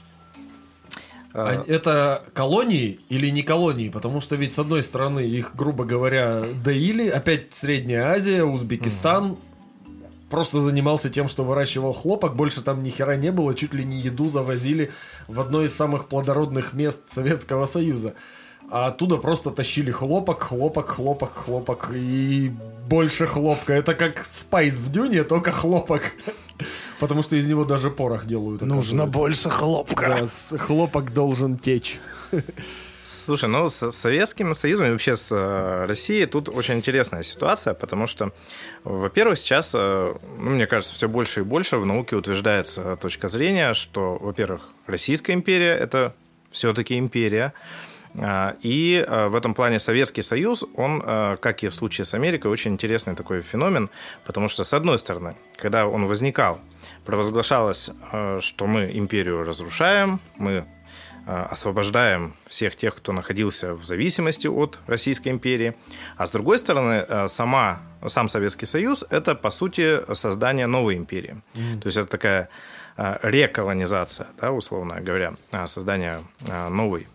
А, 1.38 1.50
А 1.50 1.72
Это 1.72 2.24
колонии 2.34 3.00
или 3.10 3.30
не 3.30 3.44
колонии? 3.44 3.90
Потому 3.90 4.22
что 4.22 4.36
ведь, 4.36 4.54
с 4.54 4.60
одной 4.60 4.82
стороны, 4.82 5.20
их, 5.20 5.56
грубо 5.56 5.86
говоря, 5.86 6.44
доили. 6.64 7.08
Опять 7.10 7.54
Средняя 7.54 8.12
Азия, 8.12 8.44
Узбекистан. 8.44 9.38
Просто 10.32 10.60
занимался 10.60 11.12
тем, 11.12 11.28
что 11.28 11.44
выращивал 11.44 11.94
хлопок. 11.94 12.36
Больше 12.36 12.64
там 12.64 12.82
ни 12.82 12.90
хера 12.90 13.16
не 13.16 13.32
было. 13.32 13.54
Чуть 13.54 13.76
ли 13.76 13.86
не 13.86 14.00
еду 14.00 14.30
завозили 14.30 14.92
в 15.28 15.40
одно 15.40 15.64
из 15.64 15.76
самых 15.76 16.08
плодородных 16.08 16.74
мест 16.74 17.04
Советского 17.08 17.68
Союза. 17.68 18.16
А 18.70 18.88
оттуда 18.88 19.18
просто 19.18 19.52
тащили 19.52 19.92
хлопок, 19.92 20.42
хлопок, 20.42 20.90
хлопок, 20.90 21.36
хлопок 21.36 21.92
и 21.94 22.52
больше 22.90 23.28
хлопка. 23.28 23.74
Это 23.74 23.94
как 23.94 24.26
спайс 24.26 24.74
в 24.74 24.92
дюне, 24.92 25.24
только 25.24 25.52
хлопок. 25.52 26.02
Потому 27.00 27.24
что 27.24 27.36
из 27.36 27.48
него 27.48 27.66
даже 27.66 27.90
порох 27.90 28.26
делают. 28.26 28.62
Нужно 28.62 29.06
больше 29.06 29.50
хлопка. 29.50 30.28
Да, 30.52 30.58
хлопок 30.58 31.14
должен 31.14 31.56
течь. 31.56 32.00
Слушай, 33.04 33.48
ну 33.48 33.70
с 33.70 33.90
Советским 33.92 34.54
Союзом 34.54 34.88
и 34.88 34.92
вообще 34.92 35.16
с 35.16 35.32
э, 35.32 35.86
Россией 35.86 36.26
тут 36.26 36.50
очень 36.50 36.74
интересная 36.74 37.24
ситуация, 37.24 37.74
потому 37.74 38.06
что, 38.06 38.34
во-первых, 38.84 39.38
сейчас, 39.38 39.72
э, 39.74 40.14
ну, 40.38 40.50
мне 40.50 40.68
кажется, 40.68 40.94
все 40.94 41.08
больше 41.08 41.40
и 41.40 41.44
больше 41.44 41.78
в 41.78 41.86
науке 41.86 42.18
утверждается 42.18 42.98
точка 42.98 43.30
зрения, 43.30 43.74
что, 43.74 44.18
во-первых, 44.18 44.68
Российская 44.88 45.32
империя– 45.32 45.74
это 45.80 46.16
все-таки 46.52 47.00
империя, 47.00 47.54
И 48.62 49.06
э, 49.08 49.28
в 49.28 49.36
этом 49.36 49.54
плане 49.54 49.78
Советский 49.78 50.24
Союз, 50.24 50.66
он, 50.76 51.04
э, 51.06 51.38
как 51.40 51.64
и 51.64 51.68
в 51.68 51.76
случае 51.76 52.06
с 52.06 52.16
Америкой, 52.16 52.50
очень 52.50 52.74
интересный 52.74 53.16
такой 53.16 53.42
феномен, 53.42 53.92
потому 54.26 54.48
что, 54.48 54.64
с 54.64 54.74
одной 54.74 54.98
стороны, 54.98 55.36
когда 55.56 55.86
он 55.86 56.08
возникал, 56.08 56.60
провозглашалось, 57.06 57.92
что 58.40 58.68
мы 58.68 58.90
империю 58.94 59.44
разрушаем, 59.44 60.20
мы 60.38 60.66
освобождаем 61.26 62.36
всех 62.48 62.76
тех, 62.76 62.96
кто 62.96 63.12
находился 63.12 63.74
в 63.76 63.86
зависимости 63.86 64.48
от 64.48 64.80
Российской 64.88 65.30
империи. 65.30 65.76
А 66.16 66.26
с 66.26 66.32
другой 66.32 66.58
стороны, 66.58 67.28
сама, 67.28 67.82
сам 68.08 68.30
Советский 68.30 68.66
Союз– 68.66 69.06
это, 69.10 69.36
по 69.36 69.50
сути, 69.50 70.00
создание 70.16 70.68
новой 70.68 70.96
империи. 70.96 71.42
То 71.54 71.86
есть 71.86 71.98
это 71.98 72.08
такая 72.08 72.50
реколонизация, 72.96 74.28
да, 74.40 74.52
условно 74.52 75.02
говоря, 75.02 75.36
создание 75.66 76.22
новой, 76.70 77.08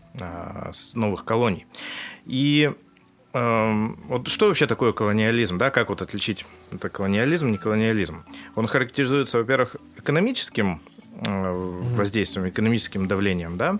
новых 0.95 1.25
колоний. 1.25 1.67
И 2.27 2.71
эм, 3.33 3.99
вот 4.09 4.29
что 4.29 4.49
вообще 4.49 4.67
такое 4.67 4.93
колониализм, 4.93 5.59
да, 5.59 5.71
как 5.71 5.89
вот 5.89 6.03
отличить 6.03 6.45
это 6.71 6.89
колониализм, 6.89 7.51
не 7.51 7.59
колониализм? 7.59 8.25
Он 8.55 8.67
характеризуется, 8.67 9.39
во-первых, 9.39 9.77
экономическим 9.97 10.83
э, 11.25 11.53
воздействием, 11.97 12.49
экономическим 12.49 13.09
давлением, 13.09 13.57
да, 13.57 13.79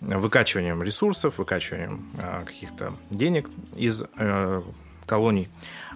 выкачиванием 0.00 0.82
ресурсов, 0.82 1.38
выкачиванием 1.38 2.08
э, 2.18 2.44
каких-то 2.44 2.94
денег 3.10 3.48
из 3.76 4.04
э, 4.16 4.62
колоний, 5.06 5.48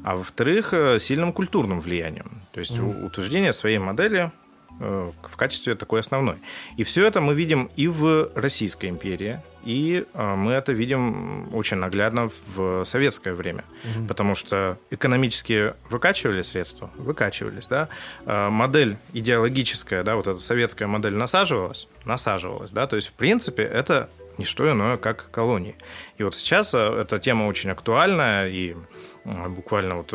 а 0.02 0.16
во-вторых, 0.16 0.72
э, 0.72 0.98
сильным 0.98 1.32
культурным 1.32 1.80
влиянием. 1.80 2.42
То 2.52 2.60
есть 2.60 2.72
mm-hmm. 2.72 3.06
утверждение 3.06 3.52
своей 3.52 3.78
модели 3.78 4.30
в 4.78 5.36
качестве 5.36 5.74
такой 5.74 6.00
основной. 6.00 6.36
И 6.76 6.84
все 6.84 7.06
это 7.06 7.20
мы 7.20 7.34
видим 7.34 7.70
и 7.76 7.88
в 7.88 8.30
Российской 8.34 8.86
империи, 8.86 9.40
и 9.64 10.04
э, 10.14 10.34
мы 10.34 10.52
это 10.52 10.72
видим 10.72 11.54
очень 11.54 11.76
наглядно 11.76 12.30
в 12.54 12.84
советское 12.84 13.34
время, 13.34 13.64
угу. 13.84 14.06
потому 14.06 14.34
что 14.34 14.78
экономически 14.90 15.74
выкачивали 15.90 16.42
средства, 16.42 16.90
выкачивались, 16.96 17.66
да, 17.66 17.88
э, 18.24 18.48
модель 18.48 18.96
идеологическая, 19.12 20.02
да, 20.04 20.16
вот 20.16 20.26
эта 20.26 20.38
советская 20.38 20.88
модель 20.88 21.14
насаживалась, 21.14 21.88
насаживалась, 22.04 22.70
да, 22.70 22.86
то 22.86 22.96
есть 22.96 23.08
в 23.08 23.12
принципе 23.12 23.62
это 23.62 24.08
не 24.38 24.44
что 24.44 24.70
иное, 24.70 24.96
как 24.96 25.30
колонии. 25.32 25.74
И 26.16 26.22
вот 26.22 26.34
сейчас 26.34 26.72
эта 26.72 27.18
тема 27.18 27.44
очень 27.46 27.70
актуальна, 27.70 28.46
и 28.48 28.76
буквально 29.24 29.96
вот 29.96 30.14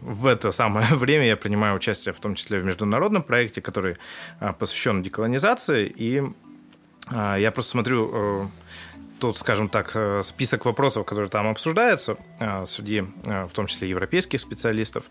в 0.00 0.26
это 0.26 0.50
самое 0.50 0.86
время 0.94 1.26
я 1.26 1.36
принимаю 1.36 1.76
участие 1.76 2.12
в 2.12 2.20
том 2.20 2.34
числе 2.34 2.60
в 2.60 2.64
международном 2.64 3.22
проекте, 3.22 3.60
который 3.60 3.96
а, 4.40 4.52
посвящен 4.52 5.02
деколонизации. 5.02 5.92
И 5.94 6.22
а, 7.10 7.36
я 7.36 7.50
просто 7.50 7.72
смотрю 7.72 8.10
э, 8.12 8.46
тот, 9.20 9.38
скажем 9.38 9.68
так, 9.68 9.92
э, 9.94 10.22
список 10.22 10.64
вопросов, 10.64 11.06
которые 11.06 11.28
там 11.28 11.48
обсуждаются 11.48 12.16
а, 12.38 12.66
среди, 12.66 13.00
в 13.24 13.50
том 13.52 13.66
числе, 13.66 13.88
европейских 13.88 14.40
специалистов. 14.40 15.04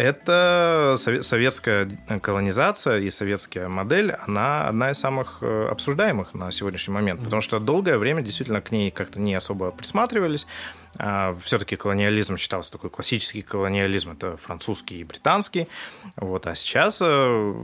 Это 0.00 0.94
советская 0.96 1.90
колонизация 2.22 3.00
и 3.00 3.10
советская 3.10 3.68
модель, 3.68 4.12
она 4.26 4.66
одна 4.66 4.92
из 4.92 4.98
самых 4.98 5.38
э, 5.42 5.68
обсуждаемых 5.70 6.32
на 6.32 6.50
сегодняшний 6.52 6.94
момент, 6.94 7.22
потому 7.22 7.42
что 7.42 7.60
долгое 7.60 7.98
время 7.98 8.22
действительно 8.22 8.62
к 8.62 8.72
ней 8.72 8.90
как-то 8.90 9.20
не 9.20 9.34
особо 9.34 9.72
присматривались. 9.72 10.46
А, 10.98 11.36
Все-таки 11.42 11.76
колониализм 11.76 12.38
считался 12.38 12.72
такой 12.72 12.88
классический 12.88 13.42
колониализм, 13.42 14.12
это 14.12 14.38
французский 14.38 15.02
и 15.02 15.04
британский. 15.04 15.68
Вот, 16.16 16.46
а 16.46 16.54
сейчас 16.54 17.02
э, 17.04 17.54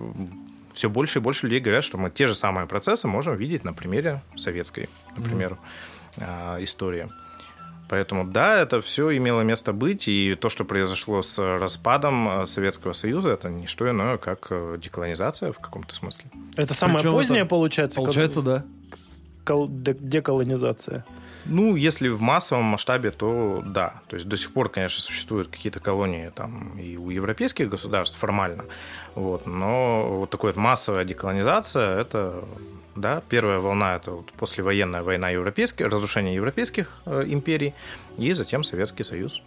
все 0.74 0.90
больше 0.90 1.20
и 1.20 1.22
больше 1.22 1.46
людей 1.46 1.60
говорят, 1.60 1.84
что 1.84 1.96
мы 1.96 2.10
те 2.10 2.26
же 2.26 2.34
самые 2.34 2.66
процессы 2.66 3.08
можем 3.08 3.34
видеть 3.34 3.64
на 3.64 3.72
примере 3.72 4.20
советской, 4.36 4.90
например, 5.16 5.56
mm-hmm. 6.18 6.62
истории. 6.64 7.08
Поэтому 7.88 8.24
да, 8.24 8.60
это 8.60 8.80
все 8.80 9.16
имело 9.16 9.42
место 9.42 9.72
быть, 9.72 10.08
и 10.08 10.34
то, 10.34 10.48
что 10.48 10.64
произошло 10.64 11.22
с 11.22 11.38
распадом 11.38 12.42
э, 12.42 12.46
Советского 12.46 12.92
Союза, 12.92 13.30
это 13.30 13.48
не 13.48 13.66
что 13.66 13.88
иное, 13.88 14.16
как 14.18 14.48
э, 14.50 14.76
деколонизация 14.82 15.52
в 15.52 15.58
каком-то 15.58 15.94
смысле. 15.94 16.24
Это 16.56 16.74
самое 16.74 16.98
Причем 16.98 17.12
позднее, 17.12 17.40
это... 17.40 17.48
получается? 17.48 18.00
Получается, 18.00 18.40
как... 18.40 18.44
да. 18.44 18.64
Кол... 19.44 19.68
Деколонизация. 19.70 21.04
Ну, 21.48 21.76
если 21.76 22.08
в 22.08 22.20
массовом 22.20 22.64
масштабе, 22.64 23.12
то 23.12 23.62
да. 23.64 24.00
То 24.08 24.16
есть 24.16 24.28
до 24.28 24.36
сих 24.36 24.52
пор, 24.52 24.68
конечно, 24.68 25.00
существуют 25.00 25.48
какие-то 25.48 25.78
колонии 25.78 26.32
там 26.34 26.76
и 26.78 26.96
у 26.96 27.10
европейских 27.10 27.68
государств 27.68 28.18
формально. 28.18 28.64
Вот, 29.14 29.46
но 29.46 30.08
вот 30.18 30.30
такая 30.30 30.52
вот 30.52 30.56
массовая 30.56 31.04
деколонизация, 31.04 32.00
это 32.00 32.44
да, 32.96 33.22
первая 33.28 33.58
волна 33.58 33.96
это 33.96 34.10
вот 34.10 34.32
послевоенная 34.32 35.02
война 35.02 35.30
европейских, 35.30 35.86
разрушение 35.86 36.34
европейских 36.34 37.00
э, 37.06 37.24
империй, 37.26 37.74
и 38.18 38.32
затем 38.32 38.64
Советский 38.64 39.04
Союз. 39.04 39.42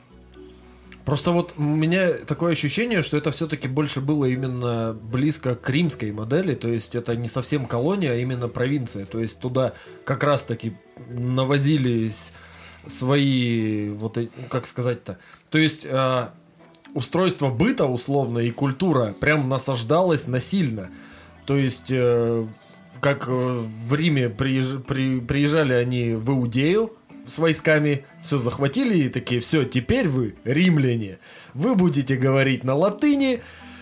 Просто 1.06 1.32
вот 1.32 1.54
у 1.58 1.62
меня 1.64 2.14
такое 2.14 2.52
ощущение, 2.52 3.02
что 3.02 3.18
это 3.18 3.32
все-таки 3.32 3.68
больше 3.68 4.00
было 4.00 4.26
именно 4.26 4.94
близко 4.94 5.56
к 5.56 5.68
римской 5.70 6.12
модели, 6.12 6.54
то 6.54 6.68
есть 6.68 6.94
это 6.94 7.16
не 7.16 7.28
совсем 7.28 7.66
колония, 7.66 8.12
а 8.12 8.16
именно 8.16 8.48
провинция. 8.48 9.06
То 9.06 9.20
есть 9.20 9.40
туда 9.40 9.74
как 10.06 10.24
раз-таки 10.24 10.76
навозились 11.10 12.32
свои, 12.86 13.90
вот 13.90 14.18
эти, 14.20 14.32
как 14.50 14.68
сказать-то, 14.68 15.18
то 15.50 15.58
есть 15.58 15.86
э, 15.90 16.28
устройство 16.94 17.50
быта 17.50 17.86
условно 17.86 18.40
и 18.40 18.52
культура 18.52 19.14
прям 19.20 19.50
насаждалось 19.50 20.28
насильно. 20.28 20.90
То 21.46 21.58
есть 21.58 21.88
э, 21.90 22.46
как 23.00 23.28
э, 23.28 23.32
в 23.32 23.96
Риме 23.96 24.30
приезж... 24.30 24.80
при... 24.80 25.20
приезжали 25.20 25.74
они 25.74 26.14
в 26.14 26.30
Иудею 26.32 26.94
с 27.28 27.38
войсками, 27.38 28.06
все 28.24 28.38
захватили 28.38 28.98
и 28.98 29.10
такие, 29.10 29.40
все, 29.42 29.64
теперь 29.64 30.08
вы 30.08 30.36
римляне, 30.44 31.20
вы 31.54 31.76
будете 31.76 32.16
говорить 32.16 32.64
на 32.64 32.76
латыни, 32.76 33.42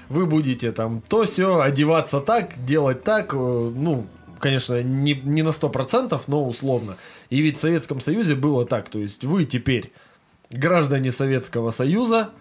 вы 0.10 0.26
будете 0.26 0.72
там 0.72 1.02
то 1.08 1.26
все 1.26 1.60
одеваться 1.60 2.20
так, 2.20 2.64
делать 2.64 3.04
так, 3.04 3.34
э, 3.34 3.38
ну, 3.38 4.08
конечно, 4.40 4.82
не, 4.82 5.14
не 5.14 5.44
на 5.44 5.52
сто 5.52 5.70
процентов, 5.70 6.28
но 6.28 6.46
условно. 6.46 6.98
И 7.30 7.42
ведь 7.42 7.58
в 7.58 7.62
Советском 7.62 8.00
Союзе 8.00 8.36
было 8.36 8.66
так, 8.66 8.90
то 8.90 9.00
есть 9.00 9.24
вы 9.24 9.46
теперь 9.46 9.92
граждане 10.50 11.12
Советского 11.12 11.72
Союза, 11.72 12.32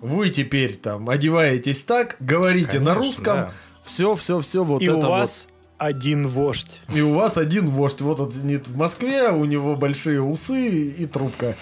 вы 0.00 0.30
теперь 0.30 0.76
там 0.76 1.08
одеваетесь 1.08 1.82
так, 1.82 2.16
говорите 2.20 2.72
конечно, 2.72 2.86
на 2.86 2.94
русском, 2.94 3.34
да. 3.34 3.52
все, 3.84 4.14
все, 4.14 4.40
все 4.40 4.64
вот 4.64 4.82
и 4.82 4.86
это 4.86 4.96
у 4.96 5.10
вас 5.10 5.46
вот 5.48 5.55
один 5.78 6.28
вождь. 6.28 6.80
И 6.94 7.00
у 7.00 7.14
вас 7.14 7.36
один 7.36 7.70
вождь. 7.70 8.00
Вот 8.00 8.20
он 8.20 8.32
сидит 8.32 8.68
в 8.68 8.76
Москве, 8.76 9.30
у 9.30 9.44
него 9.44 9.76
большие 9.76 10.20
усы 10.20 10.68
и 10.68 11.06
трубка. 11.06 11.54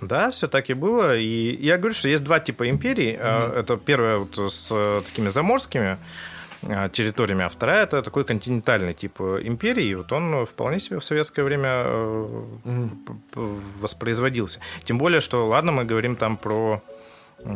Да, 0.00 0.30
все 0.30 0.48
так 0.48 0.70
и 0.70 0.74
было. 0.74 1.16
И 1.16 1.56
я 1.64 1.76
говорю, 1.76 1.94
что 1.94 2.08
есть 2.08 2.24
два 2.24 2.40
типа 2.40 2.70
империй. 2.70 3.14
Mm-hmm. 3.14 3.58
Это 3.58 3.76
первая 3.76 4.18
вот 4.18 4.38
с 4.38 4.68
э, 4.70 5.02
такими 5.04 5.28
заморскими 5.28 5.98
э, 6.62 6.88
территориями, 6.92 7.44
а 7.44 7.48
вторая 7.48 7.82
это 7.82 8.00
такой 8.02 8.24
континентальный 8.24 8.94
тип 8.94 9.20
империи. 9.20 9.86
И 9.86 9.94
вот 9.94 10.12
он 10.12 10.46
вполне 10.46 10.78
себе 10.78 11.00
в 11.00 11.04
советское 11.04 11.42
время 11.42 11.68
mm-hmm. 11.68 13.60
воспроизводился. 13.80 14.60
Тем 14.84 14.98
более, 14.98 15.20
что, 15.20 15.46
ладно, 15.46 15.72
мы 15.72 15.84
говорим 15.84 16.14
там 16.14 16.36
про 16.36 16.80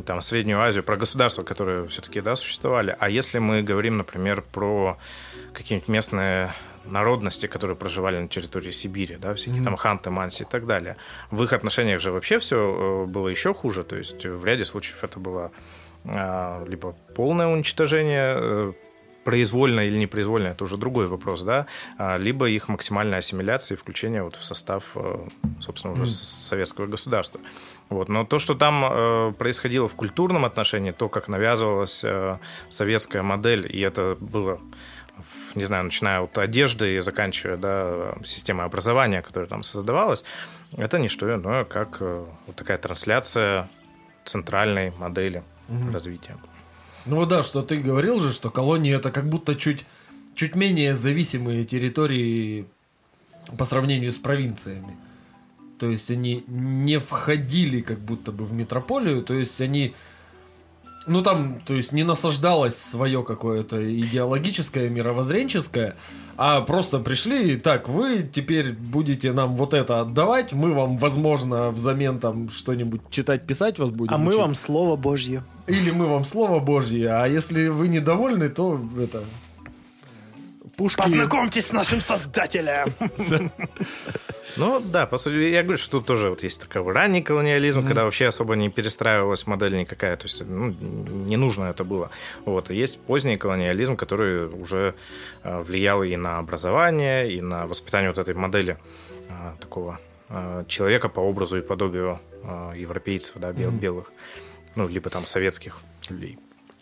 там, 0.04 0.20
Среднюю 0.20 0.60
Азию, 0.60 0.84
про 0.84 0.96
государства, 0.96 1.42
которые 1.42 1.86
все-таки 1.88 2.20
да, 2.20 2.36
существовали. 2.36 2.96
А 2.98 3.08
если 3.08 3.38
мы 3.38 3.62
говорим, 3.62 3.98
например, 3.98 4.42
про 4.42 4.96
какие-нибудь 5.52 5.88
местные 5.88 6.52
народности, 6.84 7.46
которые 7.46 7.76
проживали 7.76 8.18
на 8.18 8.28
территории 8.28 8.72
Сибири, 8.72 9.16
да, 9.16 9.34
всякие 9.34 9.60
mm-hmm. 9.60 9.64
там 9.64 9.76
ханты, 9.76 10.10
манси 10.10 10.42
и 10.42 10.46
так 10.46 10.66
далее. 10.66 10.96
В 11.30 11.42
их 11.44 11.52
отношениях 11.52 12.00
же 12.00 12.10
вообще 12.10 12.38
все 12.38 12.56
э, 12.56 13.06
было 13.06 13.28
еще 13.28 13.54
хуже, 13.54 13.84
то 13.84 13.96
есть 13.96 14.24
в 14.24 14.44
ряде 14.44 14.64
случаев 14.64 15.04
это 15.04 15.20
было 15.20 15.52
а, 16.04 16.64
либо 16.66 16.96
полное 17.14 17.46
уничтожение 17.46 18.36
э, 18.36 18.72
произвольно 19.24 19.80
или 19.80 19.96
непроизвольно, 19.96 20.48
это 20.48 20.64
уже 20.64 20.76
другой 20.76 21.06
вопрос, 21.06 21.42
да, 21.42 21.66
а, 21.98 22.16
либо 22.16 22.48
их 22.48 22.68
максимальная 22.68 23.18
ассимиляция 23.18 23.76
и 23.76 23.78
включение 23.78 24.22
вот 24.22 24.34
в 24.34 24.44
состав, 24.44 24.84
э, 24.96 25.28
собственно, 25.60 25.92
уже 25.92 26.04
mm. 26.04 26.06
советского 26.06 26.86
государства. 26.86 27.40
Вот. 27.88 28.08
Но 28.08 28.24
то, 28.24 28.38
что 28.38 28.54
там 28.54 28.84
э, 28.84 29.32
происходило 29.38 29.86
в 29.86 29.94
культурном 29.94 30.44
отношении, 30.44 30.90
то, 30.90 31.08
как 31.08 31.28
навязывалась 31.28 32.02
э, 32.04 32.38
советская 32.68 33.22
модель, 33.22 33.68
и 33.70 33.80
это 33.80 34.16
было 34.18 34.60
не 35.54 35.64
знаю, 35.64 35.84
начиная 35.84 36.20
от 36.20 36.36
одежды 36.38 36.96
и 36.96 37.00
заканчивая 37.00 37.56
да, 37.56 38.14
системой 38.24 38.66
образования, 38.66 39.22
которая 39.22 39.48
там 39.48 39.62
создавалась, 39.62 40.24
это 40.76 40.98
не 40.98 41.08
что 41.08 41.32
иное, 41.32 41.64
как 41.64 41.98
э, 42.00 42.24
вот 42.46 42.56
такая 42.56 42.78
трансляция 42.78 43.68
центральной 44.24 44.90
модели 44.92 45.42
угу. 45.68 45.92
развития. 45.92 46.36
Ну 47.04 47.24
да, 47.26 47.42
что 47.42 47.62
ты 47.62 47.76
говорил 47.76 48.20
же, 48.20 48.32
что 48.32 48.50
колонии 48.50 48.94
это 48.94 49.10
как 49.10 49.28
будто 49.28 49.54
чуть, 49.54 49.84
чуть 50.34 50.54
менее 50.54 50.94
зависимые 50.94 51.64
территории 51.64 52.66
по 53.58 53.64
сравнению 53.64 54.12
с 54.12 54.18
провинциями. 54.18 54.96
То 55.78 55.90
есть 55.90 56.10
они 56.10 56.44
не 56.46 57.00
входили 57.00 57.80
как 57.80 57.98
будто 57.98 58.30
бы 58.30 58.44
в 58.44 58.52
метрополию, 58.52 59.22
то 59.22 59.34
есть 59.34 59.60
они 59.60 59.94
ну 61.06 61.22
там, 61.22 61.60
то 61.64 61.74
есть 61.74 61.92
не 61.92 62.04
насаждалось 62.04 62.76
свое 62.76 63.22
какое-то 63.22 63.82
идеологическое, 63.82 64.88
мировоззренческое, 64.88 65.96
а 66.36 66.60
просто 66.62 66.98
пришли, 66.98 67.56
так, 67.56 67.88
вы 67.88 68.22
теперь 68.22 68.72
будете 68.72 69.32
нам 69.32 69.56
вот 69.56 69.74
это 69.74 70.00
отдавать, 70.00 70.52
мы 70.52 70.72
вам, 70.72 70.96
возможно, 70.96 71.70
взамен 71.70 72.18
там 72.20 72.48
что-нибудь 72.50 73.02
читать, 73.10 73.46
писать 73.46 73.78
вас 73.78 73.90
будем. 73.90 74.14
А 74.14 74.16
учить. 74.16 74.26
мы 74.26 74.36
вам 74.36 74.54
Слово 74.54 74.96
Божье. 74.96 75.44
Или 75.66 75.90
мы 75.90 76.06
вам 76.06 76.24
Слово 76.24 76.60
Божье, 76.60 77.10
а 77.10 77.26
если 77.26 77.68
вы 77.68 77.88
недовольны, 77.88 78.48
то 78.48 78.80
это... 79.00 79.22
Пушки... 80.76 81.02
Познакомьтесь 81.02 81.66
с 81.66 81.72
нашим 81.72 82.00
Создателем! 82.00 82.92
Ну 84.56 84.80
да, 84.80 85.06
по 85.06 85.18
сути, 85.18 85.34
я 85.50 85.62
говорю, 85.62 85.78
что 85.78 85.98
тут 85.98 86.06
тоже 86.06 86.30
вот 86.30 86.42
есть 86.42 86.60
такой 86.60 86.92
ранний 86.92 87.22
колониализм, 87.22 87.80
mm-hmm. 87.80 87.86
когда 87.86 88.04
вообще 88.04 88.26
особо 88.26 88.54
не 88.54 88.68
перестраивалась 88.70 89.46
модель 89.46 89.76
никакая, 89.76 90.16
то 90.16 90.26
есть 90.26 90.42
ну, 90.46 90.74
не 91.26 91.36
нужно 91.36 91.64
это 91.64 91.84
было. 91.84 92.10
Вот. 92.44 92.70
И 92.70 92.74
есть 92.74 92.98
поздний 93.00 93.36
колониализм, 93.36 93.96
который 93.96 94.46
уже 94.46 94.94
э, 95.42 95.62
влиял 95.62 96.02
и 96.02 96.16
на 96.16 96.38
образование, 96.38 97.32
и 97.32 97.40
на 97.40 97.66
воспитание 97.66 98.10
вот 98.10 98.18
этой 98.18 98.34
модели 98.34 98.76
э, 99.28 99.52
такого 99.60 99.98
э, 100.28 100.64
человека 100.68 101.08
по 101.08 101.20
образу 101.20 101.58
и 101.58 101.62
подобию 101.62 102.20
европейцев, 102.74 103.36
да, 103.36 103.52
бел- 103.52 103.70
mm-hmm. 103.70 103.78
белых, 103.78 104.12
ну, 104.74 104.88
либо 104.88 105.10
там 105.10 105.26
советских 105.26 105.78
людей. 106.08 106.38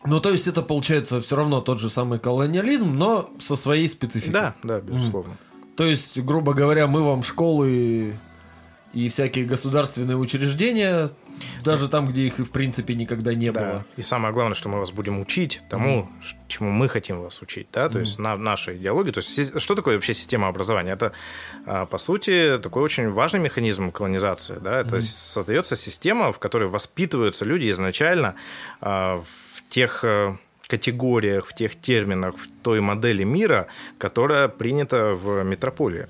Ну, 0.06 0.18
то 0.20 0.30
есть 0.30 0.48
это 0.48 0.62
получается 0.62 1.20
все 1.20 1.36
равно 1.36 1.60
тот 1.60 1.78
же 1.78 1.90
самый 1.90 2.18
колониализм, 2.18 2.94
но 2.94 3.30
со 3.38 3.56
своей 3.56 3.86
спецификой. 3.88 4.32
Да, 4.32 4.54
да, 4.62 4.80
безусловно. 4.80 5.32
Mm-hmm. 5.32 5.49
То 5.80 5.86
есть, 5.86 6.18
грубо 6.20 6.52
говоря, 6.52 6.86
мы 6.86 7.02
вам 7.02 7.22
школы 7.22 8.14
и 8.92 9.08
всякие 9.08 9.46
государственные 9.46 10.18
учреждения, 10.18 11.08
даже 11.64 11.88
там, 11.88 12.04
где 12.04 12.26
их 12.26 12.38
и 12.38 12.42
в 12.42 12.50
принципе 12.50 12.94
никогда 12.94 13.32
не 13.32 13.50
Да. 13.50 13.60
было. 13.64 13.84
И 13.96 14.02
самое 14.02 14.34
главное, 14.34 14.54
что 14.54 14.68
мы 14.68 14.78
вас 14.78 14.90
будем 14.92 15.18
учить 15.20 15.62
тому, 15.70 16.06
ш- 16.22 16.36
чему 16.48 16.70
мы 16.70 16.86
хотим 16.86 17.22
вас 17.22 17.40
учить, 17.40 17.68
да, 17.72 17.88
то 17.88 17.98
есть 17.98 18.18
на, 18.18 18.36
наша 18.36 18.76
идеология. 18.76 19.10
То 19.10 19.20
есть 19.20 19.58
что 19.58 19.74
такое 19.74 19.94
вообще 19.94 20.12
система 20.12 20.48
образования? 20.48 20.92
Это, 20.92 21.12
а, 21.64 21.86
по 21.86 21.96
сути, 21.96 22.58
такой 22.62 22.82
очень 22.82 23.08
важный 23.10 23.40
механизм 23.40 23.90
колонизации, 23.90 24.58
да. 24.60 24.80
Это 24.80 25.00
с- 25.00 25.08
создается 25.08 25.76
система, 25.76 26.30
в 26.30 26.38
которой 26.38 26.68
воспитываются 26.68 27.46
люди 27.46 27.70
изначально 27.70 28.34
а, 28.82 29.22
в 29.56 29.62
тех 29.70 30.04
э, 30.04 30.36
категориях, 30.70 31.46
в 31.46 31.52
тех 31.54 31.74
терминах, 31.80 32.36
в 32.36 32.48
той 32.62 32.80
модели 32.80 33.24
мира, 33.24 33.66
которая 33.98 34.48
принята 34.48 35.14
в 35.14 35.42
метрополии. 35.42 36.06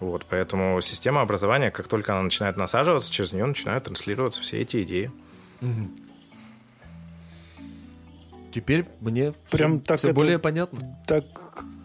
Вот, 0.00 0.24
поэтому 0.30 0.80
система 0.80 1.20
образования, 1.20 1.70
как 1.70 1.86
только 1.88 2.12
она 2.14 2.22
начинает 2.22 2.56
насаживаться, 2.56 3.12
через 3.12 3.32
нее 3.32 3.46
начинают 3.46 3.84
транслироваться 3.84 4.40
все 4.42 4.60
эти 4.62 4.82
идеи. 4.82 5.10
Теперь 8.52 8.84
мне 9.00 9.32
Прям 9.50 9.72
всё- 9.78 9.80
так 9.86 9.98
всё 10.00 10.08
это- 10.08 10.16
более 10.16 10.38
понятно. 10.38 10.78
Так 11.06 11.24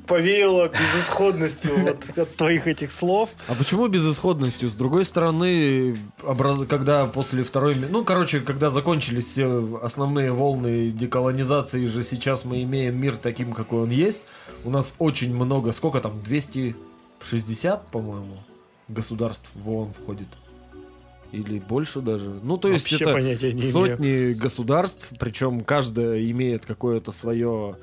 повеяло 0.08 0.70
безысходностью 0.70 1.72
вот 1.78 2.18
от 2.18 2.36
твоих 2.36 2.68
этих 2.68 2.92
слов. 2.92 3.30
А 3.48 3.54
почему 3.56 3.88
безысходностью? 3.88 4.70
С 4.70 4.74
другой 4.74 5.06
стороны, 5.06 5.98
образ- 6.24 6.66
когда 6.68 7.06
после 7.06 7.44
второй... 7.44 7.76
Ну, 7.76 8.04
короче, 8.04 8.40
когда 8.42 8.70
закончились 8.70 9.28
все 9.28 9.80
основные 9.82 10.32
волны 10.32 10.92
деколонизации 10.92 11.86
же, 11.86 12.04
сейчас 12.04 12.46
мы 12.46 12.64
имеем 12.64 13.00
мир 13.00 13.18
таким, 13.18 13.54
какой 13.54 13.84
он 13.84 13.90
есть. 13.90 14.24
У 14.64 14.70
нас 14.70 14.96
очень 15.00 15.36
много, 15.36 15.72
сколько 15.72 16.00
там, 16.00 16.22
260, 16.24 17.88
по-моему, 17.88 18.38
государств 18.88 19.50
в 19.56 19.70
ООН 19.70 19.94
входит. 19.94 20.28
Или 21.32 21.60
больше 21.60 22.02
даже. 22.02 22.40
Ну, 22.44 22.58
то 22.58 22.70
есть 22.70 22.90
Вообще 22.90 23.04
это 23.04 23.14
понятия 23.14 23.52
не 23.52 23.60
имею. 23.62 23.74
сотни 23.74 24.34
государств, 24.34 25.08
причем 25.20 25.64
каждая 25.64 26.24
имеет 26.32 26.66
какое-то 26.66 27.12
свое 27.12 27.76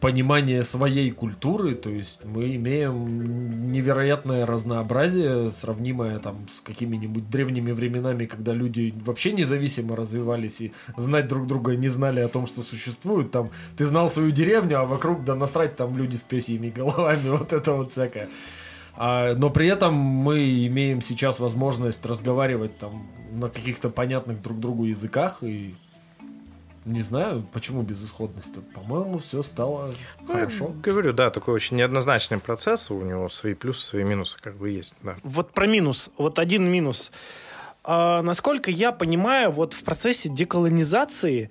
понимание 0.00 0.62
своей 0.62 1.10
культуры, 1.10 1.74
то 1.74 1.90
есть 1.90 2.24
мы 2.24 2.54
имеем 2.56 3.72
невероятное 3.72 4.46
разнообразие, 4.46 5.50
сравнимое 5.50 6.18
там 6.18 6.46
с 6.52 6.60
какими-нибудь 6.60 7.28
древними 7.28 7.72
временами, 7.72 8.26
когда 8.26 8.52
люди 8.52 8.94
вообще 9.04 9.32
независимо 9.32 9.96
развивались 9.96 10.60
и 10.60 10.72
знать 10.96 11.28
друг 11.28 11.46
друга 11.46 11.74
не 11.74 11.88
знали 11.88 12.20
о 12.20 12.28
том, 12.28 12.46
что 12.46 12.62
существует. 12.62 13.30
Там 13.30 13.50
ты 13.76 13.86
знал 13.86 14.08
свою 14.08 14.30
деревню, 14.30 14.80
а 14.80 14.84
вокруг 14.84 15.24
да 15.24 15.34
насрать 15.34 15.76
там 15.76 15.96
люди 15.96 16.16
с 16.16 16.22
пёсьими 16.22 16.70
головами, 16.70 17.28
вот 17.30 17.52
это 17.52 17.72
вот 17.72 17.90
всякое. 17.90 18.28
А, 18.94 19.34
но 19.34 19.50
при 19.50 19.68
этом 19.68 19.94
мы 19.94 20.66
имеем 20.66 21.00
сейчас 21.00 21.40
возможность 21.40 22.04
разговаривать 22.06 22.78
там 22.78 23.06
на 23.32 23.48
каких-то 23.48 23.88
понятных 23.88 24.42
друг 24.42 24.60
другу 24.60 24.84
языках 24.84 25.38
и 25.42 25.74
не 26.84 27.02
знаю, 27.02 27.44
почему 27.52 27.82
безысходность. 27.82 28.54
По-моему, 28.74 29.18
все 29.18 29.42
стало 29.42 29.92
Ну, 30.20 30.26
хорошо. 30.26 30.72
я 30.74 30.80
Говорю, 30.82 31.12
да, 31.12 31.30
такой 31.30 31.54
очень 31.54 31.76
неоднозначный 31.76 32.38
процесс. 32.38 32.90
У 32.90 33.00
него 33.02 33.28
свои 33.28 33.54
плюсы, 33.54 33.84
свои 33.84 34.04
минусы 34.04 34.38
как 34.40 34.56
бы 34.56 34.70
есть. 34.70 34.94
Да. 35.02 35.16
Вот 35.22 35.52
про 35.52 35.66
минус. 35.66 36.10
Вот 36.18 36.38
один 36.38 36.64
минус. 36.64 37.12
А, 37.84 38.22
насколько 38.22 38.70
я 38.70 38.92
понимаю, 38.92 39.50
вот 39.50 39.74
в 39.74 39.82
процессе 39.84 40.28
деколонизации 40.28 41.50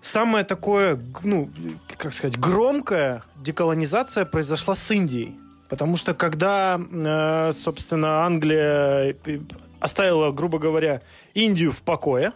самое 0.00 0.44
такое, 0.44 1.00
ну, 1.22 1.50
как 1.96 2.12
сказать, 2.12 2.38
громкая 2.38 3.22
деколонизация 3.36 4.24
произошла 4.24 4.74
с 4.74 4.90
Индией. 4.90 5.38
Потому 5.68 5.96
что 5.96 6.12
когда, 6.12 6.78
э, 6.78 7.52
собственно, 7.54 8.26
Англия 8.26 9.16
э, 9.24 9.38
оставила, 9.80 10.30
грубо 10.30 10.58
говоря, 10.58 11.00
Индию 11.32 11.72
в 11.72 11.82
покое, 11.82 12.32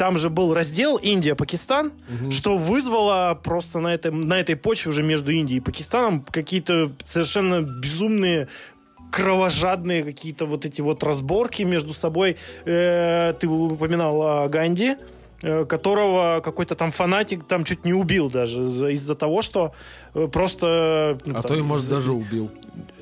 там 0.00 0.16
же 0.16 0.30
был 0.30 0.54
раздел 0.54 0.96
Индия-Пакистан, 0.96 1.92
что 2.30 2.56
вызвало 2.56 3.34
просто 3.34 3.80
на, 3.80 3.92
этом, 3.92 4.22
на 4.22 4.40
этой 4.40 4.56
почве 4.56 4.88
уже 4.88 5.02
между 5.02 5.30
Индией 5.30 5.58
и 5.58 5.60
Пакистаном 5.60 6.22
какие-то 6.22 6.90
совершенно 7.04 7.60
безумные 7.60 8.48
кровожадные 9.12 10.02
какие-то 10.02 10.46
вот 10.46 10.64
эти 10.64 10.80
вот 10.80 11.02
разборки 11.02 11.64
между 11.64 11.92
собой. 11.92 12.36
Э, 12.64 13.34
ты 13.38 13.46
упоминал 13.46 14.22
о 14.22 14.48
Ганди, 14.48 14.96
э, 15.42 15.66
которого 15.66 16.40
какой-то 16.42 16.74
там 16.76 16.92
фанатик 16.92 17.46
там 17.46 17.64
чуть 17.64 17.84
не 17.84 17.92
убил 17.92 18.30
даже 18.30 18.64
из- 18.64 18.82
из-за 18.82 19.14
того, 19.14 19.42
что 19.42 19.72
э, 20.14 20.28
просто... 20.32 21.18
ну, 21.26 21.32
А 21.36 21.42
там, 21.42 21.48
то 21.48 21.54
и, 21.56 21.60
может, 21.62 21.84
из- 21.84 21.90
даже 21.90 22.12
убил. 22.12 22.50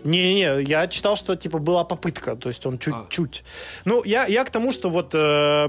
не-не-не, 0.03 0.63
я 0.65 0.89
читал, 0.89 1.15
что 1.17 1.37
типа 1.37 1.59
была 1.59 1.85
попытка, 1.85 2.35
то 2.35 2.49
есть 2.49 2.67
он 2.67 2.79
чуть-чуть. 2.79 3.45
Ну, 3.85 4.03
я, 4.05 4.27
я 4.27 4.43
к 4.45 4.51
тому, 4.51 4.73
что 4.73 4.91
вот 4.91 5.11
э, 5.15 5.69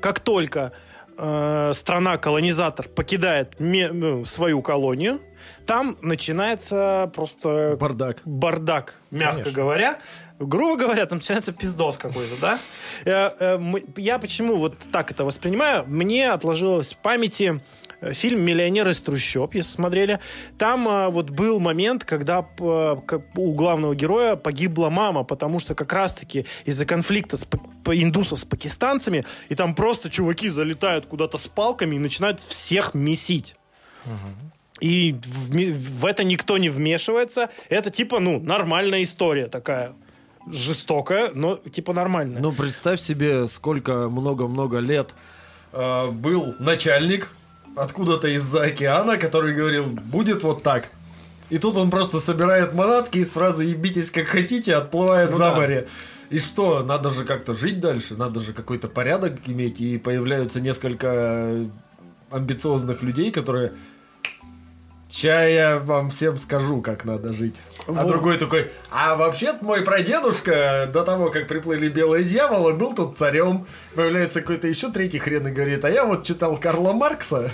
как 0.00 0.20
только 0.20 0.72
э, 1.16 1.72
страна-колонизатор 1.74 2.88
покидает 2.88 3.56
ну, 3.58 4.24
свою 4.24 4.62
колонию, 4.62 5.20
там 5.66 5.96
начинается 6.02 7.10
просто 7.14 7.76
Бардак. 7.78 8.18
бардак, 8.24 8.94
мягко 9.10 9.36
Конечно. 9.36 9.52
говоря. 9.52 9.98
Грубо 10.38 10.76
говоря, 10.76 11.04
там 11.04 11.18
начинается 11.18 11.52
пиздос 11.52 11.98
какой-то, 11.98 12.40
да? 12.40 12.58
Э, 13.04 13.30
э, 13.38 13.80
Я 13.96 14.18
почему 14.18 14.56
вот 14.56 14.74
так 14.90 15.10
это 15.10 15.24
воспринимаю? 15.24 15.84
Мне 15.86 16.30
отложилось 16.32 16.94
в 16.94 16.96
памяти 16.96 17.60
фильм 18.12 18.40
«Миллионер 18.40 18.88
из 18.88 19.00
трущоб», 19.00 19.54
если 19.54 19.70
смотрели. 19.70 20.20
Там 20.58 20.88
э, 20.88 21.08
вот 21.08 21.30
был 21.30 21.60
момент, 21.60 22.04
когда 22.04 22.46
э, 22.58 22.96
у 23.36 23.54
главного 23.54 23.94
героя 23.94 24.36
погибла 24.36 24.88
мама, 24.90 25.24
потому 25.24 25.58
что 25.58 25.74
как 25.74 25.92
раз-таки 25.92 26.46
из-за 26.64 26.86
конфликта 26.86 27.36
с 27.36 27.46
индусов 27.86 28.40
с 28.40 28.44
пакистанцами, 28.44 29.24
и 29.48 29.54
там 29.54 29.74
просто 29.74 30.10
чуваки 30.10 30.48
залетают 30.48 31.06
куда-то 31.06 31.38
с 31.38 31.48
палками 31.48 31.96
и 31.96 31.98
начинают 31.98 32.40
всех 32.40 32.94
месить. 32.94 33.56
И 34.80 35.12
в, 35.12 35.50
в 35.50 36.06
это 36.06 36.24
никто 36.24 36.56
не 36.56 36.70
вмешивается. 36.70 37.50
Это 37.68 37.90
типа, 37.90 38.18
ну, 38.18 38.40
нормальная 38.40 39.02
история 39.02 39.46
такая. 39.46 39.92
Жестокая, 40.46 41.32
но 41.34 41.56
типа 41.56 41.92
нормальная. 41.92 42.40
Ну, 42.40 42.52
представь 42.52 43.00
себе, 43.00 43.46
сколько 43.46 44.08
много-много 44.08 44.78
лет 44.78 45.14
э, 45.72 46.06
был 46.08 46.54
начальник 46.58 47.30
откуда-то 47.80 48.28
из-за 48.28 48.62
океана, 48.64 49.16
который 49.16 49.54
говорил, 49.54 49.86
будет 49.86 50.42
вот 50.42 50.62
так. 50.62 50.88
И 51.48 51.58
тут 51.58 51.76
он 51.76 51.90
просто 51.90 52.20
собирает 52.20 52.74
манатки 52.74 53.18
и 53.18 53.24
с 53.24 53.32
фразы 53.32 53.64
«ебитесь 53.64 54.10
как 54.10 54.28
хотите» 54.28 54.74
отплывает 54.74 55.30
Ну 55.30 55.38
за 55.38 55.44
да. 55.44 55.54
море. 55.54 55.88
И 56.30 56.38
что, 56.38 56.84
надо 56.84 57.10
же 57.10 57.24
как-то 57.24 57.54
жить 57.54 57.80
дальше, 57.80 58.14
надо 58.14 58.38
же 58.40 58.52
какой-то 58.52 58.86
порядок 58.86 59.32
иметь, 59.46 59.80
и 59.80 59.98
появляются 59.98 60.60
несколько 60.60 61.66
амбициозных 62.30 63.02
людей, 63.02 63.32
которые 63.32 63.72
Ща 65.10 65.44
я 65.44 65.78
вам 65.78 66.10
всем 66.10 66.38
скажу, 66.38 66.80
как 66.82 67.04
надо 67.04 67.32
жить. 67.32 67.56
А 67.86 67.92
Вот. 67.92 68.06
другой 68.06 68.38
такой, 68.38 68.70
а 68.90 69.16
вообще-то 69.16 69.64
мой 69.64 69.82
прадедушка 69.82 70.88
до 70.92 71.02
того, 71.02 71.30
как 71.30 71.48
приплыли 71.48 71.88
белые 71.88 72.24
дьяволы, 72.24 72.74
был 72.74 72.94
тут 72.94 73.18
царем. 73.18 73.66
Появляется 73.96 74.40
какой-то 74.40 74.68
еще 74.68 74.90
третий 74.90 75.18
хрен 75.18 75.48
и 75.48 75.50
говорит, 75.50 75.84
а 75.84 75.90
я 75.90 76.04
вот 76.04 76.24
читал 76.24 76.56
Карла 76.58 76.92
Маркса. 76.92 77.50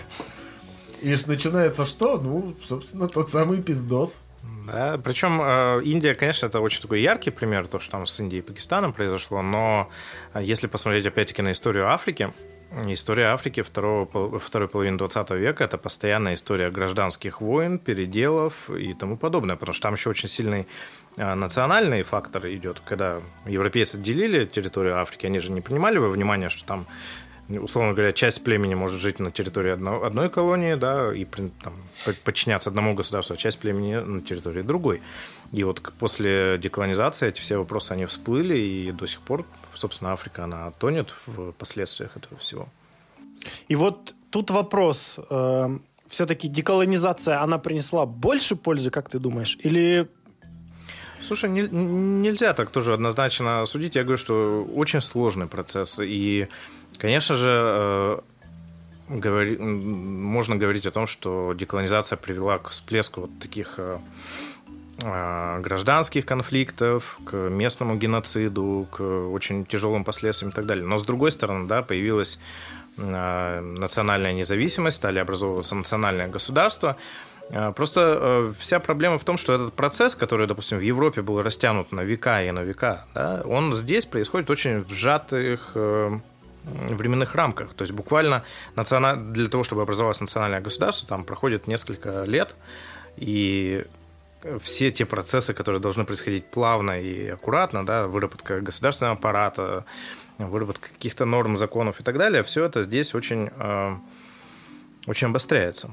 И 1.01 1.15
ж 1.15 1.27
начинается 1.27 1.87
что? 1.87 2.19
Ну, 2.19 2.55
собственно, 2.63 3.09
тот 3.09 3.31
самый 3.31 3.63
пиздос. 3.63 4.23
Да, 4.67 4.99
причем 5.03 5.41
э, 5.41 5.83
Индия, 5.85 6.15
конечно, 6.15 6.47
это 6.47 6.61
очень 6.61 6.83
такой 6.83 7.01
яркий 7.01 7.31
пример, 7.31 7.69
то, 7.69 7.79
что 7.79 7.93
там 7.93 8.07
с 8.07 8.19
Индией 8.21 8.41
и 8.41 8.43
Пакистаном 8.43 8.93
произошло, 8.93 9.41
но 9.41 9.89
э, 10.35 10.43
если 10.43 10.67
посмотреть 10.67 11.07
опять-таки 11.07 11.41
на 11.41 11.53
историю 11.53 11.89
Африки, 11.89 12.33
история 12.87 13.27
Африки 13.27 13.63
второго, 13.63 14.39
второй 14.39 14.69
половины 14.69 14.99
20 14.99 15.31
века 15.33 15.65
это 15.65 15.79
постоянная 15.79 16.35
история 16.35 16.71
гражданских 16.71 17.41
войн, 17.41 17.79
переделов 17.79 18.71
и 18.71 18.93
тому 18.93 19.17
подобное, 19.17 19.57
потому 19.57 19.75
что 19.75 19.83
там 19.83 19.95
еще 19.95 20.11
очень 20.11 20.29
сильный 20.29 20.67
э, 21.17 21.35
национальный 21.35 22.03
фактор 22.03 22.47
идет, 22.49 22.81
когда 22.85 23.21
европейцы 23.47 23.99
делили 23.99 24.45
территорию 24.45 24.99
Африки, 24.99 25.27
они 25.27 25.39
же 25.39 25.53
не 25.53 25.61
принимали 25.61 25.99
во 25.99 26.09
внимание, 26.09 26.49
что 26.49 26.65
там 26.65 26.87
условно 27.49 27.93
говоря, 27.93 28.13
часть 28.13 28.43
племени 28.43 28.75
может 28.75 29.01
жить 29.01 29.21
на 29.21 29.31
территории 29.31 29.71
одно- 29.71 30.03
одной 30.05 30.31
колонии, 30.31 30.75
да, 30.75 31.15
и 31.15 31.25
там, 31.25 31.75
по- 32.05 32.13
подчиняться 32.25 32.71
одному 32.71 32.95
государству, 32.95 33.35
а 33.35 33.37
часть 33.37 33.59
племени 33.61 33.95
на 33.97 34.21
территории 34.21 34.63
другой. 34.63 35.01
И 35.53 35.65
вот 35.65 35.81
после 35.99 36.59
деколонизации 36.59 37.29
эти 37.29 37.41
все 37.41 37.57
вопросы, 37.57 37.93
они 37.93 38.05
всплыли, 38.07 38.57
и 38.59 38.93
до 38.93 39.07
сих 39.07 39.21
пор, 39.21 39.45
собственно, 39.75 40.13
Африка, 40.13 40.45
она 40.45 40.71
тонет 40.73 41.15
в 41.27 41.53
последствиях 41.53 42.17
этого 42.17 42.39
всего. 42.39 42.69
И 43.69 43.77
вот 43.77 44.15
тут 44.31 44.51
вопрос. 44.51 45.19
все-таки 46.09 46.49
деколонизация, 46.49 47.43
она 47.43 47.59
принесла 47.59 48.07
больше 48.07 48.57
пользы, 48.57 48.91
как 48.91 49.09
ты 49.09 49.19
думаешь? 49.19 49.59
Или 49.65 50.09
Слушай, 51.27 51.51
не- 51.51 51.69
нельзя 51.69 52.53
так 52.55 52.71
тоже 52.71 52.95
однозначно 52.95 53.67
судить. 53.67 53.97
Я 53.97 54.03
говорю, 54.05 54.17
что 54.19 54.65
очень 54.77 55.01
сложный 55.01 55.47
процесс. 55.49 55.99
И, 56.01 56.47
конечно 56.99 57.35
же, 57.35 57.51
э, 57.51 58.19
говори- 59.09 59.59
можно 59.59 60.55
говорить 60.55 60.87
о 60.87 60.93
том, 60.93 61.07
что 61.09 61.53
деколонизация 61.59 62.17
привела 62.17 62.59
к 62.59 62.69
всплеску 62.69 63.23
вот 63.23 63.31
таких 63.41 63.75
э, 63.79 63.99
гражданских 64.99 66.25
конфликтов, 66.25 67.19
к 67.27 67.35
местному 67.35 67.97
геноциду, 67.97 68.87
к 68.91 69.03
очень 69.03 69.67
тяжелым 69.67 70.05
последствиям 70.05 70.53
и 70.53 70.55
так 70.55 70.65
далее. 70.67 70.87
Но 70.87 70.97
с 70.97 71.05
другой 71.05 71.33
стороны, 71.33 71.67
да, 71.67 71.83
появилась 71.83 72.39
а, 72.99 73.61
национальная 73.61 74.33
независимость, 74.33 74.97
стали 74.97 75.19
образовываться 75.19 75.75
национальное 75.75 76.29
государство. 76.29 76.97
А, 77.53 77.73
просто 77.73 78.19
э, 78.21 78.53
вся 78.59 78.81
проблема 78.81 79.19
в 79.19 79.25
том, 79.25 79.37
что 79.37 79.53
этот 79.53 79.75
процесс, 79.75 80.15
который, 80.15 80.47
допустим, 80.47 80.79
в 80.79 80.81
Европе 80.81 81.21
был 81.21 81.43
растянут 81.43 81.93
на 81.93 82.01
века 82.01 82.43
и 82.43 82.51
на 82.51 82.61
века, 82.61 83.05
да, 83.15 83.43
он 83.45 83.75
здесь 83.75 84.07
происходит 84.07 84.51
очень 84.51 84.83
в 84.83 84.91
сжатых 84.91 85.73
э, 85.75 86.19
временных 86.65 87.35
рамках. 87.35 87.75
То 87.75 87.83
есть 87.83 87.93
буквально 87.93 88.45
для 88.75 89.49
того, 89.49 89.63
чтобы 89.63 89.83
образовалось 89.83 90.21
национальное 90.21 90.61
государство, 90.61 91.09
там 91.09 91.25
проходит 91.25 91.67
несколько 91.67 92.25
лет, 92.25 92.57
и 93.17 93.85
все 94.61 94.91
те 94.91 95.05
процессы, 95.05 95.55
которые 95.55 95.81
должны 95.81 96.05
происходить 96.05 96.47
плавно 96.47 97.01
и 97.01 97.29
аккуратно, 97.29 97.85
да, 97.85 98.07
выработка 98.07 98.61
государственного 98.61 99.17
аппарата, 99.17 99.85
выработка 100.39 100.89
каких-то 100.91 101.25
норм, 101.25 101.57
законов 101.57 102.01
и 102.01 102.03
так 102.03 102.19
далее, 102.19 102.43
все 102.43 102.65
это 102.65 102.83
здесь 102.83 103.15
очень, 103.15 103.51
э, 103.57 103.97
очень 105.07 105.29
обостряется. 105.29 105.91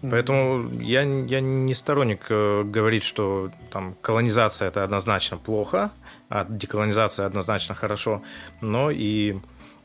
Поэтому 0.00 0.70
я, 0.80 1.02
я 1.02 1.40
не 1.40 1.74
сторонник 1.74 2.26
э, 2.28 2.62
говорить, 2.64 3.02
что 3.02 3.50
там 3.70 3.96
колонизация 4.00 4.68
это 4.68 4.84
однозначно 4.84 5.36
плохо, 5.36 5.90
а 6.28 6.46
деколонизация 6.48 7.26
однозначно 7.26 7.74
хорошо, 7.74 8.22
но 8.60 8.90
и 8.92 9.38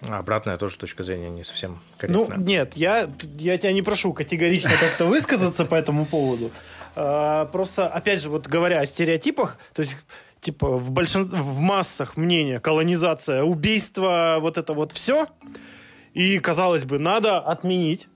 обратная 0.08 0.58
тоже 0.58 0.78
точка 0.78 1.04
зрения 1.04 1.30
не 1.30 1.44
совсем 1.44 1.80
корректная. 1.98 2.38
Ну, 2.38 2.44
нет, 2.44 2.74
я, 2.76 3.10
я 3.38 3.58
тебя 3.58 3.74
не 3.74 3.82
прошу 3.82 4.14
категорично 4.14 4.72
как-то 4.80 5.06
высказаться 5.06 5.66
по 5.66 5.76
этому 5.76 6.06
поводу. 6.06 6.52
А, 6.96 7.46
просто, 7.46 7.88
опять 7.88 8.22
же, 8.22 8.30
вот 8.30 8.48
говоря 8.48 8.80
о 8.80 8.86
стереотипах, 8.86 9.58
то 9.74 9.82
есть 9.82 9.98
типа 10.44 10.78
в 10.78 10.92
большинстве, 10.92 11.40
в 11.40 11.60
массах 11.60 12.18
мнения 12.18 12.60
колонизация, 12.60 13.44
убийство, 13.44 14.38
вот 14.40 14.58
это 14.58 14.74
вот 14.74 14.92
все. 14.92 15.26
И, 16.14 16.38
казалось 16.40 16.86
бы, 16.86 17.00
надо 17.00 17.40
отменить. 17.40 18.08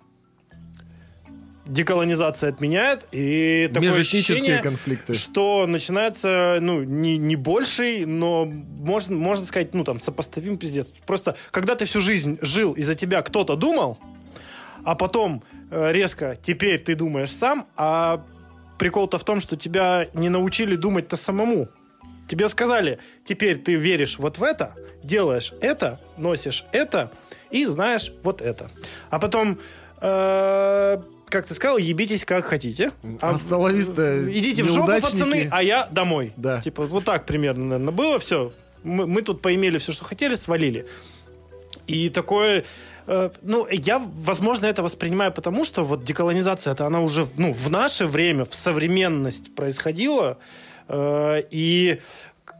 Деколонизация 1.66 2.50
отменяет, 2.50 3.08
и 3.12 3.70
такое 3.74 4.00
ощущение, 4.00 4.60
конфликты. 4.60 5.14
что 5.14 5.66
начинается, 5.68 6.60
ну, 6.62 6.84
не, 6.84 7.18
не 7.18 7.36
больший, 7.36 8.06
но 8.06 8.46
можно, 8.46 9.18
можно 9.18 9.46
сказать, 9.46 9.74
ну, 9.74 9.84
там, 9.84 10.00
сопоставим 10.00 10.56
пиздец. 10.56 10.94
Просто, 11.06 11.36
когда 11.52 11.76
ты 11.76 11.84
всю 11.84 12.00
жизнь 12.00 12.38
жил, 12.42 12.72
и 12.72 12.84
за 12.84 12.96
тебя 12.96 13.22
кто-то 13.22 13.58
думал, 13.58 14.00
а 14.86 14.96
потом 14.96 15.44
э, 15.70 15.92
резко 15.92 16.38
теперь 16.42 16.80
ты 16.80 16.96
думаешь 16.96 17.32
сам, 17.32 17.68
а 17.76 18.24
прикол-то 18.78 19.18
в 19.18 19.24
том, 19.24 19.42
что 19.42 19.56
тебя 19.56 20.10
не 20.14 20.30
научили 20.30 20.76
думать-то 20.76 21.18
самому. 21.18 21.70
Тебе 22.28 22.50
сказали, 22.50 23.00
теперь 23.24 23.58
ты 23.58 23.76
веришь 23.76 24.20
вот 24.20 24.38
в 24.38 24.44
это, 24.44 24.74
делаешь 25.02 25.54
это, 25.62 26.00
носишь 26.18 26.66
это 26.74 27.12
и 27.52 27.66
знаешь 27.66 28.12
вот 28.24 28.42
это. 28.42 28.70
А 29.10 29.20
потом, 29.20 29.60
э, 30.02 31.02
как 31.30 31.46
ты 31.46 31.54
сказал, 31.54 31.78
ебитесь 31.78 32.26
как 32.26 32.46
хотите. 32.46 32.92
А, 33.22 33.30
а 33.30 33.38
Идите 34.30 34.64
в 34.64 34.68
жопу, 34.68 34.88
пацаны, 35.02 35.48
а 35.52 35.64
я 35.64 35.88
домой. 35.90 36.34
Да. 36.36 36.60
Типа 36.60 36.84
вот 36.84 37.06
так 37.06 37.26
примерно, 37.26 37.64
наверное, 37.66 37.94
было 37.94 38.20
все. 38.20 38.52
Мы, 38.84 39.08
мы 39.08 39.22
тут 39.22 39.42
поимели 39.42 39.78
все, 39.78 39.94
что 39.94 40.04
хотели, 40.04 40.34
свалили. 40.34 40.86
И 41.88 42.10
такое 42.10 42.66
ну, 43.42 43.68
я, 43.72 44.00
возможно, 44.00 44.66
это 44.66 44.84
воспринимаю 44.84 45.32
потому, 45.32 45.66
что 45.66 45.84
вот 45.84 46.04
деколонизация, 46.04 46.74
это 46.74 46.86
она 46.86 47.02
уже, 47.02 47.26
ну, 47.38 47.54
в 47.54 47.72
наше 47.72 48.06
время, 48.06 48.44
в 48.44 48.54
современность 48.54 49.56
происходила, 49.56 50.38
э, 50.90 51.44
и 51.50 52.02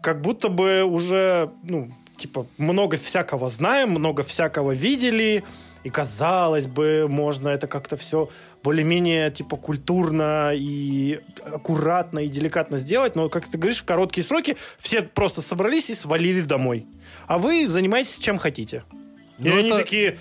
как 0.02 0.22
будто 0.22 0.50
бы 0.50 0.84
уже, 0.84 1.52
ну, 1.64 1.90
типа, 2.16 2.48
много 2.58 2.98
всякого 2.98 3.50
знаем, 3.50 3.92
много 3.92 4.24
всякого 4.24 4.72
видели, 4.72 5.44
и 5.84 5.90
казалось 5.90 6.68
бы, 6.68 7.08
можно 7.10 7.50
это 7.50 7.68
как-то 7.68 7.96
все 7.98 8.30
более-менее 8.64 9.32
типа 9.32 9.56
культурно 9.56 10.52
и 10.54 11.22
аккуратно 11.46 12.20
и 12.20 12.28
деликатно 12.28 12.78
сделать, 12.78 13.16
но, 13.16 13.30
как 13.30 13.48
ты 13.48 13.58
говоришь, 13.58 13.82
в 13.82 13.86
короткие 13.86 14.26
сроки 14.26 14.58
все 14.78 15.02
просто 15.02 15.42
собрались 15.42 15.90
и 15.90 15.94
свалили 15.94 16.42
домой. 16.42 16.86
А 17.28 17.38
вы 17.38 17.70
занимаетесь 17.70 18.20
чем 18.20 18.38
хотите. 18.38 18.84
И 19.40 19.48
ну, 19.48 19.58
они 19.58 19.70
это... 19.70 19.78
такие, 19.78 20.18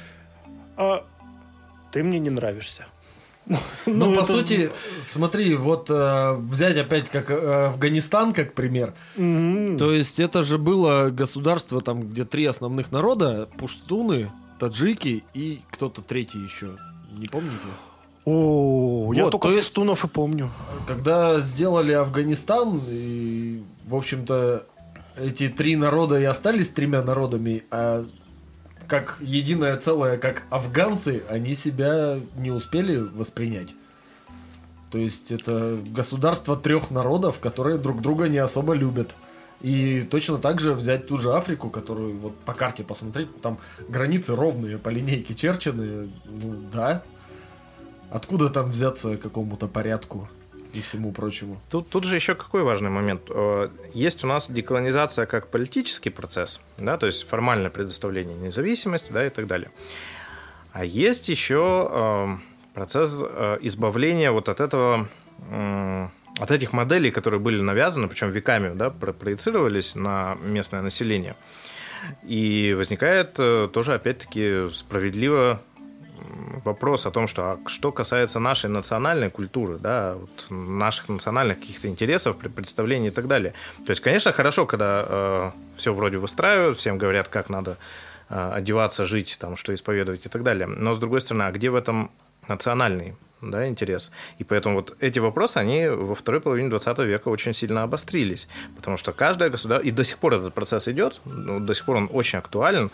а, 0.77 1.05
ты 1.93 2.03
мне 2.03 2.19
не 2.19 2.31
нравишься. 2.31 2.87
Ну, 3.47 3.59
ну 3.87 4.15
по 4.15 4.21
это... 4.21 4.33
сути, 4.33 4.71
смотри, 5.05 5.55
вот 5.55 5.89
э, 5.89 6.35
взять 6.35 6.77
опять 6.77 7.09
как 7.09 7.31
э, 7.31 7.67
Афганистан 7.67 8.33
как 8.33 8.55
пример. 8.55 8.95
Mm-hmm. 9.17 9.79
То 9.79 9.93
есть 9.93 10.19
это 10.19 10.43
же 10.43 10.59
было 10.59 11.11
государство, 11.11 11.81
там, 11.81 12.03
где 12.03 12.25
три 12.25 12.45
основных 12.47 12.91
народа, 12.91 13.49
пуштуны, 13.57 14.31
таджики 14.59 15.23
и 15.33 15.61
кто-то 15.71 16.03
третий 16.03 16.41
еще. 16.41 16.77
Не 17.17 17.29
помните? 17.29 17.67
О, 18.25 19.05
вот, 19.07 19.13
я 19.17 19.31
только 19.31 19.49
то 19.49 19.55
есть, 19.55 19.69
пуштунов 19.69 20.05
и 20.05 20.09
помню. 20.09 20.51
Когда 20.89 21.41
сделали 21.41 21.93
Афганистан, 21.93 22.83
и, 22.89 23.63
в 23.87 23.95
общем-то, 23.95 24.67
эти 25.17 25.49
три 25.49 25.77
народа 25.77 26.19
и 26.19 26.25
остались 26.25 26.71
тремя 26.71 27.03
народами, 27.03 27.63
а 27.71 28.05
как 28.89 29.19
единое 29.21 29.77
целое, 29.77 30.19
как 30.19 30.45
афганцы, 30.51 31.23
они 31.29 31.55
себя 31.55 32.19
не 32.37 32.51
успели 32.51 32.97
воспринять. 32.97 33.75
То 34.91 34.99
есть 34.99 35.33
это 35.33 35.79
государство 35.89 36.57
трех 36.57 36.91
народов, 36.91 37.41
которые 37.41 37.79
друг 37.79 38.01
друга 38.01 38.29
не 38.29 38.39
особо 38.39 38.75
любят. 38.75 39.15
И 39.61 40.03
точно 40.03 40.39
так 40.39 40.61
же 40.61 40.75
взять 40.75 41.07
ту 41.07 41.17
же 41.17 41.33
Африку, 41.33 41.71
которую 41.71 42.19
вот 42.19 42.39
по 42.41 42.53
карте 42.53 42.85
посмотреть, 42.85 43.41
там 43.41 43.59
границы 43.89 44.37
ровные, 44.37 44.79
по 44.79 44.91
линейке 44.91 45.35
черчены, 45.35 46.11
ну 46.27 46.55
да. 46.73 47.03
Откуда 48.11 48.51
там 48.51 48.71
взяться 48.71 49.17
какому-то 49.17 49.67
порядку? 49.67 50.29
И 50.77 50.83
всему 50.83 51.13
прочему. 51.13 51.61
Тут, 51.71 51.89
тут 51.89 52.05
же 52.05 52.15
еще 52.15 52.35
какой 52.35 52.63
важный 52.63 52.91
момент. 52.91 53.23
Э, 53.31 53.69
есть 53.95 54.25
у 54.25 54.27
нас 54.27 54.51
деколонизация 54.51 55.27
как 55.27 55.49
политический 55.49 56.11
процесс, 56.11 56.61
да, 56.77 56.99
то 56.99 57.07
есть 57.07 57.29
формальное 57.29 57.71
предоставление 57.71 58.37
независимости, 58.37 59.13
да, 59.13 59.27
и 59.27 59.31
так 59.31 59.47
далее. 59.47 59.71
А 60.73 60.85
есть 60.85 61.29
еще 61.29 61.89
э, 61.91 62.37
процесс 62.75 63.21
э, 63.23 63.59
избавления 63.63 64.31
вот 64.31 64.49
от 64.49 64.61
этого 64.61 65.09
от 66.39 66.51
этих 66.51 66.73
моделей, 66.73 67.11
которые 67.11 67.41
были 67.41 67.61
навязаны, 67.61 68.09
причем 68.09 68.31
веками, 68.31 68.75
да, 68.75 68.89
проецировались 68.89 69.95
на 69.95 70.37
местное 70.43 70.81
население. 70.81 71.37
И 72.27 72.75
возникает 72.77 73.35
тоже, 73.35 73.95
опять-таки, 73.95 74.71
справедливо 74.73 75.61
вопрос 76.65 77.07
о 77.07 77.11
том, 77.11 77.29
что 77.29 77.43
а 77.43 77.59
что 77.69 77.93
касается 77.93 78.39
нашей 78.41 78.71
национальной 78.71 79.31
культуры, 79.31 79.79
да, 79.79 80.15
вот 80.15 80.47
наших 80.51 81.09
национальных 81.09 81.61
каких-то 81.61 81.89
интересов, 81.89 82.37
представлений 82.37 83.09
и 83.09 83.11
так 83.11 83.27
далее. 83.27 83.55
То 83.85 83.91
есть, 83.91 84.03
конечно, 84.03 84.33
хорошо, 84.33 84.67
когда 84.67 85.05
э, 85.09 85.51
все 85.77 85.93
вроде 85.93 86.19
выстраивают, 86.19 86.79
всем 86.79 86.99
говорят, 86.99 87.29
как 87.29 87.49
надо 87.49 87.77
э, 88.29 88.53
одеваться, 88.55 89.05
жить, 89.05 89.37
там, 89.41 89.57
что 89.57 89.75
исповедовать 89.75 90.27
и 90.27 90.29
так 90.29 90.43
далее. 90.43 90.67
Но, 90.67 90.95
с 90.95 90.99
другой 90.99 91.21
стороны, 91.21 91.45
а 91.45 91.53
где 91.53 91.71
в 91.71 91.75
этом 91.75 92.11
национальный 92.49 93.15
да, 93.43 93.67
интерес. 93.67 94.11
И 94.39 94.45
поэтому 94.45 94.77
вот 94.77 94.97
эти 95.01 95.19
вопросы, 95.19 95.59
они 95.59 95.89
во 95.89 96.15
второй 96.15 96.41
половине 96.41 96.69
20 96.71 96.99
века 97.01 97.29
очень 97.29 97.55
сильно 97.55 97.83
обострились, 97.83 98.49
потому 98.77 98.97
что 98.97 99.13
каждое 99.13 99.51
государство, 99.51 99.87
и 99.87 99.91
до 99.91 100.05
сих 100.05 100.19
пор 100.19 100.35
этот 100.35 100.55
процесс 100.55 100.89
идет, 100.89 101.21
ну, 101.25 101.61
до 101.61 101.75
сих 101.75 101.85
пор 101.85 101.97
он 101.97 102.11
очень 102.13 102.39
актуален, 102.39 102.91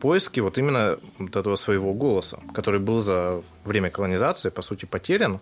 поиски 0.00 0.40
вот 0.40 0.58
именно 0.58 0.98
вот 1.18 1.36
этого 1.36 1.56
своего 1.56 1.92
голоса, 1.92 2.38
который 2.54 2.80
был 2.80 3.00
за 3.00 3.42
время 3.64 3.90
колонизации, 3.90 4.50
по 4.50 4.62
сути, 4.62 4.84
потерян. 4.84 5.40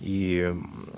И 0.00 0.54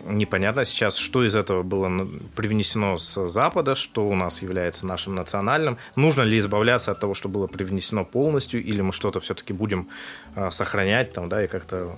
непонятно 0.06 0.64
сейчас, 0.64 0.96
что 0.96 1.24
из 1.24 1.34
этого 1.34 1.62
было 1.62 2.08
привнесено 2.36 2.96
с 2.96 3.28
Запада, 3.28 3.74
что 3.74 4.06
у 4.08 4.14
нас 4.14 4.42
является 4.42 4.86
нашим 4.86 5.14
национальным. 5.14 5.76
Нужно 5.96 6.22
ли 6.22 6.38
избавляться 6.38 6.92
от 6.92 7.00
того, 7.00 7.14
что 7.14 7.28
было 7.28 7.48
привнесено 7.48 8.04
полностью, 8.04 8.62
или 8.62 8.80
мы 8.80 8.92
что-то 8.92 9.20
все-таки 9.20 9.52
будем 9.52 9.88
а, 10.36 10.50
сохранять 10.50 11.12
там, 11.12 11.28
да, 11.28 11.44
и 11.44 11.48
как-то 11.48 11.96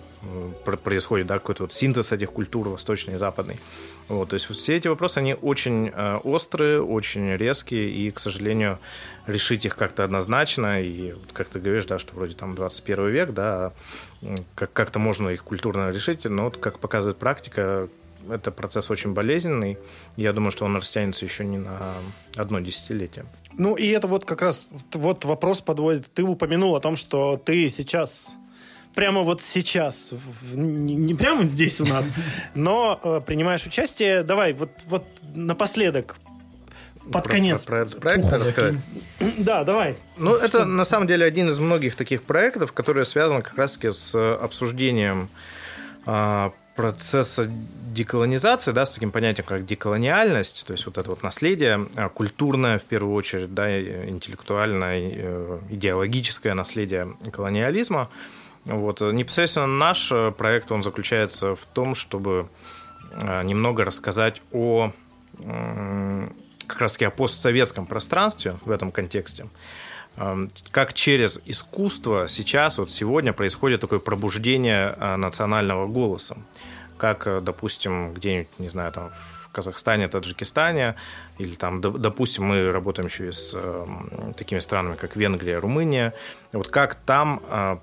происходит 0.83 1.27
да, 1.27 1.35
какой-то 1.35 1.65
вот 1.65 1.73
синтез 1.73 2.13
этих 2.13 2.33
культур, 2.33 2.69
восточной 2.69 3.15
и 3.15 3.19
западной. 3.19 3.61
Вот, 4.09 4.31
то 4.31 4.35
есть 4.35 4.47
все 4.47 4.77
эти 4.77 4.89
вопросы, 4.89 5.19
они 5.19 5.35
очень 5.35 5.91
а, 5.93 6.19
острые, 6.19 6.83
очень 6.83 7.37
резкие, 7.37 7.91
и, 7.91 8.11
к 8.11 8.19
сожалению, 8.19 8.79
решить 9.27 9.65
их 9.65 9.77
как-то 9.77 10.05
однозначно, 10.05 10.83
и 10.83 11.15
как 11.33 11.49
ты 11.49 11.59
говоришь, 11.59 11.87
да, 11.87 11.99
что 11.99 12.15
вроде 12.15 12.35
там 12.35 12.55
21 12.55 13.09
век, 13.09 13.31
да, 13.31 13.55
как- 13.65 13.73
как-то 14.55 14.99
можно 14.99 15.29
их 15.31 15.45
культурно 15.45 15.91
решить, 15.91 16.25
но 16.25 16.45
вот 16.45 16.57
как 16.57 16.79
показывает 16.79 17.19
практика, 17.19 17.89
это 18.31 18.51
процесс 18.51 18.91
очень 18.91 19.13
болезненный. 19.13 19.79
Я 20.17 20.33
думаю, 20.33 20.51
что 20.51 20.65
он 20.65 20.77
растянется 20.77 21.25
еще 21.25 21.45
не 21.45 21.59
на 21.59 21.95
одно 22.37 22.61
десятилетие. 22.61 23.27
Ну, 23.53 23.77
и 23.77 23.87
это 23.89 24.07
вот 24.07 24.25
как 24.25 24.43
раз 24.43 24.69
вот 24.93 25.25
вопрос 25.25 25.61
подводит. 25.61 26.07
Ты 26.13 26.23
упомянул 26.23 26.75
о 26.75 26.81
том, 26.81 26.97
что 26.97 27.37
ты 27.37 27.69
сейчас 27.71 28.29
прямо 28.95 29.23
вот 29.23 29.43
сейчас, 29.43 30.13
не, 30.53 30.95
не 30.95 31.15
прямо 31.15 31.45
здесь 31.45 31.81
у 31.81 31.85
нас, 31.85 32.13
но 32.55 33.01
э, 33.03 33.21
принимаешь 33.25 33.67
участие. 33.67 34.23
Давай, 34.23 34.53
вот, 34.53 34.71
вот 34.87 35.05
напоследок, 35.35 36.17
под 37.13 37.25
Про- 37.25 37.33
конец. 37.33 37.65
Про, 37.65 37.77
про 37.77 37.83
этот 37.83 38.01
проект 38.01 38.23
Пуху 38.25 38.37
рассказать. 38.37 38.75
Да, 39.39 39.65
давай. 39.65 39.97
Ну, 40.17 40.35
это 40.35 40.65
на 40.65 40.85
самом 40.85 41.07
деле 41.07 41.27
один 41.27 41.49
из 41.49 41.59
многих 41.59 41.95
таких 41.97 42.23
проектов, 42.23 42.73
которые 42.73 43.05
связаны 43.05 43.43
как 43.43 43.57
раз-таки 43.57 43.91
с 43.91 44.15
э, 44.15 44.35
обсуждением 44.35 45.29
а, 46.07 46.53
процесса 46.77 47.47
деколонизации, 47.93 48.73
да, 48.73 48.85
с 48.85 48.93
таким 48.95 49.13
понятием, 49.13 49.47
как 49.47 49.65
деколониальность, 49.65 50.67
то 50.67 50.73
есть 50.73 50.85
вот 50.87 50.99
это 50.99 51.11
вот 51.11 51.23
наследие 51.23 51.87
а, 51.95 52.09
культурное, 52.09 52.79
в 52.79 52.83
первую 52.83 53.15
очередь, 53.15 53.55
да, 53.55 53.79
и 53.79 54.09
интеллектуальное, 54.09 55.13
э, 55.15 55.59
идеологическое 55.71 56.55
наследие 56.55 57.17
колониализма. 57.33 58.09
Вот. 58.65 59.03
э, 59.03 59.13
Непосредственно 59.13 59.67
наш 59.67 60.11
э, 60.11 60.33
проект, 60.37 60.73
он 60.73 60.83
заключается 60.83 61.55
в 61.55 61.65
том, 61.67 61.95
чтобы 61.95 62.49
э, 63.13 63.43
немного 63.45 63.85
рассказать 63.85 64.43
о 64.53 64.93
как 66.67 66.81
раз 66.81 66.93
таки 66.93 67.05
о 67.07 67.11
постсоветском 67.11 67.87
пространстве 67.87 68.57
в 68.65 68.71
этом 68.71 68.91
контексте. 68.93 69.47
Эм, 70.17 70.49
Как 70.71 70.93
через 70.95 71.41
искусство 71.47 72.27
сейчас, 72.29 72.79
вот 72.79 72.91
сегодня 72.91 73.33
происходит 73.33 73.81
такое 73.81 73.99
пробуждение 73.99 74.95
э, 74.99 75.17
национального 75.17 75.87
голоса. 75.89 76.37
Как, 76.97 77.27
э, 77.27 77.41
допустим, 77.41 78.15
где-нибудь, 78.15 78.49
не 78.59 78.69
знаю, 78.69 78.93
там 78.93 79.11
в 79.11 79.49
Казахстане, 79.53 80.09
Таджикистане, 80.09 80.95
или 81.39 81.55
там, 81.57 81.81
доп- 81.81 81.99
допустим, 81.99 82.45
мы 82.45 82.71
работаем 82.71 83.09
еще 83.09 83.29
и 83.29 83.33
с 83.33 83.55
эм, 83.55 84.35
такими 84.37 84.61
странами, 84.61 84.95
как 84.97 85.17
Венгрия, 85.17 85.59
Румыния. 85.59 86.13
Вот 86.53 86.69
как 86.69 86.95
там 86.95 87.41
э, 87.49 87.77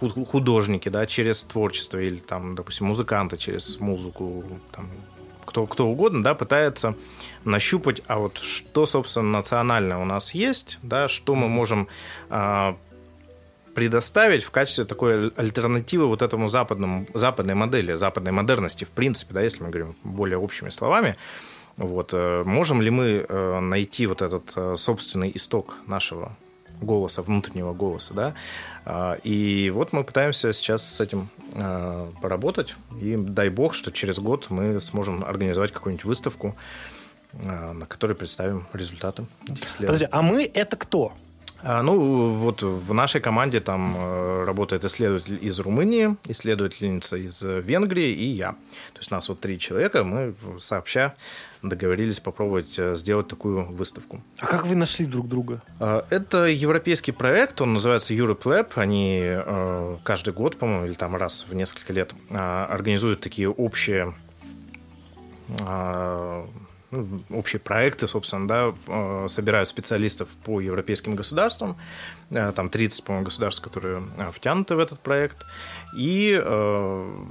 ху- 0.00 0.24
художники, 0.24 0.88
да, 0.88 1.06
через 1.06 1.42
творчество, 1.44 1.98
или 1.98 2.18
там, 2.18 2.54
допустим, 2.54 2.86
музыканты 2.86 3.36
через 3.36 3.78
музыку, 3.80 4.44
там, 4.72 4.88
кто, 5.48 5.66
кто 5.66 5.86
угодно, 5.86 6.22
да, 6.22 6.34
пытается 6.34 6.94
нащупать, 7.44 8.02
а 8.06 8.18
вот 8.18 8.38
что, 8.38 8.86
собственно, 8.86 9.30
национальное 9.38 9.96
у 9.96 10.04
нас 10.04 10.34
есть, 10.34 10.78
да, 10.82 11.08
что 11.08 11.34
мы 11.34 11.48
можем 11.48 11.88
а, 12.28 12.76
предоставить 13.74 14.44
в 14.44 14.50
качестве 14.50 14.84
такой 14.84 15.30
альтернативы 15.30 16.06
вот 16.06 16.20
этому 16.20 16.48
западному, 16.48 17.06
западной 17.14 17.54
модели, 17.54 17.94
западной 17.94 18.32
модерности, 18.32 18.84
в 18.84 18.90
принципе, 18.90 19.34
да, 19.34 19.40
если 19.40 19.62
мы 19.62 19.70
говорим 19.70 19.96
более 20.04 20.38
общими 20.38 20.68
словами, 20.68 21.16
вот, 21.76 22.10
э, 22.12 22.42
можем 22.44 22.82
ли 22.82 22.90
мы 22.90 23.24
э, 23.26 23.60
найти 23.60 24.06
вот 24.06 24.20
этот 24.20 24.52
э, 24.56 24.74
собственный 24.76 25.30
исток 25.34 25.76
нашего 25.86 26.36
голоса, 26.80 27.22
внутреннего 27.22 27.72
голоса, 27.72 28.14
да, 28.14 28.34
А, 28.84 29.18
и 29.24 29.70
вот 29.70 29.92
мы 29.92 30.04
пытаемся 30.04 30.52
сейчас 30.52 30.82
с 30.82 31.00
этим 31.00 31.28
э, 31.52 32.10
поработать, 32.22 32.76
и 33.00 33.16
дай 33.16 33.50
бог, 33.50 33.74
что 33.74 33.90
через 33.90 34.18
год 34.18 34.50
мы 34.50 34.80
сможем 34.80 35.24
организовать 35.24 35.72
какую-нибудь 35.72 36.04
выставку, 36.04 36.56
э, 37.32 37.72
на 37.72 37.86
которой 37.86 38.14
представим 38.14 38.66
результаты. 38.72 39.26
Подожди, 39.78 40.08
а 40.10 40.22
мы 40.22 40.44
это 40.44 40.76
кто? 40.76 41.12
А, 41.62 41.82
Ну, 41.82 42.28
вот 42.28 42.62
в 42.62 42.94
нашей 42.94 43.20
команде 43.20 43.60
там 43.60 43.96
э, 43.96 44.44
работает 44.44 44.84
исследователь 44.84 45.38
из 45.40 45.58
Румынии, 45.58 46.16
исследовательница 46.24 47.16
из 47.16 47.42
э, 47.42 47.60
Венгрии 47.60 48.12
и 48.12 48.26
я. 48.26 48.52
То 48.92 48.98
есть 48.98 49.10
нас 49.10 49.28
вот 49.28 49.40
три 49.40 49.58
человека, 49.58 50.04
мы 50.04 50.34
сообща 50.60 51.14
договорились 51.62 52.20
попробовать 52.20 52.78
э, 52.78 52.94
сделать 52.94 53.26
такую 53.26 53.64
выставку. 53.64 54.22
А 54.38 54.46
как 54.46 54.66
вы 54.66 54.76
нашли 54.76 55.04
друг 55.04 55.28
друга? 55.28 55.60
А, 55.80 56.06
Это 56.10 56.44
европейский 56.46 57.12
проект, 57.12 57.60
он 57.60 57.74
называется 57.74 58.14
Europe 58.14 58.42
Lab. 58.42 58.72
Они 58.76 59.98
каждый 60.04 60.32
год, 60.32 60.56
по-моему, 60.56 60.86
или 60.86 60.94
там 60.94 61.16
раз 61.16 61.46
в 61.48 61.54
несколько 61.54 61.92
лет 61.92 62.12
а, 62.30 62.66
организуют 62.66 63.20
такие 63.20 63.50
общие 63.50 64.14
ну, 66.90 67.22
общие 67.30 67.60
проекты, 67.60 68.08
собственно, 68.08 68.48
да, 68.48 68.74
э, 68.86 69.26
собирают 69.28 69.68
специалистов 69.68 70.28
по 70.44 70.60
европейским 70.60 71.14
государствам, 71.14 71.76
Э, 72.30 72.52
там 72.54 72.68
30, 72.68 73.04
по-моему, 73.04 73.24
государств, 73.24 73.62
которые 73.62 74.02
э, 74.18 74.30
втянуты 74.32 74.74
в 74.74 74.80
этот 74.80 75.00
проект, 75.00 75.46
и 75.96 76.34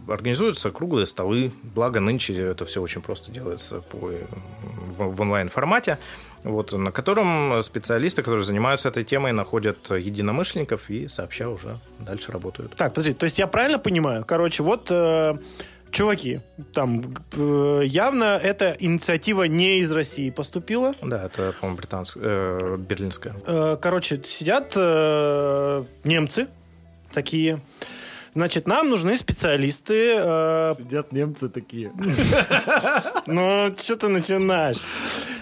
организуются 0.08 0.72
круглые 0.72 1.06
столы, 1.06 1.52
благо 1.76 2.00
нынче 2.00 2.36
это 2.42 2.66
все 2.66 2.82
очень 2.82 3.02
просто 3.02 3.32
делается 3.32 3.82
по, 3.82 3.98
в, 3.98 5.16
в 5.16 5.22
онлайн-формате, 5.22 6.00
вот, 6.44 6.74
на 6.74 6.92
котором 6.92 7.62
специалисты, 7.62 8.24
которые 8.24 8.44
занимаются 8.44 8.90
этой 8.90 9.04
темой, 9.04 9.34
находят 9.34 9.92
единомышленников 9.92 10.90
и 10.90 11.08
сообща 11.08 11.50
уже 11.50 11.80
дальше 12.00 12.32
работают. 12.32 12.76
Так, 12.76 12.94
подожди, 12.94 13.14
то 13.14 13.26
есть 13.26 13.38
я 13.38 13.48
правильно 13.48 13.78
понимаю? 13.78 14.26
Короче, 14.26 14.64
вот 14.64 14.88
э, 14.90 15.38
чуваки, 15.98 16.42
там 16.74 17.16
э, 17.36 17.82
явно 17.86 18.40
эта 18.42 18.76
инициатива 18.80 19.44
не 19.44 19.80
из 19.80 19.92
России 19.92 20.30
поступила. 20.30 20.94
Да, 21.02 21.26
это, 21.26 21.54
по-моему, 21.60 21.78
британская, 21.78 22.22
э, 22.24 22.78
берлинская. 22.78 23.36
Э, 23.48 23.78
короче, 23.82 24.22
сидят 24.24 24.74
э, 24.76 25.84
немцы 26.04 26.48
такие. 27.12 27.60
Значит, 28.38 28.68
нам 28.68 28.88
нужны 28.92 29.18
специалисты. 29.18 30.14
э, 30.16 30.76
Сидят 30.78 31.12
немцы 31.12 31.50
такие. 31.50 31.92
ну, 33.26 33.74
что 33.76 33.96
ты 33.96 34.08
начинаешь? 34.10 34.78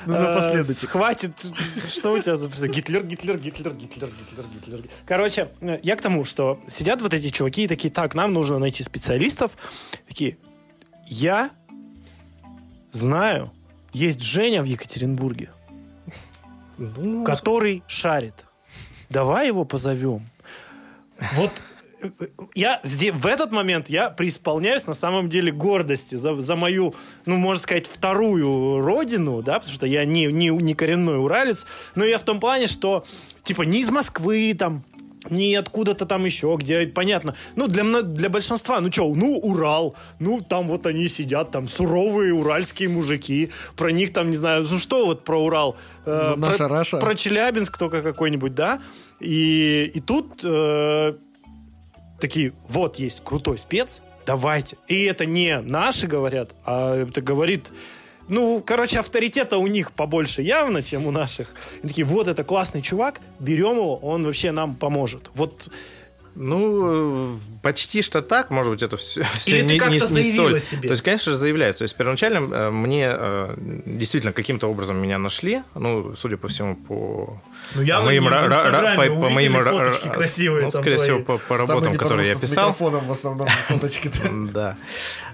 Ну, 0.05 0.13
Э, 0.15 0.19
напоследочек. 0.21 0.91
Хватит. 0.91 1.45
Что 1.89 2.13
у 2.13 2.19
тебя 2.19 2.37
за... 2.37 2.47
Гитлер, 2.69 3.03
Гитлер, 3.03 3.37
Гитлер, 3.37 3.73
Гитлер, 3.73 4.07
Гитлер, 4.07 4.45
Гитлер. 4.47 4.79
Короче, 5.05 5.49
э, 5.59 5.79
я 5.83 5.97
к 5.97 6.01
тому, 6.01 6.23
что 6.23 6.61
сидят 6.69 7.01
вот 7.01 7.13
эти 7.13 7.27
чуваки 7.31 7.63
и 7.65 7.67
такие, 7.67 7.93
так, 7.93 8.15
нам 8.15 8.31
нужно 8.31 8.59
найти 8.59 8.81
специалистов. 8.81 9.57
Такие, 10.07 10.37
я 11.05 11.49
знаю, 12.93 13.51
есть 13.91 14.21
Женя 14.21 14.61
в 14.61 14.65
Екатеринбурге, 14.65 15.49
Ну, 16.77 17.25
который 17.25 17.83
шарит. 17.87 18.45
Давай 19.09 19.47
его 19.47 19.65
позовем. 19.65 20.25
Вот 21.33 21.51
я 22.55 22.81
в 22.83 23.25
этот 23.25 23.51
момент 23.51 23.89
я 23.89 24.09
преисполняюсь 24.09 24.87
на 24.87 24.93
самом 24.93 25.29
деле 25.29 25.51
гордостью 25.51 26.19
за, 26.19 26.39
за 26.39 26.55
мою, 26.55 26.93
ну, 27.25 27.37
можно 27.37 27.61
сказать, 27.61 27.87
вторую 27.87 28.81
родину, 28.81 29.41
да, 29.41 29.59
потому 29.59 29.73
что 29.73 29.85
я 29.85 30.05
не, 30.05 30.25
не, 30.27 30.49
не 30.49 30.73
коренной 30.73 31.17
уралец, 31.17 31.65
но 31.95 32.03
я 32.05 32.17
в 32.17 32.23
том 32.23 32.39
плане, 32.39 32.67
что, 32.67 33.05
типа, 33.43 33.63
не 33.63 33.81
из 33.81 33.89
Москвы, 33.91 34.53
там, 34.57 34.83
не 35.29 35.55
откуда-то 35.55 36.05
там 36.05 36.23
еще, 36.25 36.55
где, 36.59 36.85
понятно, 36.87 37.33
ну, 37.55 37.67
для, 37.67 37.83
для 38.01 38.29
большинства, 38.29 38.79
ну, 38.79 38.91
что, 38.91 39.13
ну, 39.13 39.37
Урал, 39.39 39.95
ну, 40.19 40.39
там 40.41 40.67
вот 40.67 40.85
они 40.85 41.07
сидят, 41.07 41.51
там, 41.51 41.67
суровые 41.67 42.33
уральские 42.33 42.89
мужики, 42.89 43.49
про 43.75 43.91
них 43.91 44.13
там, 44.13 44.29
не 44.29 44.35
знаю, 44.35 44.63
ну, 44.69 44.77
что 44.77 45.05
вот 45.05 45.23
про 45.23 45.43
Урал? 45.43 45.77
Э, 46.05 46.33
Ну, 46.35 46.41
наша 46.41 46.57
про- 46.57 46.67
Раша. 46.69 46.97
Про 46.97 47.15
Челябинск 47.15 47.77
только 47.77 48.01
какой-нибудь, 48.01 48.53
да? 48.53 48.79
И, 49.19 49.91
и 49.93 49.99
тут 50.01 50.41
э, 50.43 51.13
такие, 52.19 52.53
вот 52.67 52.97
есть 52.97 53.23
крутой 53.23 53.57
спец, 53.57 54.01
давайте. 54.25 54.77
И 54.87 55.03
это 55.03 55.25
не 55.25 55.59
наши 55.61 56.07
говорят, 56.07 56.55
а 56.65 56.95
это 56.95 57.21
говорит, 57.21 57.71
ну, 58.27 58.63
короче, 58.65 58.99
авторитета 58.99 59.57
у 59.57 59.67
них 59.67 59.91
побольше 59.91 60.41
явно, 60.41 60.81
чем 60.81 61.05
у 61.05 61.11
наших. 61.11 61.47
И 61.83 61.87
такие, 61.87 62.05
вот 62.05 62.27
это 62.27 62.43
классный 62.43 62.81
чувак, 62.81 63.21
берем 63.39 63.75
его, 63.77 63.97
он 63.97 64.23
вообще 64.25 64.51
нам 64.51 64.75
поможет. 64.75 65.29
Вот 65.35 65.67
Ну, 66.37 67.33
э, 67.35 67.37
почти 67.61 68.01
что 68.01 68.21
так, 68.21 68.49
может 68.49 68.69
быть, 68.73 68.83
это 68.83 68.97
все, 68.97 69.21
Или 69.45 69.59
ты 69.67 69.73
не, 69.73 69.79
как-то 69.79 70.13
не- 70.13 70.31
не 70.31 70.33
столь. 70.33 70.59
себе? 70.59 70.87
То 70.89 70.91
есть, 70.91 71.01
конечно 71.01 71.31
же, 71.31 71.37
заявляют. 71.37 71.77
То 71.77 71.83
есть, 71.83 71.95
первоначально 71.95 72.53
э, 72.53 72.69
мне 72.71 73.07
э, 73.09 73.55
действительно 73.85 74.33
каким-то 74.33 74.67
образом 74.67 74.97
меня 74.97 75.17
нашли, 75.17 75.61
ну, 75.75 76.13
судя 76.17 76.35
по 76.35 76.49
всему, 76.49 76.75
по 76.75 77.41
Ну, 77.73 77.81
по 77.81 77.85
явно 77.85 78.05
моим 78.05 78.27
ра- 78.27 78.47
ра- 78.47 78.95
по- 78.95 79.21
по 79.21 79.29
моим 79.29 79.55
ра- 79.57 79.63
фоточки 79.71 80.07
ра- 80.07 80.13
красивые 80.13 80.65
ну, 80.65 80.69
там 80.71 80.81
скорее 80.81 80.95
твои. 80.97 81.07
всего, 81.07 81.19
по, 81.23 81.37
по 81.37 81.57
работам, 81.57 81.97
которые 81.97 82.29
я 82.29 82.35
С 82.35 82.41
писал. 82.41 82.69
микрофоном 82.69 83.07
в 83.07 83.11
основном 83.11 83.47
фоточки. 83.67 84.11
Да. 84.53 84.77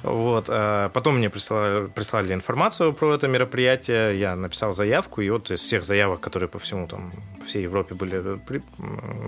Вот. 0.04 0.46
э, 0.48 0.90
Потом 0.94 1.18
мне 1.18 1.30
прислали, 1.30 1.88
прислали 1.88 2.34
информацию 2.34 2.94
про 2.94 3.16
это 3.16 3.28
мероприятие. 3.28 4.18
Я 4.20 4.36
написал 4.36 4.74
заявку, 4.74 5.22
и 5.22 5.30
вот 5.30 5.52
из 5.52 5.62
всех 5.62 5.84
заявок, 5.84 6.20
которые 6.22 6.48
по 6.50 6.60
всему 6.60 6.88
там, 6.88 7.12
по 7.40 7.46
всей 7.46 7.64
Европе 7.64 7.96
были 7.96 8.22
э, 8.24 8.40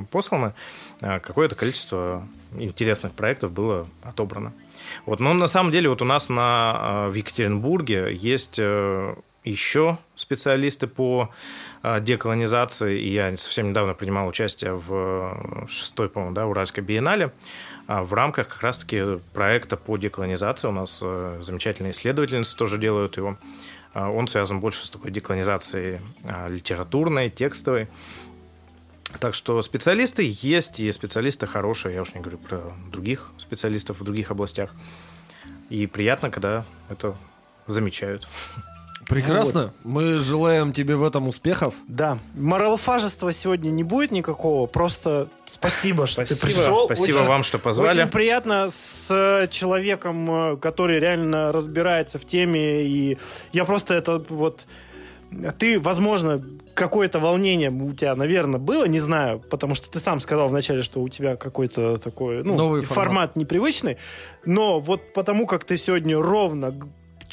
посланы, 0.10 0.54
э, 1.02 1.20
какое-то 1.20 1.56
количество 1.56 2.28
интересных 2.58 3.12
проектов 3.14 3.52
было 3.52 3.88
отобрано. 4.04 4.54
Вот. 5.06 5.20
Но 5.20 5.34
на 5.34 5.48
самом 5.48 5.72
деле 5.72 5.90
вот 5.90 6.02
у 6.02 6.06
нас 6.06 6.30
на, 6.30 7.08
в 7.10 7.14
Екатеринбурге 7.14 8.16
есть 8.16 8.60
еще 9.44 9.98
специалисты 10.16 10.88
по 10.88 11.30
деколонизации, 11.84 13.00
и 13.00 13.12
я 13.12 13.36
совсем 13.36 13.70
недавно 13.70 13.94
принимал 13.94 14.28
участие 14.28 14.74
в 14.74 14.88
э, 14.94 15.68
шестой, 15.68 16.08
по-моему, 16.08 16.34
да, 16.34 16.48
Уральской 16.48 16.82
биеннале, 16.82 17.34
а 17.88 18.04
в 18.04 18.14
рамках 18.14 18.48
как 18.48 18.62
раз-таки 18.62 19.20
проекта 19.34 19.76
по 19.76 19.98
деколонизации. 19.98 20.70
У 20.70 20.72
нас 20.72 21.00
э, 21.02 21.42
замечательные 21.42 21.92
исследовательницы 21.92 22.56
тоже 22.56 22.78
делают 22.78 23.18
его. 23.18 23.38
А 23.94 24.10
Он 24.10 24.30
связан 24.30 24.62
больше 24.62 24.86
с 24.86 24.90
такой 24.90 25.12
деколонизацией 25.12 26.00
а, 26.26 26.48
литературной, 26.48 27.30
текстовой. 27.30 27.88
Так 29.20 29.36
что 29.36 29.62
специалисты 29.62 30.24
есть, 30.26 30.80
и 30.80 30.92
специалисты 30.92 31.46
хорошие. 31.46 31.94
Я 31.96 32.02
уж 32.02 32.16
не 32.16 32.22
говорю 32.22 32.40
про 32.40 32.74
других 32.92 33.30
специалистов 33.38 34.00
в 34.00 34.04
других 34.04 34.32
областях. 34.32 34.72
И 35.70 35.86
приятно, 35.86 36.32
когда 36.32 36.66
это 36.90 37.16
замечают. 37.68 38.28
Прекрасно. 39.08 39.74
Мы 39.84 40.18
желаем 40.18 40.74
тебе 40.74 40.96
в 40.96 41.04
этом 41.04 41.28
успехов. 41.28 41.74
Да. 41.88 42.18
Моралфажества 42.36 43.32
сегодня 43.34 43.70
не 43.70 43.84
будет 43.84 44.12
никакого. 44.12 44.68
Просто 44.68 45.30
спасибо, 45.46 46.06
что 46.08 46.26
ты 46.26 46.36
пришел. 46.36 46.86
Спасибо 46.86 47.18
Очень- 47.18 47.28
вам, 47.28 47.44
что 47.44 47.60
позвали. 47.60 48.02
Очень 48.02 48.12
приятно 48.12 48.70
с 48.70 49.08
э, 49.12 49.48
человеком, 49.50 50.54
э, 50.54 50.58
который 50.58 51.00
реально 51.00 51.52
разбирается 51.52 52.20
в 52.20 52.26
теме. 52.26 52.84
И 52.84 53.18
я 53.52 53.66
просто 53.66 53.94
это 53.94 54.24
вот... 54.30 54.66
Ты, 55.58 55.80
возможно, 55.80 56.44
какое-то 56.74 57.20
волнение 57.20 57.72
у 57.72 57.94
тебя, 57.94 58.16
наверное, 58.16 58.60
было, 58.60 58.86
не 58.86 59.00
знаю, 59.00 59.40
потому 59.40 59.76
что 59.76 59.90
ты 59.90 60.00
сам 60.00 60.20
сказал 60.20 60.48
вначале, 60.48 60.84
что 60.84 61.02
у 61.02 61.10
тебя 61.10 61.36
какой-то 61.36 61.98
такой 61.98 62.44
ну, 62.44 62.56
Новый 62.56 62.82
формат. 62.82 62.96
формат. 62.96 63.36
непривычный. 63.36 63.98
Но 64.46 64.80
вот 64.80 65.14
потому 65.14 65.48
как 65.48 65.66
ты 65.66 65.78
сегодня 65.78 66.20
ровно, 66.20 66.74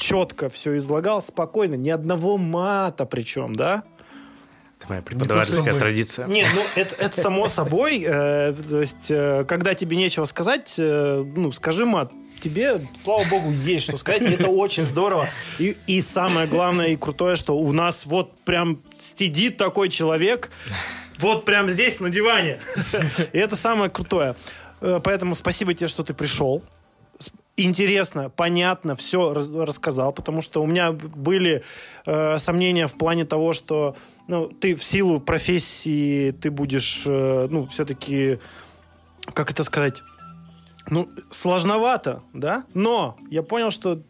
четко 0.01 0.49
все 0.49 0.75
излагал, 0.77 1.21
спокойно, 1.21 1.75
ни 1.75 1.89
одного 1.89 2.37
мата 2.37 3.05
причем, 3.05 3.55
да? 3.55 3.83
Это 4.79 4.89
моя 4.89 5.01
преподавательская 5.03 5.75
мы. 5.75 5.79
традиция. 5.79 6.27
Нет, 6.27 6.47
ну 6.55 6.61
это, 6.75 6.95
это 6.95 7.21
само 7.21 7.47
собой. 7.47 8.03
э, 8.03 8.53
то 8.53 8.81
есть, 8.81 9.11
э, 9.11 9.45
когда 9.47 9.75
тебе 9.75 9.95
нечего 9.95 10.25
сказать, 10.25 10.75
э, 10.79 11.23
ну, 11.35 11.51
скажи 11.51 11.85
мат. 11.85 12.11
Тебе, 12.43 12.81
слава 12.95 13.23
богу, 13.29 13.51
есть 13.51 13.83
что 13.85 13.97
сказать. 13.97 14.23
и 14.23 14.33
Это 14.33 14.47
очень 14.47 14.83
здорово. 14.83 15.29
И, 15.59 15.77
и 15.85 16.01
самое 16.01 16.47
главное 16.47 16.87
и 16.87 16.95
крутое, 16.95 17.35
что 17.35 17.55
у 17.55 17.71
нас 17.71 18.07
вот 18.07 18.35
прям 18.39 18.81
сидит 18.99 19.57
такой 19.57 19.89
человек, 19.89 20.49
вот 21.19 21.45
прям 21.45 21.69
здесь, 21.69 21.99
на 21.99 22.09
диване. 22.09 22.59
И 23.33 23.37
это 23.37 23.55
самое 23.55 23.91
крутое. 23.91 24.35
Э, 24.81 24.99
Поэтому 25.03 25.35
спасибо 25.35 25.75
тебе, 25.75 25.87
что 25.87 26.03
ты 26.03 26.15
пришел. 26.15 26.63
Интересно, 27.57 28.29
понятно, 28.29 28.95
все 28.95 29.33
рассказал, 29.33 30.13
потому 30.13 30.41
что 30.41 30.63
у 30.63 30.65
меня 30.65 30.93
были 30.93 31.63
э, 32.05 32.37
сомнения 32.37 32.87
в 32.87 32.93
плане 32.93 33.25
того, 33.25 33.53
что 33.53 33.95
ну, 34.27 34.47
ты 34.47 34.73
в 34.73 34.83
силу 34.83 35.19
профессии 35.19 36.31
ты 36.31 36.49
будешь, 36.49 37.03
э, 37.05 37.47
ну, 37.51 37.67
все-таки, 37.67 38.39
как 39.33 39.51
это 39.51 39.63
сказать, 39.63 40.01
ну, 40.89 41.09
сложновато, 41.29 42.23
да? 42.33 42.63
Но 42.73 43.17
я 43.29 43.43
понял, 43.43 43.69
что 43.71 44.01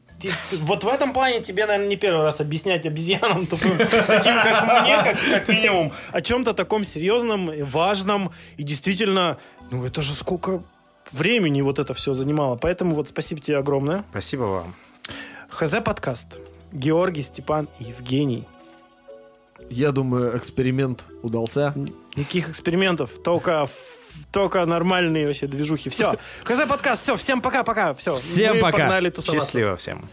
вот 0.52 0.84
в 0.84 0.88
этом 0.88 1.12
плане 1.12 1.42
тебе, 1.42 1.66
наверное, 1.66 1.90
не 1.90 1.96
первый 1.96 2.24
раз 2.24 2.42
объяснять 2.42 2.86
обезьянам 2.86 3.48
таким, 3.48 3.76
как 3.78 4.84
мне, 4.84 4.96
как, 5.04 5.18
как 5.32 5.48
минимум, 5.48 5.92
о 6.12 6.22
чем-то 6.22 6.54
таком 6.54 6.84
серьезном, 6.84 7.52
важном, 7.64 8.32
и 8.58 8.64
действительно, 8.64 9.38
ну, 9.72 9.84
это 9.84 10.02
же 10.04 10.14
сколько 10.14 10.64
времени 11.11 11.61
вот 11.61 11.80
это 11.80 11.94
все 11.94 12.14
занимало. 12.14 12.56
Поэтому 12.56 12.95
вот 12.95 13.10
спасибо 13.10 13.41
тебе 13.41 13.57
огромное. 13.57 14.03
Спасибо 14.11 14.44
вам. 14.44 14.76
ХЗ 15.49 15.76
подкаст. 15.84 16.40
Георгий, 16.72 17.23
Степан 17.23 17.68
и 17.80 17.86
Евгений. 17.86 18.48
Я 19.69 19.91
думаю, 19.91 20.38
эксперимент 20.38 21.06
удался. 21.22 21.73
Никаких 22.15 22.49
экспериментов, 22.49 23.11
только, 23.23 23.68
только 24.32 24.65
нормальные 24.65 25.28
вообще 25.28 25.48
движухи. 25.48 25.90
Все. 25.90 26.15
ХЗ 26.44 26.68
подкаст, 26.68 27.03
все, 27.03 27.15
всем 27.15 27.41
пока-пока. 27.41 27.94
Все. 27.94 28.15
Всем 28.15 28.56
Мы 28.56 28.61
пока. 28.61 28.78
Погнали 28.80 29.10
тусоваться. 29.10 29.45
Счастливо 29.45 29.76
всем. 29.76 30.10